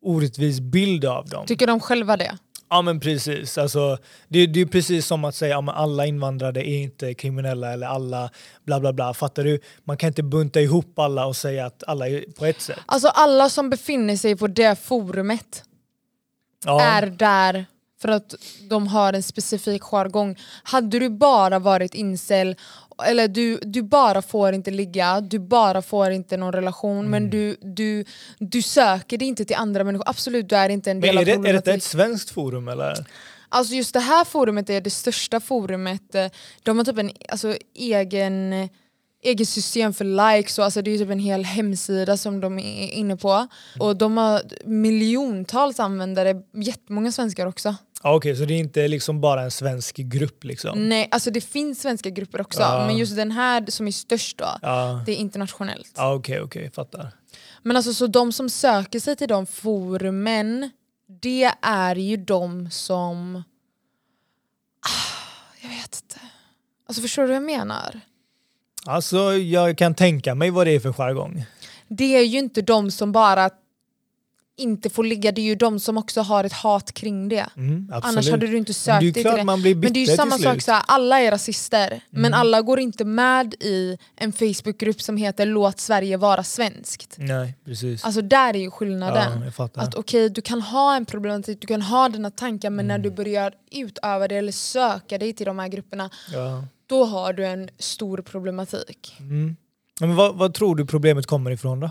orättvis 0.02 0.60
bild 0.60 1.04
av 1.04 1.28
dem. 1.28 1.46
Tycker 1.46 1.66
de 1.66 1.80
själva 1.80 2.16
det? 2.16 2.38
Ja 2.70 2.82
men 2.82 3.00
precis. 3.00 3.58
Alltså, 3.58 3.98
det, 4.28 4.46
det 4.46 4.60
är 4.60 4.66
precis 4.66 5.06
som 5.06 5.24
att 5.24 5.34
säga 5.34 5.58
att 5.58 5.68
alla 5.76 6.06
invandrare 6.06 6.60
är 6.68 6.82
inte 6.82 7.14
kriminella 7.14 7.72
eller 7.72 7.86
alla 7.86 8.30
bla 8.64 8.80
bla 8.80 8.92
bla. 8.92 9.14
Fattar 9.14 9.44
du? 9.44 9.60
Man 9.84 9.96
kan 9.96 10.06
inte 10.08 10.22
bunta 10.22 10.60
ihop 10.60 10.98
alla 10.98 11.26
och 11.26 11.36
säga 11.36 11.66
att 11.66 11.82
alla 11.86 12.08
är 12.08 12.24
på 12.38 12.46
ett 12.46 12.60
sätt. 12.60 12.78
Alltså 12.86 13.08
alla 13.08 13.48
som 13.48 13.70
befinner 13.70 14.16
sig 14.16 14.36
på 14.36 14.46
det 14.46 14.78
forumet 14.78 15.64
Ja. 16.64 16.80
är 16.82 17.06
där 17.06 17.66
för 18.02 18.08
att 18.08 18.34
de 18.70 18.86
har 18.86 19.12
en 19.12 19.22
specifik 19.22 19.82
jargong. 19.82 20.38
Hade 20.62 20.98
du 20.98 21.08
bara 21.10 21.58
varit 21.58 21.94
incel, 21.94 22.56
eller 23.06 23.28
du, 23.28 23.58
du 23.62 23.82
bara 23.82 24.22
får 24.22 24.52
inte 24.52 24.70
ligga, 24.70 25.20
du 25.20 25.38
bara 25.38 25.82
får 25.82 26.10
inte 26.10 26.36
någon 26.36 26.52
relation 26.52 26.98
Mm. 26.98 27.10
men 27.10 27.30
du, 27.30 27.56
du, 27.60 28.04
du 28.38 28.62
söker 28.62 29.18
dig 29.18 29.28
inte 29.28 29.44
till 29.44 29.56
andra 29.56 29.84
människor. 29.84 30.08
Absolut, 30.08 30.48
du 30.48 30.56
är 30.56 30.68
inte 30.68 30.90
en 30.90 31.00
del 31.00 31.14
Men 31.14 31.16
är, 31.16 31.20
av 31.20 31.24
det, 31.42 31.48
är 31.48 31.52
detta 31.52 31.62
problematiken. 31.62 31.76
ett 31.76 31.82
svenskt 31.82 32.30
forum 32.30 32.68
eller? 32.68 32.94
Alltså 33.48 33.74
just 33.74 33.92
det 33.92 34.00
här 34.00 34.24
forumet 34.24 34.70
är 34.70 34.80
det 34.80 34.90
största 34.90 35.40
forumet. 35.40 36.14
De 36.62 36.78
har 36.78 36.84
typ 36.84 36.98
en 36.98 37.10
alltså, 37.28 37.56
egen, 37.74 38.68
egen 39.22 39.46
system 39.46 39.94
för 39.94 40.36
likes 40.36 40.58
och 40.58 40.64
alltså, 40.64 40.82
det 40.82 40.90
är 40.90 40.98
typ 40.98 41.10
en 41.10 41.18
hel 41.18 41.44
hemsida 41.44 42.16
som 42.16 42.40
de 42.40 42.58
är 42.58 42.90
inne 42.90 43.16
på. 43.16 43.46
Och 43.80 43.96
de 43.96 44.16
har 44.16 44.42
miljontals 44.64 45.80
användare, 45.80 46.34
jättemånga 46.54 47.12
svenskar 47.12 47.46
också. 47.46 47.74
Okej, 48.02 48.36
så 48.36 48.44
det 48.44 48.54
är 48.54 48.58
inte 48.58 48.88
liksom 48.88 49.20
bara 49.20 49.42
en 49.42 49.50
svensk 49.50 49.96
grupp 49.96 50.44
liksom? 50.44 50.88
Nej, 50.88 51.08
alltså 51.10 51.30
det 51.30 51.40
finns 51.40 51.80
svenska 51.82 52.10
grupper 52.10 52.40
också 52.40 52.60
Ja. 52.60 52.86
men 52.86 52.96
just 52.96 53.16
den 53.16 53.30
här 53.30 53.64
som 53.68 53.86
är 53.86 53.92
störst 53.92 54.38
då, 54.38 54.58
Ja, 54.62 55.02
det 55.06 55.12
är 55.12 55.16
internationellt. 55.16 55.92
okej, 55.98 56.40
okej, 56.40 56.70
fattar. 56.70 57.12
Men 57.62 57.76
alltså 57.76 57.94
så 57.94 58.06
de 58.06 58.32
som 58.32 58.50
söker 58.50 59.00
sig 59.00 59.16
till 59.16 59.28
de 59.28 59.46
forumen, 59.46 60.70
det 61.22 61.50
är 61.62 61.96
ju 61.96 62.16
de 62.16 62.70
som... 62.70 63.36
Ah, 64.86 65.56
jag 65.62 65.68
vet 65.68 66.02
inte. 66.02 66.20
Alltså 66.88 67.02
förstår 67.02 67.22
du 67.22 67.28
vad 67.28 67.36
jag 67.36 67.42
menar? 67.42 68.00
Alltså 68.86 69.32
jag 69.36 69.78
kan 69.78 69.94
tänka 69.94 70.34
mig 70.34 70.50
vad 70.50 70.66
det 70.66 70.70
är 70.74 70.80
för 70.80 70.92
jargong. 70.92 71.44
Det 71.88 72.16
är 72.16 72.22
ju 72.24 72.38
inte 72.38 72.62
de 72.62 72.90
som 72.90 73.12
bara 73.12 73.50
inte 74.60 74.90
får 74.90 75.04
ligga, 75.04 75.32
det 75.32 75.40
är 75.40 75.44
ju 75.44 75.54
de 75.54 75.80
som 75.80 75.98
också 75.98 76.20
har 76.20 76.44
ett 76.44 76.52
hat 76.52 76.92
kring 76.92 77.28
det. 77.28 77.46
Mm. 77.56 77.92
Annars 78.02 78.30
hade 78.30 78.46
du 78.46 78.56
inte 78.56 78.70
Men 78.70 78.74
sökt 78.74 79.00
dig 79.00 79.12
till 79.12 79.22
det. 79.24 79.44
man 79.44 79.62
blir 79.62 79.74
Men 79.74 79.92
det 79.92 80.00
är 80.00 80.06
ju 80.06 80.16
samma 80.16 80.38
sak, 80.38 80.62
så 80.62 80.72
här, 80.72 80.82
alla 80.86 81.20
är 81.20 81.30
rasister 81.30 82.00
men 82.10 82.24
Mm. 82.24 82.40
alla 82.40 82.62
går 82.62 82.80
inte 82.80 83.04
med 83.04 83.54
i 83.54 83.98
en 84.16 84.32
Facebookgrupp 84.32 85.02
som 85.02 85.16
heter 85.16 85.46
Låt 85.46 85.80
Sverige 85.80 86.16
vara 86.16 86.44
svenskt. 86.44 87.14
Nej, 87.18 87.54
precis. 87.64 88.04
Alltså 88.04 88.22
där 88.22 88.54
är 88.56 88.60
ju 88.60 88.70
skillnaden. 88.70 89.52
ja. 89.58 89.68
Att 89.74 89.94
okej, 89.94 90.28
du 90.30 90.40
kan 90.42 90.62
ha 90.62 90.96
en 90.96 91.04
problematik, 91.06 91.60
du 91.60 91.66
kan 91.66 91.82
ha 91.82 92.08
dina 92.08 92.30
tankar 92.30 92.70
men 92.70 92.86
när 92.88 92.94
Mm. 92.94 93.02
du 93.02 93.10
börjar 93.16 93.52
utöva 93.70 94.28
det 94.28 94.36
eller 94.36 94.52
söka 94.52 95.18
dig 95.18 95.32
till 95.32 95.46
de 95.46 95.58
här 95.58 95.68
grupperna, 95.68 96.10
ja. 96.32 96.64
då 96.86 97.04
har 97.04 97.32
du 97.32 97.46
en 97.46 97.68
stor 97.78 98.18
problematik. 98.22 99.14
mm. 99.18 99.56
Men 100.00 100.16
vad, 100.16 100.34
vad 100.36 100.54
tror 100.54 100.76
du 100.76 100.86
problemet 100.86 101.26
kommer 101.26 101.50
ifrån 101.50 101.80
då? 101.80 101.90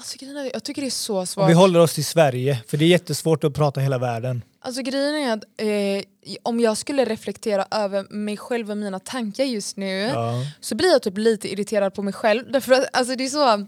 Alltså, 0.00 0.16
grejen 0.20 0.50
jag 0.52 0.64
tycker 0.64 0.82
det 0.82 0.88
är 0.88 0.90
så 0.90 1.18
Om 1.18 1.26
svårt. 1.26 1.48
vi 1.50 1.52
håller 1.52 1.80
oss 1.80 1.94
till 1.94 2.04
Sverige, 2.04 2.58
för 2.68 2.76
det 2.76 2.84
är 2.84 2.88
jättesvårt 2.88 3.44
att 3.44 3.54
prata 3.54 3.80
hela 3.80 3.98
världen. 3.98 4.42
Alltså 4.60 4.82
grejen 4.82 5.14
är 5.14 5.32
att 5.32 5.44
eh, 5.56 6.38
om 6.42 6.60
jag 6.60 6.76
skulle 6.76 7.04
reflektera 7.04 7.66
över 7.70 8.06
mig 8.10 8.36
själv 8.36 8.70
och 8.70 8.76
mina 8.76 8.98
tankar 8.98 9.44
just 9.44 9.76
nu 9.76 10.00
Ja. 10.00 10.34
så 10.60 10.74
blir 10.74 10.88
jag 10.92 11.02
typ 11.02 11.18
lite 11.18 11.52
irriterad 11.52 11.94
på 11.94 12.02
mig 12.02 12.12
själv. 12.14 12.52
Därför 12.52 12.72
att 12.72 12.86
alltså, 12.92 13.14
det 13.16 13.24
är 13.24 13.28
så, 13.28 13.66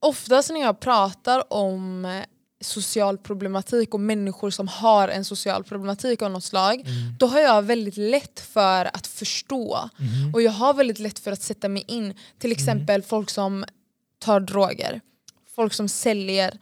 oftast 0.00 0.50
när 0.50 0.60
jag 0.60 0.80
pratar 0.80 1.52
om 1.52 2.04
eh, 2.04 2.10
social 2.60 3.18
problematik 3.18 3.94
och 3.94 4.00
människor 4.00 4.50
som 4.50 4.68
har 4.68 5.08
en 5.08 5.24
social 5.24 5.64
problematik 5.64 6.22
av 6.22 6.30
något 6.30 6.44
slag, 6.44 6.84
då 7.18 7.26
har 7.26 7.40
jag 7.40 7.62
väldigt 7.62 7.96
lätt 7.96 8.40
för 8.40 8.84
att 8.96 9.06
förstå. 9.06 9.90
Och 10.34 10.42
jag 10.42 10.50
har 10.52 10.74
väldigt 10.74 10.98
lätt 10.98 11.18
för 11.18 11.32
att 11.32 11.42
sätta 11.42 11.68
mig 11.68 11.84
in. 11.88 12.14
Till 12.38 12.52
exempel 12.52 13.02
folk 13.02 13.30
som 13.30 13.64
tar 14.18 14.40
droger, 14.40 15.00
folk 15.60 15.72
som 15.74 15.88
säljer, 15.88 16.58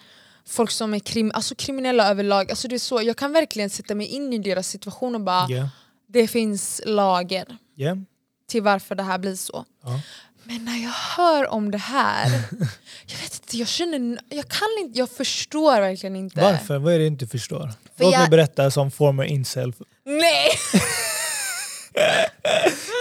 folk 0.47 0.71
som 0.71 0.95
är 0.95 0.99
krim 0.99 1.31
alltså 1.35 1.55
kriminella 1.55 2.09
överlag. 2.11 2.51
Alltså 2.51 2.69
det 2.69 2.75
är 2.75 2.79
så, 2.79 3.03
jag 3.03 3.17
kan 3.17 3.33
verkligen 3.33 3.71
sätta 3.71 3.95
mig 3.95 4.07
in 4.07 4.33
i 4.33 4.39
deras 4.39 4.69
situation 4.69 5.15
och 5.15 5.21
bara, 5.21 5.47
Ja. 5.49 5.69
det 6.09 6.29
finns 6.29 6.81
lager 6.87 7.45
Ja. 7.75 7.97
till 8.49 8.63
varför 8.63 8.95
det 8.95 9.03
här 9.03 9.19
blir 9.19 9.35
så. 9.37 9.65
Ja. 9.85 10.01
Men 10.45 10.65
när 10.65 10.83
jag 10.83 10.91
hör 10.91 11.47
om 11.49 11.71
det 11.71 11.79
här, 11.79 12.31
jag 13.07 13.19
vet 13.23 13.35
inte, 13.43 13.57
jag 13.59 13.69
känner, 13.69 14.19
jag 14.29 14.49
kan 14.49 14.69
inte, 14.81 14.99
jag 14.99 15.11
förstår 15.11 15.81
verkligen 15.81 16.17
inte. 16.17 16.41
Varför? 16.41 16.79
Vad 16.79 16.95
är 16.95 16.99
det 16.99 17.05
du 17.05 17.09
inte 17.09 17.27
förstår? 17.27 17.73
För 17.97 18.05
Låt 18.05 18.13
jag- 18.13 18.21
mig 18.21 18.29
berätta 18.31 18.71
som 18.71 18.91
former 18.91 19.25
incel. 19.25 19.73
Nej! 20.05 20.49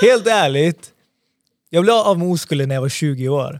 Helt 0.02 0.28
ärligt, 0.28 0.92
jag 1.70 1.84
blev 1.84 1.96
av 1.96 2.20
med 2.20 2.28
oskulden 2.28 2.68
när 2.68 2.76
jag 2.76 2.82
var 2.82 2.90
20 2.90 3.30
år. 3.30 3.60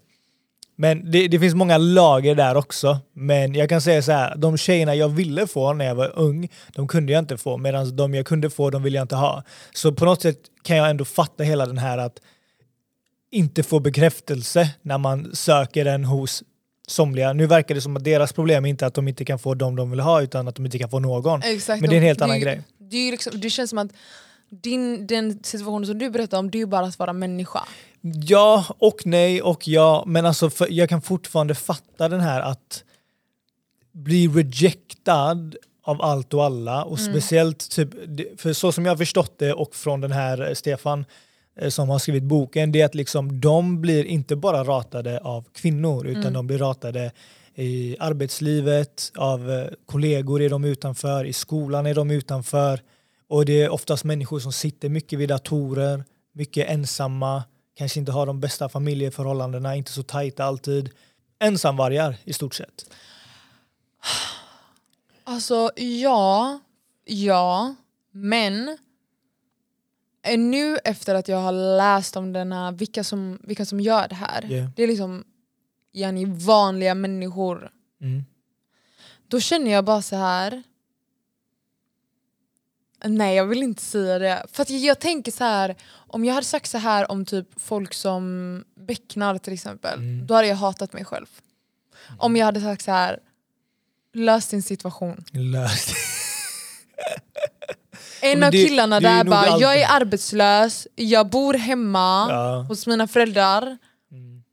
Men 0.79 1.11
det, 1.11 1.27
det 1.27 1.39
finns 1.39 1.55
många 1.55 1.77
lager 1.77 2.35
där 2.35 2.55
också. 2.57 2.99
Men 3.13 3.53
jag 3.53 3.69
kan 3.69 3.82
säga 3.82 4.01
så 4.01 4.11
här, 4.11 4.36
de 4.36 4.57
tjejerna 4.57 4.95
jag 4.95 5.09
ville 5.09 5.47
få 5.47 5.73
när 5.73 5.86
jag 5.86 5.95
var 5.95 6.11
ung, 6.19 6.49
de 6.75 6.88
kunde 6.88 7.13
jag 7.13 7.19
inte 7.19 7.38
få. 7.38 7.57
Medan 7.57 7.95
de 7.95 8.13
jag 8.13 8.25
kunde 8.25 8.49
få, 8.49 8.69
de 8.69 8.84
ville 8.84 8.97
jag 8.97 9.03
inte 9.03 9.15
ha. 9.15 9.43
Så 9.73 9.91
på 9.91 10.05
något 10.05 10.21
sätt 10.21 10.38
kan 10.63 10.78
jag 10.78 10.89
ändå 10.89 11.05
fatta 11.05 11.43
hela 11.43 11.65
den 11.65 11.78
här 11.78 11.97
att 11.97 12.19
inte 13.32 13.63
få 13.63 13.80
bekräftelse 13.80 14.69
när 14.82 14.97
man 14.97 15.36
söker 15.36 15.86
den 15.86 16.05
hos 16.05 16.43
somliga. 16.88 17.34
Nu 17.34 17.47
verkar 17.47 17.75
det 17.75 17.82
som 17.82 17.97
att 17.97 18.03
deras 18.03 18.34
problem 18.34 18.65
är 18.65 18.69
inte 18.69 18.86
att 18.86 18.93
de 18.93 19.07
inte 19.07 19.25
kan 19.25 19.39
få 19.39 19.53
dem 19.53 19.75
de 19.75 19.91
vill 19.91 19.99
ha 19.99 20.21
utan 20.21 20.47
att 20.47 20.55
de 20.55 20.65
inte 20.65 20.80
kan 20.80 20.89
få 20.89 20.99
någon. 20.99 21.41
Exakt. 21.43 21.82
Men 21.82 21.89
det 21.89 21.95
är 21.95 21.97
en 21.97 22.03
helt 22.03 22.21
annan 22.21 22.39
ju- 22.39 22.43
grej. 22.43 22.61
Det, 22.80 23.11
liksom, 23.11 23.39
det 23.39 23.49
känns 23.49 23.69
som 23.69 23.80
att 23.80 23.91
din, 24.50 25.08
den 25.08 25.43
situationen 25.43 25.86
som 25.86 25.98
du 25.98 26.10
berättar 26.10 26.39
om, 26.39 26.52
det 26.52 26.58
är 26.58 26.60
ju 26.60 26.66
bara 26.66 26.86
att 26.86 27.00
vara 27.00 27.14
människa. 27.14 27.64
Ja 28.02 28.66
och 28.78 29.02
nej 29.06 29.41
och 29.41 29.68
ja, 29.68 30.04
men 30.08 30.26
alltså 30.26 30.50
för, 30.50 30.68
jag 30.72 30.89
kan 30.89 31.02
fortfarande 31.02 31.56
fatta 31.56 32.10
den 32.10 32.20
här 32.20 32.41
att 32.41 32.84
bli 33.91 34.28
rejectad 34.28 35.56
av 35.84 36.02
allt 36.02 36.34
och 36.34 36.45
alla 36.45 36.84
och 36.84 37.00
speciellt 37.00 37.70
typ, 37.70 37.89
för 38.41 38.54
så 38.54 38.72
som 38.72 38.86
jag 38.86 38.91
har 38.91 38.98
förstått 38.98 39.39
det 39.39 39.54
och 39.54 39.76
från 39.76 40.02
den 40.02 40.12
här 40.12 40.48
eh, 40.48 40.54
Stefan 40.54 41.06
eh, 41.60 41.70
som 41.70 41.89
har 41.89 42.00
skrivit 42.00 42.24
boken, 42.24 42.72
det 42.72 42.82
är 42.82 42.86
att 42.86 42.95
liksom 42.95 43.41
de 43.41 43.82
blir 43.82 44.04
inte 44.04 44.36
bara 44.36 44.64
ratade 44.64 45.20
av 45.20 45.45
kvinnor 45.54 46.08
utan 46.08 46.34
de 46.34 46.48
blir 46.48 46.58
ratade 46.58 47.12
i 47.56 47.98
arbetslivet, 48.00 49.12
av 49.16 49.52
eh, 49.52 49.68
kollegor 49.86 50.41
är 50.41 50.50
de 50.50 50.64
utanför, 50.64 51.26
i 51.26 51.34
skolan 51.34 51.86
är 51.86 51.95
de 51.95 52.12
utanför 52.12 52.82
och 53.28 53.45
det 53.45 53.61
är 53.61 53.69
oftast 53.69 54.03
människor 54.03 54.39
som 54.39 54.51
sitter 54.51 54.89
mycket 54.89 55.19
vid 55.19 55.30
datorer, 55.30 56.03
mycket 56.32 56.69
ensamma, 56.69 57.43
kanske 57.75 57.99
inte 57.99 58.11
har 58.11 58.25
de 58.25 58.39
bästa 58.39 58.69
familjeförhållandena, 58.69 59.75
inte 59.75 59.91
så 59.91 60.03
tajta 60.03 60.43
alltid. 60.43 60.89
Ensamvargar 61.39 62.17
i 62.23 62.34
stort 62.34 62.55
sett. 62.55 62.89
Alltså 65.23 65.71
ja, 65.75 66.59
ja, 67.05 67.75
men 68.11 68.78
eh, 70.23 70.39
nu 70.39 70.78
efter 70.78 71.15
att 71.15 71.28
jag 71.28 71.38
har 71.38 71.78
läst 71.78 72.15
om 72.15 72.34
den 72.34 72.51
här, 72.51 72.71
vilka, 72.71 73.03
som, 73.03 73.39
vilka 73.43 73.65
som 73.65 73.80
gör 73.80 74.07
det 74.07 74.15
här, 74.15 74.51
Yeah. 74.51 74.69
det 74.75 74.84
är 74.84 74.88
liksom 74.88 75.23
yani, 75.91 76.25
vanliga 76.25 76.95
människor. 76.95 77.71
Mm. 78.01 78.25
Då 79.28 79.39
känner 79.39 79.71
jag 79.71 79.86
bara 79.86 80.01
så 80.01 80.15
här. 80.15 80.63
Nej 83.06 83.36
jag 83.36 83.45
vill 83.45 83.64
inte 83.64 83.82
säga 83.84 84.20
det. 84.20 84.43
För 84.52 84.66
jag, 84.72 84.80
jag 84.82 85.00
tänker 85.00 85.32
så 85.32 85.43
här, 85.43 85.76
om 86.08 86.26
jag 86.26 86.34
hade 86.34 86.45
sagt 86.48 86.70
så 86.70 86.78
här 86.78 87.12
om 87.12 87.26
typ 87.26 87.48
folk 87.58 87.93
som 87.93 88.64
becknar 88.88 89.38
till 89.38 89.54
exempel, 89.54 90.00
Mm. 90.00 90.28
då 90.28 90.34
hade 90.34 90.48
jag 90.48 90.56
hatat 90.56 90.93
mig 90.93 91.06
själv. 91.06 91.26
Om 92.18 92.36
jag 92.36 92.45
hade 92.45 92.62
sagt 92.62 92.82
så 92.84 92.91
här, 92.91 93.20
lös 94.14 94.48
din 94.48 94.64
situation. 94.64 95.24
Löst. 95.34 95.89
En 98.22 98.43
av 98.43 98.52
det- 98.52 98.66
killarna 98.68 99.00
det 99.00 99.08
är 99.08 99.24
där 99.24 99.32
bara, 99.32 99.39
alltid- 99.39 99.64
jag 99.66 99.78
är 99.82 99.88
arbetslös, 99.89 100.88
jag 100.95 101.30
bor 101.30 101.54
hemma 101.54 102.28
Ja. 102.30 102.66
hos 102.68 102.88
mina 102.88 103.08
föräldrar. 103.08 103.62
Mm. 104.12 104.43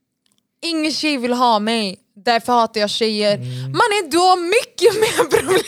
Ingen 0.61 0.91
tjej 0.91 1.17
vill 1.17 1.33
ha 1.33 1.59
mig, 1.59 1.97
därför 2.15 2.53
hatar 2.53 2.81
jag 2.81 2.89
tjejer. 2.89 3.35
Mm. 3.37 3.61
Mannen 3.61 4.09
du 4.11 4.17
har 4.17 4.37
mycket 4.37 4.93
mer 5.01 5.29
problem 5.29 5.63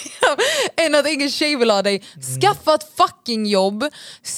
än 0.86 0.96
att 0.96 1.08
ingen 1.08 1.30
tjej 1.30 1.56
vill 1.56 1.70
ha 1.72 1.82
dig. 1.82 2.04
Mm. 2.16 2.42
Skaffa 2.42 2.74
ett 2.76 2.88
fucking 2.98 3.46
jobb, 3.46 3.84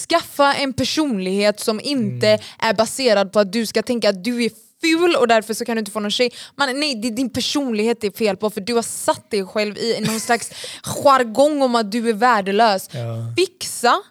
skaffa 0.09 0.53
en 0.53 0.73
personlighet 0.73 1.59
som 1.59 1.79
inte 1.83 2.27
Mm. 2.27 2.41
är 2.59 2.73
baserad 2.73 3.31
på 3.31 3.39
att 3.39 3.53
du 3.53 3.65
ska 3.65 3.81
tänka 3.83 4.09
att 4.09 4.23
du 4.23 4.43
är 4.43 4.51
ful 4.81 5.15
och 5.15 5.27
därför 5.27 5.53
så 5.53 5.65
kan 5.65 5.75
du 5.75 5.79
inte 5.79 5.91
få 5.91 5.99
någon 5.99 6.11
tjej. 6.11 6.31
Man, 6.55 6.79
nej, 6.79 6.95
det 6.95 7.07
är 7.07 7.11
din 7.11 7.29
personlighet 7.29 8.01
det 8.01 8.07
är 8.07 8.11
fel 8.17 8.37
på 8.37 8.49
för 8.49 8.61
du 8.61 8.73
har 8.73 8.81
satt 8.81 9.31
dig 9.31 9.45
själv 9.45 9.77
i 9.77 9.99
någon 10.07 10.19
slags 10.19 10.51
jargong 10.83 11.61
om 11.61 11.75
att 11.75 11.91
du 11.91 12.09
är 12.09 12.13
värdelös. 12.13 12.89
Ja. 12.91 13.33
Fixa 13.37 14.01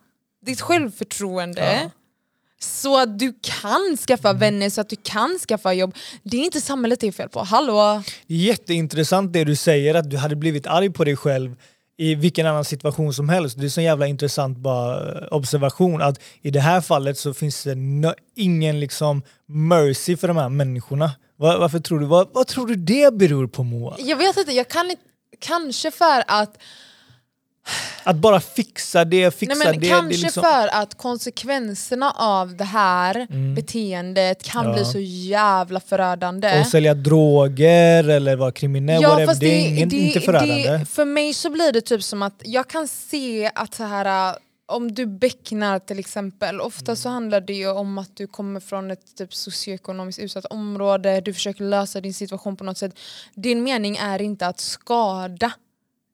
ditt 0.47 0.61
självförtroende 0.61 1.61
Ja. 1.61 1.67
Mm. 1.71 1.91
så 2.61 2.99
att 2.99 3.19
du 3.19 3.33
kan 3.43 3.97
skaffa 4.07 4.33
vänner, 4.33 4.71
så 4.71 4.81
att 4.81 4.89
du 4.89 4.97
kan 5.03 5.39
skaffa 5.49 5.73
jobb. 5.73 5.95
Det 6.23 6.37
är 6.37 6.45
inte 6.45 6.61
samhället 6.61 7.01
det 7.01 7.07
är 7.09 7.13
fel 7.13 7.29
på. 7.29 7.41
Hallå? 7.43 8.03
Jätteintressant 8.27 9.33
det 9.33 9.45
du 9.45 9.57
säger, 9.57 9.95
att 9.95 10.11
du 10.11 10.17
hade 10.17 10.37
blivit 10.37 10.67
arg 10.67 10.91
på 10.91 11.05
dig 11.05 11.17
själv 11.17 11.57
i 11.99 12.15
vilken 12.15 12.47
annan 12.47 12.65
situation 12.65 13.15
som 13.15 13.29
helst. 13.29 13.59
Det 13.59 13.65
är 13.65 13.69
så 13.69 13.81
jävla 13.81 14.07
intressant 14.07 14.59
bara 14.59 15.13
eh, 15.13 15.27
observation 15.31 16.03
att 16.03 16.21
i 16.43 16.51
det 16.51 16.61
här 16.61 16.81
fallet 16.81 17.19
så 17.19 17.35
finns 17.35 17.65
det 17.65 17.75
no- 17.75 18.15
ingen 18.37 18.81
liksom 18.81 19.23
mercy 19.47 20.17
för 20.17 20.29
de 20.29 20.37
här 20.37 20.49
människorna. 20.49 21.11
Var, 21.37 21.59
varför 21.59 21.79
tror 21.79 22.01
du, 22.01 22.07
vad, 22.07 22.29
vad 22.33 22.47
tror 22.47 22.67
du 22.67 22.75
det 22.77 23.15
beror 23.15 23.47
på 23.47 23.63
Moa? 23.63 23.97
Jag 23.99 24.17
vet 24.17 24.37
inte, 24.37 24.53
jag 24.53 24.69
kan 24.69 24.91
inte 24.91 25.03
Kanske 25.41 25.91
för 25.91 26.25
att, 26.27 26.59
att 28.05 28.17
bara 28.17 28.41
fixa 28.41 29.05
det, 29.05 29.31
fixa 29.39 29.55
nej 29.55 29.67
men 29.73 29.81
det. 29.81 29.89
kanske 29.89 30.17
det 30.17 30.23
liksom, 30.23 30.43
för 30.43 30.69
att 30.83 30.95
konsekvenserna 30.95 32.11
av 32.11 32.57
det 32.57 32.65
här 32.65 33.27
Mm. 33.31 33.55
beteendet 33.55 34.43
kan 34.43 34.65
Ja. 34.67 34.73
bli 34.75 34.85
så 34.85 34.99
jävla 35.01 35.81
förödande. 35.81 36.61
och 36.61 36.67
sälja 36.67 36.95
droger 36.95 38.09
eller 38.09 38.37
vara 38.37 38.53
kriminell, 38.53 39.03
Ja, 39.03 39.09
whatever. 39.09 39.27
fast 39.27 39.41
det 39.41 39.47
är 39.47 39.69
ingen, 39.69 39.95
inte 39.95 40.21
förödande. 40.21 40.71
Det, 40.79 40.87
för 40.87 41.05
mig 41.05 41.35
så 41.35 41.51
blir 41.51 41.73
det 41.73 41.81
typ 41.81 42.03
som 42.03 42.23
att 42.23 42.43
jag 42.45 42.69
kan 42.69 42.89
se 42.89 43.51
att 43.55 43.75
så 43.75 43.85
här, 43.85 44.29
äh, 44.31 44.37
om 44.67 44.95
du 44.95 45.07
becknar 45.07 45.79
till 45.79 45.99
exempel, 45.99 46.61
ofta 46.61 46.97
så 46.97 47.09
handlar 47.09 47.41
det 47.41 47.53
ju 47.53 47.71
om 47.71 47.99
att 47.99 48.17
du 48.17 48.27
kommer 48.27 48.61
från 48.61 48.91
ett 48.91 49.17
typ 49.19 49.35
socioekonomiskt 49.35 50.19
utsatt 50.21 50.45
område, 50.45 51.21
du 51.21 51.35
försöker 51.35 51.65
lösa 51.65 52.01
din 52.01 52.15
situation 52.15 52.57
på 52.57 52.65
något 52.65 52.79
sätt. 52.79 52.93
Din 53.35 53.63
mening 53.63 53.97
är 53.97 54.23
inte 54.23 54.47
att 54.47 54.61
skada. 54.61 55.53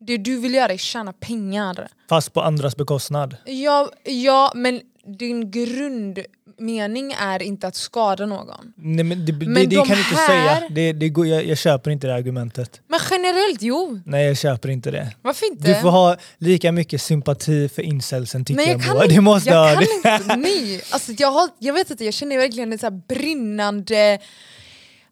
Det 0.06 0.16
du 0.16 0.36
vill 0.40 0.54
göra 0.54 0.72
är 0.72 0.76
tjäna 0.76 1.12
pengar. 1.12 1.88
Fast 2.08 2.32
på 2.32 2.40
andras 2.40 2.76
bekostnad. 2.76 3.36
Ja, 3.44 3.90
ja 4.04 4.52
men 4.54 4.80
din 5.18 5.50
grundmening 5.50 7.12
är 7.20 7.42
inte 7.42 7.66
att 7.66 7.74
skada 7.76 8.26
någon. 8.26 8.72
Nej, 8.76 9.04
men 9.04 9.26
det, 9.26 9.32
det, 9.32 9.46
Men 9.46 9.54
det 9.68 9.76
de 9.76 9.86
kan 9.86 9.96
du 9.96 10.02
inte 10.02 10.14
här- 10.14 10.56
säga. 10.58 10.68
Det, 10.70 10.92
det 10.92 11.08
går, 11.08 11.26
jag, 11.26 11.46
jag 11.46 11.58
köper 11.58 11.90
inte 11.90 12.06
det 12.06 12.14
argumentet. 12.14 12.80
Men 12.88 13.00
generellt, 13.10 13.62
jo. 13.62 14.00
Nej 14.06 14.26
jag 14.26 14.38
köper 14.38 14.68
inte 14.68 14.90
det. 14.90 15.14
Varför 15.22 15.46
inte? 15.52 15.68
Du 15.74 15.80
får 15.80 15.90
ha 15.90 16.16
lika 16.38 16.72
mycket 16.72 17.02
sympati 17.02 17.68
för 17.68 17.82
incelsen 17.82 18.44
tycker 18.44 18.56
Nej 18.62 18.70
jag 18.70 18.80
jag, 18.80 18.96
inte. 19.04 19.14
Det 19.14 19.20
måste 19.20 19.50
jag 19.50 19.58
ha 19.68 19.74
kan 19.74 19.82
det. 20.02 20.16
inte. 20.20 20.36
Nej. 20.36 20.82
Alltså, 20.90 21.12
jag, 21.18 21.30
har, 21.30 21.48
jag 21.58 21.74
vet 21.74 21.90
inte, 21.90 22.04
jag 22.04 22.14
känner 22.14 22.36
verkligen 22.38 22.72
en 22.72 22.78
så 22.78 22.90
brinnande... 22.90 24.18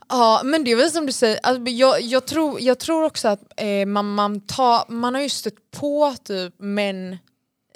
Ja 0.08 0.40
men 0.44 0.64
det 0.64 0.70
är 0.72 0.76
väl 0.76 0.90
som 0.90 1.06
du 1.06 1.12
säger, 1.12 1.40
alltså, 1.42 1.70
jag, 1.70 2.00
jag, 2.00 2.26
tror, 2.26 2.60
jag 2.60 2.78
tror 2.78 3.04
också 3.04 3.28
att 3.28 3.40
eh, 3.56 3.86
man, 3.86 4.14
man, 4.14 4.40
tar, 4.40 4.92
man 4.92 5.14
har 5.14 5.22
ju 5.22 5.28
stött 5.28 5.70
på 5.70 6.14
typ 6.24 6.54
män 6.58 7.18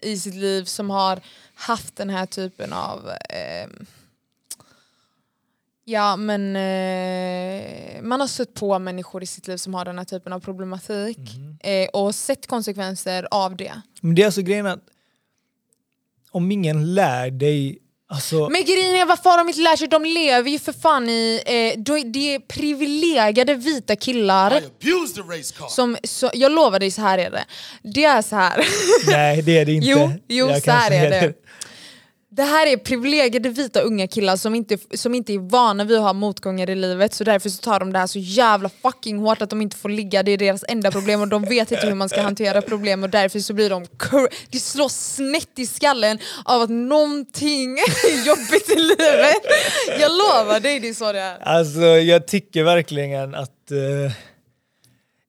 i 0.03 0.18
sitt 0.18 0.35
liv 0.35 0.64
som 0.64 0.91
har 0.91 1.20
haft 1.55 1.97
den 1.97 2.11
här 2.11 2.27
typen 2.27 2.72
av 2.72 3.11
eh, 3.31 3.68
Ja 5.89 6.16
men 6.16 6.57
eh, 6.57 8.03
man 8.03 8.20
har 8.20 8.27
stött 8.27 8.55
på 8.55 8.79
människor 8.79 9.22
i 9.22 9.27
sitt 9.27 9.47
liv 9.49 9.57
som 9.57 9.74
har 9.74 9.85
den 9.85 9.99
här 9.99 10.05
typen 10.05 10.33
av 10.33 10.41
problematik 10.41 11.18
eh, 11.61 11.89
och 11.89 12.14
sett 12.14 12.47
konsekvenser 12.47 13.29
av 13.31 13.57
det. 13.57 13.83
Men 14.01 14.14
det 14.14 14.22
är 14.22 14.27
alltså 14.27 14.43
grejen 14.43 14.66
att 14.66 14.83
om 16.31 16.53
ingen 16.53 16.95
lär 16.95 17.31
dig 17.31 17.79
Alltså, 18.09 18.48
Men 18.48 18.64
grejen 18.64 18.96
är 18.96 19.04
varför 19.04 19.30
har 19.30 19.38
de 19.38 19.48
inte 19.48 19.61
lärt 19.61 19.78
sig? 19.78 19.88
De 19.88 20.04
lever 20.04 20.50
ju 20.50 20.59
för 20.59 20.72
fan 20.72 21.09
i, 21.09 21.42
eh, 21.46 21.52
är- 21.52 22.04
det 22.12 22.34
är 22.34 22.38
privilegierade 22.38 23.54
vita 23.54 23.96
killar 23.96 24.50
I 24.52 24.57
abused 24.57 25.14
the 25.16 25.20
race 25.38 25.54
car. 25.59 25.68
som, 25.68 25.96
så, 26.04 26.30
jag 26.34 26.52
lovar 26.52 26.78
dig 26.78 26.90
så 26.90 27.00
här 27.00 27.18
är 27.18 27.30
det. 27.30 27.44
Det 27.82 28.04
är 28.04 28.22
så 28.22 28.36
här. 28.36 28.66
nej 29.07 29.42
det 29.42 29.59
är 29.59 29.64
det 29.64 29.72
inte. 29.72 29.88
Jo, 29.88 30.12
jo 30.28 30.48
Jag 30.50 30.62
så 30.62 30.70
här 30.70 30.90
är 30.90 31.11
det. 31.11 31.32
Det 32.37 32.43
här 32.43 32.66
är 32.66 32.76
privilegierade 32.76 33.49
vita 33.49 33.80
unga 33.80 34.07
killar 34.07 34.37
som 34.37 34.55
inte, 34.55 34.78
som 34.95 35.14
inte 35.14 35.32
är 35.32 35.39
vana 35.39 35.84
vid 35.84 35.97
att 35.97 36.03
ha 36.03 36.12
motgångar 36.12 36.70
i 36.70 36.74
livet 36.74 37.14
så 37.14 37.24
därför 37.24 37.49
så 37.49 37.62
tar 37.62 37.80
de 37.80 37.93
det 37.93 37.99
här 37.99 38.07
så 38.07 38.18
jävla 38.18 38.70
fucking 38.82 39.18
hårt 39.18 39.43
att 39.43 39.51
de 39.51 39.62
inte 39.62 39.76
får 39.76 39.89
ligga, 39.89 40.22
det 40.22 40.30
är 40.30 40.39
deras 40.39 40.64
enda 40.68 40.91
problem 40.91 41.20
och 41.20 41.28
de 41.28 41.45
vet 41.45 41.72
inte 41.72 41.87
hur 41.87 41.95
man 41.95 42.09
ska 42.09 42.22
hantera 42.22 42.62
problem 42.62 43.03
och 43.03 43.11
därför 43.11 43.39
så 43.39 43.55
blir 43.55 43.70
de 43.70 43.87
Det 44.51 44.59
slår 44.59 44.89
snett 44.89 45.59
i 45.59 45.66
skallen 45.66 46.18
av 46.45 46.62
att 46.62 46.70
någonting 46.70 47.78
är 47.78 48.26
jobbigt 48.26 48.70
i 48.70 48.78
livet. 48.78 49.43
Jag 50.01 50.11
lovar 50.11 50.61
dig, 50.61 50.80
det 50.80 50.89
är 50.89 50.95
så 50.95 51.12
det 51.12 51.20
är. 51.20 51.43
Alltså 51.43 51.80
jag 51.80 52.26
tycker 52.26 52.64
verkligen 52.64 53.34
att 53.34 53.72
uh 53.72 54.11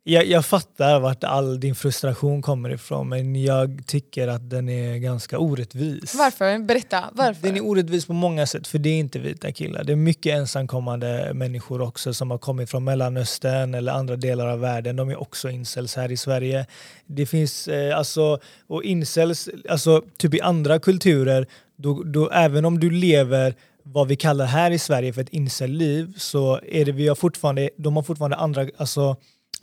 jag, 0.10 0.26
jag 0.26 0.46
fattar 0.46 1.00
vart 1.00 1.24
all 1.24 1.60
din 1.60 1.76
frustration 1.76 2.42
kommer 2.42 2.70
ifrån 2.70 3.10
men 3.10 3.44
jag 3.44 3.82
tycker 3.88 4.28
att 4.28 4.50
den 4.50 4.70
är 4.70 4.98
ganska 4.98 5.40
orättvis. 5.40 6.16
Varför? 6.16 6.60
Berätta, 6.60 7.04
varför? 7.14 7.42
Den 7.42 7.58
är 7.58 7.66
orättvis 7.66 8.06
på 8.06 8.14
många 8.14 8.46
sätt 8.46 8.68
för 8.68 8.78
det 8.78 8.90
är 8.90 9.00
inte 9.00 9.20
vita 9.20 9.52
killar. 9.52 9.84
Det 9.84 9.92
är 9.92 9.96
mycket 9.96 10.36
ensamkommande 10.36 11.32
människor 11.34 11.82
också 11.82 12.14
som 12.14 12.32
har 12.32 12.38
kommit 12.38 12.70
från 12.70 12.84
Mellanöstern 12.84 13.74
eller 13.74 13.92
andra 13.92 14.16
delar 14.16 14.48
av 14.48 14.60
världen. 14.60 14.96
De 14.96 15.10
är 15.10 15.22
också 15.22 15.50
incels 15.50 15.96
här 15.96 16.12
i 16.12 16.18
Sverige. 16.18 16.66
Det 17.06 17.26
finns 17.26 17.68
eh, 17.68 17.98
alltså, 17.98 18.40
och 18.68 18.84
incels, 18.84 19.50
alltså 19.70 20.02
typ 20.18 20.34
i 20.34 20.42
andra 20.42 20.80
kulturer, 20.80 21.48
då, 21.76 22.04
då, 22.04 22.30
även 22.30 22.66
om 22.66 22.80
du 22.80 22.90
lever 22.90 23.56
vad 23.84 24.08
vi 24.08 24.16
kallar 24.16 24.46
här 24.46 24.72
i 24.72 24.80
Sverige 24.80 25.14
för 25.14 25.22
ett 25.22 25.30
incel-liv 25.34 26.14
så 26.18 26.60
är 26.64 26.86
det, 26.86 26.92
vi 26.92 27.08
har 27.08 27.16
fortfarande, 27.16 27.70
de 27.78 27.96
har 27.96 28.04
fortfarande 28.04 28.38
andra, 28.38 28.68
alltså 28.78 29.16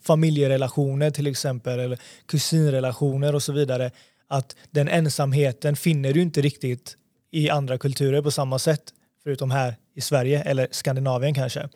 familjerelationer 0.07 1.11
till 1.11 1.27
exempel 1.27 1.81
eller 1.81 1.99
kusinrelationer 2.27 3.35
och 3.35 3.43
så 3.43 3.53
vidare. 3.53 3.91
Att 4.29 4.57
den 4.71 4.89
ensamheten 4.89 5.77
finner 5.77 6.13
du 6.13 6.23
inte 6.23 6.41
riktigt 6.41 6.97
i 7.31 7.51
andra 7.51 7.79
kulturer 7.79 8.23
på 8.23 8.31
samma 8.31 8.59
sätt 8.59 8.83
förutom 9.23 9.51
här 9.51 9.77
i 9.95 10.01
Sverige 10.01 10.43
eller 10.43 10.69
Skandinavien 10.71 11.35
kanske. 11.35 11.69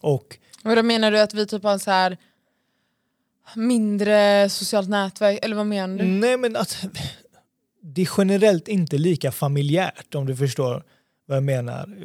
Och 0.00 0.38
Och 0.64 0.76
då 0.76 0.82
menar 0.82 1.10
du 1.10 1.20
att 1.20 1.34
vi 1.34 1.46
typ 1.46 1.62
har 1.62 1.78
så 1.78 1.90
här 1.90 2.16
mindre 3.54 4.48
socialt 4.48 4.88
nätverk, 4.88 5.38
eller 5.42 5.56
vad 5.56 5.66
menar 5.66 5.98
du? 5.98 6.04
nej 6.04 6.36
men 6.36 6.56
att 6.56 6.86
det 7.82 8.02
är 8.02 8.08
generellt 8.18 8.68
inte 8.68 8.98
lika 8.98 9.32
familjärt 9.32 10.14
om 10.14 10.26
du 10.26 10.36
förstår 10.36 10.84
vad 11.26 11.36
jag 11.36 11.44
menar 11.44 11.96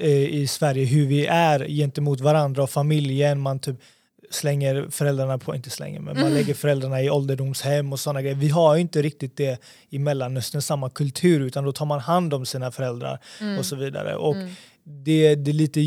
eh, 0.00 0.34
i 0.34 0.46
Sverige 0.46 0.84
hur 0.84 1.06
vi 1.06 1.26
är 1.26 1.68
gentemot 1.68 2.20
varandra 2.20 2.62
och 2.62 2.70
familjen. 2.70 3.40
Man 3.40 3.58
typ 3.58 3.76
slänger 4.30 4.86
föräldrarna 4.90 5.38
på, 5.38 5.54
inte 5.54 5.70
slänger, 5.70 6.00
men 6.00 6.20
man 6.20 6.34
lägger 6.34 6.54
föräldrarna 6.54 7.02
i 7.02 7.10
ålderdomshem 7.10 7.92
och 7.92 8.00
sådana 8.00 8.22
grejer. 8.22 8.36
Vi 8.36 8.48
har 8.48 8.74
ju 8.74 8.80
inte 8.80 9.02
riktigt 9.02 9.36
det 9.36 9.60
i 9.90 9.98
Mellanöstern, 9.98 10.62
samma 10.62 10.90
kultur, 10.90 11.40
utan 11.40 11.64
då 11.64 11.72
tar 11.72 11.86
man 11.86 12.00
hand 12.00 12.34
om 12.34 12.46
sina 12.46 12.70
föräldrar 12.70 13.18
och 13.58 13.66
så 13.66 13.76
vidare. 13.76 14.16
Och 14.16 14.36
det, 14.84 15.34
det 15.34 15.50
är 15.50 15.52
lite, 15.52 15.80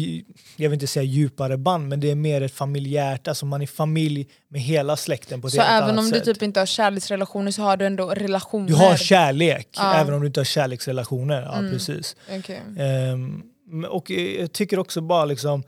jag 0.56 0.70
vill 0.70 0.74
inte 0.74 0.88
säga 0.88 1.04
djupare 1.04 1.58
band, 1.58 1.88
men 1.88 2.00
det 2.00 2.12
är 2.12 2.16
mer 2.16 2.42
ett 2.42 2.54
familjärt, 2.54 3.28
alltså 3.28 3.46
man 3.46 3.62
är 3.62 3.68
familj 3.68 4.28
med 4.48 4.62
hela 4.62 4.98
släkten 4.98 5.42
på 5.42 5.48
ett 5.48 5.54
Så 5.54 5.62
helt 5.62 5.72
även 5.72 5.84
annat 5.90 6.00
om 6.00 6.12
du 6.12 6.18
sätt. 6.18 6.26
typ 6.26 6.42
inte 6.42 6.60
har 6.60 6.66
kärleksrelationer 6.68 7.52
så 7.52 7.62
har 7.62 7.78
du 7.78 7.86
ändå 7.86 8.10
relationer? 8.10 8.68
Du 8.68 8.74
har 8.76 8.96
kärlek, 8.98 9.68
Ja. 9.78 9.94
även 9.94 10.14
om 10.14 10.22
du 10.22 10.28
inte 10.28 10.40
har 10.40 10.46
kärleksrelationer. 10.46 11.42
Ja, 11.42 11.58
Mm. 11.58 11.72
precis. 11.72 12.16
Okej. 12.40 12.62
Ehm, 12.80 13.44
M- 13.72 13.86
Och 13.90 14.12
eh, 14.12 14.40
jag 14.42 14.52
tycker 14.52 14.80
också 14.80 15.02
bara 15.02 15.26
liksom, 15.26 15.64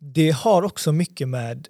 det 0.00 0.30
har 0.30 0.62
också 0.62 0.92
mycket 0.92 1.28
med 1.28 1.68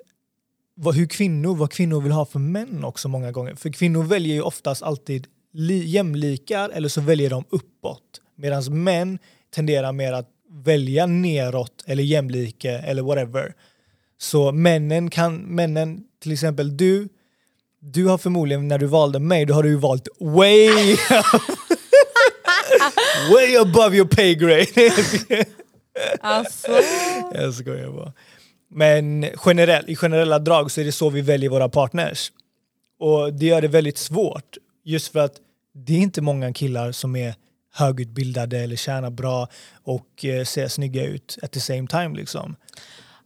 vad, 0.80 0.94
hur 0.94 1.06
kvinnor, 1.06 1.54
vad 1.54 1.72
kvinnor 1.72 2.00
vill 2.00 2.12
ha 2.12 2.24
för 2.24 2.38
män 2.38 2.84
också 2.84 3.08
många 3.08 3.32
gånger. 3.32 3.54
För 3.54 3.70
kvinnor 3.70 4.02
väljer 4.02 4.34
ju 4.34 4.42
oftast 4.42 4.82
alltid 4.82 5.26
li, 5.52 5.84
jämlikar 5.84 6.68
eller 6.68 6.88
så 6.88 7.00
väljer 7.00 7.30
de 7.30 7.44
uppåt. 7.50 8.02
Medan 8.36 8.82
män 8.84 9.18
tenderar 9.54 9.92
mer 9.92 10.12
att 10.12 10.28
välja 10.50 11.06
neråt 11.06 11.84
eller 11.86 12.02
jämlike 12.02 12.70
eller 12.70 13.02
whatever. 13.02 13.54
Så 14.18 14.52
männen 14.52 15.10
kan, 15.10 15.36
männen, 15.36 16.04
till 16.22 16.32
exempel 16.32 16.76
du, 16.76 17.08
du 17.80 18.06
har 18.06 18.18
förmodligen 18.18 18.68
när 18.68 18.78
du 18.78 18.86
valde 18.86 19.18
mig, 19.18 19.46
då 19.46 19.54
har 19.54 19.62
du 19.62 19.68
ju 19.68 19.76
valt 19.76 20.08
way, 20.20 20.68
way 23.32 23.56
above 23.56 23.96
your 23.96 24.08
pay 24.08 24.34
grade. 24.34 25.46
Alltså. 26.20 26.80
Jag 27.34 27.54
skojar 27.54 27.90
bara. 27.90 28.12
Men 28.70 29.26
generell, 29.36 29.84
i 29.86 29.96
generella 29.96 30.38
drag 30.38 30.70
så 30.70 30.80
är 30.80 30.84
det 30.84 30.92
så 30.92 31.10
vi 31.10 31.20
väljer 31.20 31.50
våra 31.50 31.68
partners. 31.68 32.32
Och 32.98 33.34
det 33.34 33.46
gör 33.46 33.60
det 33.60 33.68
väldigt 33.68 33.98
svårt. 33.98 34.56
Just 34.84 35.12
för 35.12 35.18
att 35.18 35.36
det 35.74 35.92
är 35.92 35.98
inte 35.98 36.20
många 36.22 36.52
killar 36.52 36.92
som 36.92 37.16
är 37.16 37.34
högutbildade 37.74 38.58
eller 38.58 38.76
tjänar 38.76 39.10
bra 39.10 39.48
och 39.82 40.24
eh, 40.24 40.44
ser 40.44 40.68
snygga 40.68 41.04
ut 41.04 41.38
at 41.42 41.52
the 41.52 41.60
same 41.60 41.86
time. 41.86 42.16
Liksom. 42.16 42.56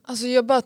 Alltså 0.05 0.27
jag 0.27 0.45
bara 0.45 0.61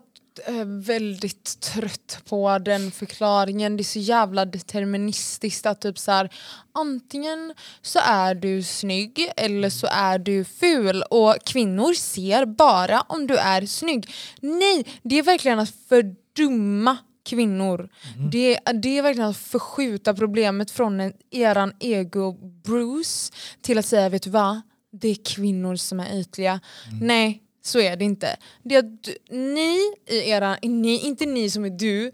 väldigt 0.66 1.60
trött 1.60 2.20
på 2.30 2.60
den 2.60 2.92
förklaringen. 2.92 3.78
Det 3.78 3.82
är 3.82 3.84
så 3.84 4.00
jävla 4.00 4.46
deterministiskt 4.46 5.66
att 5.66 5.82
typ 5.82 6.00
så 6.00 6.12
här, 6.12 6.30
antingen 6.72 7.54
så 7.82 8.00
är 8.04 8.36
du 8.36 8.64
snygg 8.64 9.32
eller 9.38 9.70
så 9.70 9.88
är 9.92 10.20
du 10.20 10.44
ful 10.44 11.04
och 11.10 11.36
kvinnor 11.46 11.94
ser 11.94 12.46
bara 12.46 13.02
om 13.02 13.28
du 13.28 13.38
är 13.38 13.66
snygg. 13.66 14.10
Nej, 14.42 14.86
det 15.04 15.20
är 15.20 15.24
verkligen 15.24 15.60
att 15.60 15.74
fördumma 15.90 16.98
kvinnor. 17.26 17.90
Det, 18.32 18.60
det 18.74 18.98
är 18.98 19.02
verkligen 19.02 19.30
att 19.30 19.38
förskjuta 19.38 20.14
problemet 20.14 20.72
från 20.72 21.00
en, 21.00 21.14
eran 21.32 21.74
ego-Bruce 21.80 23.34
till 23.62 23.78
att 23.78 23.86
säga, 23.86 24.10
vet 24.10 24.24
du 24.24 24.30
vad? 24.30 24.62
Det 24.92 25.08
är 25.08 25.16
kvinnor 25.36 25.76
som 25.76 26.00
är 26.00 26.20
ytliga. 26.20 26.60
Nej, 27.02 27.42
så 27.68 27.80
är 27.80 27.96
det 27.96 28.06
inte. 28.06 28.38
Det 28.64 28.76
är 28.76 28.80
att 28.80 29.10
ni, 29.30 29.94
i 30.06 30.30
era, 30.30 30.58
ni, 30.62 31.00
inte 31.00 31.26
ni 31.26 31.50
som 31.50 31.66
är 31.66 31.70
du, 31.70 32.12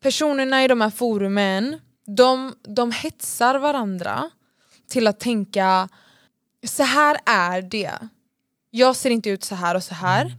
personerna 0.00 0.64
i 0.64 0.68
de 0.68 0.80
här 0.80 0.90
forumen, 0.90 1.80
de, 2.06 2.54
de 2.62 2.92
hetsar 2.92 3.58
varandra 3.58 4.30
till 4.88 5.06
att 5.06 5.20
tänka, 5.20 5.88
så 6.66 6.82
här 6.82 7.18
är 7.26 7.62
det. 7.62 7.92
Jag 8.70 8.96
ser 8.96 9.10
inte 9.10 9.30
ut 9.30 9.44
så 9.44 9.54
här 9.54 9.74
och 9.74 9.84
så 9.84 9.94
här. 9.94 10.36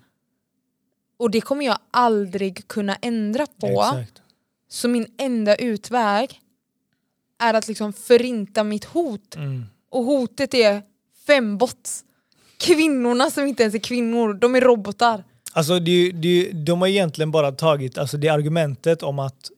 Och 1.17 1.31
det 1.31 1.41
kommer 1.41 1.65
jag 1.65 1.77
aldrig 1.91 2.67
kunna 2.67 2.95
ändra 2.95 3.45
på. 3.45 3.67
Exakt. 3.67 4.21
Så 4.69 4.87
min 4.87 5.13
enda 5.17 5.55
utväg 5.55 6.41
är 7.39 7.53
att 7.53 7.67
liksom 7.67 7.93
förinta 7.93 8.63
mitt 8.63 8.85
hot. 8.85 9.35
Mm. 9.35 9.65
Och 9.89 10.03
hotet 10.03 10.53
är 10.53 10.83
fem 11.27 11.57
bots. 11.57 12.05
Kvinnorna 12.59 13.29
som 13.29 13.47
inte 13.47 13.63
ens 13.63 13.75
är 13.75 13.79
kvinnor, 13.79 14.33
de 14.33 14.55
är 14.55 14.61
robotar. 14.61 15.23
Alltså 15.53 15.79
det, 15.79 16.11
det, 16.11 16.51
de 16.51 16.81
har 16.81 16.87
egentligen 16.87 17.31
bara 17.31 17.51
tagit 17.51 17.97
alltså 17.97 18.17
det 18.17 18.29
argumentet 18.29 19.03
om 19.03 19.19
att 19.19 19.49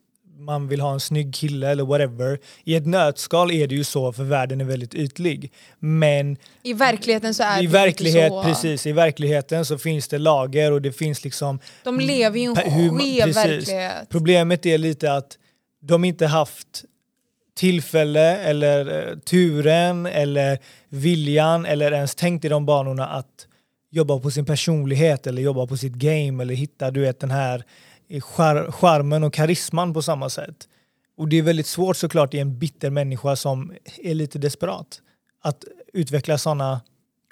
man 0.42 0.68
vill 0.68 0.82
ha 0.82 0.94
en 0.94 1.00
snygg 1.00 1.36
kille 1.36 1.70
eller 1.70 1.84
whatever. 1.84 2.40
I 2.64 2.76
ett 2.76 2.88
nötskal 2.88 3.52
är 3.52 3.68
det 3.68 3.76
ju 3.76 3.84
så 3.84 4.14
för 4.14 4.24
världen 4.24 4.62
är 4.62 4.66
väldigt 4.66 4.96
ytlig. 4.96 5.52
Men 5.80 6.38
I 6.64 6.74
verkligheten 6.74 7.34
så 7.34 7.44
är 7.44 7.64
i 7.64 7.66
det 7.66 7.72
verklighet, 7.72 8.32
inte 8.32 8.36
så. 8.36 8.44
precis, 8.44 8.88
i 8.88 8.92
verkligheten 8.92 9.66
så 9.66 9.78
finns 9.78 10.08
det 10.08 10.18
lager 10.18 10.72
och 10.72 10.82
det 10.82 10.92
finns 10.92 11.24
liksom 11.24 11.60
De 11.84 12.00
lever 12.00 12.40
i 12.40 12.44
en 12.44 12.56
skev 12.56 13.34
verklighet. 13.34 14.10
Problemet 14.10 14.66
är 14.66 14.78
lite 14.78 15.14
att 15.14 15.38
de 15.82 16.06
inte 16.06 16.28
haft 16.28 16.84
tillfälle 17.62 18.38
eller 18.38 19.10
eh, 19.10 19.18
turen 19.18 20.06
eller 20.06 20.60
viljan 20.90 21.66
eller 21.66 21.92
ens 21.92 22.16
tänkt 22.16 22.46
i 22.46 22.50
de 22.50 22.66
banorna 22.66 23.08
att 23.08 23.48
jobba 23.92 24.20
på 24.20 24.32
sin 24.32 24.46
personlighet 24.46 25.28
eller 25.28 25.42
jobba 25.42 25.68
på 25.68 25.78
sitt 25.78 25.94
game 25.94 26.44
eller 26.44 26.54
hitta 26.56 26.92
du 26.92 27.02
vet, 27.02 27.20
den 27.20 27.32
här 27.32 27.64
eh, 28.10 28.22
char- 28.22 28.72
charmen 28.72 29.24
och 29.24 29.34
karisman 29.34 29.94
på 29.94 30.02
samma 30.02 30.30
sätt. 30.30 30.68
Och 31.18 31.28
det 31.28 31.38
är 31.38 31.42
väldigt 31.42 31.68
svårt 31.68 31.98
såklart 31.98 32.34
i 32.34 32.40
en 32.40 32.60
bitter 32.60 32.90
människa 32.90 33.36
som 33.36 33.74
är 34.04 34.14
lite 34.14 34.40
desperat 34.40 35.02
att 35.44 35.64
utveckla 35.94 36.38
sådana 36.38 36.82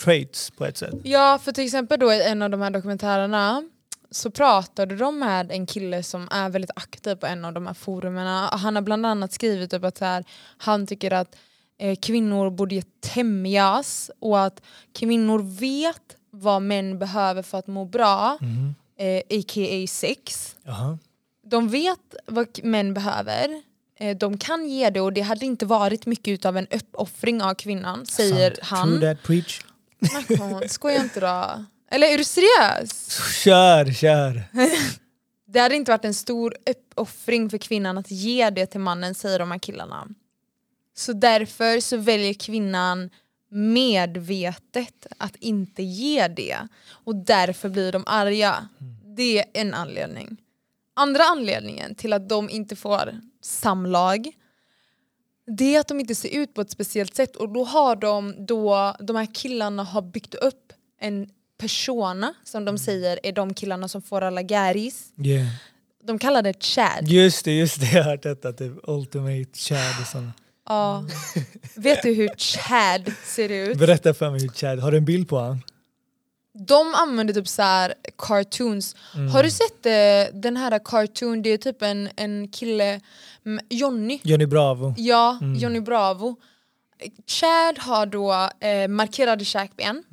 traits 0.03 0.51
på 0.51 0.65
ett 0.65 0.77
sätt. 0.77 0.95
Ja, 1.03 1.39
för 1.43 1.51
till 1.51 1.65
exempel 1.65 1.99
då 1.99 2.13
i 2.13 2.23
en 2.23 2.41
av 2.41 2.49
de 2.49 2.61
här 2.61 2.69
dokumentärerna 2.69 3.63
så 4.11 4.31
pratade 4.31 4.95
de 4.95 5.19
med 5.19 5.51
en 5.51 5.65
kille 5.65 6.03
som 6.03 6.27
är 6.31 6.49
väldigt 6.49 6.71
aktiv 6.75 7.15
på 7.15 7.25
en 7.27 7.45
av 7.45 7.53
de 7.53 7.67
här 7.67 7.73
forumerna. 7.73 8.49
Han 8.53 8.75
har 8.75 8.81
bland 8.81 9.05
annat 9.05 9.33
skrivit 9.33 9.73
upp 9.73 9.83
att 9.83 9.97
så 9.97 10.05
här, 10.05 10.23
han 10.57 10.87
tycker 10.87 11.13
att 11.13 11.35
eh, 11.77 11.95
kvinnor 11.95 12.49
borde 12.49 12.81
tämjas 12.99 14.11
och 14.19 14.41
att 14.41 14.61
kvinnor 14.93 15.39
vet 15.59 16.15
vad 16.31 16.61
män 16.61 16.99
behöver 16.99 17.41
för 17.43 17.57
att 17.57 17.67
må 17.67 17.85
bra, 17.85 18.37
Mhm. 18.41 18.75
eh, 18.99 19.17
a.k.a. 19.39 19.87
sex. 19.87 20.55
Jaha. 20.63 20.97
De 21.43 21.69
vet 21.69 22.15
vad 22.25 22.47
män 22.63 22.93
behöver, 22.93 23.61
eh, 23.99 24.17
de 24.17 24.37
kan 24.37 24.69
ge 24.69 24.89
det 24.89 25.01
och 25.01 25.13
det 25.13 25.21
hade 25.21 25.45
inte 25.45 25.65
varit 25.65 26.05
mycket 26.05 26.45
av 26.45 26.57
en 26.57 26.67
uppoffring 26.67 27.41
av 27.41 27.53
kvinnan, 27.53 28.05
säger 28.05 28.49
Sant. 28.55 28.59
han. 28.63 28.89
True 28.99 29.13
that 29.15 29.23
preach. 29.23 29.61
Skoja 30.69 31.03
inte 31.03 31.19
då. 31.19 31.65
Eller 31.91 32.07
är 32.07 32.17
du 32.17 32.23
seriös? 32.23 33.19
Kör, 33.43 33.93
kör. 33.93 34.43
Det 35.51 35.59
hade 35.59 35.75
inte 35.75 35.91
varit 35.91 36.05
en 36.05 36.13
stor 36.13 36.55
uppoffring 36.69 37.49
för 37.49 37.57
kvinnan 37.57 37.97
att 37.97 38.11
ge 38.11 38.49
det 38.49 38.65
till 38.65 38.79
mannen, 38.79 39.15
säger 39.15 39.39
de 39.39 39.51
här 39.51 39.59
killarna. 39.59 40.07
Så 40.95 41.13
därför 41.13 41.79
så 41.79 41.97
väljer 41.97 42.33
kvinnan 42.33 43.09
medvetet 43.49 45.07
att 45.17 45.35
inte 45.35 45.83
ge 45.83 46.27
det. 46.27 46.57
Och 46.91 47.15
därför 47.15 47.69
blir 47.69 47.91
de 47.91 48.03
arga. 48.07 48.69
Det 49.15 49.39
är 49.39 49.45
en 49.53 49.73
anledning. 49.73 50.37
Andra 50.93 51.23
anledningen 51.23 51.95
till 51.95 52.13
att 52.13 52.29
de 52.29 52.49
inte 52.49 52.75
får 52.75 53.21
samlag 53.41 54.31
det 55.57 55.75
är 55.75 55.79
att 55.79 55.87
de 55.87 55.99
inte 55.99 56.15
ser 56.15 56.29
ut 56.29 56.53
på 56.53 56.61
ett 56.61 56.71
speciellt 56.71 57.15
sätt 57.15 57.35
och 57.35 57.49
då 57.49 57.63
har 57.63 57.95
de, 57.95 58.45
då, 58.45 58.95
de 58.99 59.15
här 59.15 59.33
killarna 59.33 59.83
har 59.83 60.01
byggt 60.01 60.35
upp 60.35 60.73
en 60.99 61.29
persona 61.59 62.33
som 62.43 62.65
de 62.65 62.77
säger 62.77 63.19
är 63.23 63.31
de 63.31 63.53
killarna 63.53 63.87
som 63.87 64.01
får 64.01 64.21
alla 64.21 64.41
gäris. 64.41 65.13
Yeah. 65.17 65.47
De 66.03 66.19
kallar 66.19 66.41
det 66.41 66.63
Chad. 66.63 67.07
Just 67.07 67.45
det, 67.45 67.51
just 67.51 67.79
det. 67.79 67.91
Jag 67.91 68.03
har 68.03 68.11
hört 68.11 68.23
detta. 68.23 68.53
Typ 68.53 68.73
ultimate 68.83 69.49
Chad 69.53 70.01
och 70.01 70.07
sånt. 70.07 70.35
Ja. 70.69 71.05
Vet 71.75 72.01
du 72.01 72.13
hur 72.13 72.29
Chad 72.37 73.13
ser 73.25 73.49
ut? 73.49 73.77
Berätta 73.77 74.13
för 74.13 74.31
mig 74.31 74.41
hur 74.41 74.49
Chad, 74.49 74.79
har 74.79 74.91
du 74.91 74.97
en 74.97 75.05
bild 75.05 75.29
på 75.29 75.39
honom? 75.39 75.61
De 76.67 76.95
använder 76.95 77.33
typ 77.33 77.47
så 77.47 77.61
här 77.61 77.93
cartoons. 78.17 78.95
Har 79.33 79.43
du 79.43 79.51
sett 79.51 79.85
eh, 79.85 80.39
den 80.41 80.57
här 80.57 80.79
cartoon, 80.85 81.41
det 81.41 81.49
är 81.49 81.57
typ 81.57 81.81
en, 81.81 82.09
en 82.15 82.47
kille, 82.47 83.01
mm, 83.45 83.65
Johnny. 83.69 84.19
Johnny 84.23 84.45
Bravo. 84.45 84.93
Ja, 84.97 85.39
Johnny 85.55 85.79
Bravo. 85.79 86.35
Chad 87.27 87.79
har 87.79 88.05
då 88.05 88.49
eh, 88.67 88.87
markerade 88.87 89.45
käkben. 89.45 90.03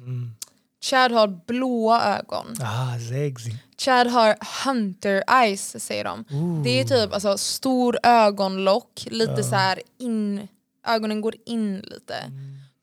Chad 0.85 1.13
har 1.13 1.29
blåa 1.47 2.19
ögon. 2.19 2.55
Ah, 2.61 2.99
sexy. 2.99 3.51
Chad 3.79 4.07
har 4.07 4.37
hunter 4.65 5.23
eyes 5.43 5.85
säger 5.85 6.05
de. 6.05 6.25
Det 6.65 6.81
är 6.81 6.85
typ 6.85 7.13
alltså, 7.13 7.39
stor 7.39 7.99
ögonlock, 8.03 9.07
lite 9.11 9.43
så 9.43 9.55
här 9.55 9.83
in, 9.99 10.49
ögonen 10.87 11.21
går 11.21 11.35
in 11.47 11.79
lite. 11.79 12.15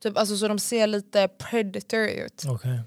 Typ, 0.03 0.17
alltså, 0.17 0.37
så 0.37 0.47
de 0.47 0.59
ser 0.59 0.87
lite 0.87 1.27
predator 1.27 2.07
ut. 2.07 2.43
Okej. 2.47 2.81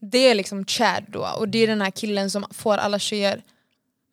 Det 0.00 0.18
är 0.18 0.34
liksom 0.34 0.64
Chad 0.64 1.04
då 1.08 1.28
och 1.38 1.48
det 1.48 1.58
är 1.58 1.66
den 1.66 1.80
här 1.80 1.90
killen 1.90 2.30
som 2.30 2.44
får 2.50 2.76
alla 2.76 2.98
tjejer. 2.98 3.42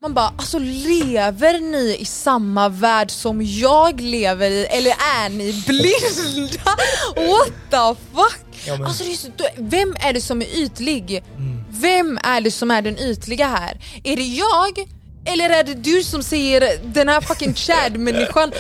Man 0.04 0.14
bara, 0.14 0.34
alltså 0.38 0.60
lever 0.60 1.60
ni 1.60 1.98
i 2.00 2.06
samma 2.06 2.70
värld 2.70 3.12
som 3.12 3.42
jag 3.46 4.02
lever 4.02 4.52
i 4.52 4.66
eller 4.66 4.92
är 4.92 5.30
ni 5.30 5.64
blinda? 5.68 6.72
What 7.30 7.54
the 7.70 8.02
fuck? 8.16 8.66
Ja, 8.68 8.78
men- 8.78 8.86
Alltså, 8.86 9.04
är 9.04 9.14
så, 9.16 9.28
vem 9.58 9.96
är 10.00 10.14
det 10.14 10.22
som 10.22 10.42
är 10.42 10.46
ytlig? 10.58 11.24
Vem 11.70 12.20
är 12.24 12.42
det 12.42 12.52
som 12.52 12.72
är 12.72 12.82
den 12.82 13.00
ytliga 13.00 13.48
här? 13.48 13.78
Är 14.04 14.16
det 14.16 14.24
jag? 14.24 14.90
Eller 15.26 15.50
är 15.50 15.64
det 15.64 15.74
du 15.74 16.04
som 16.04 16.24
säger 16.24 16.78
den 16.84 17.10
här 17.10 17.22
fucking 17.22 17.54
Chad-människan? 17.54 18.52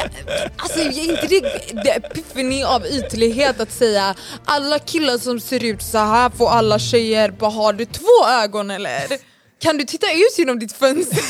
Alltså 0.56 0.78
är 0.80 1.10
inte 1.10 1.26
det, 1.26 1.40
det 1.84 1.90
epiphany 1.90 2.62
av 2.62 2.86
ytlighet 2.86 3.60
att 3.60 3.72
säga 3.72 4.14
alla 4.44 4.78
killar 4.78 5.18
som 5.18 5.40
ser 5.40 5.64
ut 5.64 5.82
så 5.82 5.98
här 5.98 6.30
får 6.30 6.48
alla 6.48 6.78
tjejer, 6.78 7.30
bara 7.30 7.50
har 7.50 7.72
du 7.72 7.84
två 7.84 8.26
ögon 8.42 8.70
eller? 8.70 9.29
Kan 9.60 9.76
du 9.78 9.84
titta 9.84 10.06
ut 10.12 10.38
genom 10.38 10.58
ditt 10.58 10.72
fönster? 10.72 11.24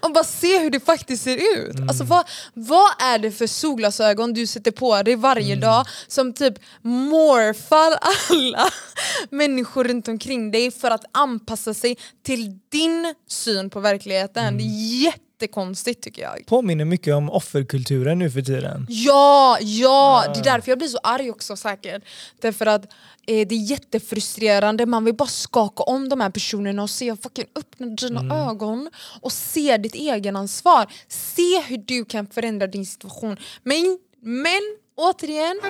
och 0.00 0.12
bara 0.12 0.24
se 0.24 0.58
hur 0.58 0.70
det 0.70 0.80
faktiskt 0.80 1.24
ser 1.24 1.36
ut. 1.36 1.74
Mm. 1.74 1.88
Alltså, 1.88 2.04
vad, 2.04 2.28
vad 2.54 2.90
är 3.02 3.18
det 3.18 3.30
för 3.30 3.46
solglasögon 3.46 4.32
du 4.32 4.46
sätter 4.46 4.70
på 4.70 5.02
dig 5.02 5.16
varje 5.16 5.46
Mm. 5.52 5.60
dag 5.60 5.86
som 6.08 6.32
typ 6.32 6.54
morfar 6.82 7.98
alla 8.00 8.70
människor 9.30 9.84
runt 9.84 10.08
omkring 10.08 10.50
dig 10.50 10.70
för 10.70 10.90
att 10.90 11.04
anpassa 11.12 11.74
sig 11.74 11.96
till 12.26 12.58
din 12.72 13.14
syn 13.28 13.70
på 13.70 13.80
verkligheten? 13.80 14.44
Mm. 14.44 14.58
Det 14.58 14.64
är 14.64 15.14
jättekonstigt 15.38 16.02
tycker 16.02 16.22
jag. 16.22 16.46
Påminner 16.46 16.84
mycket 16.84 17.14
om 17.14 17.30
offerkulturen 17.30 18.18
nu 18.18 18.30
för 18.30 18.42
tiden. 18.42 18.86
Ja, 18.88 19.58
ja! 19.60 20.24
Det 20.34 20.40
är 20.40 20.44
därför 20.44 20.70
jag 20.70 20.78
blir 20.78 20.88
så 20.88 20.98
arg 21.02 21.30
också 21.30 21.56
säkert. 21.56 22.02
Därför 22.40 22.66
att 22.66 22.84
eh, 23.26 23.48
det 23.48 23.54
är 23.54 23.70
jättefrustrerande, 23.70 24.86
man 24.86 25.04
vill 25.04 25.14
bara 25.14 25.28
skaka 25.28 25.82
om 25.82 26.08
de 26.08 26.20
här 26.20 26.30
personerna 26.30 26.82
och 26.82 26.90
se, 26.90 27.16
fucking 27.16 27.46
öppna 27.56 27.86
dina 27.86 28.48
ögon 28.50 28.90
och 29.20 29.32
se 29.32 29.76
ditt 29.76 29.94
egenansvar. 29.94 30.86
Se 31.08 31.60
hur 31.60 31.78
du 31.78 32.04
kan 32.04 32.26
förändra 32.26 32.66
din 32.66 32.86
situation. 32.86 33.36
Men, 33.62 33.98
men 34.20 34.60
återigen, 34.98 35.60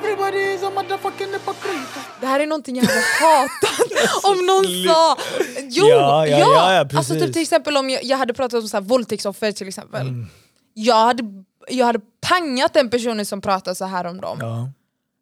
det 2.20 2.26
här 2.26 2.41
är 2.41 2.47
någonting 2.47 2.76
jag 2.76 2.85
hade 2.85 3.01
hatat 3.20 4.24
om 4.24 4.47
någon 4.47 4.64
sa... 4.64 5.16
Jo, 5.68 5.87
Ja, 5.87 6.26
ja, 6.26 6.39
ja, 6.39 6.74
ja, 6.74 6.99
alltså 6.99 7.14
typ 7.14 7.33
till 7.33 7.43
exempel 7.43 7.76
om 7.76 7.91
jag, 7.91 8.05
jag 8.05 8.16
hade 8.16 8.35
pratat 8.35 8.62
om 8.62 8.68
så 8.68 8.76
här, 8.76 8.85
våldtäktsoffer 8.85 9.53
till 9.53 9.68
exempel. 9.68 10.01
Mm. 10.01 10.26
Jag, 10.74 10.95
hade, 11.05 11.22
jag 11.68 11.87
hade 11.87 12.01
pangat 12.20 12.74
den 12.74 12.91
personen 12.91 13.26
som 13.26 13.41
pratar 13.41 13.74
så 13.74 13.85
här 13.85 14.07
om 14.07 14.20
dem. 14.20 14.39
Ja. 14.41 14.70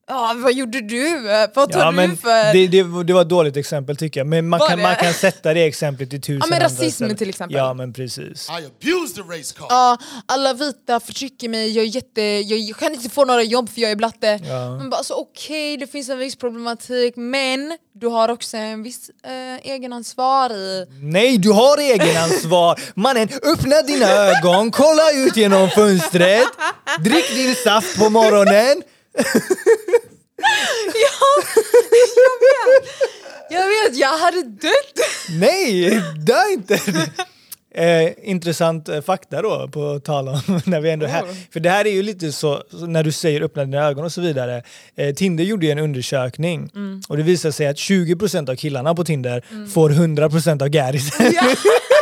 Ja, 0.09 0.35
vad 0.37 0.53
gjorde 0.53 0.81
du? 0.81 1.21
Vad 1.55 1.73
tar 1.73 1.81
Ja, 1.81 2.07
du 2.07 2.17
för... 2.17 2.53
det, 2.53 2.67
det, 2.67 3.05
det 3.05 3.13
var 3.13 3.23
ett 3.23 3.29
dåligt 3.29 3.57
exempel 3.57 3.97
tycker 3.97 4.21
jag, 4.21 4.27
men 4.27 4.49
man 4.49 4.61
Var 4.61 4.69
kan, 4.69 4.79
det? 4.79 4.83
man 4.83 4.97
kan 4.97 5.15
sätta 5.15 5.55
det 5.55 5.65
exemplet 5.65 6.13
i 6.13 6.21
tusen 6.21 6.39
Ja, 6.41 6.47
men 6.51 6.61
rasism 6.61 7.15
till 7.17 7.29
exempel. 7.29 7.57
Ja 7.57 7.75
men 7.75 7.93
precis. 7.93 8.49
I 8.49 8.53
abused 8.53 9.17
the 9.17 9.39
race 9.39 9.55
card. 9.59 9.67
Ja, 9.71 9.99
alla 10.27 10.55
vita 10.55 11.01
förtrycker 11.01 11.49
mig, 11.49 11.71
jag, 11.71 11.85
är 11.85 11.89
jätte, 11.89 12.23
jag, 12.23 12.77
kan 12.77 12.95
inte 12.95 13.11
få 13.11 13.25
några 13.25 13.43
jobb 13.43 13.71
för 13.71 13.81
jag 13.81 13.91
är 13.91 13.97
blatte. 13.97 14.41
Ja. 14.49 14.77
Men 14.77 14.91
bara, 14.91 14.97
alltså, 14.97 15.15
Okej, 15.15 15.77
det 15.77 15.87
finns 15.87 16.09
en 16.09 16.19
viss 16.19 16.37
problematik 16.37 17.17
men 17.17 17.79
du 17.95 18.07
har 18.07 18.29
också 18.29 18.57
en 18.57 18.83
viss 18.83 19.11
eh, 19.25 19.73
egenansvar 19.73 20.51
i... 20.51 20.87
Nej, 21.03 21.39
du 21.39 21.51
har 21.51 21.79
egenansvar! 21.79 22.81
Mannen, 22.95 23.29
öppna 23.43 23.83
dina 23.83 24.07
ögon, 24.07 24.71
kolla 24.71 25.11
ut 25.15 25.37
genom 25.37 25.71
fönstret, 25.71 26.49
drick 27.01 27.35
din 27.35 27.55
saft 27.55 27.99
på 27.99 28.11
morgonen. 28.11 28.83
Jag 33.51 33.67
vet, 33.67 33.99
jag 33.99 34.19
hade 34.19 34.43
dött! 34.43 34.99
Nej, 35.41 36.03
dö 36.17 36.41
inte! 36.53 36.81
Eh, 37.75 38.13
intressant 38.23 38.89
eh, 38.89 39.01
fakta 39.01 39.43
då, 39.43 39.69
på 39.73 40.01
tal 40.01 40.29
om 40.29 40.41
när 40.65 40.81
vi 40.81 40.91
ändå 40.91 41.07
är 41.07 41.11
här. 41.11 41.25
För 41.53 41.61
det 41.61 41.71
här 41.71 41.87
är 41.87 41.91
ju 41.91 42.03
lite 42.03 42.33
så, 42.33 42.63
när 42.71 43.03
du 43.03 43.13
säger 43.13 43.41
öppna 43.43 43.65
dina 43.65 43.85
ögon 43.87 44.05
och 44.05 44.13
så 44.13 44.21
vidare. 44.21 44.63
Eh, 44.97 45.15
Tinder 45.15 45.45
gjorde 45.45 45.67
ju 45.67 45.73
en 45.73 45.79
undersökning 45.79 46.71
och 47.09 47.17
det 47.17 47.23
visar 47.23 47.51
sig 47.51 47.67
att 47.67 47.77
20% 47.77 48.51
av 48.51 48.57
killarna 48.57 48.95
på 48.95 49.05
Tinder 49.05 49.45
får 49.75 49.91
100% 49.91 50.63
av 50.63 50.75
gärisen. 50.75 51.33
Ja. 51.35 51.43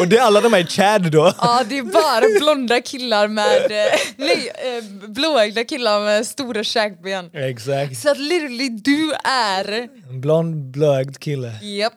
och 0.00 0.08
det 0.08 0.18
är 0.18 0.22
alla 0.22 0.40
de 0.40 0.52
här 0.52 0.60
i 0.60 0.66
Chad 0.66 1.12
då. 1.12 1.32
ja, 1.40 1.64
det 1.68 1.78
är 1.78 1.82
bara 1.82 2.38
blonda 2.40 2.80
killar 2.80 3.28
med... 3.28 3.62
Eh, 3.62 3.98
nej, 4.16 4.52
eh, 4.54 5.08
blåögda 5.08 5.64
killar 5.64 6.04
med 6.04 6.26
stora 6.26 6.64
käkben. 6.64 7.30
Exakt. 7.32 7.98
Så 7.98 8.10
att 8.10 8.18
literally 8.18 8.68
du 8.68 9.12
är... 9.24 9.88
En 10.08 10.20
blond 10.20 10.70
blögd 10.70 11.18
kille. 11.18 11.52
Japp. 11.62 11.92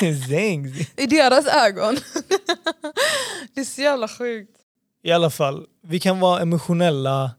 Zing. 0.28 0.74
I 0.96 1.06
deras 1.06 1.46
ögon. 1.46 1.94
det 3.54 3.60
är 3.60 3.64
så 3.64 3.82
jävla 3.82 4.08
sjukt. 4.08 4.56
I 5.02 5.12
alla 5.12 5.30
fall, 5.30 5.66
vi 5.88 6.00
kan 6.00 6.20
vara 6.20 6.40
emotionella, 6.40 7.30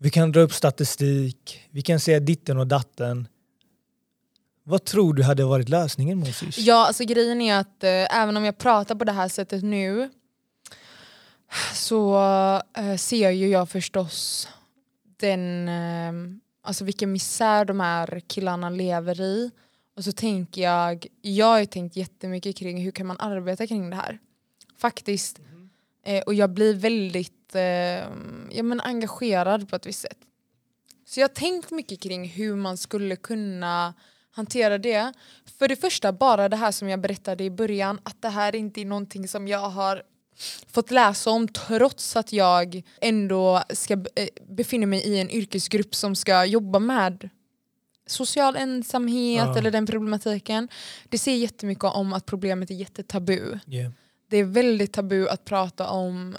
vi 0.00 0.10
kan 0.10 0.32
dra 0.32 0.40
upp 0.40 0.52
statistik, 0.52 1.60
vi 1.70 1.82
kan 1.82 2.00
säga 2.00 2.20
ditten 2.20 2.58
och 2.58 2.66
datten. 2.66 3.28
Vad 4.68 4.84
tror 4.84 5.14
du 5.14 5.22
hade 5.22 5.44
varit 5.44 5.68
lösningen 5.68 6.18
Moses? 6.18 6.58
Ja, 6.58 6.86
alltså 6.86 7.04
grejen 7.04 7.40
är 7.40 7.56
att 7.56 7.84
eh, 7.84 8.16
även 8.20 8.36
om 8.36 8.44
jag 8.44 8.58
pratar 8.58 8.94
på 8.94 9.04
det 9.04 9.12
här 9.12 9.28
sättet 9.28 9.62
nu 9.62 10.10
så 11.74 12.16
eh, 12.78 12.96
ser 12.96 13.30
ju 13.30 13.48
jag 13.48 13.68
förstås 13.68 14.48
den, 15.16 15.68
eh, 15.68 16.12
alltså 16.62 16.84
vilken 16.84 17.12
misär 17.12 17.64
de 17.64 17.80
här 17.80 18.20
killarna 18.26 18.70
lever 18.70 19.20
i. 19.20 19.50
Och 19.96 20.04
så 20.04 20.12
tänker 20.12 20.62
jag, 20.62 21.06
jag 21.22 21.46
har 21.46 21.60
ju 21.60 21.66
tänkt 21.66 21.96
jättemycket 21.96 22.56
kring 22.56 22.82
hur 22.82 22.90
kan 22.90 23.06
man 23.06 23.20
arbeta 23.20 23.66
kring 23.66 23.90
det 23.90 23.96
här. 23.96 24.18
Faktiskt. 24.78 25.40
Eh, 26.04 26.22
och 26.22 26.34
jag 26.34 26.50
blir 26.50 26.74
väldigt 26.74 27.54
eh, 27.54 27.62
ja, 28.50 28.62
men 28.62 28.80
engagerad 28.80 29.68
på 29.68 29.76
ett 29.76 29.86
visst 29.86 30.00
sätt. 30.00 30.18
Så 31.06 31.20
jag 31.20 31.28
har 31.28 31.34
tänkt 31.34 31.70
mycket 31.70 32.00
kring 32.00 32.28
hur 32.28 32.56
man 32.56 32.76
skulle 32.76 33.16
kunna 33.16 33.94
hantera 34.36 34.78
det. 34.78 35.12
För 35.58 35.68
det 35.68 35.76
första, 35.76 36.12
bara 36.12 36.48
det 36.48 36.56
här 36.56 36.72
som 36.72 36.88
jag 36.88 37.00
berättade 37.00 37.44
i 37.44 37.50
början, 37.50 38.00
att 38.02 38.22
det 38.22 38.28
här 38.28 38.54
inte 38.54 38.80
är 38.80 38.84
någonting 38.84 39.28
som 39.28 39.48
jag 39.48 39.68
har 39.70 40.02
fått 40.72 40.90
läsa 40.90 41.30
om 41.30 41.48
trots 41.48 42.16
att 42.16 42.32
jag 42.32 42.82
ändå 43.00 43.62
ska, 43.70 43.94
eh, 43.94 44.28
befinner 44.48 44.86
mig 44.86 45.00
i 45.00 45.18
en 45.20 45.30
yrkesgrupp 45.30 45.94
som 45.94 46.16
ska 46.16 46.44
jobba 46.44 46.78
med 46.78 47.28
social 48.06 48.56
ensamhet 48.56 49.44
Ja. 49.46 49.58
eller 49.58 49.70
den 49.70 49.86
problematiken. 49.86 50.68
Det 51.08 51.18
säger 51.18 51.38
jättemycket 51.38 51.84
om 51.84 52.12
att 52.12 52.26
problemet 52.26 52.70
är 52.70 52.74
jättetabu. 52.74 53.58
Yeah. 53.66 53.92
Det 54.30 54.36
är 54.36 54.44
väldigt 54.44 54.92
tabu 54.92 55.28
att 55.28 55.44
prata 55.44 55.88
om, 55.88 56.36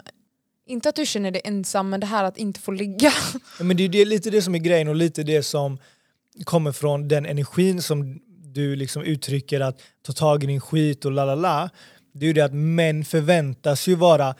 inte 0.65 0.89
att 0.89 0.95
du 0.95 1.05
känner 1.05 1.31
dig 1.31 1.41
ensam, 1.45 1.89
men 1.89 1.99
det 1.99 2.05
här 2.05 2.23
att 2.23 2.37
inte 2.37 2.59
få 2.59 2.71
ligga. 2.71 3.11
Ja, 3.59 3.63
Men 3.63 3.77
det 3.77 3.83
är 3.83 4.05
lite 4.05 4.29
det 4.29 4.41
som 4.41 4.55
är 4.55 4.59
grejen 4.59 4.87
och 4.87 4.95
lite 4.95 5.23
det 5.23 5.43
som 5.43 5.77
kommer 6.43 6.71
från 6.71 7.07
den 7.07 7.25
energin 7.25 7.81
som 7.81 8.19
du 8.43 8.75
liksom 8.75 9.03
uttrycker 9.03 9.59
att 9.59 9.81
ta 10.01 10.13
tag 10.13 10.43
i 10.43 10.47
din 10.47 10.61
skit 10.61 11.05
och 11.05 11.11
la 11.11 11.25
la 11.25 11.35
la. 11.35 11.69
Det 12.13 12.25
är 12.25 12.27
ju 12.27 12.33
det 12.33 12.41
att 12.41 12.53
män 12.53 13.05
förväntas 13.05 13.87
ju 13.87 13.95
vara 13.95 14.35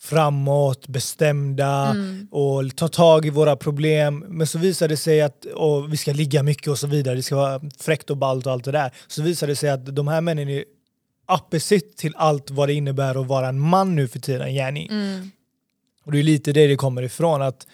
framåt, 0.00 0.88
bestämda 0.88 1.96
och 2.30 2.76
ta 2.76 2.88
tag 2.88 3.26
i 3.26 3.30
våra 3.30 3.56
problem. 3.56 4.24
Men 4.28 4.46
så 4.46 4.58
visar 4.58 4.88
det 4.88 4.96
sig 4.96 5.22
att 5.22 5.44
och 5.44 5.92
vi 5.92 5.96
ska 5.96 6.12
ligga 6.12 6.42
mycket 6.42 6.68
och 6.68 6.78
så 6.78 6.86
vidare, 6.86 7.14
det 7.14 7.22
ska 7.22 7.36
vara 7.36 7.60
fräckt 7.80 8.10
och 8.10 8.16
ballt 8.16 8.46
och 8.46 8.52
allt 8.52 8.64
det 8.64 8.72
där. 8.72 8.92
Så 9.06 9.22
visar 9.22 9.46
det 9.46 9.56
sig 9.56 9.70
att 9.70 9.96
de 9.96 10.08
här 10.08 10.20
männen 10.20 10.48
är 10.48 10.64
opposite 11.28 11.96
till 11.96 12.14
allt 12.16 12.50
vad 12.50 12.68
det 12.68 12.74
innebär 12.74 13.20
att 13.20 13.26
vara 13.26 13.48
en 13.48 13.60
man 13.60 13.96
nu 13.96 14.08
för 14.08 14.18
tiden, 14.18 14.54
Jenny. 14.54 14.88
Och 16.04 16.12
det 16.12 16.18
är 16.18 16.22
lite 16.22 16.52
det 16.52 16.66
det 16.66 16.76
kommer 16.76 17.02
ifrån, 17.02 17.42
att 17.42 17.66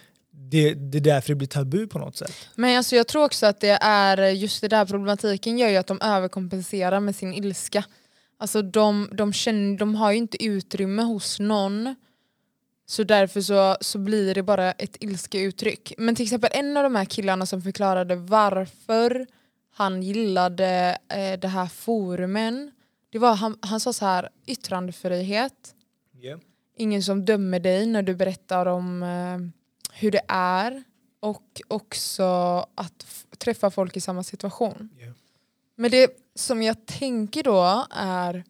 det, 0.51 0.74
det 0.74 0.98
är 0.98 1.03
därför 1.03 1.28
det 1.28 1.34
blir 1.34 1.48
tabu 1.48 1.86
på 1.86 1.98
något 1.98 2.16
sätt. 2.16 2.32
Men 2.55 2.76
alltså 2.76 2.96
jag 2.96 3.09
tror 3.09 3.24
också 3.24 3.46
att 3.46 3.61
det 3.61 3.78
är 3.82 4.28
just 4.30 4.61
det 4.61 4.68
där 4.68 4.84
problematiken 4.84 5.59
gör 5.59 5.68
ju 5.68 5.76
att 5.76 5.86
de 5.86 6.01
överkompenserar 6.01 7.01
med 7.01 7.16
sin 7.16 7.34
ilska. 7.34 7.84
Alltså 8.38 8.62
de, 8.62 9.09
de, 9.12 9.32
känner, 9.32 9.78
de 9.78 9.94
har 9.94 10.12
ju 10.12 10.18
inte 10.18 10.44
utrymme 10.44 11.03
hos 11.03 11.40
någon 11.40 11.94
så 12.86 13.05
därför 13.05 13.40
så, 13.40 13.76
så 13.80 13.98
blir 13.98 14.34
det 14.34 14.42
bara 14.42 14.72
ett 14.72 14.96
ilskeuttryck. 15.01 15.92
Men 15.98 16.14
till 16.14 16.22
exempel 16.22 16.51
en 16.53 16.76
av 16.76 16.82
de 16.82 16.94
här 16.94 17.05
killarna 17.05 17.46
som 17.46 17.62
förklarade 17.62 18.16
varför 18.16 19.26
han 19.72 20.03
gillade 20.03 20.98
eh, 21.09 21.40
det 21.40 21.48
här 21.48 21.66
forumen, 21.66 22.70
det 23.11 23.18
var, 23.18 23.34
han, 23.34 23.59
han 23.62 23.80
sa 23.80 23.92
så 23.92 24.05
här 24.05 24.28
yttrandefrihet, 24.46 25.74
ingen 26.76 27.03
som 27.03 27.24
dömer 27.24 27.61
dig 27.61 27.86
när 27.86 28.03
du 28.03 28.14
berättar 28.14 28.66
om 28.66 29.03
eh, 29.03 29.59
hur 30.01 30.11
det 30.11 30.22
är 30.28 30.82
och 31.20 31.62
också 31.68 32.24
att 32.74 33.07
träffa 33.38 33.70
folk 33.70 33.96
i 33.96 34.01
samma 34.01 34.22
situation. 34.22 34.88
Yeah. 34.98 35.12
Men 35.76 35.90
det 35.90 36.11
som 36.34 36.62
jag 36.62 36.86
tänker 36.86 37.42
då 37.42 37.86
är 37.90 38.44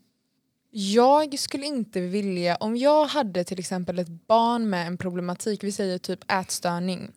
jag 0.70 1.38
skulle 1.38 1.66
inte 1.66 2.00
vilja, 2.00 2.56
om 2.56 2.76
jag 2.76 3.06
hade 3.06 3.44
till 3.44 3.58
exempel 3.58 3.98
ett 3.98 4.26
barn 4.26 4.70
med 4.70 4.86
en 4.86 4.96
problematik, 4.96 5.64
vi 5.64 5.72
säger 5.72 5.98
typ 5.98 6.32
ätstörning, 6.32 7.10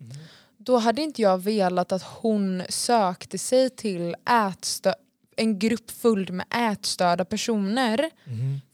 då 0.57 0.77
hade 0.77 1.01
inte 1.01 1.21
jag 1.21 1.37
velat 1.37 1.91
att 1.91 2.03
hon 2.03 2.63
sökte 2.69 3.37
sig 3.37 3.69
till 3.69 4.15
ätstö- 4.25 4.93
en 5.37 5.59
grupp 5.59 5.91
full 5.91 6.31
med 6.31 6.45
ätstörda 6.71 7.25
personer. 7.25 8.09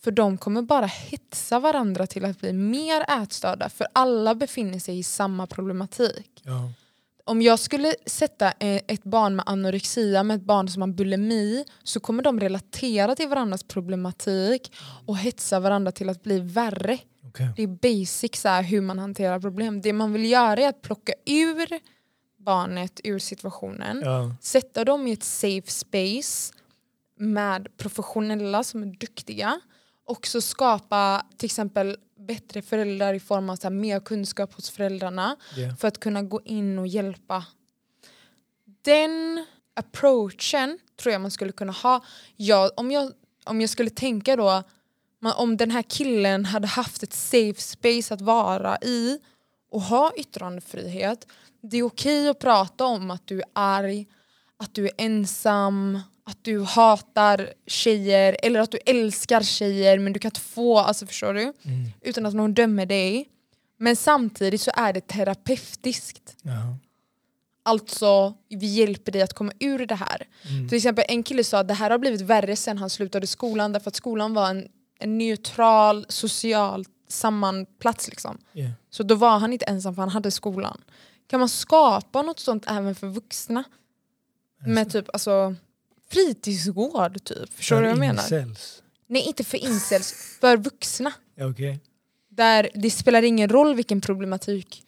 För 0.03 0.11
de 0.11 0.37
kommer 0.37 0.61
bara 0.61 0.85
hetsa 0.85 1.59
varandra 1.59 2.07
till 2.07 2.25
att 2.25 2.39
bli 2.39 2.53
mer 2.53 3.21
ätstörda, 3.23 3.69
för 3.69 3.87
alla 3.93 4.35
befinner 4.35 4.79
sig 4.79 4.99
i 4.99 5.03
samma 5.03 5.47
problematik 5.47 6.41
Ja. 6.43 6.71
om 7.25 7.41
jag 7.41 7.59
skulle 7.59 7.95
sätta 8.05 8.47
eh, 8.47 8.81
ett 8.87 9.03
barn 9.03 9.35
med 9.35 9.43
anorexia 9.47 10.23
med 10.23 10.37
ett 10.37 10.43
barn 10.43 10.69
som 10.69 10.81
har 10.81 10.89
bulimi 10.89 11.65
så 11.83 11.99
kommer 11.99 12.23
de 12.23 12.39
relatera 12.39 13.15
till 13.15 13.27
varandras 13.27 13.63
problematik 13.63 14.71
och 15.05 15.17
hetsa 15.17 15.59
varandra 15.59 15.91
till 15.91 16.09
att 16.09 16.23
bli 16.23 16.39
värre. 16.39 16.97
Okej. 17.27 17.49
Det 17.55 17.63
är 17.63 17.67
basic 17.67 18.41
så 18.41 18.49
hur 18.49 18.81
man 18.81 18.99
hanterar 18.99 19.39
problem. 19.39 19.81
Det 19.81 19.93
man 19.93 20.13
vill 20.13 20.25
göra 20.25 20.59
är 20.61 20.69
att 20.69 20.81
plocka 20.81 21.13
ur 21.25 21.79
barnet 22.39 22.99
ur 23.03 23.19
situationen, 23.19 24.01
Ja. 24.05 24.35
sätta 24.41 24.85
dem 24.85 25.07
i 25.07 25.11
ett 25.11 25.23
safe 25.23 25.71
space 25.71 26.53
med 27.17 27.67
professionella 27.77 28.63
som 28.63 28.83
är 28.83 28.87
duktiga 28.99 29.59
också 30.05 30.41
skapa 30.41 31.25
till 31.37 31.45
exempel 31.45 31.97
bättre 32.27 32.61
föräldrar 32.61 33.13
i 33.13 33.19
form 33.19 33.49
av 33.49 33.55
så 33.55 33.63
här, 33.63 33.69
mer 33.69 33.99
kunskap 33.99 34.53
hos 34.53 34.69
föräldrarna 34.69 35.35
Yeah. 35.57 35.75
för 35.75 35.87
att 35.87 35.99
kunna 35.99 36.21
gå 36.23 36.41
in 36.45 36.79
och 36.79 36.87
hjälpa. 36.87 37.45
Den 38.81 39.45
approachen 39.73 40.79
tror 41.01 41.11
jag 41.13 41.21
man 41.21 41.31
skulle 41.31 41.51
kunna 41.51 41.71
ha. 41.71 42.03
Jag, 42.35 42.71
om, 42.77 42.91
jag, 42.91 43.11
om 43.45 43.61
jag 43.61 43.69
skulle 43.69 43.89
tänka 43.89 44.35
då, 44.35 44.63
man, 45.19 45.33
om 45.37 45.57
den 45.57 45.71
här 45.71 45.81
killen 45.81 46.45
hade 46.45 46.67
haft 46.67 47.03
ett 47.03 47.13
safe 47.13 47.61
space 47.61 48.13
att 48.13 48.21
vara 48.21 48.77
i 48.81 49.19
och 49.71 49.81
ha 49.81 50.11
yttrandefrihet. 50.17 51.27
Det 51.61 51.77
är 51.77 51.83
okej 51.83 52.29
att 52.29 52.39
prata 52.39 52.85
om 52.85 53.11
att 53.11 53.27
du 53.27 53.39
är 53.39 53.45
arg, 53.53 54.07
att 54.57 54.73
du 54.73 54.85
är 54.85 54.91
ensam, 54.97 55.99
att 56.29 56.37
du 56.41 56.63
hatar 56.63 57.53
tjejer 57.67 58.37
eller 58.43 58.59
att 58.59 58.71
du 58.71 58.77
älskar 58.85 59.41
tjejer 59.41 59.99
men 59.99 60.13
du 60.13 60.19
kan 60.19 60.29
inte 60.29 60.41
få, 60.41 60.77
alltså 60.79 61.07
förstår 61.07 61.33
du? 61.33 61.41
Mm. 61.41 61.53
Utan 62.01 62.25
att 62.25 62.33
någon 62.33 62.53
dömer 62.53 62.85
dig. 62.85 63.29
Men 63.77 63.95
samtidigt 63.95 64.61
så 64.61 64.71
är 64.75 64.93
det 64.93 65.07
terapeutiskt. 65.07 66.35
Ja. 66.41 66.77
Alltså, 67.63 68.33
vi 68.49 68.65
hjälper 68.65 69.11
dig 69.11 69.21
att 69.21 69.33
komma 69.33 69.51
ur 69.59 69.85
det 69.85 69.95
här. 69.95 70.27
Mm. 70.49 70.69
Till 70.69 70.75
exempel 70.75 71.05
en 71.07 71.23
kille 71.23 71.43
sa 71.43 71.59
att 71.59 71.67
det 71.67 71.73
här 71.73 71.89
har 71.89 71.97
blivit 71.97 72.21
värre 72.21 72.55
sen 72.55 72.77
han 72.77 72.89
slutade 72.89 73.27
skolan 73.27 73.71
därför 73.71 73.89
att 73.89 73.95
skolan 73.95 74.33
var 74.33 74.49
en, 74.49 74.67
en 74.99 75.17
neutral, 75.17 76.05
social 76.09 76.85
sammanplats. 77.07 78.09
Liksom. 78.09 78.37
Yeah. 78.53 78.71
Så 78.89 79.03
då 79.03 79.15
var 79.15 79.39
han 79.39 79.53
inte 79.53 79.65
ensam 79.65 79.95
för 79.95 80.01
han 80.01 80.09
hade 80.09 80.31
skolan. 80.31 80.81
Kan 81.29 81.39
man 81.39 81.49
skapa 81.49 82.21
något 82.21 82.39
sånt 82.39 82.63
även 82.67 82.95
för 82.95 83.07
vuxna? 83.07 83.63
Med 84.65 84.91
typ 84.91 85.05
alltså 85.13 85.55
fritidsgård 86.11 87.23
typ. 87.23 87.53
Förstår 87.53 87.75
du 87.75 87.81
vad 87.81 87.91
jag 87.91 87.99
menar? 87.99 88.23
Incels. 88.23 88.83
Nej 89.07 89.21
inte 89.21 89.43
för 89.43 89.57
incels, 89.57 90.37
för 90.41 90.57
vuxna. 90.57 91.13
Okej. 91.41 91.79
Där 92.29 92.69
det 92.73 92.91
spelar 92.91 93.23
ingen 93.23 93.49
roll 93.49 93.75
vilken 93.75 94.01
problematik. 94.01 94.83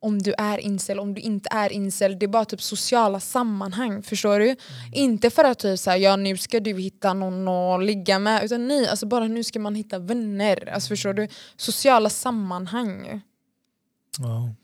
Om 0.00 0.22
du 0.22 0.34
är 0.38 0.58
incel, 0.58 1.00
om 1.00 1.14
du 1.14 1.20
inte 1.20 1.48
är 1.52 1.72
incel. 1.72 2.18
Det 2.18 2.26
är 2.26 2.28
bara 2.28 2.44
typ 2.44 2.62
sociala 2.62 3.20
sammanhang. 3.20 4.02
Förstår 4.02 4.38
du? 4.38 4.56
Inte 4.92 5.30
för 5.30 5.44
att 5.44 5.58
typ 5.58 5.78
såhär, 5.78 5.96
ja 5.96 6.16
nu 6.16 6.36
ska 6.36 6.60
du 6.60 6.80
hitta 6.80 7.14
någon 7.14 7.48
att 7.48 7.84
ligga 7.84 8.18
med. 8.18 8.44
Utan 8.44 8.68
nej, 8.68 8.88
alltså 8.88 9.06
bara 9.06 9.28
nu 9.28 9.44
ska 9.44 9.58
man 9.60 9.74
hitta 9.74 9.98
vänner. 9.98 10.68
Alltså 10.68 10.88
förstår 10.88 11.14
du? 11.14 11.28
Sociala 11.56 12.10
sammanhang. 12.10 13.20
Ja. 14.18 14.54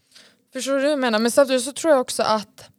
Förstår 0.52 0.76
du 0.76 0.82
vad 0.82 0.92
jag 0.92 0.98
menar? 0.98 1.18
Men 1.18 1.30
samtidigt 1.30 1.64
så 1.64 1.72
tror 1.72 1.92
jag 1.92 2.00
också 2.00 2.22
att 2.22 2.70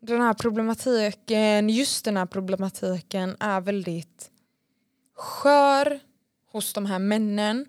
den 0.00 0.20
här 0.20 0.34
problematiken, 0.34 1.68
just 1.68 2.04
den 2.04 2.16
här 2.16 2.26
problematiken 2.26 3.36
är 3.40 3.60
väldigt 3.60 4.30
skör 5.14 6.00
hos 6.52 6.72
de 6.72 6.86
här 6.86 6.98
männen. 6.98 7.66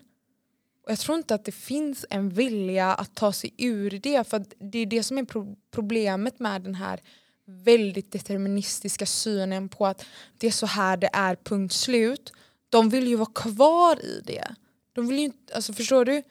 Och 0.84 0.90
jag 0.90 0.98
tror 0.98 1.18
inte 1.18 1.34
att 1.34 1.44
det 1.44 1.52
finns 1.52 2.06
en 2.10 2.28
vilja 2.28 2.94
att 2.94 3.14
ta 3.14 3.32
sig 3.32 3.54
ur 3.58 3.90
det. 3.90 4.28
För 4.28 4.44
det 4.58 4.78
är 4.78 4.86
det 4.86 5.02
som 5.02 5.18
är 5.18 5.24
pro- 5.24 5.56
problemet 5.70 6.38
med 6.40 6.62
den 6.62 6.74
här 6.74 7.00
väldigt 7.44 8.12
deterministiska 8.12 9.06
synen 9.06 9.68
på 9.68 9.86
att 9.86 10.04
det 10.38 10.46
är 10.46 10.50
så 10.50 10.66
här 10.66 10.96
det 10.96 11.10
är, 11.12 11.36
punkt 11.36 11.72
slut. 11.72 12.32
De 12.68 12.88
vill 12.88 13.08
ju 13.08 13.16
vara 13.16 13.30
kvar 13.34 14.04
i 14.04 14.22
det. 14.24 14.54
De 14.92 15.08
vill 15.08 15.18
ju 15.18 15.24
inte, 15.24 15.54
alltså 15.54 15.72
förstår 15.72 16.04
du? 16.04 16.22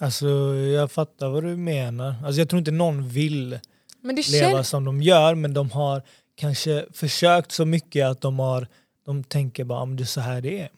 Alltså 0.00 0.28
jag 0.54 0.92
fattar 0.92 1.28
vad 1.28 1.44
du 1.44 1.56
menar. 1.56 2.14
Alltså 2.24 2.40
jag 2.40 2.48
tror 2.48 2.58
inte 2.58 2.70
någon 2.70 3.08
vill 3.08 3.58
leva 4.02 4.22
känns... 4.22 4.68
som 4.68 4.84
de 4.84 5.02
gör 5.02 5.34
men 5.34 5.54
de 5.54 5.70
har 5.70 6.02
kanske 6.34 6.84
försökt 6.92 7.52
så 7.52 7.64
mycket 7.64 8.06
att 8.06 8.20
de 8.20 8.38
har 8.38 8.66
de 9.06 9.24
tänker 9.24 9.64
bara 9.64 9.80
om 9.80 9.96
det 9.96 10.02
är 10.02 10.04
så 10.04 10.20
här 10.20 10.40
det 10.40 10.60
är. 10.60 10.68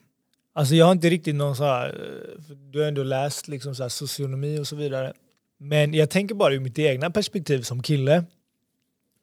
Alltså 0.55 0.75
jag 0.75 0.87
har 0.87 0.93
inte 0.93 1.11
riktigt 1.11 1.35
någon 1.35 1.57
så 1.57 1.65
här, 1.65 1.89
eh, 1.89 2.57
du 2.57 2.81
har 2.81 2.89
ändå 2.89 3.03
läst 3.03 3.49
liksom 3.49 3.75
så 3.75 3.83
här 3.83 3.89
socionomi 3.89 4.59
och 4.59 4.67
så 4.67 4.77
vidare. 4.77 5.13
Men 5.59 5.95
jag 5.95 6.11
tänker 6.11 6.35
bara 6.35 6.55
ur 6.55 6.61
mitt 6.61 6.79
egna 6.79 7.11
perspektiv 7.11 7.63
som 7.63 7.83
kille 7.83 8.25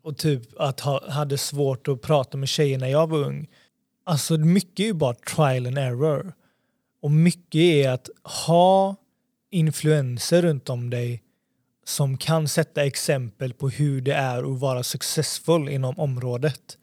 och 0.04 0.18
typ 0.18 0.60
att 0.60 0.80
ha, 0.80 1.10
hade 1.10 1.38
svårt 1.38 1.88
att 1.88 2.02
prata 2.02 2.38
med 2.38 2.50
tjejer 2.50 2.78
när 2.78 2.88
jag 2.88 3.10
var 3.10 3.18
ung. 3.18 3.48
Alltså 4.04 4.38
mycket 4.38 4.80
är 4.80 4.84
ju 4.88 4.94
bara 4.94 5.14
trial 5.14 5.68
and 5.68 5.78
error. 5.78 6.34
Och 7.02 7.12
mycket 7.12 7.56
är 7.56 7.90
att 7.90 8.10
ha 8.24 8.96
influenser 9.52 10.42
runt 10.42 10.70
om 10.70 10.90
dig 10.90 11.24
som 11.84 12.18
kan 12.18 12.48
sätta 12.48 12.86
exempel 12.86 13.54
på 13.54 13.70
hur 13.70 14.02
det 14.02 14.14
är 14.14 14.54
att 14.54 14.60
vara 14.60 14.84
successful 14.84 15.70
inom 15.70 16.00
området. 16.00 16.78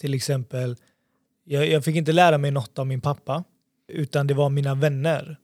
Till 0.00 0.14
exempel, 0.14 0.76
jag, 1.44 1.68
jag 1.68 1.84
fick 1.84 1.96
inte 1.96 2.12
lära 2.12 2.38
mig 2.38 2.50
något 2.50 2.78
av 2.78 2.86
min 2.86 3.00
pappa 3.00 3.44
utan 3.88 4.26
det 4.26 4.34
var 4.34 4.50
mina 4.50 4.74
vänner. 4.74 5.36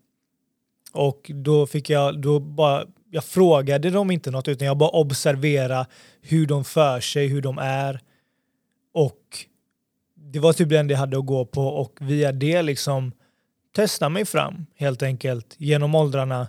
Och 0.93 1.31
då 1.35 1.67
fick 1.67 1.91
jag, 1.91 2.21
då 2.21 2.41
bara, 2.41 2.87
jag 3.11 3.25
frågade 3.25 3.91
dem 3.91 4.11
inte 4.11 4.31
något 4.31 4.49
utan 4.49 4.67
jag 4.67 4.77
bara 4.77 4.91
observera 4.91 5.87
hur 6.21 6.47
de 6.47 6.65
för 6.65 7.01
sig, 7.01 7.27
hur 7.27 7.43
de 7.43 7.59
är. 7.59 8.01
Och 8.95 9.47
det 10.15 10.39
var 10.39 10.53
typ 10.53 10.69
det 10.69 10.79
enda 10.79 10.93
jag 10.93 10.99
hade 10.99 11.19
att 11.19 11.27
gå 11.27 11.45
på 11.45 11.67
och 11.67 11.99
via 12.01 12.33
det 12.33 12.63
liksom 12.63 13.13
testa 13.75 14.09
mig 14.09 14.25
fram 14.25 14.67
helt 14.75 15.03
enkelt 15.03 15.55
genom 15.59 15.95
åldrarna 15.95 16.49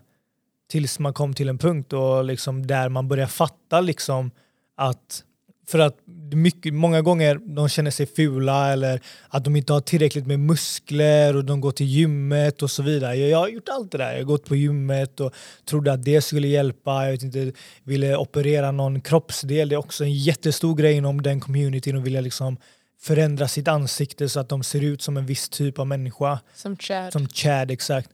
tills 0.67 0.99
man 0.99 1.13
kom 1.13 1.33
till 1.33 1.49
en 1.49 1.57
punkt 1.57 1.93
och 1.93 2.23
liksom 2.23 2.67
där 2.67 2.89
man 2.89 3.07
börjar 3.07 3.27
fatta 3.27 3.81
liksom 3.81 4.31
att 4.75 5.23
för 5.67 5.79
att 5.79 5.97
mycket, 6.31 6.73
många 6.73 7.01
gånger 7.01 7.39
de 7.55 7.69
känner 7.69 7.91
sig 7.91 8.05
fula 8.05 8.73
eller 8.73 9.01
att 9.29 9.43
de 9.43 9.55
inte 9.55 9.73
har 9.73 9.81
tillräckligt 9.81 10.27
med 10.27 10.39
muskler 10.39 11.35
och 11.35 11.45
de 11.45 11.61
går 11.61 11.71
till 11.71 11.85
gymmet 11.85 12.61
och 12.61 12.71
så 12.71 12.83
vidare. 12.83 13.15
Jag, 13.15 13.29
jag 13.29 13.37
har 13.37 13.47
gjort 13.47 13.69
allt 13.69 13.91
det 13.91 13.97
där. 13.97 14.11
Jag 14.11 14.19
har 14.19 14.23
gått 14.23 14.45
på 14.45 14.55
gymmet 14.55 15.19
och 15.19 15.33
trodde 15.65 15.93
att 15.93 16.03
det 16.03 16.21
skulle 16.21 16.47
hjälpa. 16.47 17.03
Jag 17.03 17.11
vet 17.11 17.23
inte, 17.23 17.51
ville 17.83 18.17
operera 18.17 18.71
någon 18.71 19.01
kroppsdel. 19.01 19.69
Det 19.69 19.75
är 19.75 19.79
också 19.79 20.03
en 20.03 20.13
jättestor 20.13 20.75
grej 20.75 20.93
inom 20.93 21.21
den 21.21 21.39
communityn 21.39 21.95
och 21.95 22.05
vilja 22.05 22.21
liksom 22.21 22.57
förändra 22.99 23.47
sitt 23.47 23.67
ansikte 23.67 24.29
så 24.29 24.39
att 24.39 24.49
de 24.49 24.63
ser 24.63 24.83
ut 24.83 25.01
som 25.01 25.17
en 25.17 25.25
viss 25.25 25.49
typ 25.49 25.79
av 25.79 25.87
människa. 25.87 26.39
Som 26.55 26.77
Chad. 26.77 27.13
Som 27.13 27.27
Chad, 27.27 27.71
exakt. 27.71 28.09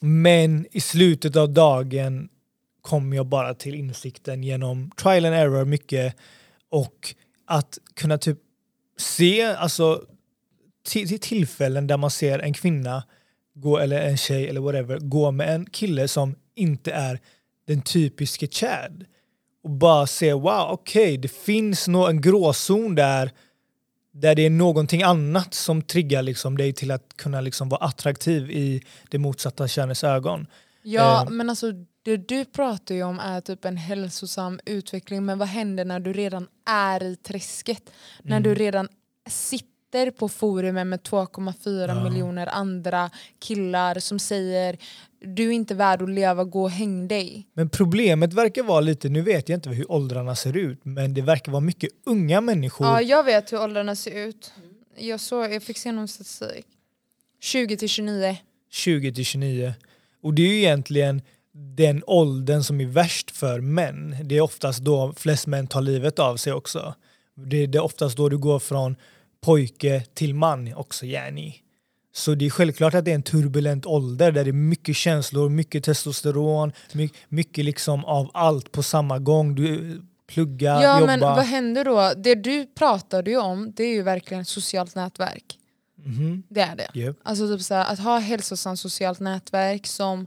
Men 0.00 0.66
i 0.70 0.80
slutet 0.80 1.36
av 1.36 1.52
dagen 1.52 2.28
kom 2.82 3.12
jag 3.12 3.26
bara 3.26 3.54
till 3.54 3.74
insikten 3.74 4.42
genom 4.42 4.90
trial 4.90 5.24
and 5.24 5.34
error 5.34 5.64
mycket 5.64 6.16
och 6.70 7.14
att 7.46 7.78
kunna 7.94 8.18
typ 8.18 8.38
se, 8.96 9.42
alltså 9.42 10.02
till, 10.88 11.20
tillfällen 11.20 11.86
där 11.86 11.96
man 11.96 12.10
ser 12.10 12.38
en 12.38 12.52
kvinna 12.52 13.04
gå, 13.54 13.78
eller 13.78 14.00
en 14.00 14.16
tjej 14.16 14.48
eller 14.48 14.60
whatever 14.60 14.98
gå 14.98 15.30
med 15.30 15.54
en 15.54 15.66
kille 15.66 16.08
som 16.08 16.34
inte 16.54 16.92
är 16.92 17.20
den 17.66 17.82
typiska 17.82 18.46
Chad 18.46 19.04
och 19.62 19.70
bara 19.70 20.06
se 20.06 20.32
wow, 20.32 20.68
okej, 20.70 21.16
det 21.16 21.32
finns 21.32 21.88
nog 21.88 22.08
en 22.08 22.20
gråzon 22.20 22.94
där 22.94 23.32
där 24.12 24.34
det 24.34 24.42
är 24.46 24.50
någonting 24.50 25.02
annat 25.02 25.54
som 25.54 25.82
triggar 25.82 26.22
liksom 26.22 26.56
dig 26.56 26.72
till 26.72 26.90
att 26.90 27.16
kunna 27.16 27.40
liksom 27.40 27.68
vara 27.68 27.84
attraktiv 27.86 28.50
i 28.50 28.82
det 29.10 29.18
motsatta 29.18 29.68
könets 29.68 30.04
ögon. 30.04 30.46
Ja, 30.82 31.22
Eh. 31.22 31.30
men 31.30 31.50
alltså 31.50 31.72
det 32.02 32.16
du 32.16 32.44
pratar 32.44 32.94
ju 32.94 33.02
om 33.02 33.18
är 33.18 33.40
typ 33.40 33.64
en 33.64 33.76
hälsosam 33.76 34.60
utveckling 34.66 35.24
men 35.24 35.38
vad 35.38 35.48
händer 35.48 35.84
när 35.84 36.00
du 36.00 36.12
redan 36.12 36.46
är 36.70 37.02
i 37.02 37.16
träsket? 37.16 37.82
När 38.22 38.36
Mm. 38.36 38.42
du 38.42 38.54
redan 38.54 38.88
sitter 39.30 40.10
på 40.10 40.28
forumet 40.28 40.86
med 40.86 41.02
2,4 41.02 41.88
Ja. 41.88 42.04
miljoner 42.04 42.46
andra 42.46 43.10
killar 43.38 43.98
som 43.98 44.18
säger 44.18 44.76
du 45.20 45.48
är 45.48 45.52
inte 45.52 45.74
värd 45.74 46.02
att 46.02 46.10
leva, 46.10 46.44
gå 46.44 46.62
och 46.62 46.70
häng 46.70 47.08
dig. 47.08 47.48
Men 47.54 47.68
problemet 47.68 48.32
verkar 48.32 48.62
vara 48.62 48.80
lite, 48.80 49.08
nu 49.08 49.22
vet 49.22 49.48
jag 49.48 49.56
inte 49.56 49.70
hur 49.70 49.92
åldrarna 49.92 50.36
ser 50.36 50.56
ut, 50.56 50.84
men 50.84 51.14
det 51.14 51.22
verkar 51.22 51.52
vara 51.52 51.60
mycket 51.60 51.90
unga 52.06 52.40
människor. 52.40 52.86
Ja, 52.86 53.02
jag 53.02 53.24
vet 53.24 53.52
hur 53.52 53.62
åldrarna 53.62 53.96
ser 53.96 54.28
ut. 54.28 54.52
Jag, 54.96 55.20
såg, 55.20 55.52
jag 55.52 55.62
fick 55.62 55.78
se 55.78 55.92
någon 55.92 56.08
statistik. 56.08 56.66
20 57.40 57.76
till 57.76 57.88
29. 57.88 58.36
20 58.70 59.14
till 59.14 59.24
29. 59.24 59.74
Och 60.22 60.34
det 60.34 60.42
är 60.42 60.46
ju 60.46 60.58
egentligen 60.58 61.22
den 61.52 62.02
åldern 62.06 62.62
som 62.62 62.80
är 62.80 62.86
värst 62.86 63.30
för 63.30 63.60
män. 63.60 64.16
Det 64.24 64.36
är 64.36 64.40
oftast 64.40 64.80
då 64.80 65.12
flest 65.16 65.46
män 65.46 65.66
tar 65.66 65.80
livet 65.80 66.18
av 66.18 66.36
sig 66.36 66.52
också. 66.52 66.94
Det, 67.34 67.62
är 67.62 67.80
oftast 67.80 68.16
då 68.16 68.28
du 68.28 68.38
går 68.38 68.58
från 68.58 68.96
pojke 69.40 70.04
till 70.14 70.34
man 70.34 70.74
också, 70.74 71.06
yani. 71.06 71.62
Så 72.12 72.34
det 72.34 72.46
är 72.46 72.50
självklart 72.50 72.94
att 72.94 73.04
det 73.04 73.10
är 73.10 73.14
en 73.14 73.22
turbulent 73.22 73.86
ålder 73.86 74.32
där 74.32 74.44
det 74.44 74.50
är 74.50 74.52
mycket 74.52 74.96
känslor, 74.96 75.48
mycket 75.48 75.84
testosteron, 75.84 76.72
mycket, 76.92 77.18
mycket 77.28 77.64
liksom 77.64 78.04
av 78.04 78.30
allt 78.34 78.72
på 78.72 78.82
samma 78.82 79.18
gång. 79.18 79.54
Du 79.54 80.00
plugga, 80.26 80.82
Ja 80.82 81.00
jobba. 81.00 81.06
men 81.06 81.20
vad 81.20 81.44
händer 81.44 81.84
då? 81.84 82.12
Det 82.16 82.34
du 82.34 82.66
pratade 82.66 83.30
ju 83.30 83.36
om 83.38 83.72
det 83.76 83.84
är 83.84 83.92
ju 83.94 84.02
verkligen 84.02 84.40
ett 84.40 84.48
socialt 84.48 84.94
nätverk. 84.94 85.58
Mhm, 86.04 86.42
Det 86.48 86.60
är 86.60 86.76
det. 86.76 86.88
Japp. 87.00 87.16
Alltså 87.22 87.48
typ 87.56 87.62
så 87.62 87.74
här, 87.74 87.92
att 87.92 87.98
ha 87.98 88.18
hälsosamt 88.18 88.80
socialt 88.80 89.20
nätverk 89.20 89.86
som, 89.86 90.26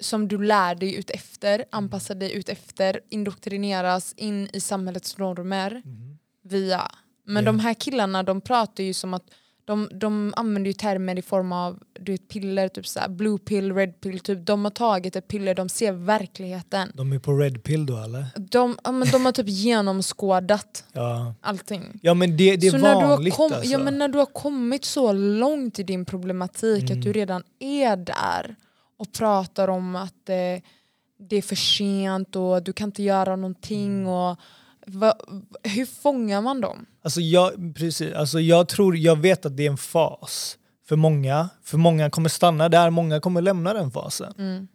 som 0.00 0.28
du 0.28 0.42
lär 0.44 0.74
dig 0.74 0.94
ut 0.94 1.10
efter, 1.10 1.64
anpassar 1.72 2.14
dig 2.14 2.32
ut 2.32 2.48
efter, 2.48 3.00
indoktrineras 3.08 4.14
in 4.16 4.48
i 4.52 4.60
samhällets 4.60 5.18
normer 5.18 5.82
Mhm. 5.84 6.18
via. 6.44 6.90
Men 7.26 7.44
Ja. 7.44 7.52
de 7.52 7.58
här 7.60 7.74
killarna 7.74 8.22
de 8.22 8.40
pratar 8.40 8.84
ju 8.84 8.94
som 8.94 9.14
att 9.14 9.24
de, 9.70 9.88
de 9.92 10.32
använder 10.36 10.68
ju 10.68 10.72
termer 10.72 11.18
i 11.18 11.22
form 11.22 11.52
av 11.52 11.78
du 12.00 12.12
vet, 12.12 12.28
piller, 12.28 12.68
typ 12.68 12.86
så 12.86 13.00
blue 13.08 13.38
pill, 13.38 13.74
red 13.74 14.00
pill. 14.00 14.20
Typ. 14.20 14.46
De 14.46 14.64
har 14.64 14.70
tagit 14.70 15.16
ett 15.16 15.28
piller, 15.28 15.54
de 15.54 15.68
ser 15.68 15.92
verkligheten. 15.92 16.92
De 16.94 17.12
är 17.12 17.18
på 17.18 17.32
red 17.32 17.62
pill 17.62 17.86
då 17.86 17.96
eller? 17.96 18.24
De, 18.36 18.78
ja, 18.84 18.92
men 18.92 19.08
de 19.10 19.24
har 19.24 19.32
typ 19.32 19.48
genomskådat 19.48 20.84
Ja, 20.92 21.34
allting. 21.40 21.98
ja 22.02 22.14
men 22.14 22.36
det, 22.36 22.56
det 22.56 22.66
är 22.66 22.70
så 22.70 22.76
när 22.78 22.94
du, 22.94 23.00
har 23.00 23.08
vanligt 23.08 23.34
kom, 23.34 23.52
alltså. 23.52 23.70
ja, 23.72 23.78
men 23.78 23.98
när 23.98 24.08
du 24.08 24.18
har 24.18 24.26
kommit 24.26 24.84
så 24.84 25.12
långt 25.12 25.78
i 25.78 25.82
din 25.82 26.04
problematik 26.04 26.82
Mm. 26.82 26.98
att 26.98 27.04
du 27.04 27.12
redan 27.12 27.42
är 27.58 27.96
där 27.96 28.56
och 28.98 29.12
pratar 29.12 29.68
om 29.68 29.96
att 29.96 30.28
eh, 30.28 30.62
det 31.28 31.36
är 31.36 31.42
för 31.42 31.56
sent 31.56 32.36
och 32.36 32.62
du 32.62 32.72
kan 32.72 32.88
inte 32.88 33.02
göra 33.02 33.36
någonting. 33.36 33.94
Mm. 34.00 34.08
Och, 34.08 34.36
va, 34.86 35.14
hur 35.62 35.86
fångar 35.86 36.42
man 36.42 36.60
dem? 36.60 36.86
Alltså 37.02 37.20
jag, 37.20 37.74
precis, 37.76 38.12
alltså 38.14 38.40
jag 38.40 38.68
tror, 38.68 38.96
jag 38.96 39.16
vet 39.16 39.46
att 39.46 39.56
det 39.56 39.66
är 39.66 39.70
en 39.70 39.76
fas 39.76 40.56
för 40.88 40.96
många. 40.96 41.48
För 41.64 41.78
många 41.78 42.10
kommer 42.10 42.28
stanna 42.28 42.68
där, 42.68 42.90
många 42.90 43.20
kommer 43.20 43.42
lämna 43.42 43.74
den 43.74 43.90
fasen. 43.90 44.34
Mm. 44.38 44.68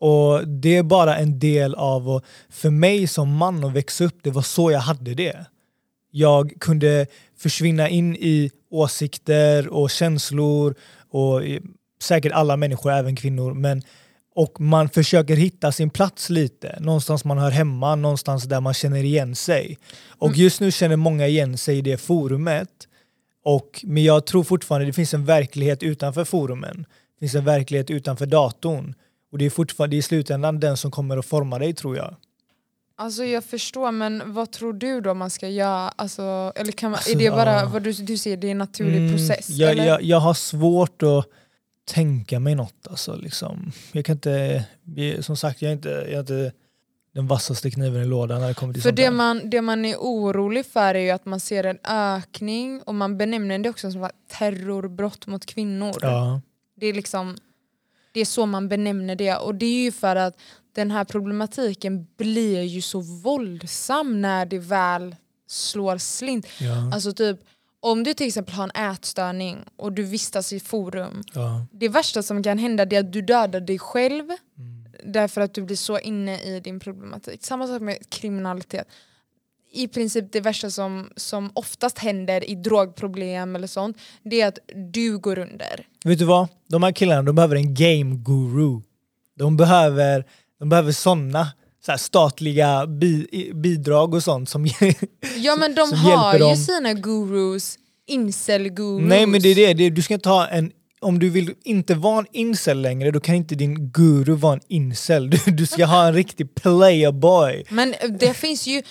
Och 0.00 0.48
det 0.48 0.76
är 0.76 0.82
bara 0.82 1.16
en 1.16 1.38
del 1.38 1.74
av, 1.74 2.10
och 2.10 2.24
för 2.50 2.70
mig 2.70 3.06
som 3.06 3.36
man 3.36 3.64
att 3.64 3.72
växa 3.72 4.04
upp, 4.04 4.18
det 4.22 4.30
var 4.30 4.42
så 4.42 4.70
jag 4.70 4.80
hade 4.80 5.14
det. 5.14 5.46
Jag 6.10 6.52
kunde 6.60 7.06
försvinna 7.36 7.88
in 7.88 8.16
i 8.16 8.50
åsikter 8.70 9.68
och 9.68 9.90
känslor 9.90 10.74
och 11.10 11.40
säkert 12.02 12.32
alla 12.32 12.56
människor, 12.56 12.92
även 12.92 13.16
kvinnor. 13.16 13.54
Men, 13.54 13.82
och 14.34 14.60
man 14.60 14.88
försöker 14.88 15.36
hitta 15.36 15.72
sin 15.72 15.90
plats 15.90 16.30
lite, 16.30 16.78
någonstans 16.80 17.24
man 17.24 17.38
hör 17.38 17.50
hemma, 17.50 17.94
någonstans 17.94 18.44
där 18.44 18.60
man 18.60 18.74
känner 18.74 19.04
igen 19.04 19.34
sig. 19.34 19.78
Och 20.08 20.36
just 20.36 20.60
nu 20.60 20.72
känner 20.72 20.96
många 20.96 21.26
igen 21.26 21.58
sig 21.58 21.78
i 21.78 21.82
det 21.82 21.96
forumet. 21.96 22.68
Och, 23.44 23.80
men 23.84 24.04
jag 24.04 24.26
tror 24.26 24.44
fortfarande 24.44 24.86
det 24.86 24.92
finns 24.92 25.14
en 25.14 25.24
verklighet 25.24 25.82
utanför 25.82 26.24
forumen. 26.24 26.86
Det 27.14 27.20
finns 27.20 27.34
en 27.34 27.44
verklighet 27.44 27.90
utanför 27.90 28.26
datorn. 28.26 28.94
Och 29.32 29.38
det 29.38 29.46
är 29.46 29.50
fortfarande 29.50 29.96
i 29.96 30.02
slutändan 30.02 30.60
den 30.60 30.76
som 30.76 30.90
kommer 30.90 31.16
att 31.16 31.26
forma 31.26 31.58
dig 31.58 31.74
tror 31.74 31.96
jag. 31.96 32.16
Alltså 32.96 33.24
jag 33.24 33.44
förstår 33.44 33.92
men 33.92 34.22
vad 34.34 34.50
tror 34.50 34.72
du 34.72 35.00
då 35.00 35.14
man 35.14 35.30
ska 35.30 35.48
göra? 35.48 35.88
Alltså, 35.88 36.52
eller 36.54 36.72
kan 36.72 36.90
man, 36.90 36.98
Alltså, 36.98 37.12
är 37.12 37.16
det 37.16 37.30
bara 37.30 37.60
ja. 37.60 37.68
vad 37.72 37.82
du, 37.82 37.92
du 37.92 38.16
ser, 38.16 38.36
det 38.36 38.46
är 38.46 38.50
en 38.50 38.58
naturlig 38.58 38.96
Mm, 38.96 39.12
process? 39.12 39.48
Jag, 39.48 39.70
eller? 39.70 39.86
jag, 39.86 40.02
jag 40.02 40.20
har 40.20 40.34
svårt 40.34 41.02
att 41.02 41.26
tänka 41.84 42.40
mig 42.40 42.54
något. 42.54 42.86
Alltså, 42.90 43.16
liksom. 43.16 43.72
Jag 43.92 44.04
kan 44.04 44.14
inte, 44.14 44.64
som 45.20 45.36
sagt 45.36 45.62
jag 45.62 45.68
är 45.68 45.72
inte, 45.72 45.88
jag 45.88 46.12
är 46.12 46.20
inte 46.20 46.52
den 47.14 47.26
vassaste 47.26 47.70
kniven 47.70 48.02
i 48.02 48.06
lådan 48.06 48.40
när 48.40 48.48
det 48.48 48.54
kommer 48.54 48.72
till 48.72 48.82
För 48.82 48.88
sånt 48.88 48.96
det 48.96 49.02
där. 49.02 49.10
man, 49.10 49.50
det 49.50 49.62
man 49.62 49.84
är 49.84 49.96
orolig 49.96 50.66
för 50.66 50.94
är 50.94 50.98
ju 51.00 51.10
att 51.10 51.24
man 51.24 51.40
ser 51.40 51.64
en 51.64 51.78
ökning 51.84 52.82
och 52.82 52.94
man 52.94 53.18
benämner 53.18 53.58
det 53.58 53.70
också 53.70 53.92
som 53.92 54.10
terrorbrott 54.38 55.26
mot 55.26 55.46
kvinnor. 55.46 55.94
Ja. 56.00 56.40
Det 56.76 56.86
är 56.86 56.94
liksom 56.94 57.36
det 58.12 58.20
är 58.20 58.24
så 58.24 58.46
man 58.46 58.68
benämner 58.68 59.16
det 59.16 59.36
och 59.36 59.54
det 59.54 59.66
är 59.66 59.82
ju 59.82 59.92
för 59.92 60.16
att 60.16 60.36
den 60.74 60.90
här 60.90 61.04
problematiken 61.04 62.06
blir 62.16 62.62
ju 62.62 62.80
så 62.80 63.00
våldsam 63.00 64.20
när 64.20 64.46
det 64.46 64.58
väl 64.58 65.16
slår 65.48 65.98
slint. 65.98 66.46
Ja. 66.60 66.94
Alltså 66.94 67.12
typ 67.12 67.40
om 67.82 68.04
du 68.04 68.14
till 68.14 68.26
exempel 68.26 68.54
har 68.54 68.64
en 68.74 68.90
ätstörning 68.92 69.58
och 69.76 69.92
du 69.92 70.02
vistas 70.02 70.52
i 70.52 70.60
forum. 70.60 71.22
Ja. 71.34 71.66
Det 71.72 71.88
värsta 71.88 72.22
som 72.22 72.42
kan 72.42 72.58
hända 72.58 72.82
är 72.82 73.00
att 73.00 73.12
du 73.12 73.22
dödar 73.22 73.60
dig 73.60 73.78
själv 73.78 74.24
Mm. 74.58 75.12
därför 75.12 75.40
att 75.40 75.54
du 75.54 75.62
blir 75.62 75.76
så 75.76 75.98
inne 75.98 76.40
i 76.42 76.60
din 76.60 76.80
problematik. 76.80 77.44
Samma 77.44 77.66
sak 77.66 77.82
med 77.82 78.10
kriminalitet. 78.10 78.86
I 79.72 79.88
princip 79.88 80.32
det 80.32 80.40
värsta 80.40 80.70
som, 80.70 81.10
som 81.16 81.50
oftast 81.54 81.98
händer 81.98 82.50
i 82.50 82.54
drogproblem 82.54 83.56
eller 83.56 83.66
sånt, 83.66 83.96
det 84.22 84.40
är 84.40 84.48
att 84.48 84.58
du 84.92 85.18
går 85.18 85.38
under. 85.38 85.86
Vet 86.04 86.18
du 86.18 86.24
vad? 86.24 86.48
De 86.68 86.82
här 86.82 86.92
killarna 86.92 87.22
de 87.22 87.34
behöver 87.34 87.56
en 87.56 87.74
game 87.74 88.16
guru. 88.16 88.80
De 89.38 89.56
behöver, 89.56 90.24
de 90.58 90.68
behöver 90.68 90.92
sådana 90.92 91.52
så 91.86 91.98
statliga 91.98 92.86
bi, 92.86 93.50
bidrag 93.54 94.14
och 94.14 94.22
sånt 94.22 94.48
som 94.48 94.66
Ja 95.36 95.56
men 95.56 95.74
de 95.74 95.92
har 95.92 96.32
ju 96.32 96.38
dem. 96.38 96.56
sina 96.56 96.92
gurus, 96.92 97.78
incel-gurus. 98.06 99.08
Nej 99.08 99.26
men 99.26 99.42
det 99.42 99.48
är 99.48 99.74
det, 99.74 99.90
du 99.90 100.02
ska 100.02 100.14
inte 100.14 100.28
ha 100.28 100.48
en 100.48 100.70
om 101.02 101.18
du 101.18 101.30
vill 101.30 101.54
inte 101.64 101.94
vara 101.94 102.18
en 102.18 102.26
incel 102.32 102.80
längre 102.80 103.10
då 103.10 103.20
kan 103.20 103.34
inte 103.34 103.54
din 103.54 103.90
guru 103.90 104.32
vara 104.32 104.52
en 104.52 104.60
incel. 104.68 105.30
Du, 105.44 105.52
du 105.52 105.66
ska 105.66 105.84
ha 105.84 106.06
en 106.06 106.14
riktig 106.14 106.54
playboy. 106.54 107.64
Men 107.68 107.94
det 108.18 108.34
finns 108.34 108.66
ju 108.66 108.82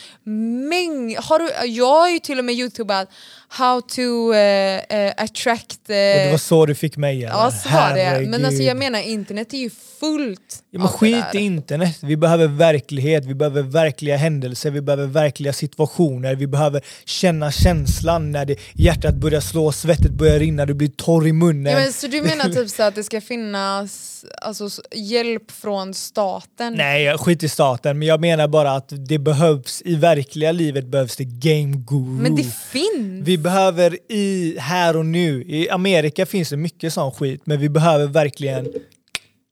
mängd... 0.70 1.18
Har 1.18 1.40
du, 1.40 1.68
jag 1.68 2.00
har 2.00 2.10
ju 2.10 2.20
till 2.20 2.40
och 2.40 2.46
med 2.46 2.56
youtubat 2.56 3.10
how 3.54 3.82
to 3.82 4.34
eh, 4.34 4.80
eh, 4.90 5.14
attract... 5.18 5.80
Och 5.82 5.94
det 5.94 6.32
var 6.32 6.38
så 6.38 6.66
du 6.66 6.76
fick 6.76 6.98
mig 6.98 7.24
eller? 7.24 7.36
Ja 7.36 7.52
så 7.52 7.70
var 7.70 7.96
det. 7.96 8.28
Men 8.28 8.46
alltså 8.46 8.64
jag 8.64 8.78
menar 8.78 9.00
internet 9.00 9.54
är 9.54 9.58
ju 9.58 9.70
fullt 10.00 10.64
Ja, 10.74 10.80
men 10.80 10.88
av 10.88 10.92
det 10.92 10.98
skit 10.98 11.26
där. 11.32 11.40
i 11.40 11.44
internet, 11.44 11.98
vi 12.02 12.18
behöver 12.18 12.48
verklighet, 12.48 13.26
vi 13.26 13.34
behöver 13.36 13.62
verkliga 13.62 14.18
händelser, 14.18 14.72
vi 14.72 14.82
behöver 14.82 15.08
verkliga 15.08 15.54
situationer, 15.54 16.36
vi 16.36 16.48
behöver 16.48 16.82
känna 17.06 17.52
känslan 17.52 18.32
när 18.32 18.46
det, 18.46 18.56
hjärtat 18.74 19.16
börjar 19.16 19.42
slå, 19.42 19.72
svettet 19.72 20.12
börjar 20.12 20.40
rinna, 20.40 20.66
du 20.66 20.74
blir 20.74 20.88
torr 20.88 21.28
i 21.28 21.34
munnen. 21.34 21.74
Ja, 21.74 21.80
men, 21.80 21.94
så 21.94 22.08
du 22.08 22.22
menar 22.22 22.50
typ 22.54 22.70
så 22.70 22.84
att 22.84 22.96
det 22.96 23.04
ska 23.04 23.22
finnas 23.22 24.26
alltså, 24.42 24.70
hjälp 24.96 25.52
från 25.52 25.94
staten? 25.94 26.74
Nej, 26.74 27.18
skit 27.18 27.44
i 27.44 27.50
staten, 27.50 28.00
men 28.00 28.08
jag 28.08 28.22
menar 28.22 28.48
bara 28.48 28.72
att 28.72 28.94
det 29.08 29.20
behövs, 29.20 29.82
i 29.86 29.96
verkliga 29.96 30.52
livet 30.52 30.86
behövs 30.86 31.16
det 31.16 31.26
game 31.26 31.76
guru. 31.88 32.22
Men 32.22 32.36
det 32.36 32.56
finns! 32.56 33.28
Vi 33.28 33.38
behöver 33.42 33.98
i 34.12 34.58
här 34.60 34.98
och 34.98 35.06
nu, 35.06 35.44
i 35.48 35.70
Amerika 35.70 36.26
finns 36.26 36.50
det 36.50 36.58
mycket 36.58 36.94
sån 36.94 37.12
skit, 37.12 37.42
men 37.46 37.60
vi 37.60 37.70
behöver 37.70 38.08
verkligen 38.08 38.74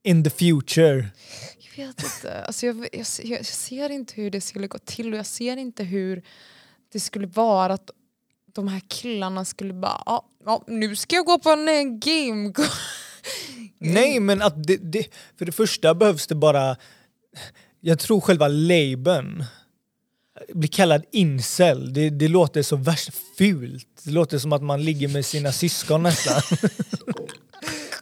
in 0.03 0.23
the 0.23 0.29
future. 0.29 1.07
Jag 1.75 1.85
vet 1.87 2.03
inte. 2.03 2.43
Alltså, 2.43 2.65
jag, 2.65 2.87
jag, 2.91 3.05
ser- 3.05 3.27
jag 3.27 3.45
ser 3.45 3.89
inte 3.89 4.13
hur 4.15 4.31
det 4.31 4.41
skulle 4.41 4.67
gå 4.67 4.77
till 4.77 5.13
och 5.13 5.19
jag 5.19 5.25
ser 5.25 5.57
inte 5.57 5.83
hur 5.83 6.23
det 6.91 6.99
skulle 6.99 7.27
vara 7.27 7.73
att 7.73 7.89
de 8.55 8.67
här 8.67 8.81
killarna 8.87 9.45
skulle 9.45 9.73
bara 9.73 10.03
ja, 10.05 10.25
ja, 10.45 10.63
nu 10.67 10.95
ska 10.95 11.15
jag 11.15 11.25
gå 11.25 11.39
på 11.39 11.49
en 11.49 11.67
eh, 11.67 11.83
game. 11.83 12.53
Nej, 13.77 14.19
men 14.19 14.41
att 14.41 14.63
det, 14.67 14.77
det, 14.77 15.07
för 15.37 15.45
det 15.45 15.51
första 15.51 15.93
behövs 15.95 16.27
det 16.27 16.35
bara... 16.35 16.75
Jag 17.81 17.99
tror 17.99 18.21
själva 18.21 18.47
labeln 18.47 19.43
bli 20.53 20.67
kallad 20.67 21.05
incel. 21.11 21.93
Det, 21.93 22.09
det 22.09 22.27
låter 22.27 22.63
så 22.63 22.75
värst 22.75 23.09
fult. 23.37 23.87
Det 24.03 24.11
låter 24.11 24.37
som 24.37 24.53
att 24.53 24.63
man 24.63 24.83
ligger 24.83 25.07
med 25.07 25.25
sina 25.25 25.51
syskon 25.51 26.03
nästan. 26.03 26.41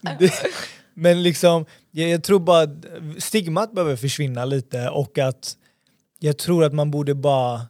det, 0.19 0.33
men 0.93 1.23
liksom, 1.23 1.65
jag, 1.91 2.09
jag 2.09 2.23
tror 2.23 2.39
bara 2.39 2.61
att 2.61 2.85
stigmat 3.17 3.73
behöver 3.73 3.95
försvinna 3.95 4.45
lite 4.45 4.89
och 4.89 5.17
att 5.17 5.57
jag 6.19 6.37
tror 6.37 6.63
att 6.63 6.73
man 6.73 6.91
borde 6.91 7.15
bara 7.15 7.61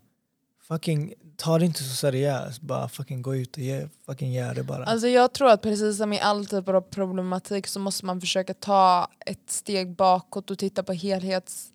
fucking 0.67 1.13
ta 1.37 1.57
det 1.57 1.65
inte 1.65 1.83
så 1.83 1.95
seriöst. 1.95 2.61
Bara 2.61 2.89
fucking 2.89 3.21
gå 3.21 3.35
ut 3.35 3.57
och 3.57 3.63
ge, 3.63 3.87
fucking 4.05 4.33
gör 4.33 4.53
det 4.53 4.63
bara. 4.63 4.85
Alltså 4.85 5.07
jag 5.07 5.33
tror 5.33 5.49
att 5.49 5.61
precis 5.61 5.97
som 5.97 6.13
i 6.13 6.19
all 6.19 6.45
typ 6.45 6.69
av 6.69 6.81
problematik 6.81 7.67
så 7.67 7.79
måste 7.79 8.05
man 8.05 8.21
försöka 8.21 8.53
ta 8.53 9.07
ett 9.25 9.49
steg 9.49 9.95
bakåt 9.95 10.51
och 10.51 10.59
titta 10.59 10.83
på 10.83 10.93
helhets 10.93 11.67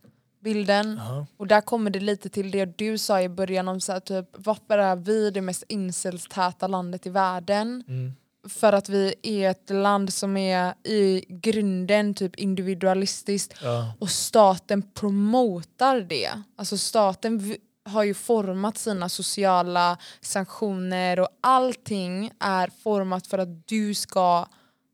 helhetsbilden. 0.43 1.01
Ja. 1.09 1.27
Och 1.37 1.47
där 1.47 1.61
kommer 1.61 1.91
det 1.91 2.01
lite 2.01 2.29
till 2.29 2.51
det 2.51 2.79
du 2.79 2.99
sa 2.99 3.21
i 3.21 3.29
början 3.29 3.69
om 3.69 3.81
så 3.81 3.93
här, 3.93 4.01
typ, 4.01 4.27
varför 4.33 4.79
är 4.79 4.97
vi 4.97 5.31
det 5.31 5.41
mest 5.41 5.65
incelstäta 5.69 6.67
landet 6.67 7.07
i 7.07 7.11
världen? 7.11 7.85
Mm. 7.89 8.13
För 8.49 8.73
att 8.73 8.89
vi 8.89 9.15
är 9.23 9.51
ett 9.51 9.71
land 9.71 10.13
som 10.13 10.37
är 10.37 10.75
i 10.85 11.25
grunden 11.29 12.15
typ 12.15 12.37
individualistiskt 12.37 13.55
Ja. 13.63 13.95
och 14.01 14.11
staten 14.11 14.83
promotar 14.95 16.01
det. 16.01 16.31
Alltså 16.59 16.79
staten 16.79 17.57
har 17.85 18.03
ju 18.05 18.15
format 18.15 18.79
sina 18.79 19.09
sociala 19.09 19.97
sanktioner 20.21 21.21
och 21.21 21.29
allting 21.43 22.31
är 22.41 22.71
format 22.83 23.27
för 23.27 23.39
att 23.39 23.69
du 23.69 23.95
ska 23.95 24.47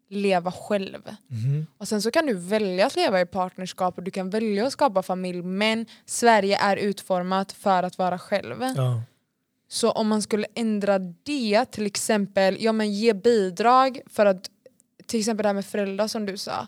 leva 0.09 0.52
själv. 0.52 1.02
Mhm. 1.26 1.66
Och 1.78 1.88
sen 1.88 2.02
så 2.02 2.11
kan 2.11 2.26
du 2.26 2.34
välja 2.34 2.86
att 2.86 2.96
leva 2.96 3.20
i 3.20 3.26
partnerskap 3.26 3.98
och 3.98 4.04
du 4.04 4.11
kan 4.11 4.30
välja 4.30 4.66
att 4.66 4.72
skapa 4.72 5.02
familj 5.02 5.42
men 5.42 5.86
Sverige 6.06 6.59
är 6.59 6.76
utformat 6.76 7.52
för 7.52 7.82
att 7.82 7.98
vara 7.98 8.18
själv. 8.18 8.62
Ja. 8.76 9.02
Så 9.68 9.90
om 9.90 10.09
man 10.09 10.22
skulle 10.22 10.46
ändra 10.54 10.98
det, 10.98 11.64
till 11.64 11.86
exempel 11.86 12.56
ja, 12.61 12.72
men 12.72 12.92
ge 12.92 13.14
bidrag 13.14 14.00
för 14.06 14.26
att 14.26 14.50
till 15.06 15.20
exempel 15.20 15.42
det 15.42 15.48
här 15.48 15.54
med 15.54 15.66
föräldrar 15.66 16.09
som 16.09 16.26
du 16.26 16.36
sa. 16.36 16.66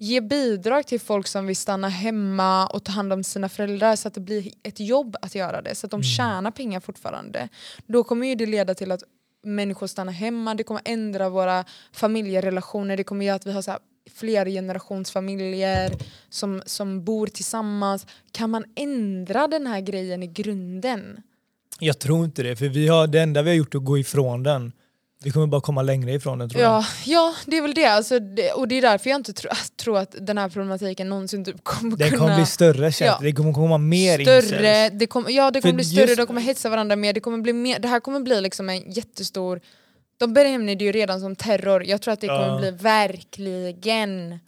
Ge 0.00 0.20
bidrag 0.20 0.86
till 0.86 1.00
folk 1.00 1.26
som 1.26 1.46
vill 1.46 1.56
stanna 1.56 1.88
hemma 1.88 2.66
och 2.66 2.84
ta 2.84 2.92
hand 2.92 3.12
om 3.12 3.24
sina 3.24 3.48
föräldrar 3.48 3.96
så 3.96 4.08
att 4.08 4.14
det 4.14 4.20
blir 4.20 4.50
ett 4.62 4.80
jobb 4.80 5.16
att 5.22 5.34
göra 5.34 5.62
det. 5.62 5.74
Så 5.74 5.86
att 5.86 5.90
de 5.90 6.02
tjänar 6.02 6.50
pengar 6.50 6.80
fortfarande. 6.80 7.48
Då 7.86 8.04
kommer 8.04 8.26
ju 8.26 8.34
det 8.34 8.46
leda 8.46 8.74
till 8.74 8.92
att 8.92 9.02
människor 9.46 9.86
stannar 9.86 10.12
hemma, 10.12 10.54
det 10.54 10.62
kommer 10.64 10.82
ändra 10.84 11.28
våra 11.28 11.64
familjerelationer, 11.92 12.96
det 12.96 13.04
kommer 13.04 13.24
göra 13.24 13.36
att 13.36 13.46
vi 13.46 13.52
har 13.52 13.62
så 13.62 13.70
här 13.70 13.80
fler 14.14 14.46
generationsfamiljer 14.46 15.92
som, 16.28 16.62
som 16.66 17.04
bor 17.04 17.26
tillsammans. 17.26 18.06
Kan 18.32 18.50
man 18.50 18.64
ändra 18.74 19.46
den 19.46 19.66
här 19.66 19.80
grejen 19.80 20.22
i 20.22 20.26
grunden? 20.26 21.22
Jag 21.80 21.98
tror 21.98 22.24
inte 22.24 22.42
det, 22.42 22.56
för 22.56 22.68
vi 22.68 22.88
har, 22.88 23.06
det 23.06 23.20
enda 23.20 23.42
vi 23.42 23.50
har 23.50 23.56
gjort 23.56 23.74
är 23.74 23.78
att 23.78 23.84
gå 23.84 23.98
ifrån 23.98 24.42
den. 24.42 24.72
Vi 25.22 25.30
kommer 25.30 25.46
bara 25.46 25.60
komma 25.60 25.82
längre 25.82 26.12
ifrån 26.12 26.38
den 26.38 26.48
tror 26.50 26.62
jag. 26.62 26.72
Ja, 26.72 26.84
ja, 27.04 27.34
det 27.46 27.56
är 27.56 27.62
väl 27.62 27.74
det. 27.74 27.86
Alltså, 27.86 28.18
det. 28.18 28.52
Och 28.52 28.68
det 28.68 28.74
är 28.74 28.82
därför 28.82 29.10
jag 29.10 29.18
inte 29.18 29.32
tro, 29.32 29.50
tror 29.76 29.98
att 29.98 30.14
den 30.20 30.38
här 30.38 30.48
problematiken 30.48 31.08
någonsin 31.08 31.44
typ 31.44 31.64
kommer 31.64 31.96
Den 31.96 32.10
kunna... 32.10 32.18
kommer 32.22 32.36
bli 32.36 32.46
större 32.46 32.92
känns 32.92 33.00
Ja. 33.00 33.18
det. 33.20 33.26
Det 33.26 33.32
kommer 33.32 33.52
komma 33.52 33.78
mer 33.78 34.18
större, 34.22 34.36
incels. 34.84 34.98
det 34.98 35.06
kommer, 35.06 35.30
ja 35.30 35.50
det 35.50 35.60
kommer 35.60 35.72
För 35.72 35.76
bli 35.76 35.84
större, 35.84 36.04
just- 36.06 36.16
de 36.16 36.26
kommer 36.26 36.40
hetsa 36.40 36.68
varandra 36.68 36.96
mer, 36.96 37.12
det, 37.12 37.20
kommer 37.20 37.38
bli 37.38 37.52
mer, 37.52 37.78
det 37.78 37.88
här 37.88 38.00
kommer 38.00 38.20
bli 38.20 38.40
liksom 38.40 38.68
en 38.68 38.90
jättestor... 38.92 39.60
De 40.18 40.32
benämner 40.34 40.76
det 40.76 40.84
ju 40.84 40.92
redan 40.92 41.20
som 41.20 41.36
terror, 41.36 41.84
jag 41.86 42.02
tror 42.02 42.14
att 42.14 42.20
det 42.20 42.26
kommer 42.26 42.46
Ja. 42.48 42.58
bli 42.58 42.70
verkligen 42.70 44.38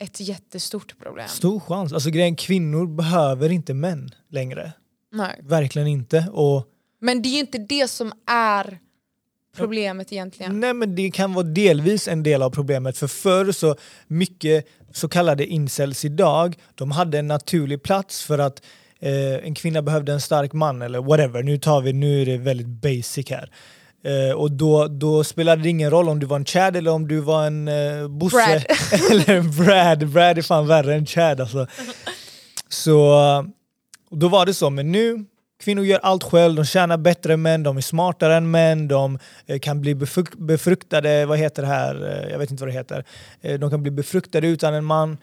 ett 0.00 0.20
jättestort 0.20 0.98
problem. 0.98 1.28
Stor 1.28 1.60
chans. 1.60 1.92
Alltså 1.92 2.10
grejen, 2.10 2.36
kvinnor 2.36 2.86
behöver 2.86 3.52
inte 3.52 3.74
män 3.74 4.10
längre. 4.30 4.72
Nej. 5.12 5.40
Verkligen 5.42 5.88
inte. 5.88 6.26
Och 6.32 6.64
Men 7.00 7.22
det 7.22 7.28
är 7.28 7.30
ju 7.30 7.38
inte 7.38 7.58
det 7.58 7.88
som 7.88 8.12
är 8.30 8.78
problemet 9.60 10.12
egentligen. 10.12 10.60
Nej 10.60 10.74
men 10.74 10.94
det 10.94 11.10
kan 11.10 11.34
vara 11.34 11.44
delvis 11.44 12.08
en 12.08 12.22
del 12.22 12.42
av 12.42 12.50
problemet 12.50 12.98
för 12.98 13.06
förr 13.06 13.52
så 13.52 13.76
mycket 14.06 14.66
så 14.92 15.08
kallade 15.08 15.46
incels 15.46 16.04
idag 16.04 16.56
de 16.74 16.90
hade 16.90 17.18
en 17.18 17.28
naturlig 17.28 17.82
plats 17.82 18.24
för 18.24 18.38
att 18.38 18.62
eh, 19.00 19.34
en 19.34 19.54
kvinna 19.54 19.82
behövde 19.82 20.12
en 20.12 20.20
stark 20.20 20.52
man 20.52 20.82
eller 20.82 21.00
whatever. 21.00 21.42
Nu 21.42 21.58
tar 21.58 21.80
vi, 21.80 21.92
nu 21.92 22.22
är 22.22 22.26
det 22.26 22.36
väldigt 22.36 22.66
basic 22.66 23.30
här. 23.30 23.50
Eh, 24.04 24.36
och 24.36 24.52
då, 24.52 24.86
då 24.86 25.24
spelade 25.24 25.62
det 25.62 25.68
ingen 25.68 25.90
roll 25.90 26.08
om 26.08 26.18
du 26.20 26.26
var 26.26 26.36
en 26.36 26.44
Chad 26.44 26.76
eller 26.76 26.90
om 26.90 27.08
du 27.08 27.20
var 27.20 27.46
en 27.46 27.68
eh, 27.68 28.08
Bosse 28.08 28.36
Brad. 28.36 28.64
eller 29.10 29.30
en 29.30 29.50
Brad. 29.50 30.08
Brad 30.08 30.38
är 30.38 30.42
fan 30.42 30.66
värre 30.66 30.94
än 30.94 31.06
Chad 31.06 31.40
alltså. 31.40 31.66
Så 32.68 33.20
då 34.10 34.28
var 34.28 34.46
det 34.46 34.54
så, 34.54 34.70
men 34.70 34.92
nu 34.92 35.24
kvinnor 35.60 35.84
gör 35.84 35.98
allt 36.02 36.22
själv, 36.24 36.54
de 36.54 36.64
tjänar 36.64 36.96
bättre 36.98 37.32
än 37.32 37.42
män, 37.42 37.62
de 37.62 37.76
är 37.76 37.80
smartare 37.80 38.36
än 38.36 38.50
män, 38.50 38.88
de 38.88 39.18
eh, 39.46 39.58
kan 39.58 39.80
bli 39.80 39.94
befruk- 39.94 40.36
befruktade, 40.46 41.26
vad 41.26 41.38
heter 41.38 41.62
det 41.62 41.68
här, 41.68 41.94
Eh, 42.24 42.30
jag 42.30 42.38
vet 42.38 42.50
inte 42.50 42.62
vad 42.62 42.68
det 42.68 42.78
heter. 42.78 43.04
Eh, 43.40 43.58
De 43.58 43.70
kan 43.70 43.82
bli 43.82 43.90
befruktade 43.90 44.46
utan 44.48 44.74
en 44.74 44.84
man. 44.84 45.18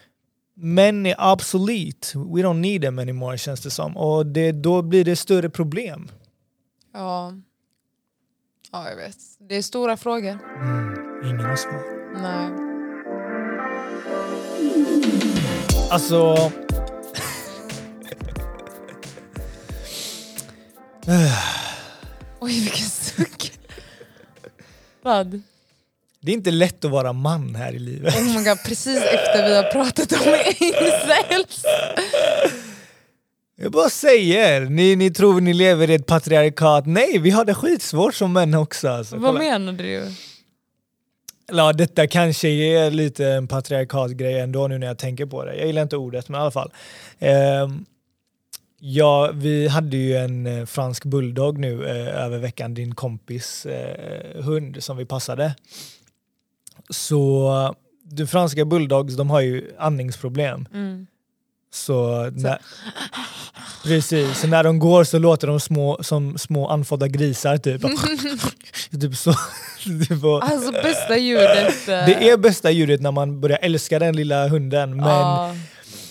Män 0.60 1.06
är 1.06 1.32
obsolete, 1.32 2.06
we 2.18 2.42
don't 2.42 2.60
need 2.60 2.82
them 2.82 2.98
anymore 2.98 3.38
känns 3.38 3.60
det 3.60 3.70
som. 3.70 3.96
Och 3.96 4.26
det, 4.26 4.52
då 4.52 4.82
blir 4.82 5.04
det 5.04 5.16
större 5.16 5.50
problem. 5.50 6.08
Ja. 6.94 7.32
ja, 8.72 8.88
jag 8.88 8.96
vet. 8.96 9.16
Det 9.48 9.56
är 9.56 9.62
stora 9.62 9.96
frågor. 9.96 10.38
Mm, 10.62 10.94
ingen 11.24 11.40
har 11.40 11.56
svar. 11.56 11.82
Nej. 12.22 12.50
Alltså... 15.90 16.52
Oj, 22.40 22.60
vilken 22.60 22.86
suck. 22.86 23.52
Vad? 25.02 25.42
Det 26.20 26.32
är 26.32 26.34
inte 26.34 26.50
lätt 26.50 26.84
att 26.84 26.90
vara 26.90 27.12
man 27.12 27.54
här 27.54 27.72
i 27.72 27.78
livet. 27.78 28.14
Oh 28.14 28.24
my 28.38 28.44
god, 28.44 28.58
precis 28.64 29.02
efter 29.02 29.48
vi 29.48 29.56
har 29.56 29.62
pratat 29.62 30.12
om 30.12 30.34
incels. 30.60 31.64
Jag 33.56 33.72
bara 33.72 33.90
säger, 33.90 34.60
ni, 34.60 34.96
ni 34.96 35.10
tror 35.10 35.40
ni 35.40 35.52
lever 35.52 35.90
i 35.90 35.94
ett 35.94 36.06
patriarkat. 36.06 36.86
Nej, 36.86 37.18
vi 37.18 37.30
har 37.30 37.44
det 37.44 37.54
skitsvårt 37.54 38.14
som 38.14 38.32
män 38.32 38.54
också. 38.54 38.88
Alltså. 38.88 39.16
Vad 39.16 39.34
Kolla. 39.34 39.38
menar 39.38 39.72
du? 39.72 40.12
Ja, 41.52 41.72
detta 41.72 42.06
kanske 42.06 42.48
är 42.48 42.90
lite 42.90 43.26
en 43.26 43.48
patriarkatgrej 43.48 44.40
ändå 44.40 44.68
nu 44.68 44.78
när 44.78 44.86
jag 44.86 44.98
tänker 44.98 45.26
på 45.26 45.44
det. 45.44 45.56
Jag 45.56 45.66
gillar 45.66 45.82
inte 45.82 45.96
ordet, 45.96 46.28
men 46.28 46.38
i 46.38 46.42
alla 46.42 46.50
fall. 46.50 46.72
Ehm, 47.18 47.84
ja, 48.80 49.30
vi 49.34 49.68
hade 49.68 49.96
ju 49.96 50.16
en 50.16 50.46
eh, 50.46 50.66
fransk 50.66 51.04
bulldog 51.04 51.58
nu 51.58 51.84
eh, 51.86 52.24
över 52.24 52.38
veckan, 52.38 52.74
din 52.74 52.94
kompis 52.94 53.66
eh, 53.66 54.42
hund 54.44 54.82
som 54.82 54.96
vi 54.96 55.04
passade. 55.04 55.54
Så 56.90 57.74
de 58.02 58.26
franska 58.26 58.64
bulldogs, 58.64 59.14
de 59.16 59.30
har 59.30 59.40
ju 59.40 59.70
andningsproblem. 59.78 60.66
Mm. 60.74 61.06
Så, 61.72 62.30
när, 62.30 62.58
precis, 63.84 64.38
så 64.40 64.46
när 64.46 64.64
de 64.64 64.78
går 64.78 65.04
så 65.04 65.18
låter 65.18 65.46
de 65.46 65.60
små, 65.60 65.98
som 66.02 66.38
små 66.38 66.68
anfådda 66.68 67.08
grisar 67.08 67.56
typ. 67.58 67.82
typ 69.00 69.16
så. 69.16 69.34
Typ 70.08 70.24
och- 70.24 70.44
Alltså 70.44 70.72
bästa 70.72 71.16
ljudet. 71.18 71.88
eh, 71.88 72.06
det 72.06 72.30
är 72.30 72.36
bästa 72.36 72.70
ljudet 72.70 73.00
när 73.00 73.12
man 73.12 73.40
börjar 73.40 73.58
älska 73.62 73.98
den 73.98 74.16
lilla 74.16 74.48
hunden. 74.48 74.96
Men 74.96 75.06
ja. 75.08 75.54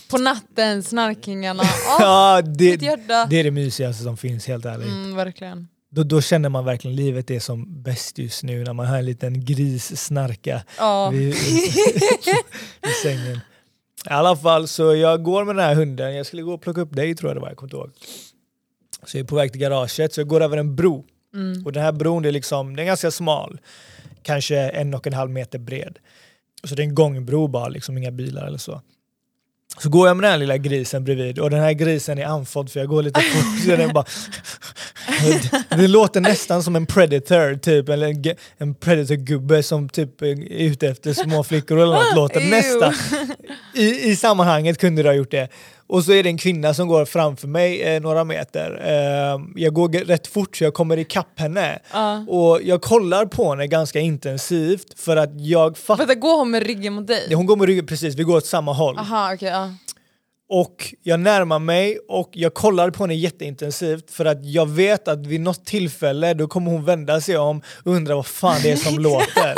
På 0.10 0.18
natten, 0.18 0.84
snarkningarna. 0.84 1.64
Oh, 1.64 1.68
ja, 2.00 2.42
det, 2.42 2.78
det 2.78 3.40
är 3.40 3.44
det 3.44 3.52
mysigaste 3.52 4.04
som 4.04 4.18
finns 4.18 4.48
helt 4.48 4.66
ärligt. 4.66 4.88
Mm, 4.88 5.16
verkligen. 5.16 5.68
Då, 5.90 6.04
då 6.04 6.22
känner 6.22 6.50
man 6.50 6.66
verkligen 6.66 6.96
livet 6.96 7.32
är 7.32 7.40
som 7.40 7.84
bäst 7.84 8.18
just 8.18 8.44
nu 8.44 8.64
när 8.64 8.74
man 8.74 8.86
hör 8.86 8.98
en 8.98 9.06
liten 9.06 9.46
gris 9.46 10.02
snarka 10.06 10.64
Ja. 10.78 11.10
vid, 11.10 11.34
i 12.88 12.92
sängen. 13.04 13.40
I 14.06 14.10
alla 14.10 14.36
fall 14.36 14.68
så 14.68 14.96
jag 14.96 15.24
går 15.24 15.44
med 15.46 15.56
den 15.56 15.66
här 15.66 15.76
hunden, 15.76 16.16
jag 16.16 16.26
skulle 16.26 16.42
gå 16.42 16.54
och 16.54 16.62
plocka 16.62 16.82
upp 16.82 16.96
dig 16.96 17.16
tror 17.16 17.30
jag 17.30 17.38
det 17.38 17.42
var, 17.42 17.48
jag 17.48 17.58
kommer 17.58 17.68
inte 17.68 17.78
ihåg. 17.78 17.92
Så 19.06 19.18
jag 19.18 19.24
är 19.24 19.28
på 19.28 19.36
väg 19.36 19.52
till 19.52 19.62
garaget 19.62 20.14
så 20.14 20.20
jag 20.22 20.28
går 20.28 20.42
över 20.42 20.58
en 20.58 20.76
bro. 20.76 21.06
Mm. 21.34 21.66
Och 21.66 21.72
den 21.72 21.84
här 21.84 21.92
bron 21.92 22.26
är, 22.26 22.32
liksom, 22.32 22.76
den 22.76 22.80
är 22.84 22.88
ganska 22.88 23.12
smal, 23.12 23.60
kanske 24.24 24.58
en 24.58 24.94
och 24.94 25.08
en 25.08 25.14
halv 25.14 25.32
meter 25.32 25.60
bred. 25.60 26.00
Så 26.64 26.76
det 26.76 26.82
är 26.82 26.88
en 26.88 26.96
gångbro 26.96 27.48
bara, 27.48 27.68
liksom, 27.68 27.98
inga 27.98 28.12
bilar 28.12 28.48
eller 28.48 28.58
så. 28.58 28.82
Så 29.80 29.90
går 29.90 30.08
jag 30.08 30.18
med 30.18 30.24
den 30.24 30.32
här 30.32 30.38
lilla 30.38 30.58
grisen 30.58 31.04
bredvid 31.04 31.40
och 31.40 31.50
den 31.50 31.60
här 31.60 31.74
grisen 31.74 32.20
är 32.20 32.26
andfådd 32.26 32.72
för 32.72 32.80
jag 32.80 32.90
går 32.90 33.04
lite 33.04 33.22
fort. 33.22 33.64
så 33.66 33.76
den 33.76 33.94
bara 33.94 34.06
det 35.70 35.88
låter 35.88 36.22
nästan 36.22 36.64
som 36.64 36.76
en 36.76 36.86
predator, 36.86 37.56
typ, 37.56 37.90
eller 37.90 38.08
en, 38.08 38.36
en 38.58 38.76
predator-gubbe 38.76 39.64
som 39.64 39.90
typ 39.90 40.22
är 40.22 40.52
ute 40.52 40.88
efter 40.88 41.14
små 41.14 41.44
flickor 41.44 41.80
eller 41.80 41.94
något. 41.94 42.04
Låter 42.16 42.50
nästan. 42.50 42.94
I, 43.74 44.10
I 44.10 44.16
sammanhanget 44.16 44.78
kunde 44.78 45.04
det 45.04 45.10
ha 45.10 45.14
gjort 45.14 45.32
det. 45.32 45.50
Och 45.90 46.04
så 46.04 46.12
är 46.12 46.24
det 46.24 46.30
en 46.30 46.38
kvinna 46.38 46.74
som 46.74 46.88
går 46.88 47.06
framför 47.06 47.48
mig 47.48 47.82
eh, 47.82 48.02
några 48.02 48.24
meter. 48.24 48.82
Eh, 48.84 49.40
jag 49.56 49.74
går 49.74 49.90
rätt 50.06 50.28
fort 50.28 50.58
så 50.58 50.64
jag 50.64 50.74
kommer 50.74 50.98
ikapp 50.98 51.40
henne. 51.40 51.80
Ja. 51.94 52.26
Och 52.28 52.60
jag 52.64 52.82
kollar 52.82 53.26
på 53.26 53.50
henne 53.50 53.68
ganska 53.68 54.00
intensivt 54.00 55.00
för 55.00 55.18
att 55.18 55.42
jag 55.42 55.78
fattar... 55.78 56.06
Vänta, 56.06 56.16
går 56.16 56.38
hon 56.38 56.52
med 56.52 56.64
ryggen 56.64 56.94
mot 56.94 57.08
dig? 57.08 57.34
Hon 57.34 57.46
går 57.46 57.56
med 57.56 57.68
ryggen 57.68 57.86
precis, 57.86 58.16
vi 58.16 58.24
går 58.24 58.38
åt 58.38 58.46
samma 58.46 58.74
håll. 58.74 58.98
Aha, 58.98 59.34
okej. 59.34 59.50
ja. 59.50 59.70
Och 60.50 60.94
jag 61.04 61.20
närmar 61.20 61.60
mig 61.60 61.98
och 62.08 62.30
jag 62.34 62.54
kollar 62.54 62.90
på 62.90 63.04
henne 63.04 63.16
jätteintensivt 63.16 64.12
för 64.12 64.26
att 64.26 64.46
jag 64.46 64.70
vet 64.70 65.08
att 65.08 65.28
vid 65.28 65.42
något 65.42 65.66
tillfälle 65.66 66.34
då 66.34 66.48
kommer 66.48 66.72
hon 66.72 66.86
vända 66.86 67.22
sig 67.22 67.38
om 67.38 67.62
och 67.84 67.92
undra 67.92 68.16
vad 68.16 68.26
fan 68.26 68.60
det 68.64 68.72
är 68.72 68.76
som 68.76 69.00
låter. 69.00 69.56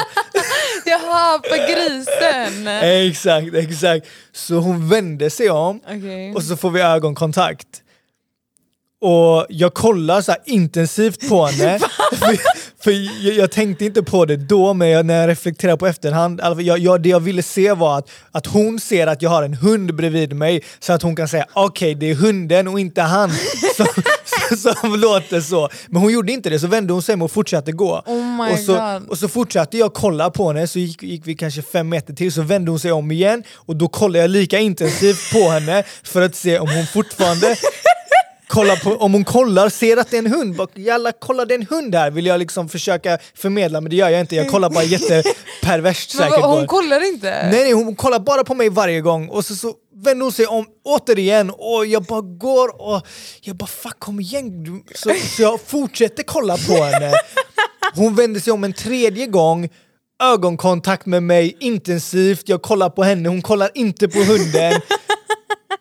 Jaha, 1.10 1.40
på 1.40 1.56
grisen! 1.56 2.68
exakt, 3.08 3.56
exakt. 3.56 4.08
Så 4.32 4.56
hon 4.56 4.90
vände 4.90 5.30
sig 5.30 5.50
om 5.50 5.82
Okej. 5.88 6.34
och 6.36 6.44
så 6.44 6.58
får 6.58 6.72
vi 6.72 6.82
ögonkontakt. 6.82 7.68
Och 9.02 9.46
jag 9.50 9.74
kollar 9.74 10.22
så 10.22 10.32
här 10.32 10.42
intensivt 10.46 11.30
på 11.30 11.46
henne. 11.46 11.80
för 12.84 12.92
jag, 13.26 13.36
jag 13.36 13.52
tänkte 13.52 13.86
inte 13.86 14.04
på 14.04 14.26
det 14.26 14.38
då, 14.38 14.74
men 14.74 14.90
jag, 14.90 15.06
när 15.06 15.22
jag 15.22 15.30
reflekterar 15.30 15.78
på 15.78 15.88
efterhand, 15.88 16.42
alltså 16.42 16.62
jag, 16.62 16.80
jag, 16.80 17.02
det 17.02 17.10
jag 17.10 17.20
ville 17.20 17.44
se 17.44 17.74
var 17.74 17.98
att, 17.98 18.10
att 18.32 18.48
hon 18.48 18.80
ser 18.80 19.08
att 19.08 19.22
jag 19.22 19.30
har 19.30 19.44
en 19.44 19.54
hund 19.54 19.96
bredvid 19.96 20.34
mig 20.34 20.64
så 20.80 20.94
att 20.94 21.02
hon 21.02 21.16
kan 21.16 21.28
säga 21.28 21.46
okej, 21.54 21.96
det 21.96 22.12
är 22.12 22.16
hunden 22.16 22.68
och 22.68 22.80
inte 22.80 23.02
han 23.02 23.32
som, 23.76 23.88
som, 24.58 25.00
låter 25.00 25.42
så. 25.42 25.70
Men 25.88 26.02
hon 26.02 26.14
gjorde 26.14 26.32
inte 26.32 26.50
det, 26.50 26.60
så 26.60 26.68
vände 26.68 26.94
hon 26.94 27.02
sig 27.02 27.14
om 27.14 27.22
och 27.22 27.32
fortsatte 27.32 27.72
gå. 27.72 28.04
Oh 28.06 28.46
my 28.46 28.54
och, 28.54 28.60
så, 28.60 28.74
God. 28.74 29.10
och 29.10 29.18
så 29.18 29.28
fortsatte 29.28 29.78
jag 29.78 29.94
kolla 29.94 30.30
på 30.30 30.48
henne, 30.48 30.68
så 30.68 30.80
gick, 30.80 31.04
gick 31.04 31.28
vi 31.28 31.36
kanske 31.36 31.62
fem 31.62 31.90
meter 31.90 32.14
till, 32.14 32.32
så 32.32 32.42
vände 32.42 32.72
hon 32.72 32.80
sig 32.80 32.92
om 32.92 33.12
igen 33.12 33.44
och 33.56 33.76
då 33.76 33.88
kollade 33.88 34.20
jag 34.20 34.30
lika 34.30 34.60
intensivt 34.60 35.32
på 35.34 35.50
henne 35.50 35.84
för 36.04 36.22
att 36.22 36.36
se 36.36 36.60
om 36.60 36.70
hon 36.70 36.86
fortfarande 36.86 37.56
kollar 38.50 38.76
på, 38.76 38.96
om 38.96 39.14
hon 39.14 39.24
kollar, 39.24 39.70
ser 39.70 39.98
att 39.98 40.12
det 40.12 40.18
är 40.18 40.20
en 40.20 40.34
hund, 40.34 40.56
bara, 40.56 40.68
jalla 40.76 41.12
kolla 41.12 41.46
det 41.46 41.54
är 41.54 41.60
en 41.60 41.68
hund 41.70 41.96
här, 41.96 42.12
vill 42.12 42.26
jag 42.26 42.40
liksom 42.40 42.70
försöka 42.70 43.18
förmedla 43.36 43.82
men 43.82 43.90
det 43.90 43.96
gör 43.96 44.10
jag 44.10 44.20
inte, 44.20 44.36
jag 44.36 44.50
kollar 44.50 44.70
bara 44.70 44.84
jätteperverst 44.84 46.16
Men 46.18 46.30
säkert. 46.30 46.42
på 46.42 46.48
hon 46.48 46.68
kollar 46.68 47.08
inte? 47.08 47.50
Nej, 47.52 47.64
nej, 47.64 47.72
hon 47.72 47.96
kollar 47.96 48.20
bara 48.20 48.44
på 48.44 48.56
mig 48.56 48.70
varje 48.70 49.02
gång 49.02 49.28
och 49.30 49.46
så, 49.46 49.56
så 49.56 49.74
vänder 50.04 50.24
hon 50.24 50.32
sig 50.32 50.46
om 50.46 50.66
återigen 50.84 51.50
och 51.50 51.86
jag 51.86 52.04
bara 52.04 52.22
går 52.22 52.82
och 52.82 53.08
jag 53.42 53.56
bara 53.56 53.68
fuck 53.68 54.00
kom 54.00 54.20
igen. 54.20 54.84
Så, 54.96 55.12
så 55.36 55.42
jag 55.42 55.62
fortsätter 55.62 56.24
kolla 56.24 56.58
på 56.58 56.84
henne. 56.84 57.12
Hon 57.96 58.16
vänder 58.16 58.40
sig 58.40 58.54
om 58.54 58.64
en 58.64 58.74
tredje 58.74 59.26
gång, 59.26 59.70
ögonkontakt 60.24 61.06
med 61.06 61.24
mig 61.24 61.58
intensivt, 61.60 62.50
jag 62.50 62.62
kollar 62.62 62.90
på 62.90 63.04
henne, 63.04 63.30
hon 63.30 63.42
kollar 63.42 63.70
inte 63.74 64.08
på 64.08 64.20
hunden. 64.20 64.82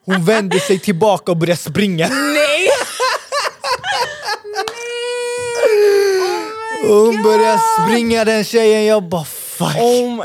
Hon 0.07 0.24
vänder 0.24 0.59
sig 0.59 0.78
tillbaka 0.78 1.32
och 1.32 1.39
börjar 1.39 1.57
springa. 1.57 2.09
Nej! 2.09 2.68
Och 6.84 6.97
hon 7.07 7.22
börjar 7.22 7.59
springa 7.82 8.24
den 8.24 8.45
tjejen, 8.45 8.84
jag 8.84 9.09
bara 9.09 9.24
fuck. 9.24 9.76
Oh 9.76 10.16
my... 10.16 10.22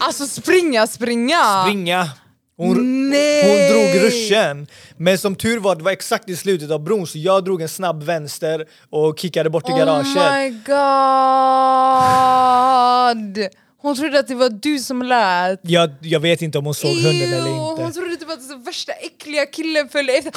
Alltså 0.00 0.26
springa, 0.26 0.86
springa! 0.86 1.62
Springa. 1.64 2.10
Hon, 2.56 3.10
Nej! 3.10 3.42
hon 3.42 3.58
drog 3.72 4.04
ruschen. 4.06 4.66
Men 4.96 5.18
som 5.18 5.36
tur 5.36 5.58
var, 5.58 5.76
det 5.76 5.82
var 5.82 5.92
exakt 5.92 6.28
i 6.28 6.36
slutet 6.36 6.70
av 6.70 6.84
bron 6.84 7.06
så 7.06 7.18
jag 7.18 7.44
drog 7.44 7.62
en 7.62 7.68
snabb 7.68 8.02
vänster 8.02 8.64
och 8.90 9.18
kickade 9.18 9.50
bort 9.50 9.68
i 9.68 9.72
garaget. 9.72 10.16
Oh 10.16 10.34
my 10.34 10.50
god! 13.34 13.48
Hon 13.82 13.96
trodde 13.96 14.18
att 14.18 14.28
det 14.28 14.34
var 14.34 14.48
du 14.48 14.78
som 14.78 15.02
lät. 15.02 15.60
Jag, 15.62 15.90
jag 16.00 16.20
vet 16.20 16.42
inte 16.42 16.58
om 16.58 16.64
hon 16.64 16.74
såg 16.74 16.90
hunden 16.90 17.32
eller 17.32 17.36
inte. 17.48 17.82
Hon 17.82 17.92
trodde 17.92 18.16
typ 18.16 18.30
att 18.30 18.48
den 18.48 18.62
värsta 18.62 18.92
äckliga 18.92 19.46
killen 19.46 19.88
följde 19.88 20.12
efter. 20.12 20.32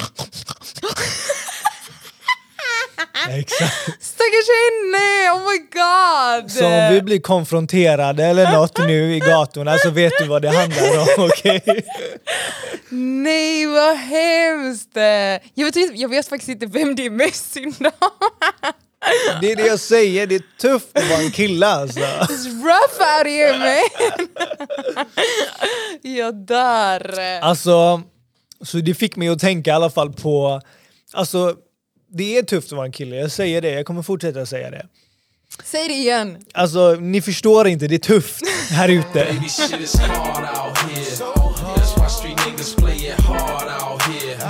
Exakt. 3.30 3.74
Stackars 4.00 4.48
henne! 4.58 5.30
Oh 5.32 5.50
my 5.50 5.58
god! 5.58 6.50
Så 6.50 6.66
om 6.66 6.94
vi 6.94 7.02
blir 7.02 7.20
konfronterade 7.20 8.24
eller 8.24 8.52
något 8.58 8.78
nu 8.78 9.16
i 9.16 9.18
gatorna 9.18 9.78
så 9.78 9.90
vet 9.90 10.12
du 10.18 10.24
vad 10.24 10.42
det 10.42 10.48
handlar 10.48 10.98
om, 10.98 11.06
okej? 11.30 11.84
Nej 12.90 13.66
vad 13.66 13.96
hemskt! 13.96 14.96
Jag 15.54 15.64
vet, 15.64 15.76
jag 15.98 16.08
vet 16.08 16.28
faktiskt 16.28 16.48
inte 16.48 16.66
vem 16.66 16.94
det 16.96 17.06
är 17.06 17.10
mest 17.10 17.52
synd 17.52 17.86
om. 17.86 18.10
Det 19.40 19.52
är 19.52 19.56
det 19.56 19.66
jag 19.66 19.80
säger, 19.80 20.26
det 20.26 20.34
är 20.34 20.42
tufft 20.60 20.88
att 20.98 21.10
vara 21.10 21.20
en 21.20 21.30
kille 21.30 21.66
alltså. 21.66 22.00
It's 22.00 22.44
rough 22.44 23.18
out 23.18 23.26
here 23.26 23.58
man! 23.58 24.28
jag 26.02 26.34
dör. 26.34 27.20
Alltså, 27.42 28.02
så 28.64 28.76
det 28.76 28.94
fick 28.94 29.16
mig 29.16 29.28
att 29.28 29.38
tänka 29.38 29.70
i 29.70 29.74
alla 29.74 29.90
fall 29.90 30.12
på, 30.12 30.60
alltså 31.12 31.54
det 32.10 32.38
är 32.38 32.42
tufft 32.42 32.72
att 32.72 32.76
vara 32.76 32.86
en 32.86 32.92
kille, 32.92 33.16
jag 33.16 33.30
säger 33.30 33.62
det, 33.62 33.70
jag 33.70 33.86
kommer 33.86 34.02
fortsätta 34.02 34.46
säga 34.46 34.70
det. 34.70 34.86
Säg 35.64 35.88
det 35.88 35.94
igen. 35.94 36.38
Alltså 36.54 36.94
ni 36.94 37.22
förstår 37.22 37.68
inte, 37.68 37.86
det 37.86 37.94
är 37.94 37.98
tufft 37.98 38.42
här 38.70 38.88
ute. 38.88 39.08
Det 39.14 39.20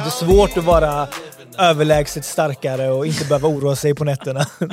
är 0.07 0.11
svårt 0.11 0.57
att 0.57 0.65
vara 0.65 1.09
överlägset 1.59 2.25
starkare 2.25 2.91
och 2.91 3.07
inte 3.07 3.25
behöva 3.25 3.49
oroa 3.49 3.77
sig 3.77 3.95
på 3.95 4.05
nätterna. 4.05 4.47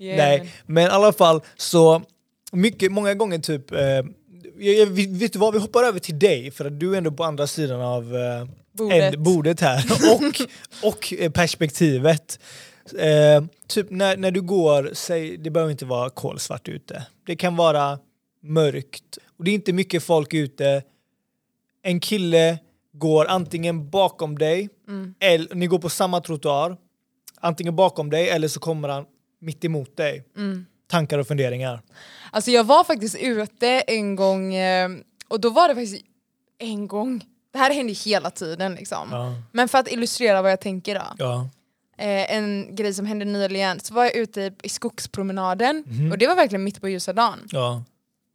Yeah. 0.00 0.16
Nej, 0.16 0.52
men 0.66 0.84
i 0.84 0.86
alla 0.86 1.12
fall 1.12 1.40
så 1.56 2.02
mycket, 2.52 2.92
många 2.92 3.14
gånger 3.14 3.38
typ 3.38 3.72
eh, 3.72 3.80
jag, 4.58 4.74
jag, 4.74 4.86
vet 4.86 5.32
du 5.32 5.38
vad, 5.38 5.52
vi 5.52 5.60
hoppar 5.60 5.84
över 5.84 5.98
till 5.98 6.18
dig 6.18 6.50
för 6.50 6.64
att 6.64 6.80
du 6.80 6.94
är 6.94 6.98
ändå 6.98 7.10
på 7.10 7.24
andra 7.24 7.46
sidan 7.46 7.80
av 7.80 8.16
eh, 8.16 8.48
Bordet. 8.78 9.14
en- 9.14 9.22
bordet 9.22 9.60
här 9.60 9.84
och, 10.14 10.34
och 10.88 11.12
eh, 11.18 11.30
perspektivet. 11.30 12.38
Eh, 12.98 13.44
typ 13.66 13.90
när, 13.90 14.16
när 14.16 14.30
du 14.30 14.42
går, 14.42 14.90
säg, 14.92 15.36
det 15.36 15.50
behöver 15.50 15.70
inte 15.72 15.84
vara 15.84 16.10
kolsvart 16.10 16.68
ute. 16.68 17.06
Det 17.26 17.36
kan 17.36 17.56
vara 17.56 17.98
mörkt 18.42 19.18
och 19.38 19.44
det 19.44 19.50
är 19.50 19.54
inte 19.54 19.72
mycket 19.72 20.02
folk 20.02 20.34
ute. 20.34 20.82
En 21.82 22.00
kille 22.00 22.58
går 22.92 23.26
antingen 23.26 23.90
bakom 23.90 24.38
dig, 24.38 24.68
eller 25.20 25.54
ni 25.54 25.66
går 25.66 25.78
på 25.78 25.88
samma 25.88 26.20
trottoar, 26.20 26.76
antingen 27.40 27.76
bakom 27.76 28.10
dig 28.10 28.28
eller 28.28 28.48
så 28.48 28.60
kommer 28.60 28.88
han 28.88 29.04
mitt 29.40 29.64
emot 29.64 29.96
dig. 29.96 30.24
Tankar 30.90 31.18
och 31.18 31.26
funderingar. 31.26 31.82
Alltså 32.32 32.50
jag 32.50 32.64
var 32.64 32.84
faktiskt 32.84 33.16
ute 33.20 33.66
en 33.80 34.16
gång 34.16 34.54
eh, 34.54 34.90
och 35.28 35.40
då 35.40 35.50
var 35.50 35.68
det 35.68 35.74
faktiskt 35.74 36.04
en 36.58 36.86
gång. 36.86 37.24
Det 37.52 37.58
här 37.58 37.74
händer 37.74 37.94
hela 38.04 38.30
tiden 38.30 38.74
liksom. 38.74 39.08
Ja. 39.12 39.34
Men 39.52 39.68
för 39.68 39.78
att 39.78 39.88
illustrera 39.92 40.42
vad 40.42 40.50
jag 40.52 40.60
tänker 40.60 40.94
då. 40.94 41.04
Ja. 41.18 41.48
Eh, 41.98 42.34
en 42.36 42.74
grej 42.76 42.94
som 42.94 43.06
hände 43.06 43.24
nyligen, 43.24 43.80
så 43.80 43.94
var 43.94 44.04
jag 44.04 44.16
ute 44.16 44.40
i, 44.40 44.52
i 44.62 44.68
skogspromenaden 44.68 45.84
Mhm. 45.86 46.12
och 46.12 46.18
det 46.18 46.26
var 46.26 46.34
verkligen 46.36 46.64
mitt 46.64 46.80
på 46.80 46.88
ljusa 46.88 47.12
dagen. 47.12 47.38
Ja. 47.50 47.82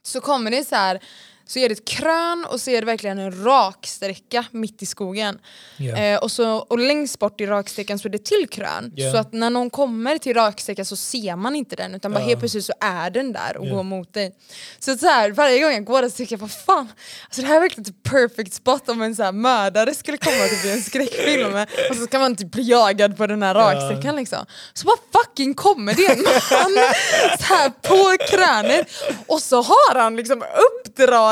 Så 0.06 0.22
kommer 0.22 0.52
det 0.52 0.64
så 0.68 0.76
här, 0.76 1.00
så 1.46 1.60
är 1.60 1.70
det 1.70 1.74
ett 1.74 1.88
krön 1.88 2.46
och 2.50 2.62
så 2.62 2.70
är 2.72 2.82
det 2.82 2.86
verkligen 2.86 3.20
en 3.20 3.44
raksträcka 3.46 4.46
mitt 4.52 4.82
i 4.82 4.86
skogen. 4.86 5.40
Ja. 5.78 5.98
Eh, 5.98 6.20
och, 6.20 6.32
så, 6.32 6.52
och 6.58 6.80
längst 6.80 7.20
bort 7.20 7.42
i 7.42 7.46
raksträckan 7.46 8.00
så 8.00 8.08
är 8.08 8.12
det 8.12 8.26
till 8.26 8.48
krön. 8.52 8.92
Ja. 8.96 9.12
Så 9.12 9.18
att 9.18 9.34
när 9.34 9.50
någon 9.50 9.70
kommer 9.70 10.18
till 10.18 10.34
raksträckan 10.34 10.86
så 10.86 10.96
ser 10.96 11.36
man 11.36 11.56
inte 11.56 11.76
den 11.76 11.96
utan 11.96 12.12
bara 12.12 12.20
Ja. 12.22 12.28
helt 12.28 12.40
plötsligt 12.40 12.66
så 12.66 12.74
är 12.82 13.10
den 13.10 13.34
där 13.34 13.58
och 13.58 13.66
Ja. 13.68 13.74
går 13.76 13.84
mot 13.84 14.14
dig. 14.14 14.36
Så, 14.80 14.98
så 14.98 15.06
här, 15.08 15.32
varje 15.32 15.60
gång 15.62 15.72
jag 15.74 15.86
går 15.86 16.02
där 16.02 16.10
så 16.10 16.16
tänker 16.18 16.34
jag 16.36 16.40
vad 16.42 16.52
fan, 16.52 16.88
alltså 17.26 17.42
det 17.42 17.48
här 17.48 17.56
är 17.56 17.60
verkligen 17.60 17.90
ett 17.90 18.04
perfect 18.12 18.54
spot 18.54 18.90
om 18.90 19.02
en 19.02 19.16
så 19.16 19.24
här 19.24 19.32
mördare 19.32 19.94
skulle 19.96 20.18
komma 20.18 20.48
typ 20.50 20.66
i 20.66 20.72
en 20.72 20.82
skräckfilm 20.82 21.54
och 21.90 21.96
så 21.96 22.04
ska 22.06 22.20
man 22.20 22.36
typ 22.36 22.52
bli 22.52 22.64
jagad 22.70 23.18
på 23.18 23.28
den 23.28 23.44
här 23.44 23.54
raksträckan 23.54 24.16
liksom. 24.16 24.46
Så 24.74 24.86
bara 24.86 24.98
fucking 25.24 25.54
kommer 25.54 25.94
det 25.94 26.06
en 26.06 26.24
man 26.24 26.74
så 27.40 27.54
här 27.54 27.70
på 27.70 28.26
krönet 28.30 28.88
och 29.28 29.42
så 29.42 29.62
har 29.62 29.96
han 30.00 30.16
liksom 30.16 30.44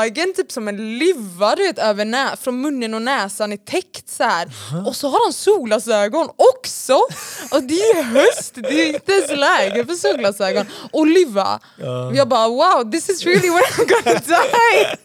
uppdragen 0.02 0.34
typ 0.34 0.52
som 0.52 0.68
en 0.68 0.98
luva 0.98 1.54
du 1.56 1.62
vet, 1.66 1.78
över 1.78 2.04
nä 2.04 2.36
från 2.40 2.60
munnen 2.60 2.94
och 2.94 3.02
näsan 3.02 3.52
är 3.52 3.56
täckt 3.56 4.08
så 4.08 4.24
här. 4.24 4.48
och 4.86 4.96
så 4.96 5.08
har 5.08 5.24
han 5.24 5.32
solglasögon 5.32 6.28
också 6.36 6.94
och 7.50 7.62
det 7.62 7.74
är 7.74 8.02
höst, 8.02 8.54
det 8.54 8.82
är 8.82 8.94
inte 8.94 9.12
ens 9.12 9.30
läge 9.30 9.86
för 9.86 9.94
solglasögon 9.94 10.66
och 10.92 11.06
luva. 11.06 11.60
Och 12.08 12.16
jag 12.16 12.28
bara 12.28 12.48
wow 12.48 12.90
this 12.90 13.08
is 13.08 13.24
really 13.26 13.48
where 13.50 13.64
I'm 13.64 13.88
gonna 13.88 14.20
die! 14.20 14.96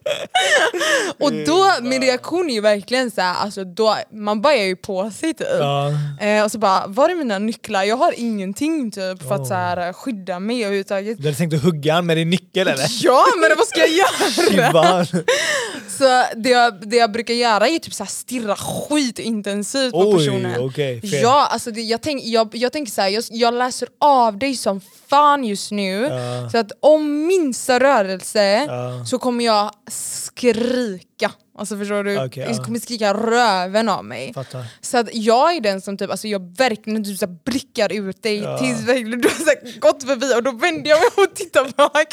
och 1.19 1.31
då, 1.45 1.73
min 1.81 2.01
reaktion 2.01 2.49
är 2.49 2.53
ju 2.53 2.61
verkligen 2.61 3.11
så 3.11 3.21
här, 3.21 3.35
alltså 3.35 3.63
då, 3.63 3.95
man 4.13 4.41
bajar 4.41 4.63
ju 4.63 4.75
på 4.75 5.11
sig 5.11 5.33
typ. 5.33 5.47
Ja. 5.59 5.91
Eh, 6.21 6.43
och 6.43 6.51
så 6.51 6.57
bara, 6.57 6.87
var 6.87 7.09
är 7.09 7.15
mina 7.15 7.39
nycklar? 7.39 7.83
Jag 7.83 7.97
har 7.97 8.13
ingenting 8.17 8.91
typ 8.91 9.27
för 9.27 9.35
att 9.35 9.47
så 9.47 9.53
här, 9.53 9.93
skydda 9.93 10.39
mig 10.39 10.63
överhuvudtaget. 10.63 11.17
Du 11.17 11.23
hade 11.23 11.37
tänkt 11.37 11.53
att 11.55 11.63
hugga 11.63 12.01
med 12.01 12.17
din 12.17 12.29
nyckel 12.29 12.67
eller? 12.67 12.85
Ja 13.03 13.25
men 13.41 13.51
vad 13.57 13.67
ska 13.67 13.79
jag 13.79 13.89
göra? 13.89 14.71
Så 15.97 16.23
det 16.35 16.49
jag, 16.49 16.89
det 16.89 16.95
jag 16.97 17.11
brukar 17.11 17.33
göra 17.33 17.67
är 17.67 17.79
typ 17.79 17.93
så 17.93 18.03
här 18.03 18.11
stirra 18.11 18.55
skitintensivt 18.55 19.91
på 19.91 19.99
Oj, 20.09 20.17
personen. 20.17 20.71
fel. 21.01 21.21
ja, 21.21 21.47
alltså 21.51 21.71
det, 21.71 21.81
jag, 21.81 22.01
tänk, 22.01 22.21
jag, 22.25 22.55
jag 22.55 22.71
tänker 22.73 22.91
så 22.91 23.01
här, 23.01 23.09
jag, 23.09 23.23
jag 23.29 23.53
läser 23.53 23.87
av 23.99 24.37
dig 24.37 24.55
som 24.55 24.81
fan 25.09 25.43
just 25.43 25.71
nu. 25.71 26.01
Ja. 26.11 26.49
Så 26.51 26.57
att 26.57 26.71
om 26.79 27.27
minsta 27.27 27.79
rörelse 27.79 28.65
Ja. 28.67 29.05
så 29.05 29.19
kommer 29.19 29.45
jag 29.45 29.71
skrika. 29.91 31.16
Alltså 31.59 31.77
förstår 31.77 32.03
du? 32.03 32.25
Okej, 32.25 32.47
ja. 32.57 32.63
Kommer 32.63 32.79
skrika 32.79 33.13
röven 33.13 33.89
av 33.89 34.05
mig. 34.05 34.33
Fattar. 34.33 34.65
Så 34.81 34.97
att 34.97 35.09
jag 35.13 35.55
är 35.55 35.61
den 35.61 35.81
som 35.81 35.97
typ, 35.97 36.11
alltså 36.11 36.27
jag 36.27 36.57
verkligen 36.57 37.03
typ 37.03 37.17
så 37.17 37.27
blickar 37.27 37.91
ut 37.93 38.23
dig 38.23 38.37
Ja. 38.37 38.57
tills 38.59 38.81
verkligen 38.81 39.21
du 39.21 39.27
har 39.27 39.35
så 39.35 39.79
gått 39.79 40.03
förbi 40.03 40.33
och 40.35 40.43
då 40.43 40.51
vänder 40.51 40.89
jag 40.89 40.99
mig 40.99 41.09
och 41.27 41.35
tittar 41.35 41.63
bak. 41.77 42.07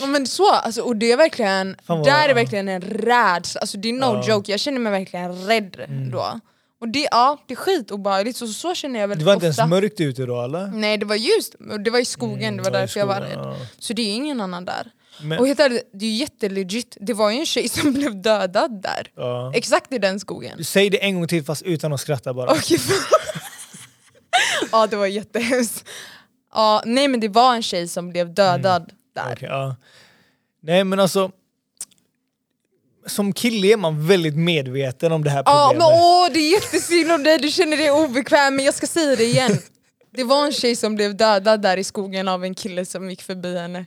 Ja, 0.00 0.06
men 0.06 0.26
så, 0.26 0.50
alltså, 0.52 0.82
och 0.82 0.96
det 0.96 1.12
är 1.12 1.16
verkligen, 1.16 1.76
Fan 1.86 2.02
där 2.02 2.24
är 2.24 2.28
ja. 2.28 2.34
verkligen 2.34 2.68
en 2.68 2.80
rädsla, 2.80 3.60
alltså 3.60 3.78
det 3.78 3.88
är 3.88 3.92
no. 3.92 4.04
Mm. 4.14 4.28
joke, 4.28 4.50
jag 4.50 4.60
känner 4.60 4.78
mig 4.80 4.92
verkligen 4.92 5.46
rädd 5.46 5.76
då. 6.12 6.40
Och 6.80 6.88
det, 6.88 7.08
ja, 7.10 7.38
det 7.46 7.54
är 7.54 7.56
skitobehagligt, 7.56 8.38
så, 8.38 8.46
så 8.46 8.74
känner 8.74 9.00
jag 9.00 9.08
väldigt 9.08 9.24
Det 9.24 9.26
var 9.26 9.34
inte 9.34 9.48
ofta. 9.48 9.62
ens 9.62 9.70
mörkt 9.70 10.00
ute 10.00 10.26
då 10.26 10.42
eller? 10.44 10.66
Nej 10.66 10.98
det 10.98 11.06
var 11.06 11.16
ljust, 11.16 11.54
det 11.84 11.90
var 11.90 11.98
i 11.98 12.04
skogen, 12.04 12.42
Mm, 12.44 12.56
det 12.56 12.62
var 12.62 12.70
därför 12.80 13.00
jag 13.00 13.06
var 13.06 13.20
rädd. 13.20 13.54
Så 13.78 13.92
det 13.92 14.02
är 14.02 14.14
ingen 14.14 14.40
annan 14.40 14.64
där. 14.64 14.90
Men- 15.22 15.38
Och 15.38 15.46
helt 15.46 15.60
ärligt, 15.60 15.90
det 15.92 16.06
är 16.06 16.10
jättelegit, 16.16 16.96
det 17.00 17.14
var 17.14 17.30
ju 17.30 17.38
en 17.38 17.46
tjej 17.46 17.68
som 17.68 17.92
blev 17.94 18.22
dödad 18.22 18.82
där. 18.82 19.10
Ja. 19.16 19.52
Exakt 19.54 19.92
i 19.92 19.98
den 19.98 20.20
skogen. 20.20 20.64
Säg 20.64 20.90
det 20.90 21.04
en 21.04 21.14
gång 21.14 21.28
till 21.28 21.44
fast 21.44 21.62
utan 21.62 21.92
att 21.92 22.00
skratta 22.00 22.34
bara. 22.34 22.54
För- 22.54 23.18
ja 24.72 24.86
det 24.86 24.96
var 24.96 25.06
jättehemskt. 25.06 25.84
Ja, 26.54 26.82
nej 26.86 27.08
men 27.08 27.20
det 27.20 27.28
var 27.28 27.54
en 27.54 27.62
tjej 27.62 27.88
som 27.88 28.10
blev 28.10 28.34
dödad 28.34 28.92
där. 29.14 29.22
Mm. 29.22 29.32
Okej, 29.32 29.48
ja. 29.48 29.76
Nej 30.62 30.84
men 30.84 31.00
alltså, 31.00 31.30
som 33.06 33.32
kille 33.32 33.72
är 33.72 33.76
man 33.76 34.06
väldigt 34.06 34.36
medveten 34.36 35.12
om 35.12 35.24
det 35.24 35.30
här 35.30 35.42
Ja 35.46 35.68
problemet. 35.70 35.88
men 35.92 36.02
åh 36.02 36.28
det 36.32 36.38
är 36.38 36.52
jättesynd 36.52 37.12
om 37.12 37.22
dig, 37.22 37.38
du 37.38 37.50
känner 37.50 37.76
dig 37.76 37.90
obekväm 37.90 38.56
men 38.56 38.64
jag 38.64 38.74
ska 38.74 38.86
säga 38.86 39.16
det 39.16 39.24
igen. 39.24 39.58
Det 40.12 40.24
var 40.24 40.46
en 40.46 40.52
tjej 40.52 40.76
som 40.76 40.94
blev 40.94 41.16
dödad 41.16 41.62
där 41.62 41.76
i 41.76 41.84
skogen 41.84 42.28
av 42.28 42.44
en 42.44 42.54
kille 42.54 42.84
som 42.84 43.10
gick 43.10 43.22
förbi 43.22 43.58
henne. 43.58 43.86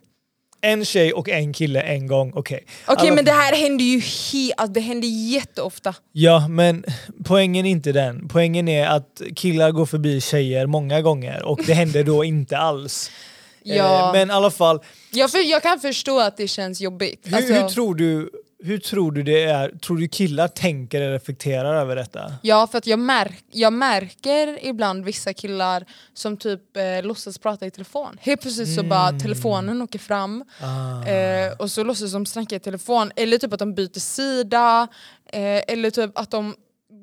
En 0.61 0.85
tjej 0.85 1.13
och 1.13 1.29
en 1.29 1.53
kille 1.53 1.81
en 1.81 2.07
gång, 2.07 2.31
okej. 2.35 2.63
Okej 2.87 3.07
Alla- 3.07 3.15
men 3.15 3.25
det 3.25 3.31
här 3.31 3.55
händer 3.55 3.85
ju 3.85 3.99
he- 3.99 4.51
alltså, 4.57 4.73
det 4.73 4.79
händer 4.79 5.07
jätteofta. 5.07 5.93
Ja 6.11 6.47
men 6.47 6.85
poängen 7.25 7.65
är 7.65 7.69
inte 7.69 7.91
den. 7.91 8.27
Poängen 8.27 8.67
är 8.67 8.87
att 8.87 9.21
killar 9.35 9.71
går 9.71 9.85
förbi 9.85 10.21
tjejer 10.21 10.65
många 10.65 11.01
gånger 11.01 11.43
och 11.43 11.59
det 11.67 11.73
händer 11.73 12.03
då 12.03 12.23
inte 12.23 12.57
alls. 12.57 13.11
Ja. 13.63 14.07
Eh, 14.07 14.13
men 14.13 14.29
i 14.29 14.33
alla 14.33 14.51
fall, 14.51 14.79
Jag, 15.11 15.31
för, 15.31 15.37
jag 15.51 15.61
kan 15.63 15.79
förstå 15.79 16.19
att 16.19 16.37
det 16.37 16.47
känns 16.47 16.81
jobbigt. 16.81 17.21
hur, 17.25 17.35
Alltså, 17.35 17.53
hur, 17.53 17.67
tror 17.69 17.95
du, 17.95 18.29
hur 18.63 18.77
tror 18.77 19.11
du 19.11 19.23
det 19.23 19.43
är? 19.43 19.69
Tror 19.69 19.97
du 19.97 20.07
killar 20.07 20.47
tänker 20.47 21.01
eller 21.01 21.11
reflekterar 21.13 21.75
över 21.75 21.95
detta? 21.95 22.33
Ja 22.41 22.67
för 22.67 22.77
att 22.77 22.87
jag, 22.87 22.99
märk, 22.99 23.43
jag 23.51 23.73
märker 23.73 24.65
ibland 24.65 25.05
vissa 25.05 25.33
killar 25.33 25.85
som 26.13 26.37
typ 26.37 26.77
eh, 26.77 27.03
låtsas 27.07 27.37
prata 27.37 27.65
i 27.65 27.71
telefon. 27.71 28.17
Helt 28.21 28.41
plötsligt 28.41 28.75
så 28.75 28.83
bara 28.83 29.11
telefonen 29.19 29.81
åker 29.81 29.99
fram 29.99 30.43
Ah. 30.61 31.05
eh, 31.07 31.53
och 31.53 31.71
så 31.71 31.83
låtsas 31.83 32.11
de 32.13 32.25
snacka 32.25 32.55
i 32.55 32.59
telefon. 32.59 33.11
Eller 33.15 33.37
typ 33.37 33.53
att 33.53 33.59
de 33.59 33.73
byter 33.75 33.99
sida, 33.99 34.87
eh, 35.33 35.41
eller 35.73 35.89
typ 35.89 36.17
att 36.17 36.31
de 36.31 36.55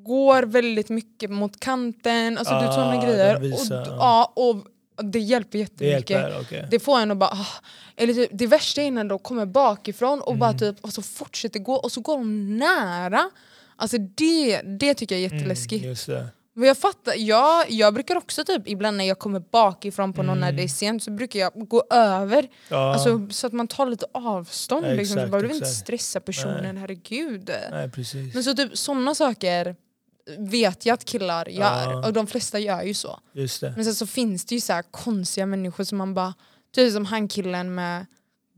går 0.07 0.43
väldigt 0.43 0.89
mycket 0.89 1.31
mot 1.31 1.61
kanten. 1.61 2.39
Alltså 2.39 2.55
du 2.55 2.67
Ah, 2.67 2.73
sådana 2.73 3.05
grejer. 3.07 3.35
de 3.35 3.41
visar, 3.51 3.81
och, 3.81 3.87
ja, 3.99 4.33
och 4.37 4.57
det 5.03 5.19
hjälper 5.19 5.51
Det 5.53 5.59
jättemycket. 5.59 6.11
hjälper? 6.11 6.41
okej. 6.41 6.67
Det 6.71 6.79
får 6.81 6.99
en 7.01 7.11
att 7.11 7.17
bara... 7.19 7.31
ah. 7.31 7.47
Eller 7.97 8.15
typ, 8.15 8.31
det 8.33 8.47
värsta 8.47 8.83
är 8.83 8.91
när 8.91 9.05
de 9.05 9.19
kommer 9.19 9.47
bakifrån 9.47 10.21
och 10.21 10.29
Mm. 10.33 10.39
bara 10.41 10.53
typ 10.53 10.77
och 10.81 10.93
så 10.93 11.03
fortsätter 11.03 11.61
gå 11.61 11.75
och 11.75 11.93
så 11.93 12.01
går 12.01 12.17
de 12.19 12.57
nära. 12.59 13.31
Alltså 13.77 13.99
det, 13.99 14.61
det 14.63 14.95
tycker 14.95 15.15
jag 15.19 15.25
är 15.25 15.35
jätteläskigt. 15.35 15.85
Mm, 15.85 15.97
det. 16.07 16.29
Men 16.55 16.69
jag 16.69 16.79
fattar, 16.79 17.15
jag, 17.17 17.71
jag 17.71 17.95
brukar 17.95 18.17
också 18.17 18.45
typ 18.45 18.63
ibland 18.69 18.97
när 18.97 19.05
jag 19.05 19.19
kommer 19.19 19.41
bakifrån 19.41 20.13
på 20.13 20.23
någon 20.23 20.41
när 20.41 20.53
det 20.53 20.63
är 20.63 20.69
sent 20.69 21.03
så 21.03 21.11
brukar 21.11 21.41
jag 21.41 21.53
gå 21.69 21.85
över. 21.91 22.39
Mm. 22.39 22.51
Ja, 22.69 22.93
Alltså, 22.93 23.29
så 23.31 23.47
att 23.47 23.53
man 23.53 23.69
tar 23.69 23.87
lite 23.87 24.07
avstånd. 24.13 24.87
Ja, 24.87 24.91
liksom. 24.91 25.15
så 25.15 25.19
exakt, 25.21 25.31
bara, 25.33 25.41
du 25.43 25.47
vill 25.49 25.57
inte 25.57 25.67
exakt. 25.69 25.81
stressa 25.87 26.21
personen, 26.21 26.77
herregud. 26.77 27.51
nej 27.71 27.91
precis. 27.91 28.35
Men 28.35 28.45
så 28.45 28.55
typ 28.55 28.79
sådana 28.79 29.15
saker 29.15 29.77
vet 30.39 30.87
jag 30.87 30.95
att 30.95 31.05
killar 31.05 31.49
gör 31.49 31.93
Ja. 31.93 32.07
och 32.07 32.13
de 32.13 32.27
flesta 32.27 32.59
gör 32.59 32.83
ju 32.83 32.95
så. 32.95 33.21
Men 33.77 33.85
sen 33.85 33.95
så 33.95 34.07
finns 34.07 34.45
det 34.45 34.55
ju 34.55 34.61
så 34.61 34.83
konstiga 34.91 35.47
människor 35.47 35.85
som 35.85 35.99
man 35.99 36.15
bara, 36.15 36.35
typ 36.75 36.93
som 36.93 37.05
han 37.05 37.29
killen 37.29 37.75
med 37.75 38.07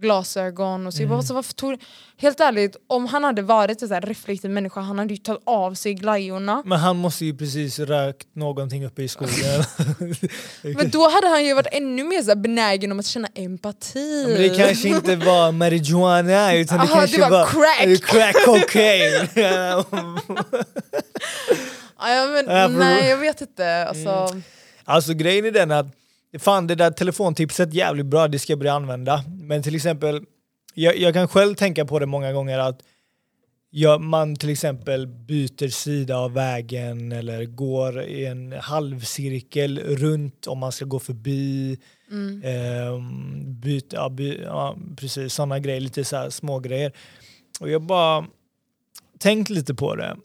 glasögon 0.01 0.86
och 0.86 0.94
så 0.94 1.02
jag 1.02 1.09
bara, 1.09 1.14
Mm. 1.14 1.18
alltså, 1.18 1.35
varför 1.35 1.52
tog 1.52 1.78
Helt 2.16 2.40
ärligt, 2.40 2.77
om 2.86 3.06
han 3.06 3.24
hade 3.24 3.43
varit 3.43 3.82
en 3.82 3.89
så 3.89 3.94
här 3.94 4.01
reflektiv 4.01 4.51
människa 4.51 4.81
han 4.81 4.98
hade 4.98 5.14
ju 5.14 5.16
tagit 5.16 5.43
av 5.47 5.74
sig 5.74 5.94
glajjorna. 5.94 6.62
Men 6.66 6.78
han 6.78 6.97
måste 6.97 7.24
ju 7.24 7.36
precis 7.36 7.78
rökt 7.78 8.27
någonting 8.35 8.86
uppe 8.86 9.02
i 9.02 9.09
skogen. 9.09 9.35
Men 10.62 10.90
då 10.90 11.09
hade 11.10 11.27
han 11.28 11.44
ju 11.44 11.55
varit 11.55 11.66
ännu 11.72 12.05
mer 12.05 12.22
så 12.22 12.36
benägen 12.36 12.93
om 12.93 13.01
att 13.01 13.06
känna 13.06 13.28
empati. 13.35 14.24
Men 14.28 14.36
det 14.43 14.48
kanske 14.56 14.89
inte 14.89 15.16
var 15.16 15.52
marijuana 15.52 16.55
utan 16.55 16.78
det 16.78 16.85
Aha, 16.85 16.94
kanske 16.98 17.16
det 17.16 17.22
var 17.22 17.31
var 17.31 17.47
crack. 17.47 18.05
crack 18.05 18.44
cocaine. 18.44 19.28
Ja, 22.02 22.27
men, 22.47 22.78
nej 22.78 23.09
jag 23.10 23.16
vet 23.16 23.40
inte. 23.40 23.85
Alltså, 23.89 24.40
alltså 24.85 25.14
grejen 25.14 25.44
är 25.44 25.51
den 25.51 25.70
att 25.70 25.86
fan 26.39 26.66
det 26.66 26.74
där 26.74 26.90
telefontipset 26.90 27.69
är 27.69 27.77
jävligt 27.77 28.07
bra, 28.07 28.28
det 28.28 28.39
ska 28.39 28.52
jag 28.52 28.59
börja 28.59 28.73
använda. 28.73 29.24
Men 29.28 29.62
till 29.62 29.74
exempel, 29.74 30.24
jag, 30.74 30.97
jag 30.97 31.15
kan 31.15 31.28
själv 31.28 31.55
tänka 31.55 31.85
på 31.85 31.98
det 31.98 32.07
många 32.07 32.32
gånger 32.32 32.59
att 32.59 32.82
jag, 33.70 34.01
man 34.01 34.36
till 34.36 34.51
exempel 34.51 35.07
byter 35.07 35.69
sida 35.69 36.16
av 36.16 36.32
vägen 36.32 37.12
eller 37.12 37.44
går 37.44 38.02
i 38.02 38.27
en 38.27 38.52
halvcirkel 38.52 39.78
runt 39.78 40.47
om 40.47 40.59
man 40.59 40.73
ska 40.73 40.85
gå 40.85 40.98
förbi. 40.98 41.78
mm. 42.11 42.43
Ehm, 42.44 43.61
byt, 43.61 43.93
ja, 43.93 44.09
by, 44.09 44.40
ja, 44.43 44.77
precis 44.97 45.35
sådana 45.35 45.59
grejer, 45.59 45.81
lite 45.81 46.05
så 46.05 46.16
här 46.16 46.31
små 46.31 46.59
grejer. 46.59 46.93
Och 47.61 47.70
jag 47.70 47.82
bara 47.82 48.27
tänkt 49.19 49.51
lite 49.51 49.74
på 49.74 49.94
det. 49.94 50.16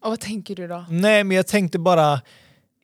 Och 0.00 0.10
vad 0.10 0.20
tänker 0.20 0.56
du 0.56 0.66
då? 0.68 0.84
Nej, 0.90 1.24
men 1.24 1.36
jag 1.36 1.46
tänkte 1.46 1.78
bara, 1.78 2.20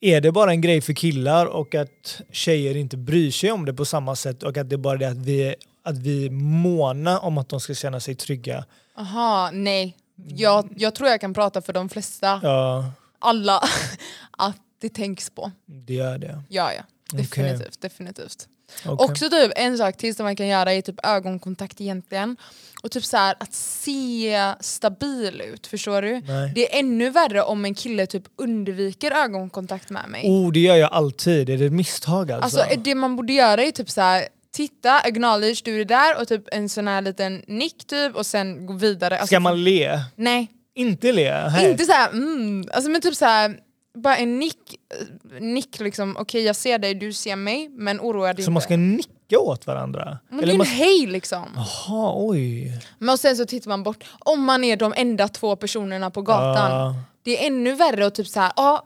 är 0.05 0.21
det 0.21 0.33
bara 0.33 0.51
en 0.51 0.61
grej 0.61 0.81
för 0.81 0.93
killar 0.93 1.47
och 1.47 1.75
att 1.75 2.21
tjejer 2.31 2.77
inte 2.77 2.97
bryr 2.97 3.31
sig 3.31 3.53
om 3.53 3.65
det 3.65 3.75
på 3.75 3.85
samma 3.85 4.17
sätt 4.17 4.43
och 4.43 4.57
att 4.57 4.69
det 4.71 4.77
är 4.77 4.79
bara 4.79 4.99
det 4.99 5.07
att 5.09 5.17
vi, 5.17 5.55
att 5.83 5.99
vi 5.99 6.27
är 6.27 6.31
måna 6.31 7.19
om 7.19 7.39
att 7.39 7.49
de 7.49 7.61
ska 7.61 7.75
känna 7.75 8.01
sig 8.01 8.15
trygga? 8.15 8.65
Aha, 8.97 9.51
nej. 9.53 9.97
Jag, 10.17 10.69
jag 10.77 10.95
tror 10.95 11.09
jag 11.09 11.21
kan 11.21 11.35
prata 11.35 11.63
för 11.63 11.73
de 11.73 11.89
flesta, 11.89 12.41
Ja, 12.43 12.91
alla, 13.19 13.61
att 14.31 14.57
det 14.81 14.89
tänks 14.89 15.31
på. 15.31 15.53
det 15.67 15.95
gör 15.95 16.19
det. 16.19 16.43
Ja, 16.49 16.73
ja. 16.73 16.83
Definitivt. 17.13 17.81
definitivt. 17.81 18.49
Okej. 18.87 19.05
Också 19.05 19.31
typ 19.31 19.53
en 19.57 19.79
sak 19.79 19.97
till 19.97 20.15
som 20.15 20.25
man 20.25 20.37
kan 20.37 20.47
göra 20.47 20.73
är 20.73 20.81
typ 20.83 21.07
ögonkontakt 21.07 21.81
egentligen. 21.81 22.37
Och 22.83 22.91
typ 22.91 23.05
så 23.05 23.17
här 23.17 23.35
att 23.41 23.53
se 23.55 24.53
stabil 24.61 25.41
ut, 25.41 25.67
förstår 25.67 26.03
du? 26.03 26.21
Nej. 26.21 26.53
Det 26.55 26.75
är 26.75 26.79
ännu 26.79 27.11
värre 27.11 27.43
om 27.43 27.65
en 27.65 27.75
kille 27.75 28.07
typ 28.07 28.23
undviker 28.37 29.11
ögonkontakt 29.11 29.91
med 29.91 30.09
mig. 30.09 30.23
Oh, 30.29 30.53
det 30.53 30.61
gör 30.61 30.77
jag 30.77 30.93
alltid. 30.93 31.51
Är 31.51 31.59
det 31.59 31.65
ett 31.65 31.73
misstag 31.73 32.33
alltså? 32.33 32.61
Alltså 32.61 32.81
det 32.81 32.95
man 32.95 33.17
borde 33.17 33.33
göra 33.33 33.63
är 33.63 33.71
typ 33.71 33.91
så 33.91 34.01
här. 34.01 34.25
titta, 34.53 35.01
acknowledge, 35.01 35.63
du 35.65 35.81
är 35.81 35.85
där 35.85 36.21
och 36.21 36.29
typ 36.29 36.43
en 36.53 36.69
sån 36.69 36.89
här 36.89 37.01
liten 37.03 37.43
nick 37.47 37.87
typ 37.87 38.17
och 38.17 38.27
sen 38.27 38.67
gå 38.67 38.73
vidare. 38.73 39.15
Alltså, 39.19 39.27
Ska 39.27 39.41
man 39.41 39.65
le? 39.65 40.01
Nej, 40.17 40.51
Inte 40.75 41.13
le? 41.13 41.49
Nej. 41.51 41.71
inte 41.71 41.85
så 41.85 41.93
här, 41.93 42.11
mm, 42.11 42.69
alltså 42.73 42.91
men 42.91 43.01
typ 43.01 43.15
så 43.15 43.25
här. 43.25 43.59
Bara 43.95 44.17
en 44.17 44.39
nick, 44.39 44.57
eh, 45.01 45.43
nick 45.43 45.81
liksom, 45.81 46.17
okej 46.19 46.43
jag 46.43 46.57
ser 46.57 46.79
dig, 46.79 46.95
du 46.95 47.13
ser 47.13 47.37
mig, 47.37 47.69
men 47.69 48.01
oroa 48.01 48.27
dig 48.27 48.37
Så 48.37 48.41
inte. 48.41 48.51
man 48.51 48.63
ska 48.63 48.77
nicka 48.77 49.39
åt 49.39 49.67
varandra? 49.67 50.19
men 50.29 50.41
det 50.41 50.47
är 50.47 50.51
en 50.51 50.59
man... 50.59 50.67
hej 50.67 51.07
liksom. 51.07 51.45
Jaha, 51.57 52.13
oj. 52.17 52.73
Men 52.99 53.09
och 53.09 53.21
sen 53.21 53.37
så 53.37 53.45
tittar 53.47 53.69
man 53.69 53.83
bort, 53.83 54.05
om 54.19 54.45
man 54.45 54.65
är 54.65 54.77
de 54.77 54.95
enda 54.97 55.29
två 55.29 55.57
personerna 55.57 56.11
på 56.11 56.23
gatan. 56.23 56.71
Ja. 56.71 56.95
Det 57.23 57.43
är 57.43 57.47
ännu 57.47 57.75
värre 57.75 58.07
att 58.07 58.15
typ 58.15 58.29
så 58.29 58.41
här, 58.41 58.53
ah, 58.57 58.81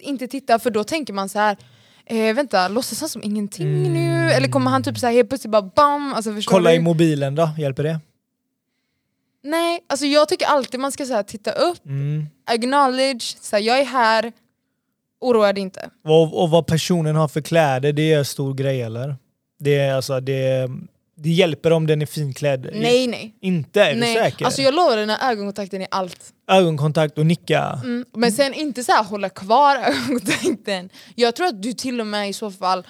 inte 0.00 0.26
titta 0.26 0.58
för 0.58 0.70
då 0.70 0.84
tänker 0.84 1.12
man 1.12 1.28
så 1.28 1.38
här. 1.38 1.56
Eh, 2.06 2.34
vänta, 2.34 2.68
låtsas 2.68 3.00
han 3.00 3.08
som 3.08 3.22
ingenting 3.22 3.92
nu? 3.92 4.30
Eller 4.30 4.48
kommer 4.48 4.70
han 4.70 4.82
typ 4.82 4.98
så 4.98 5.06
här 5.06 5.12
helt 5.14 5.28
plötsligt 5.28 5.50
bara 5.50 5.62
bam? 5.62 6.14
Alltså, 6.14 6.30
Kolla 6.44 6.70
du? 6.70 6.76
i 6.76 6.80
mobilen 6.80 7.34
då, 7.34 7.50
hjälper 7.58 7.82
det? 7.82 8.00
Nej, 9.42 9.80
alltså 9.86 10.06
jag 10.06 10.28
tycker 10.28 10.46
alltid 10.46 10.80
man 10.80 10.92
ska 10.92 11.04
så 11.06 11.14
här, 11.14 11.22
titta 11.22 11.52
upp, 11.52 11.86
Mm. 11.86 12.26
acknowledge, 12.46 13.36
så 13.40 13.56
här, 13.56 13.62
jag 13.62 13.78
är 13.80 13.84
här, 13.84 14.32
oroa 15.20 15.52
dig 15.52 15.62
inte. 15.62 15.90
Och, 16.04 16.42
och 16.42 16.50
vad 16.50 16.66
personen 16.66 17.16
har 17.16 17.28
för 17.28 17.40
kläder, 17.40 17.92
det 17.92 18.12
är 18.12 18.18
en 18.18 18.24
stor 18.24 18.54
grej 18.54 18.82
eller? 18.82 19.16
Det, 19.58 19.78
är 19.78 19.94
alltså, 19.94 20.20
det, 20.20 20.70
det 21.22 21.30
hjälper 21.30 21.70
om 21.70 21.86
den 21.86 22.02
är 22.02 22.06
finklädd? 22.06 22.70
Nej 22.72 23.06
nej. 23.06 23.34
Inte? 23.40 23.82
Är 23.82 23.96
nej. 23.96 24.14
du 24.14 24.20
säker? 24.20 24.44
Alltså 24.44 24.62
jag 24.62 24.74
lovar 24.74 24.96
den 24.96 25.10
här 25.10 25.32
ögonkontakten 25.32 25.82
är 25.82 25.88
allt. 25.90 26.32
Ögonkontakt 26.50 27.18
och 27.18 27.26
nicka? 27.26 27.80
Mm. 27.84 28.04
Men 28.12 28.32
sen 28.32 28.54
inte 28.54 28.84
så 28.84 28.92
här 28.92 29.04
hålla 29.04 29.28
kvar 29.28 29.76
ögonkontakten. 29.86 30.90
Jag 31.14 31.36
tror 31.36 31.46
att 31.46 31.62
du 31.62 31.72
till 31.72 32.00
och 32.00 32.06
med 32.06 32.30
i 32.30 32.32
så 32.32 32.50
fall, 32.50 32.86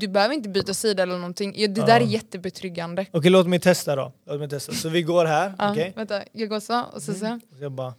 du 0.00 0.08
behöver 0.08 0.34
inte 0.34 0.48
byta 0.48 0.74
sida 0.74 1.02
eller 1.02 1.16
någonting. 1.16 1.52
Det 1.52 1.86
där 1.86 2.00
är 2.00 2.04
jättebetryggande. 2.04 3.06
Okej, 3.10 3.30
låt 3.30 3.46
mig 3.46 3.60
testa 3.60 3.96
då. 3.96 4.12
Låt 4.26 4.40
mig 4.40 4.48
testa. 4.48 4.72
Så 4.72 4.88
vi 4.88 5.02
går 5.02 5.24
här, 5.24 5.54
Ja, 5.58 5.70
okej? 5.70 5.92
Vänta, 5.96 6.22
jag 6.32 6.48
går 6.48 6.60
så 6.60 6.82
och 6.92 7.02
så 7.02 7.12
så. 7.12 7.40
Så 7.58 7.62
jag 7.62 7.72
bara... 7.72 7.94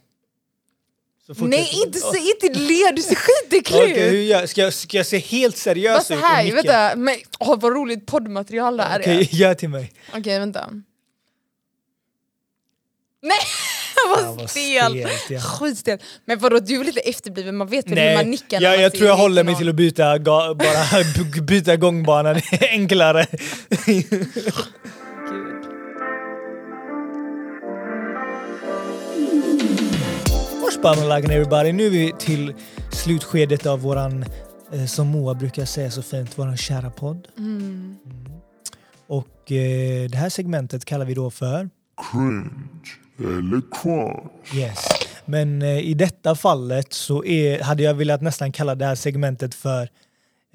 Nej 1.38 1.70
inte, 1.86 1.98
se, 1.98 2.18
inte 2.18 2.58
le, 2.60 2.92
du 2.96 3.02
ser 3.02 3.14
skitäcklig 3.14 3.80
Okej, 3.82 4.22
ut! 4.22 4.28
gör, 4.30 4.46
ska, 4.46 4.60
jag, 4.60 4.74
ska 4.74 4.96
jag 4.96 5.06
se 5.06 5.18
helt 5.18 5.56
seriös 5.56 6.10
ut 6.10 6.18
här, 6.20 6.52
vänta, 6.52 6.96
men, 6.96 7.16
åh, 7.38 7.58
vad 7.60 7.72
roligt 7.72 8.06
poddmaterial 8.06 8.76
det 8.76 8.82
här 8.82 9.00
Okej, 9.00 9.16
är. 9.32 9.34
gör 9.36 9.54
till 9.54 9.68
mig. 9.68 9.92
Okej 10.14 10.38
vänta. 10.38 10.70
Nej 13.22 13.38
Ja, 13.96 14.16
vad 14.24 14.36
vad 14.36 14.50
stel! 14.50 15.06
ja. 15.28 15.40
Skitstel. 15.40 15.98
Men 16.24 16.38
vadå 16.38 16.58
du 16.60 16.80
är 16.80 16.84
lite 16.84 17.00
efterbliven, 17.00 17.56
man 17.56 17.66
vet 17.66 17.90
väl 17.90 17.98
hur 17.98 18.14
man 18.14 18.30
nickar 18.30 18.60
när 18.60 18.72
jag, 18.72 18.80
jag 18.82 18.92
tror 18.94 19.06
jag 19.08 19.16
håller 19.16 19.42
någon. 19.44 19.52
mig 19.52 19.58
till 19.58 19.68
att 19.68 19.74
byta, 19.74 20.18
bara 20.18 20.54
byta 21.42 21.76
gångbana, 21.76 22.34
det 22.34 22.42
är 22.52 22.68
enklare. 22.70 23.26
What's 30.76 30.96
bumming 30.96 31.30
everybody? 31.30 31.72
Nu 31.72 31.86
är 31.86 31.90
vi 31.90 32.12
till 32.18 32.54
slutskedet 32.92 33.66
av 33.66 33.80
våran, 33.80 34.24
eh, 34.72 34.84
som 34.84 35.06
Moa 35.06 35.34
brukar 35.34 35.64
säga 35.64 35.90
så 35.90 36.02
fint, 36.02 36.38
våran 36.38 36.56
kära 36.56 36.90
podd. 36.90 37.28
Mm. 37.38 37.96
Och 39.06 39.52
eh, 39.52 40.10
det 40.10 40.16
här 40.16 40.28
segmentet 40.28 40.84
kallar 40.84 41.04
vi 41.04 41.14
då 41.14 41.30
för 41.30 41.70
cringe 42.10 42.50
eller 43.18 43.60
quash. 43.70 44.56
Yes. 44.56 44.88
Men 45.24 45.62
eh, 45.62 45.78
i 45.78 45.94
detta 45.94 46.34
fallet 46.34 46.92
så 46.92 47.24
är, 47.24 47.60
hade 47.62 47.82
jag 47.82 47.94
velat 47.94 48.22
nästan 48.22 48.52
kalla 48.52 48.74
det 48.74 48.84
här 48.84 48.94
segmentet 48.94 49.54
för 49.54 49.82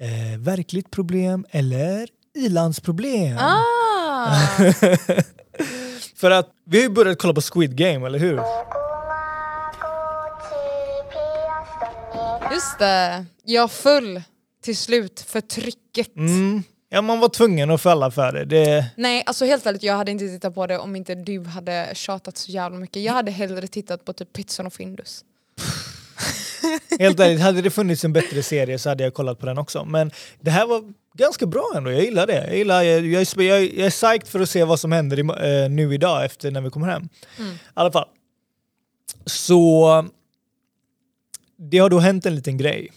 eh, 0.00 0.38
verkligt 0.38 0.90
problem 0.90 1.46
eller 1.50 2.08
ilandsproblem. 2.34 3.38
Ah! 3.38 4.36
För 6.16 6.30
att 6.30 6.48
vi 6.64 6.78
har 6.78 6.82
ju 6.82 6.90
börjat 6.90 7.18
kolla 7.18 7.34
på 7.34 7.40
Squid 7.40 7.76
Game, 7.76 8.06
eller 8.06 8.18
hur? 8.18 8.40
Just 12.52 12.78
det, 12.78 13.24
jag 13.44 13.70
föll 13.70 14.22
till 14.62 14.76
slut 14.76 15.20
för 15.20 15.40
trycket. 15.40 16.16
Mm. 16.16 16.62
Ja, 16.88 17.02
man 17.02 17.20
var 17.20 17.28
tvungen 17.28 17.70
att 17.70 17.80
falla 17.80 18.10
för 18.10 18.32
det. 18.32 18.44
det 18.44 18.86
Nej, 18.96 19.22
alltså 19.26 19.44
helt 19.44 19.66
ärligt, 19.66 19.82
jag 19.82 19.94
hade 19.94 20.10
inte 20.10 20.28
tittat 20.28 20.54
på 20.54 20.66
det 20.66 20.78
om 20.78 20.96
inte 20.96 21.14
du 21.14 21.44
hade 21.44 21.90
tjatat 21.94 22.36
så 22.36 22.50
jävla 22.50 22.78
mycket. 22.78 23.02
Jag 23.02 23.12
hade 23.12 23.30
hellre 23.30 23.66
tittat 23.66 24.04
på 24.04 24.12
typ 24.12 24.32
Pizzan 24.32 24.66
och 24.66 24.72
Findus. 24.72 25.24
helt 26.98 27.20
ärligt, 27.20 27.40
hade 27.40 27.62
det 27.62 27.70
funnits 27.70 28.04
en 28.04 28.12
bättre 28.12 28.42
serie 28.42 28.78
så 28.78 28.88
hade 28.88 29.04
jag 29.04 29.14
kollat 29.14 29.38
på 29.38 29.46
den 29.46 29.58
också. 29.58 29.84
Men 29.84 30.10
det 30.40 30.50
här 30.50 30.66
var 30.66 30.92
ganska 31.14 31.46
bra 31.46 31.72
ändå, 31.76 31.90
jag 31.90 32.02
gillar 32.02 32.26
det. 32.26 32.46
Jag, 32.46 32.56
gillar, 32.56 32.82
jag, 32.82 33.06
jag, 33.06 33.22
är- 33.22 33.42
jag, 33.42 33.62
jag 33.62 33.86
är 33.86 33.90
psyched 33.90 34.28
för 34.28 34.40
att 34.40 34.50
se 34.50 34.64
vad 34.64 34.80
som 34.80 34.92
händer 34.92 35.18
i, 35.18 35.20
eh, 35.64 35.70
nu 35.70 35.94
idag 35.94 36.24
efter 36.24 36.50
när 36.50 36.60
vi 36.60 36.70
kommer 36.70 36.88
hem. 36.88 37.08
Mm. 37.38 37.52
I 37.54 37.58
alla 37.74 37.92
fall. 37.92 38.08
Så 39.26 39.88
det 41.70 41.78
har 41.78 41.90
då 41.90 41.98
hänt 41.98 42.26
en 42.26 42.34
liten 42.34 42.56
grej. 42.56 42.92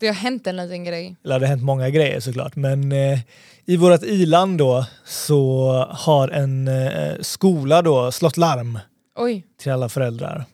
Det 0.00 0.06
har 0.06 0.14
hänt 0.14 0.46
en 0.46 0.56
liten 0.56 0.84
grej. 0.84 1.16
Eller 1.24 1.38
det 1.38 1.46
har 1.46 1.50
hänt 1.50 1.62
många 1.62 1.90
grejer 1.90 2.20
såklart. 2.20 2.56
Men 2.56 2.92
eh, 2.92 3.18
i 3.64 3.76
vårt 3.76 4.02
iland 4.02 4.58
då 4.58 4.86
så 5.04 5.70
har 5.90 6.28
en 6.28 6.68
eh, 6.68 7.14
skola 7.20 7.82
då 7.82 8.12
slått 8.12 8.36
larm 8.36 8.78
Oj. 9.16 9.44
till 9.58 9.72
alla 9.72 9.88
föräldrar. 9.88 10.44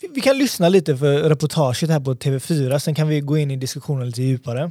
Vi, 0.00 0.08
vi 0.14 0.20
kan 0.20 0.38
lyssna 0.38 0.68
lite 0.68 0.96
för 0.96 1.28
reportaget 1.28 1.90
här 1.90 2.00
på 2.00 2.14
TV4, 2.14 2.78
sen 2.78 2.94
kan 2.94 3.08
vi 3.08 3.20
gå 3.20 3.38
in 3.38 3.50
i 3.50 3.56
diskussionen 3.56 4.06
lite 4.06 4.22
djupare. 4.22 4.70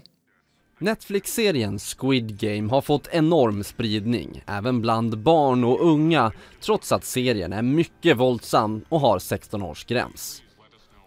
Netflix-serien 0.79 1.79
Squid 1.79 2.39
Game 2.39 2.71
har 2.71 2.81
fått 2.81 3.07
enorm 3.11 3.63
spridning, 3.63 4.43
även 4.47 4.81
bland 4.81 5.17
barn 5.17 5.63
och 5.63 5.85
unga, 5.85 6.31
trots 6.61 6.91
att 6.91 7.05
serien 7.05 7.53
är 7.53 7.61
mycket 7.61 8.17
våldsam 8.17 8.81
och 8.89 8.99
har 8.99 9.19
16-årsgräns. 9.19 10.41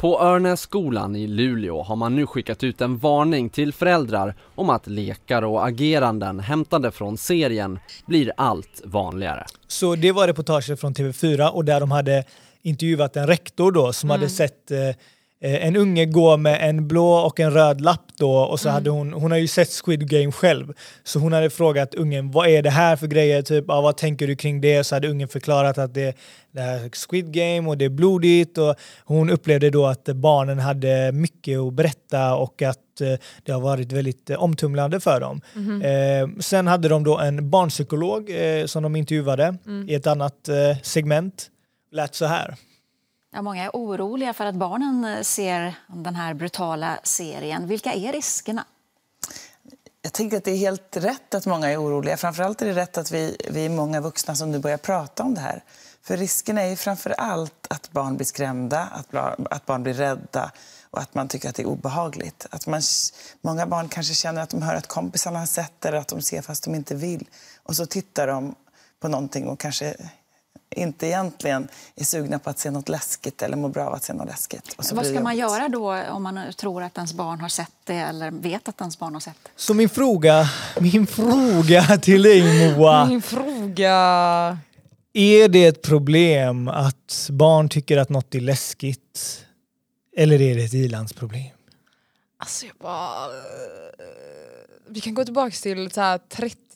På 0.03 0.21
Örnässkolan 0.21 1.17
i 1.17 1.27
Luleå 1.27 1.83
har 1.83 1.97
man 1.97 2.17
nu 2.17 2.27
skickat 2.27 2.65
ut 2.65 2.81
en 2.81 2.99
varning 2.99 3.51
till 3.51 3.73
föräldrar 3.73 4.35
om 4.55 4.71
att 4.71 4.87
lekar 4.87 5.43
och 5.43 5.67
ageranden 5.67 6.41
hämtade 6.41 6.91
från 6.91 7.17
serien 7.19 7.79
blir 8.07 8.33
allt 8.37 8.83
vanligare. 8.85 9.47
Så 9.67 9.95
det 9.95 10.13
var 10.13 10.27
reportaget 10.27 10.81
från 10.81 10.95
TV4 10.95 11.49
och 11.49 11.65
där 11.65 11.81
de 11.81 11.91
hade 11.91 12.25
intervjuat 12.63 13.17
en 13.17 13.27
rektor 13.27 13.73
då 13.73 13.93
som 13.93 14.11
hade 14.11 14.29
sett 14.29 14.71
eh, 14.71 14.79
en 15.43 15.77
unge 15.77 16.07
gå 16.07 16.37
med 16.37 16.69
en 16.69 16.89
blå 16.89 17.13
och 17.13 17.41
en 17.41 17.51
röd 17.51 17.81
lapp 17.81 18.07
då 18.17 18.37
och 18.37 18.61
så 18.61 18.69
hade 18.69 18.91
hon, 18.91 19.13
hon 19.13 19.31
har 19.31 19.39
ju 19.39 19.49
sett 19.49 19.69
Squid 19.85 20.11
Game 20.11 20.33
själv. 20.33 20.73
Så 21.05 21.19
hon 21.19 21.33
hade 21.33 21.51
frågat 21.51 21.95
ungen 21.95 22.31
vad 22.31 22.49
är 22.49 22.63
det 22.63 22.71
här 22.71 22.97
för 22.97 23.07
grejer, 23.07 23.43
typ, 23.43 23.65
ja, 23.69 23.81
vad 23.81 23.97
tänker 23.97 24.27
du 24.27 24.37
kring 24.37 24.61
det? 24.61 24.85
Så 24.85 24.95
hade 24.95 25.09
ungen 25.09 25.29
förklarat 25.29 25.79
att 25.79 25.95
det, 25.95 26.17
det 26.53 26.61
här 26.61 26.85
är 26.85 26.91
Squid 27.09 27.33
Game 27.33 27.69
och 27.69 27.79
det 27.79 27.85
är 27.85 27.89
blodigt 27.89 28.59
och 28.59 28.75
hon 29.05 29.31
upplevde 29.31 29.71
då 29.71 29.87
att 29.87 30.05
barnen 30.05 30.59
hade 30.59 31.13
mycket 31.13 31.59
att 31.59 31.73
berätta 31.73 32.35
och 32.35 32.63
att 32.63 33.01
eh, 33.01 33.15
det 33.43 33.53
har 33.53 33.61
varit 33.61 33.93
väldigt 33.93 34.31
eh, 34.31 34.43
omtumlande 34.43 35.01
för 35.01 35.21
dem. 35.21 35.41
Eh, 35.83 36.41
sen 36.41 36.67
hade 36.67 36.89
de 36.89 37.05
då 37.05 37.19
en 37.19 37.51
barnpsykolog 37.51 38.31
eh, 38.31 38.67
som 38.67 38.83
de 38.83 38.97
intervjuade 38.97 39.57
i 39.89 39.95
ett 39.95 40.07
annat 40.07 40.49
eh, 40.49 40.77
segment. 40.83 41.49
Lät 41.93 42.15
så 42.15 42.27
här. 42.27 42.55
Ja, 43.35 43.43
många 43.43 43.65
är 43.65 43.71
oroliga 43.73 44.33
för 44.33 44.47
att 44.47 44.55
barnen 44.55 45.05
eh, 45.05 45.23
ser 45.23 45.75
den 45.87 46.15
här 46.15 46.35
brutala 46.35 46.99
serien. 47.03 47.67
Vilka 47.67 47.93
är 47.93 48.13
riskerna? 48.13 48.65
Jag 50.03 50.13
tänker 50.13 50.37
att 50.37 50.45
det 50.45 50.51
är 50.51 50.57
helt 50.57 50.97
rätt 50.97 51.35
att 51.35 51.47
många 51.47 51.71
är 51.71 51.83
oroliga. 51.83 52.17
Framförallt 52.17 52.63
är 52.63 52.67
det 52.67 52.73
rätt 52.73 52.99
att 52.99 53.11
vi, 53.11 53.37
vi 53.51 53.65
är 53.65 53.71
många 53.71 54.01
vuxna 54.01 54.35
som 54.35 54.51
nu 54.51 54.59
börjar 54.59 54.77
prata 54.77 55.23
om 55.23 55.35
det 55.35 55.41
här. 55.41 55.65
För 56.03 56.17
risken 56.17 56.59
är 56.59 56.67
ju 56.67 56.77
framför 56.77 57.11
allt 57.11 57.67
att 57.71 57.93
barn 57.93 58.17
blir 58.17 58.27
skrämda, 58.27 58.81
att, 58.81 59.15
att 59.51 59.67
barn 59.67 59.83
blir 59.83 59.95
rädda 59.95 60.51
och 60.91 61.01
att 61.01 61.15
man 61.15 61.29
tycker 61.29 61.49
att 61.49 61.55
det 61.55 61.63
är 61.63 61.67
obehagligt. 61.67 62.47
Att 62.51 62.67
man, 62.67 62.83
många 63.41 63.67
barn 63.67 63.89
kanske 63.89 64.15
känner 64.15 64.43
att 64.43 64.51
de 64.51 64.63
hör 64.63 64.75
att 64.75 64.87
kompisarna 64.87 65.39
har 65.39 65.47
sett 65.47 65.73
det 65.79 65.89
eller 65.89 65.99
att 65.99 66.09
de 66.09 66.23
ser 66.23 66.43
fast 66.43 66.65
de 66.65 66.75
inte 66.75 66.95
vill. 66.95 67.29
Och 67.63 67.77
så 67.77 67.87
tittar 67.87 68.27
de 68.27 68.55
på 69.01 69.09
någonting 69.09 69.49
och 69.49 69.61
kanske 69.61 69.97
inte 70.73 71.07
egentligen 71.07 71.69
är 71.97 72.05
sugna 72.05 72.39
på 72.39 72.51
att 72.51 72.59
se 72.59 72.71
något 72.71 72.89
läskigt 72.89 73.43
eller 73.43 73.57
mår 73.57 73.69
bra 73.69 73.87
av 73.87 73.95
att 73.95 74.05
se 74.05 74.13
något 74.13 74.27
läskigt. 74.27 74.75
Och 74.77 74.85
så 74.85 74.95
Vad 74.95 75.07
ska 75.07 75.21
man 75.21 75.37
göra 75.37 75.69
då 75.69 75.95
om 75.95 76.23
man 76.23 76.41
tror 76.57 76.83
att 76.83 76.97
ens 76.97 77.13
barn 77.15 77.41
har 77.41 77.49
sett 77.49 77.73
det 77.85 77.95
eller 77.95 78.31
vet 78.31 78.69
att 78.69 78.81
ens 78.81 78.99
barn 78.99 79.15
har 79.15 79.21
sett 79.21 79.37
det? 79.43 79.51
Så 79.57 79.75
min 79.75 79.89
fråga, 79.89 80.51
min 80.81 81.07
fråga 81.07 81.83
till 81.99 82.23
dig 82.23 82.77
Moa. 82.77 83.07
Min 83.07 83.23
fråga... 83.23 84.59
Är 85.15 85.49
det 85.49 85.67
ett 85.67 85.83
problem 85.83 86.69
att 86.69 87.29
barn 87.31 87.69
tycker 87.69 87.97
att 87.99 88.09
något 88.09 88.35
är 88.35 88.41
läskigt? 88.41 89.45
Eller 90.17 90.41
är 90.41 90.57
det 90.57 90.65
ett 90.65 90.75
ilandsproblem? 90.75 91.43
Alltså 92.39 92.67
jag 92.67 92.75
bara... 92.81 93.25
eh, 93.27 94.05
Vi 94.89 95.01
kan 95.01 95.15
gå 95.15 95.25
tillbaka 95.25 95.51
till 95.63 95.91
så 95.91 96.01
här 96.01 96.19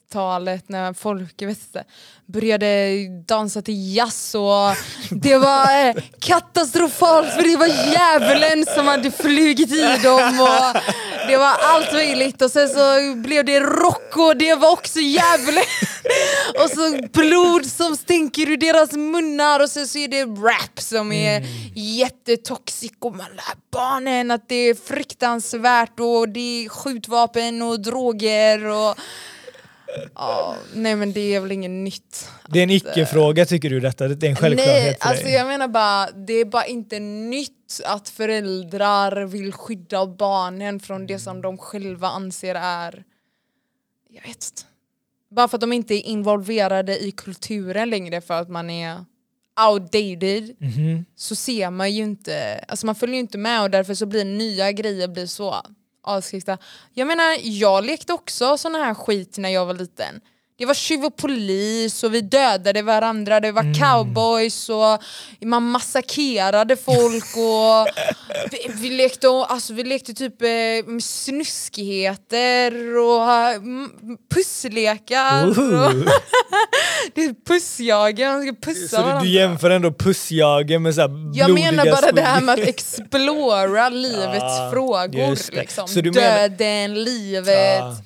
30-talet 0.07 0.69
när 0.69 0.93
folk 0.93 1.35
jag 1.37 1.49
vet 1.49 1.59
inte, 1.59 1.85
började 2.27 2.97
dansa 3.27 3.63
till 3.63 3.97
jazz 3.97 4.35
och 4.35 4.77
det 5.11 5.39
var 5.39 5.89
eh, 5.89 5.95
katastrofalt 6.21 7.33
för 7.33 7.43
det 7.43 7.57
var 7.57 7.67
djävulen 7.67 8.65
som 8.75 8.87
hade 8.87 9.11
flugit 9.11 9.73
i 9.73 9.97
dem 10.03 10.41
och 10.41 10.81
det 11.29 11.37
var 11.37 11.57
allt 11.63 11.93
möjligt 11.93 12.43
och 12.43 12.51
sen 12.51 12.69
så 12.69 13.15
blev 13.17 13.45
det 13.45 13.61
rock 13.61 14.17
och 14.17 14.37
det 14.37 14.55
var 14.55 14.73
också 14.73 14.99
djävulen. 14.99 15.65
Och 16.65 16.71
så 16.71 17.09
blod 17.13 17.67
som 17.67 17.97
stänker 17.97 18.51
ur 18.51 18.57
deras 18.57 18.93
munnar 18.93 19.61
och 19.61 19.71
sen 19.71 19.87
så 19.87 19.99
är 19.99 20.09
det 20.09 20.25
rap 20.25 20.81
som 20.81 21.13
är 21.13 21.43
jättetoxic 21.75 22.93
och 23.01 23.17
man 23.17 23.31
lär 23.31 23.57
barnen 23.73 24.31
att 24.31 24.49
det 24.49 24.55
är 24.55 24.75
fruktansvärt 24.75 26.01
och 26.01 26.29
det 26.29 26.65
är 26.65 26.69
skjutvapen 26.69 27.63
och 27.63 27.81
droger 27.81 28.65
och 28.65 28.99
Ja, 30.15 30.57
nej 30.75 30.97
men 30.97 31.13
det 31.13 31.35
är 31.35 31.41
väl 31.41 31.53
inget 31.53 31.71
nytt. 31.71 32.29
Det 32.49 32.59
är 32.59 32.63
en 32.63 32.71
icke-fråga 32.71 33.47
tycker 33.47 33.71
du 33.71 33.81
detta? 33.81 34.09
Det 34.09 34.27
är 34.27 34.31
en 34.31 34.37
självklarhet 34.37 34.85
Nej, 34.85 34.97
för 35.01 35.09
alltså 35.09 35.25
dig? 35.25 35.35
jag 35.35 35.47
menar 35.47 35.69
bara, 35.69 36.11
det 36.11 36.33
är 36.33 36.45
bara 36.45 36.67
inte 36.67 36.99
nytt 37.01 37.81
att 37.85 38.09
föräldrar 38.09 39.25
vill 39.25 39.53
skydda 39.53 40.07
barnen 40.07 40.81
från 40.81 41.07
det 41.07 41.19
som 41.19 41.43
de 41.43 41.59
själva 41.59 42.09
anser 42.09 42.55
är, 42.55 43.05
jag 44.11 44.23
vet 44.23 44.29
inte. 44.29 44.63
Bara 45.31 45.49
för 45.49 45.57
att 45.57 45.61
de 45.61 45.73
inte 45.73 45.95
är 45.95 46.07
involverade 46.07 46.99
i 47.05 47.11
kulturen 47.11 47.91
längre 47.91 48.21
för 48.21 48.35
att 48.35 48.49
man 48.51 48.71
är 48.71 49.05
outdated 49.71 50.57
Mhm. 50.61 51.05
så 51.17 51.35
ser 51.35 51.71
man 51.71 51.93
ju 51.95 52.03
inte, 52.03 52.65
alltså 52.69 52.87
man 52.87 52.95
följer 52.95 53.15
ju 53.15 53.21
inte 53.21 53.39
med 53.39 53.63
och 53.63 53.71
därför 53.71 53.95
så 53.95 54.07
blir 54.07 54.25
nya 54.25 54.73
grejer 54.73 55.09
blir 55.09 55.27
så 55.27 55.57
jag 56.95 57.07
menar, 57.09 57.37
jag 57.43 57.85
lekte 57.85 58.13
också 58.13 58.59
sån 58.59 58.75
här 58.75 58.95
skit 58.95 59.39
när 59.39 59.49
jag 59.49 59.67
var 59.67 59.75
liten. 59.75 60.21
Det 60.59 60.67
var 60.67 60.75
tjuv 60.75 61.05
och 61.05 61.17
polis 61.17 62.03
och 62.05 62.15
vi 62.15 62.21
dödade 62.21 62.83
varandra, 62.83 63.41
det 63.41 63.53
var 63.53 63.63
Mm. 63.63 63.75
cowboys 63.75 64.69
och 64.69 65.03
man 65.47 65.63
massakrerade 65.71 66.77
folk 66.77 67.25
och 67.37 67.89
vi, 68.51 68.71
vi, 68.75 68.91
lekte, 68.91 69.29
alltså, 69.29 69.73
vi 69.73 69.85
lekte 69.85 70.15
typ 70.15 70.43
eh, 70.43 70.49
snuskigheter 71.01 72.97
och 72.97 73.27
pusslekar. 74.35 75.47
Och, 75.49 75.55
det 77.15 77.25
är 77.25 77.45
pussjagen, 77.47 78.33
man 78.33 78.43
ska 78.43 78.53
pussa 78.73 78.97
Så 78.97 79.03
varandra. 79.03 79.21
du, 79.23 79.29
jämför 79.31 79.71
ändå 79.71 79.93
pussjagen 79.93 80.83
med 80.83 80.95
så 80.95 81.01
här 81.01 81.11
Jag 81.35 81.51
menar 81.55 81.85
bara 81.91 82.13
det 82.13 82.23
här 82.23 82.41
med 82.41 82.53
att 82.53 82.59
explora 82.69 83.89
livets 83.89 84.43
Ah, 84.43 84.71
frågor. 84.71 85.53
Liksom. 85.57 85.87
Du 85.95 86.13
menar- 86.13 86.49
Döden, 86.49 87.05
livet. 87.05 87.79
Ja. 87.81 87.97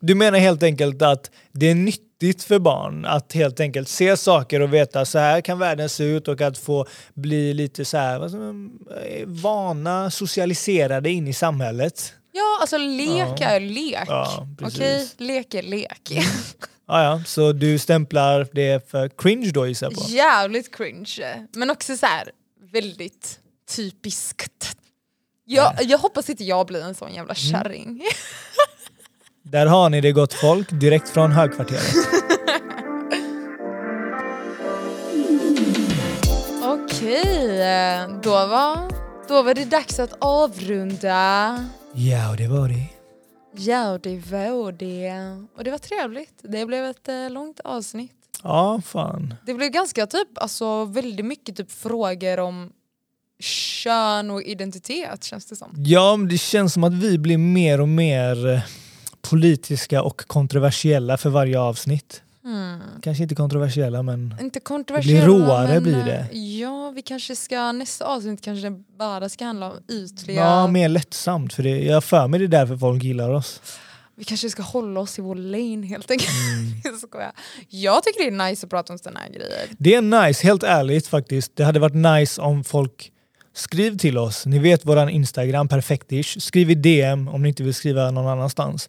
Du 0.00 0.14
menar 0.14 0.38
helt 0.38 0.62
enkelt 0.62 1.02
att 1.02 1.30
det 1.52 1.66
är 1.70 1.74
nyttigt 1.74 2.42
för 2.42 2.58
barn 2.58 3.04
att 3.04 3.32
helt 3.32 3.60
enkelt 3.60 3.88
se 3.88 4.16
saker 4.16 4.60
och 4.60 4.74
veta 4.74 5.04
så 5.04 5.18
här 5.18 5.40
kan 5.40 5.58
världen 5.58 5.88
se 5.88 6.04
ut 6.04 6.28
och 6.28 6.40
att 6.40 6.58
få 6.58 6.86
bli 7.14 7.54
lite 7.54 7.84
så 7.84 7.96
här, 7.96 8.24
eh, 8.24 9.26
vana, 9.26 10.10
socialiserade 10.10 11.10
in 11.10 11.28
i 11.28 11.32
samhället. 11.32 12.14
Ja, 12.32 12.58
alltså 12.60 12.78
lek 12.78 13.40
är 13.40 13.60
lek. 13.60 14.04
Ja. 14.08 14.48
Okej, 14.62 15.08
lek 15.16 15.54
är 15.54 15.62
lek. 15.62 16.10
Ja, 16.88 17.02
ja, 17.02 17.22
så 17.26 17.52
du 17.52 17.78
stämplar 17.78 18.48
det 18.52 18.90
för 18.90 19.08
cringe 19.08 19.50
då 19.50 19.66
gissar 19.66 19.86
jag 19.86 19.94
på? 19.94 20.04
Jävligt 20.08 20.76
cringe. 20.76 21.46
Men 21.52 21.70
också 21.70 21.96
så 21.96 22.06
här 22.06 22.30
väldigt 22.72 23.40
typiskt. 23.76 24.76
Jag, 25.44 25.72
jag 25.82 25.98
hoppas 25.98 26.30
inte 26.30 26.44
jag 26.44 26.66
blir 26.66 26.82
en 26.84 26.94
sån 26.94 27.14
jävla 27.14 27.34
Mm. 27.74 28.00
Där 29.50 29.66
har 29.66 29.90
ni 29.90 30.00
det 30.00 30.12
gott 30.12 30.34
folk, 30.34 30.68
direkt 30.70 31.08
från 31.08 31.32
högkvarteret. 31.32 31.82
Okej, 36.62 37.58
då 38.22 38.30
var, 38.30 38.92
då 39.28 39.42
var 39.42 39.54
det 39.54 39.64
dags 39.64 39.98
att 39.98 40.12
avrunda. 40.18 41.64
Ja, 41.94 42.30
och 42.30 42.36
det 42.36 42.48
var 42.48 42.68
det. 42.68 42.86
Ja, 43.52 43.98
det 44.02 44.18
var 44.30 44.72
det. 44.72 45.12
Och 45.56 45.64
det 45.64 45.70
var 45.70 45.78
trevligt. 45.78 46.34
Det 46.42 46.66
blev 46.66 46.84
ett 46.84 47.08
eh, 47.08 47.30
långt 47.30 47.60
avsnitt. 47.60 48.12
Ja, 48.42 48.80
fan. 48.84 49.34
Det 49.46 49.54
blev 49.54 49.70
ganska 49.70 50.06
typ, 50.06 50.28
alltså 50.34 50.84
väldigt 50.84 51.26
mycket 51.26 51.56
typ 51.56 51.72
frågor 51.72 52.40
om 52.40 52.72
kön 53.40 54.30
och 54.30 54.42
identitet 54.42 55.24
känns 55.24 55.46
det 55.46 55.56
som. 55.56 55.74
Ja, 55.76 56.16
men 56.16 56.28
det 56.28 56.38
känns 56.38 56.72
som 56.72 56.84
att 56.84 56.94
vi 56.94 57.18
blir 57.18 57.38
mer 57.38 57.80
och 57.80 57.88
mer 57.88 58.48
eh, 58.48 58.60
politiska 59.30 60.02
och 60.02 60.26
kontroversiella 60.26 61.16
för 61.16 61.30
varje 61.30 61.60
avsnitt. 61.60 62.22
Kanske 63.02 63.22
inte 63.22 63.34
kontroversiella 63.34 64.02
men 64.02 64.34
Inte 64.40 64.60
kontroversiella 64.60 65.26
råare 65.26 65.74
men, 65.74 65.82
blir 65.82 65.98
eh, 65.98 66.04
det. 66.04 66.38
Ja, 66.38 66.90
vi 66.90 67.02
kanske 67.02 67.36
ska, 67.36 67.72
nästa 67.72 68.04
avsnitt 68.04 68.40
kanske 68.40 68.70
det 68.70 68.82
bara 68.98 69.28
ska 69.28 69.44
handla 69.44 69.70
om 69.70 69.78
ytliga... 69.88 70.40
ja, 70.40 70.66
mer 70.66 70.88
lättsamt. 70.88 71.52
För 71.52 71.62
det, 71.62 71.84
jag 71.84 72.04
för 72.04 72.28
mig 72.28 72.40
det 72.40 72.46
är 72.46 72.48
därför 72.48 72.76
folk 72.76 73.02
gillar 73.02 73.30
oss. 73.30 73.62
Vi 74.14 74.24
kanske 74.24 74.50
ska 74.50 74.62
hålla 74.62 75.00
oss 75.00 75.18
i 75.18 75.22
vår 75.22 75.34
lane 75.34 75.86
helt 75.86 76.10
enkelt. 76.10 76.30
Mm. 76.84 77.30
Jag 77.68 78.02
tycker 78.02 78.30
det 78.30 78.36
är 78.36 78.50
nice 78.50 78.66
att 78.66 78.70
prata 78.70 78.92
om 78.92 78.98
sådana 78.98 79.20
här 79.20 79.28
grejer. 79.28 79.66
Det 79.78 79.94
är 79.94 80.26
nice, 80.26 80.46
helt 80.46 80.62
ärligt 80.62 81.06
faktiskt. 81.06 81.56
Det 81.56 81.64
hade 81.64 81.80
varit 81.80 81.94
nice 81.94 82.40
om 82.42 82.64
folk 82.64 83.12
Skriv 83.58 83.98
till 83.98 84.18
oss. 84.18 84.46
Ni 84.46 84.58
vet 84.58 84.86
våran 84.86 85.08
Instagram, 85.08 85.68
perfektish. 85.68 86.40
Skriv 86.40 86.70
i 86.70 86.74
DM 86.74 87.28
om 87.28 87.42
ni 87.42 87.48
inte 87.48 87.62
vill 87.62 87.74
skriva 87.74 88.10
någon 88.10 88.26
annanstans. 88.26 88.88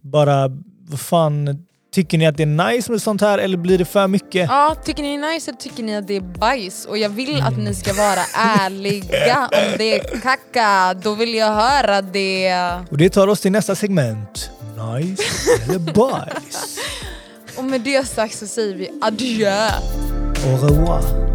Bara, 0.00 0.48
vad 0.88 1.00
fan, 1.00 1.66
tycker 1.94 2.18
ni 2.18 2.26
att 2.26 2.36
det 2.36 2.42
är 2.42 2.72
nice 2.72 2.92
med 2.92 3.02
sånt 3.02 3.20
här 3.20 3.38
eller 3.38 3.56
blir 3.58 3.78
det 3.78 3.84
för 3.84 4.08
mycket? 4.08 4.48
Ja, 4.48 4.76
tycker 4.84 5.02
ni 5.02 5.16
det 5.16 5.26
är 5.26 5.34
nice 5.34 5.50
eller 5.50 5.58
tycker 5.58 5.82
ni 5.82 5.96
att 5.96 6.06
det 6.06 6.16
är 6.16 6.20
bajs? 6.20 6.86
Och 6.86 6.98
jag 6.98 7.08
vill 7.08 7.42
att 7.42 7.58
ni 7.58 7.74
ska 7.74 7.92
vara 7.92 8.22
ärliga. 8.34 9.38
Om 9.52 9.78
det 9.78 9.94
är 9.94 10.20
kacka, 10.20 10.94
då 11.02 11.14
vill 11.14 11.34
jag 11.34 11.54
höra 11.54 12.02
det. 12.02 12.54
Och 12.90 12.96
det 12.96 13.10
tar 13.10 13.28
oss 13.28 13.40
till 13.40 13.52
nästa 13.52 13.74
segment. 13.74 14.50
nice 14.94 15.22
eller 15.68 15.78
bajs? 15.78 16.78
Och 17.56 17.64
med 17.64 17.80
det 17.80 18.08
sagt 18.08 18.38
så 18.38 18.46
säger 18.46 18.74
vi 18.74 18.88
adjö. 19.00 19.68
Au 20.46 20.68
revoir. 20.68 21.29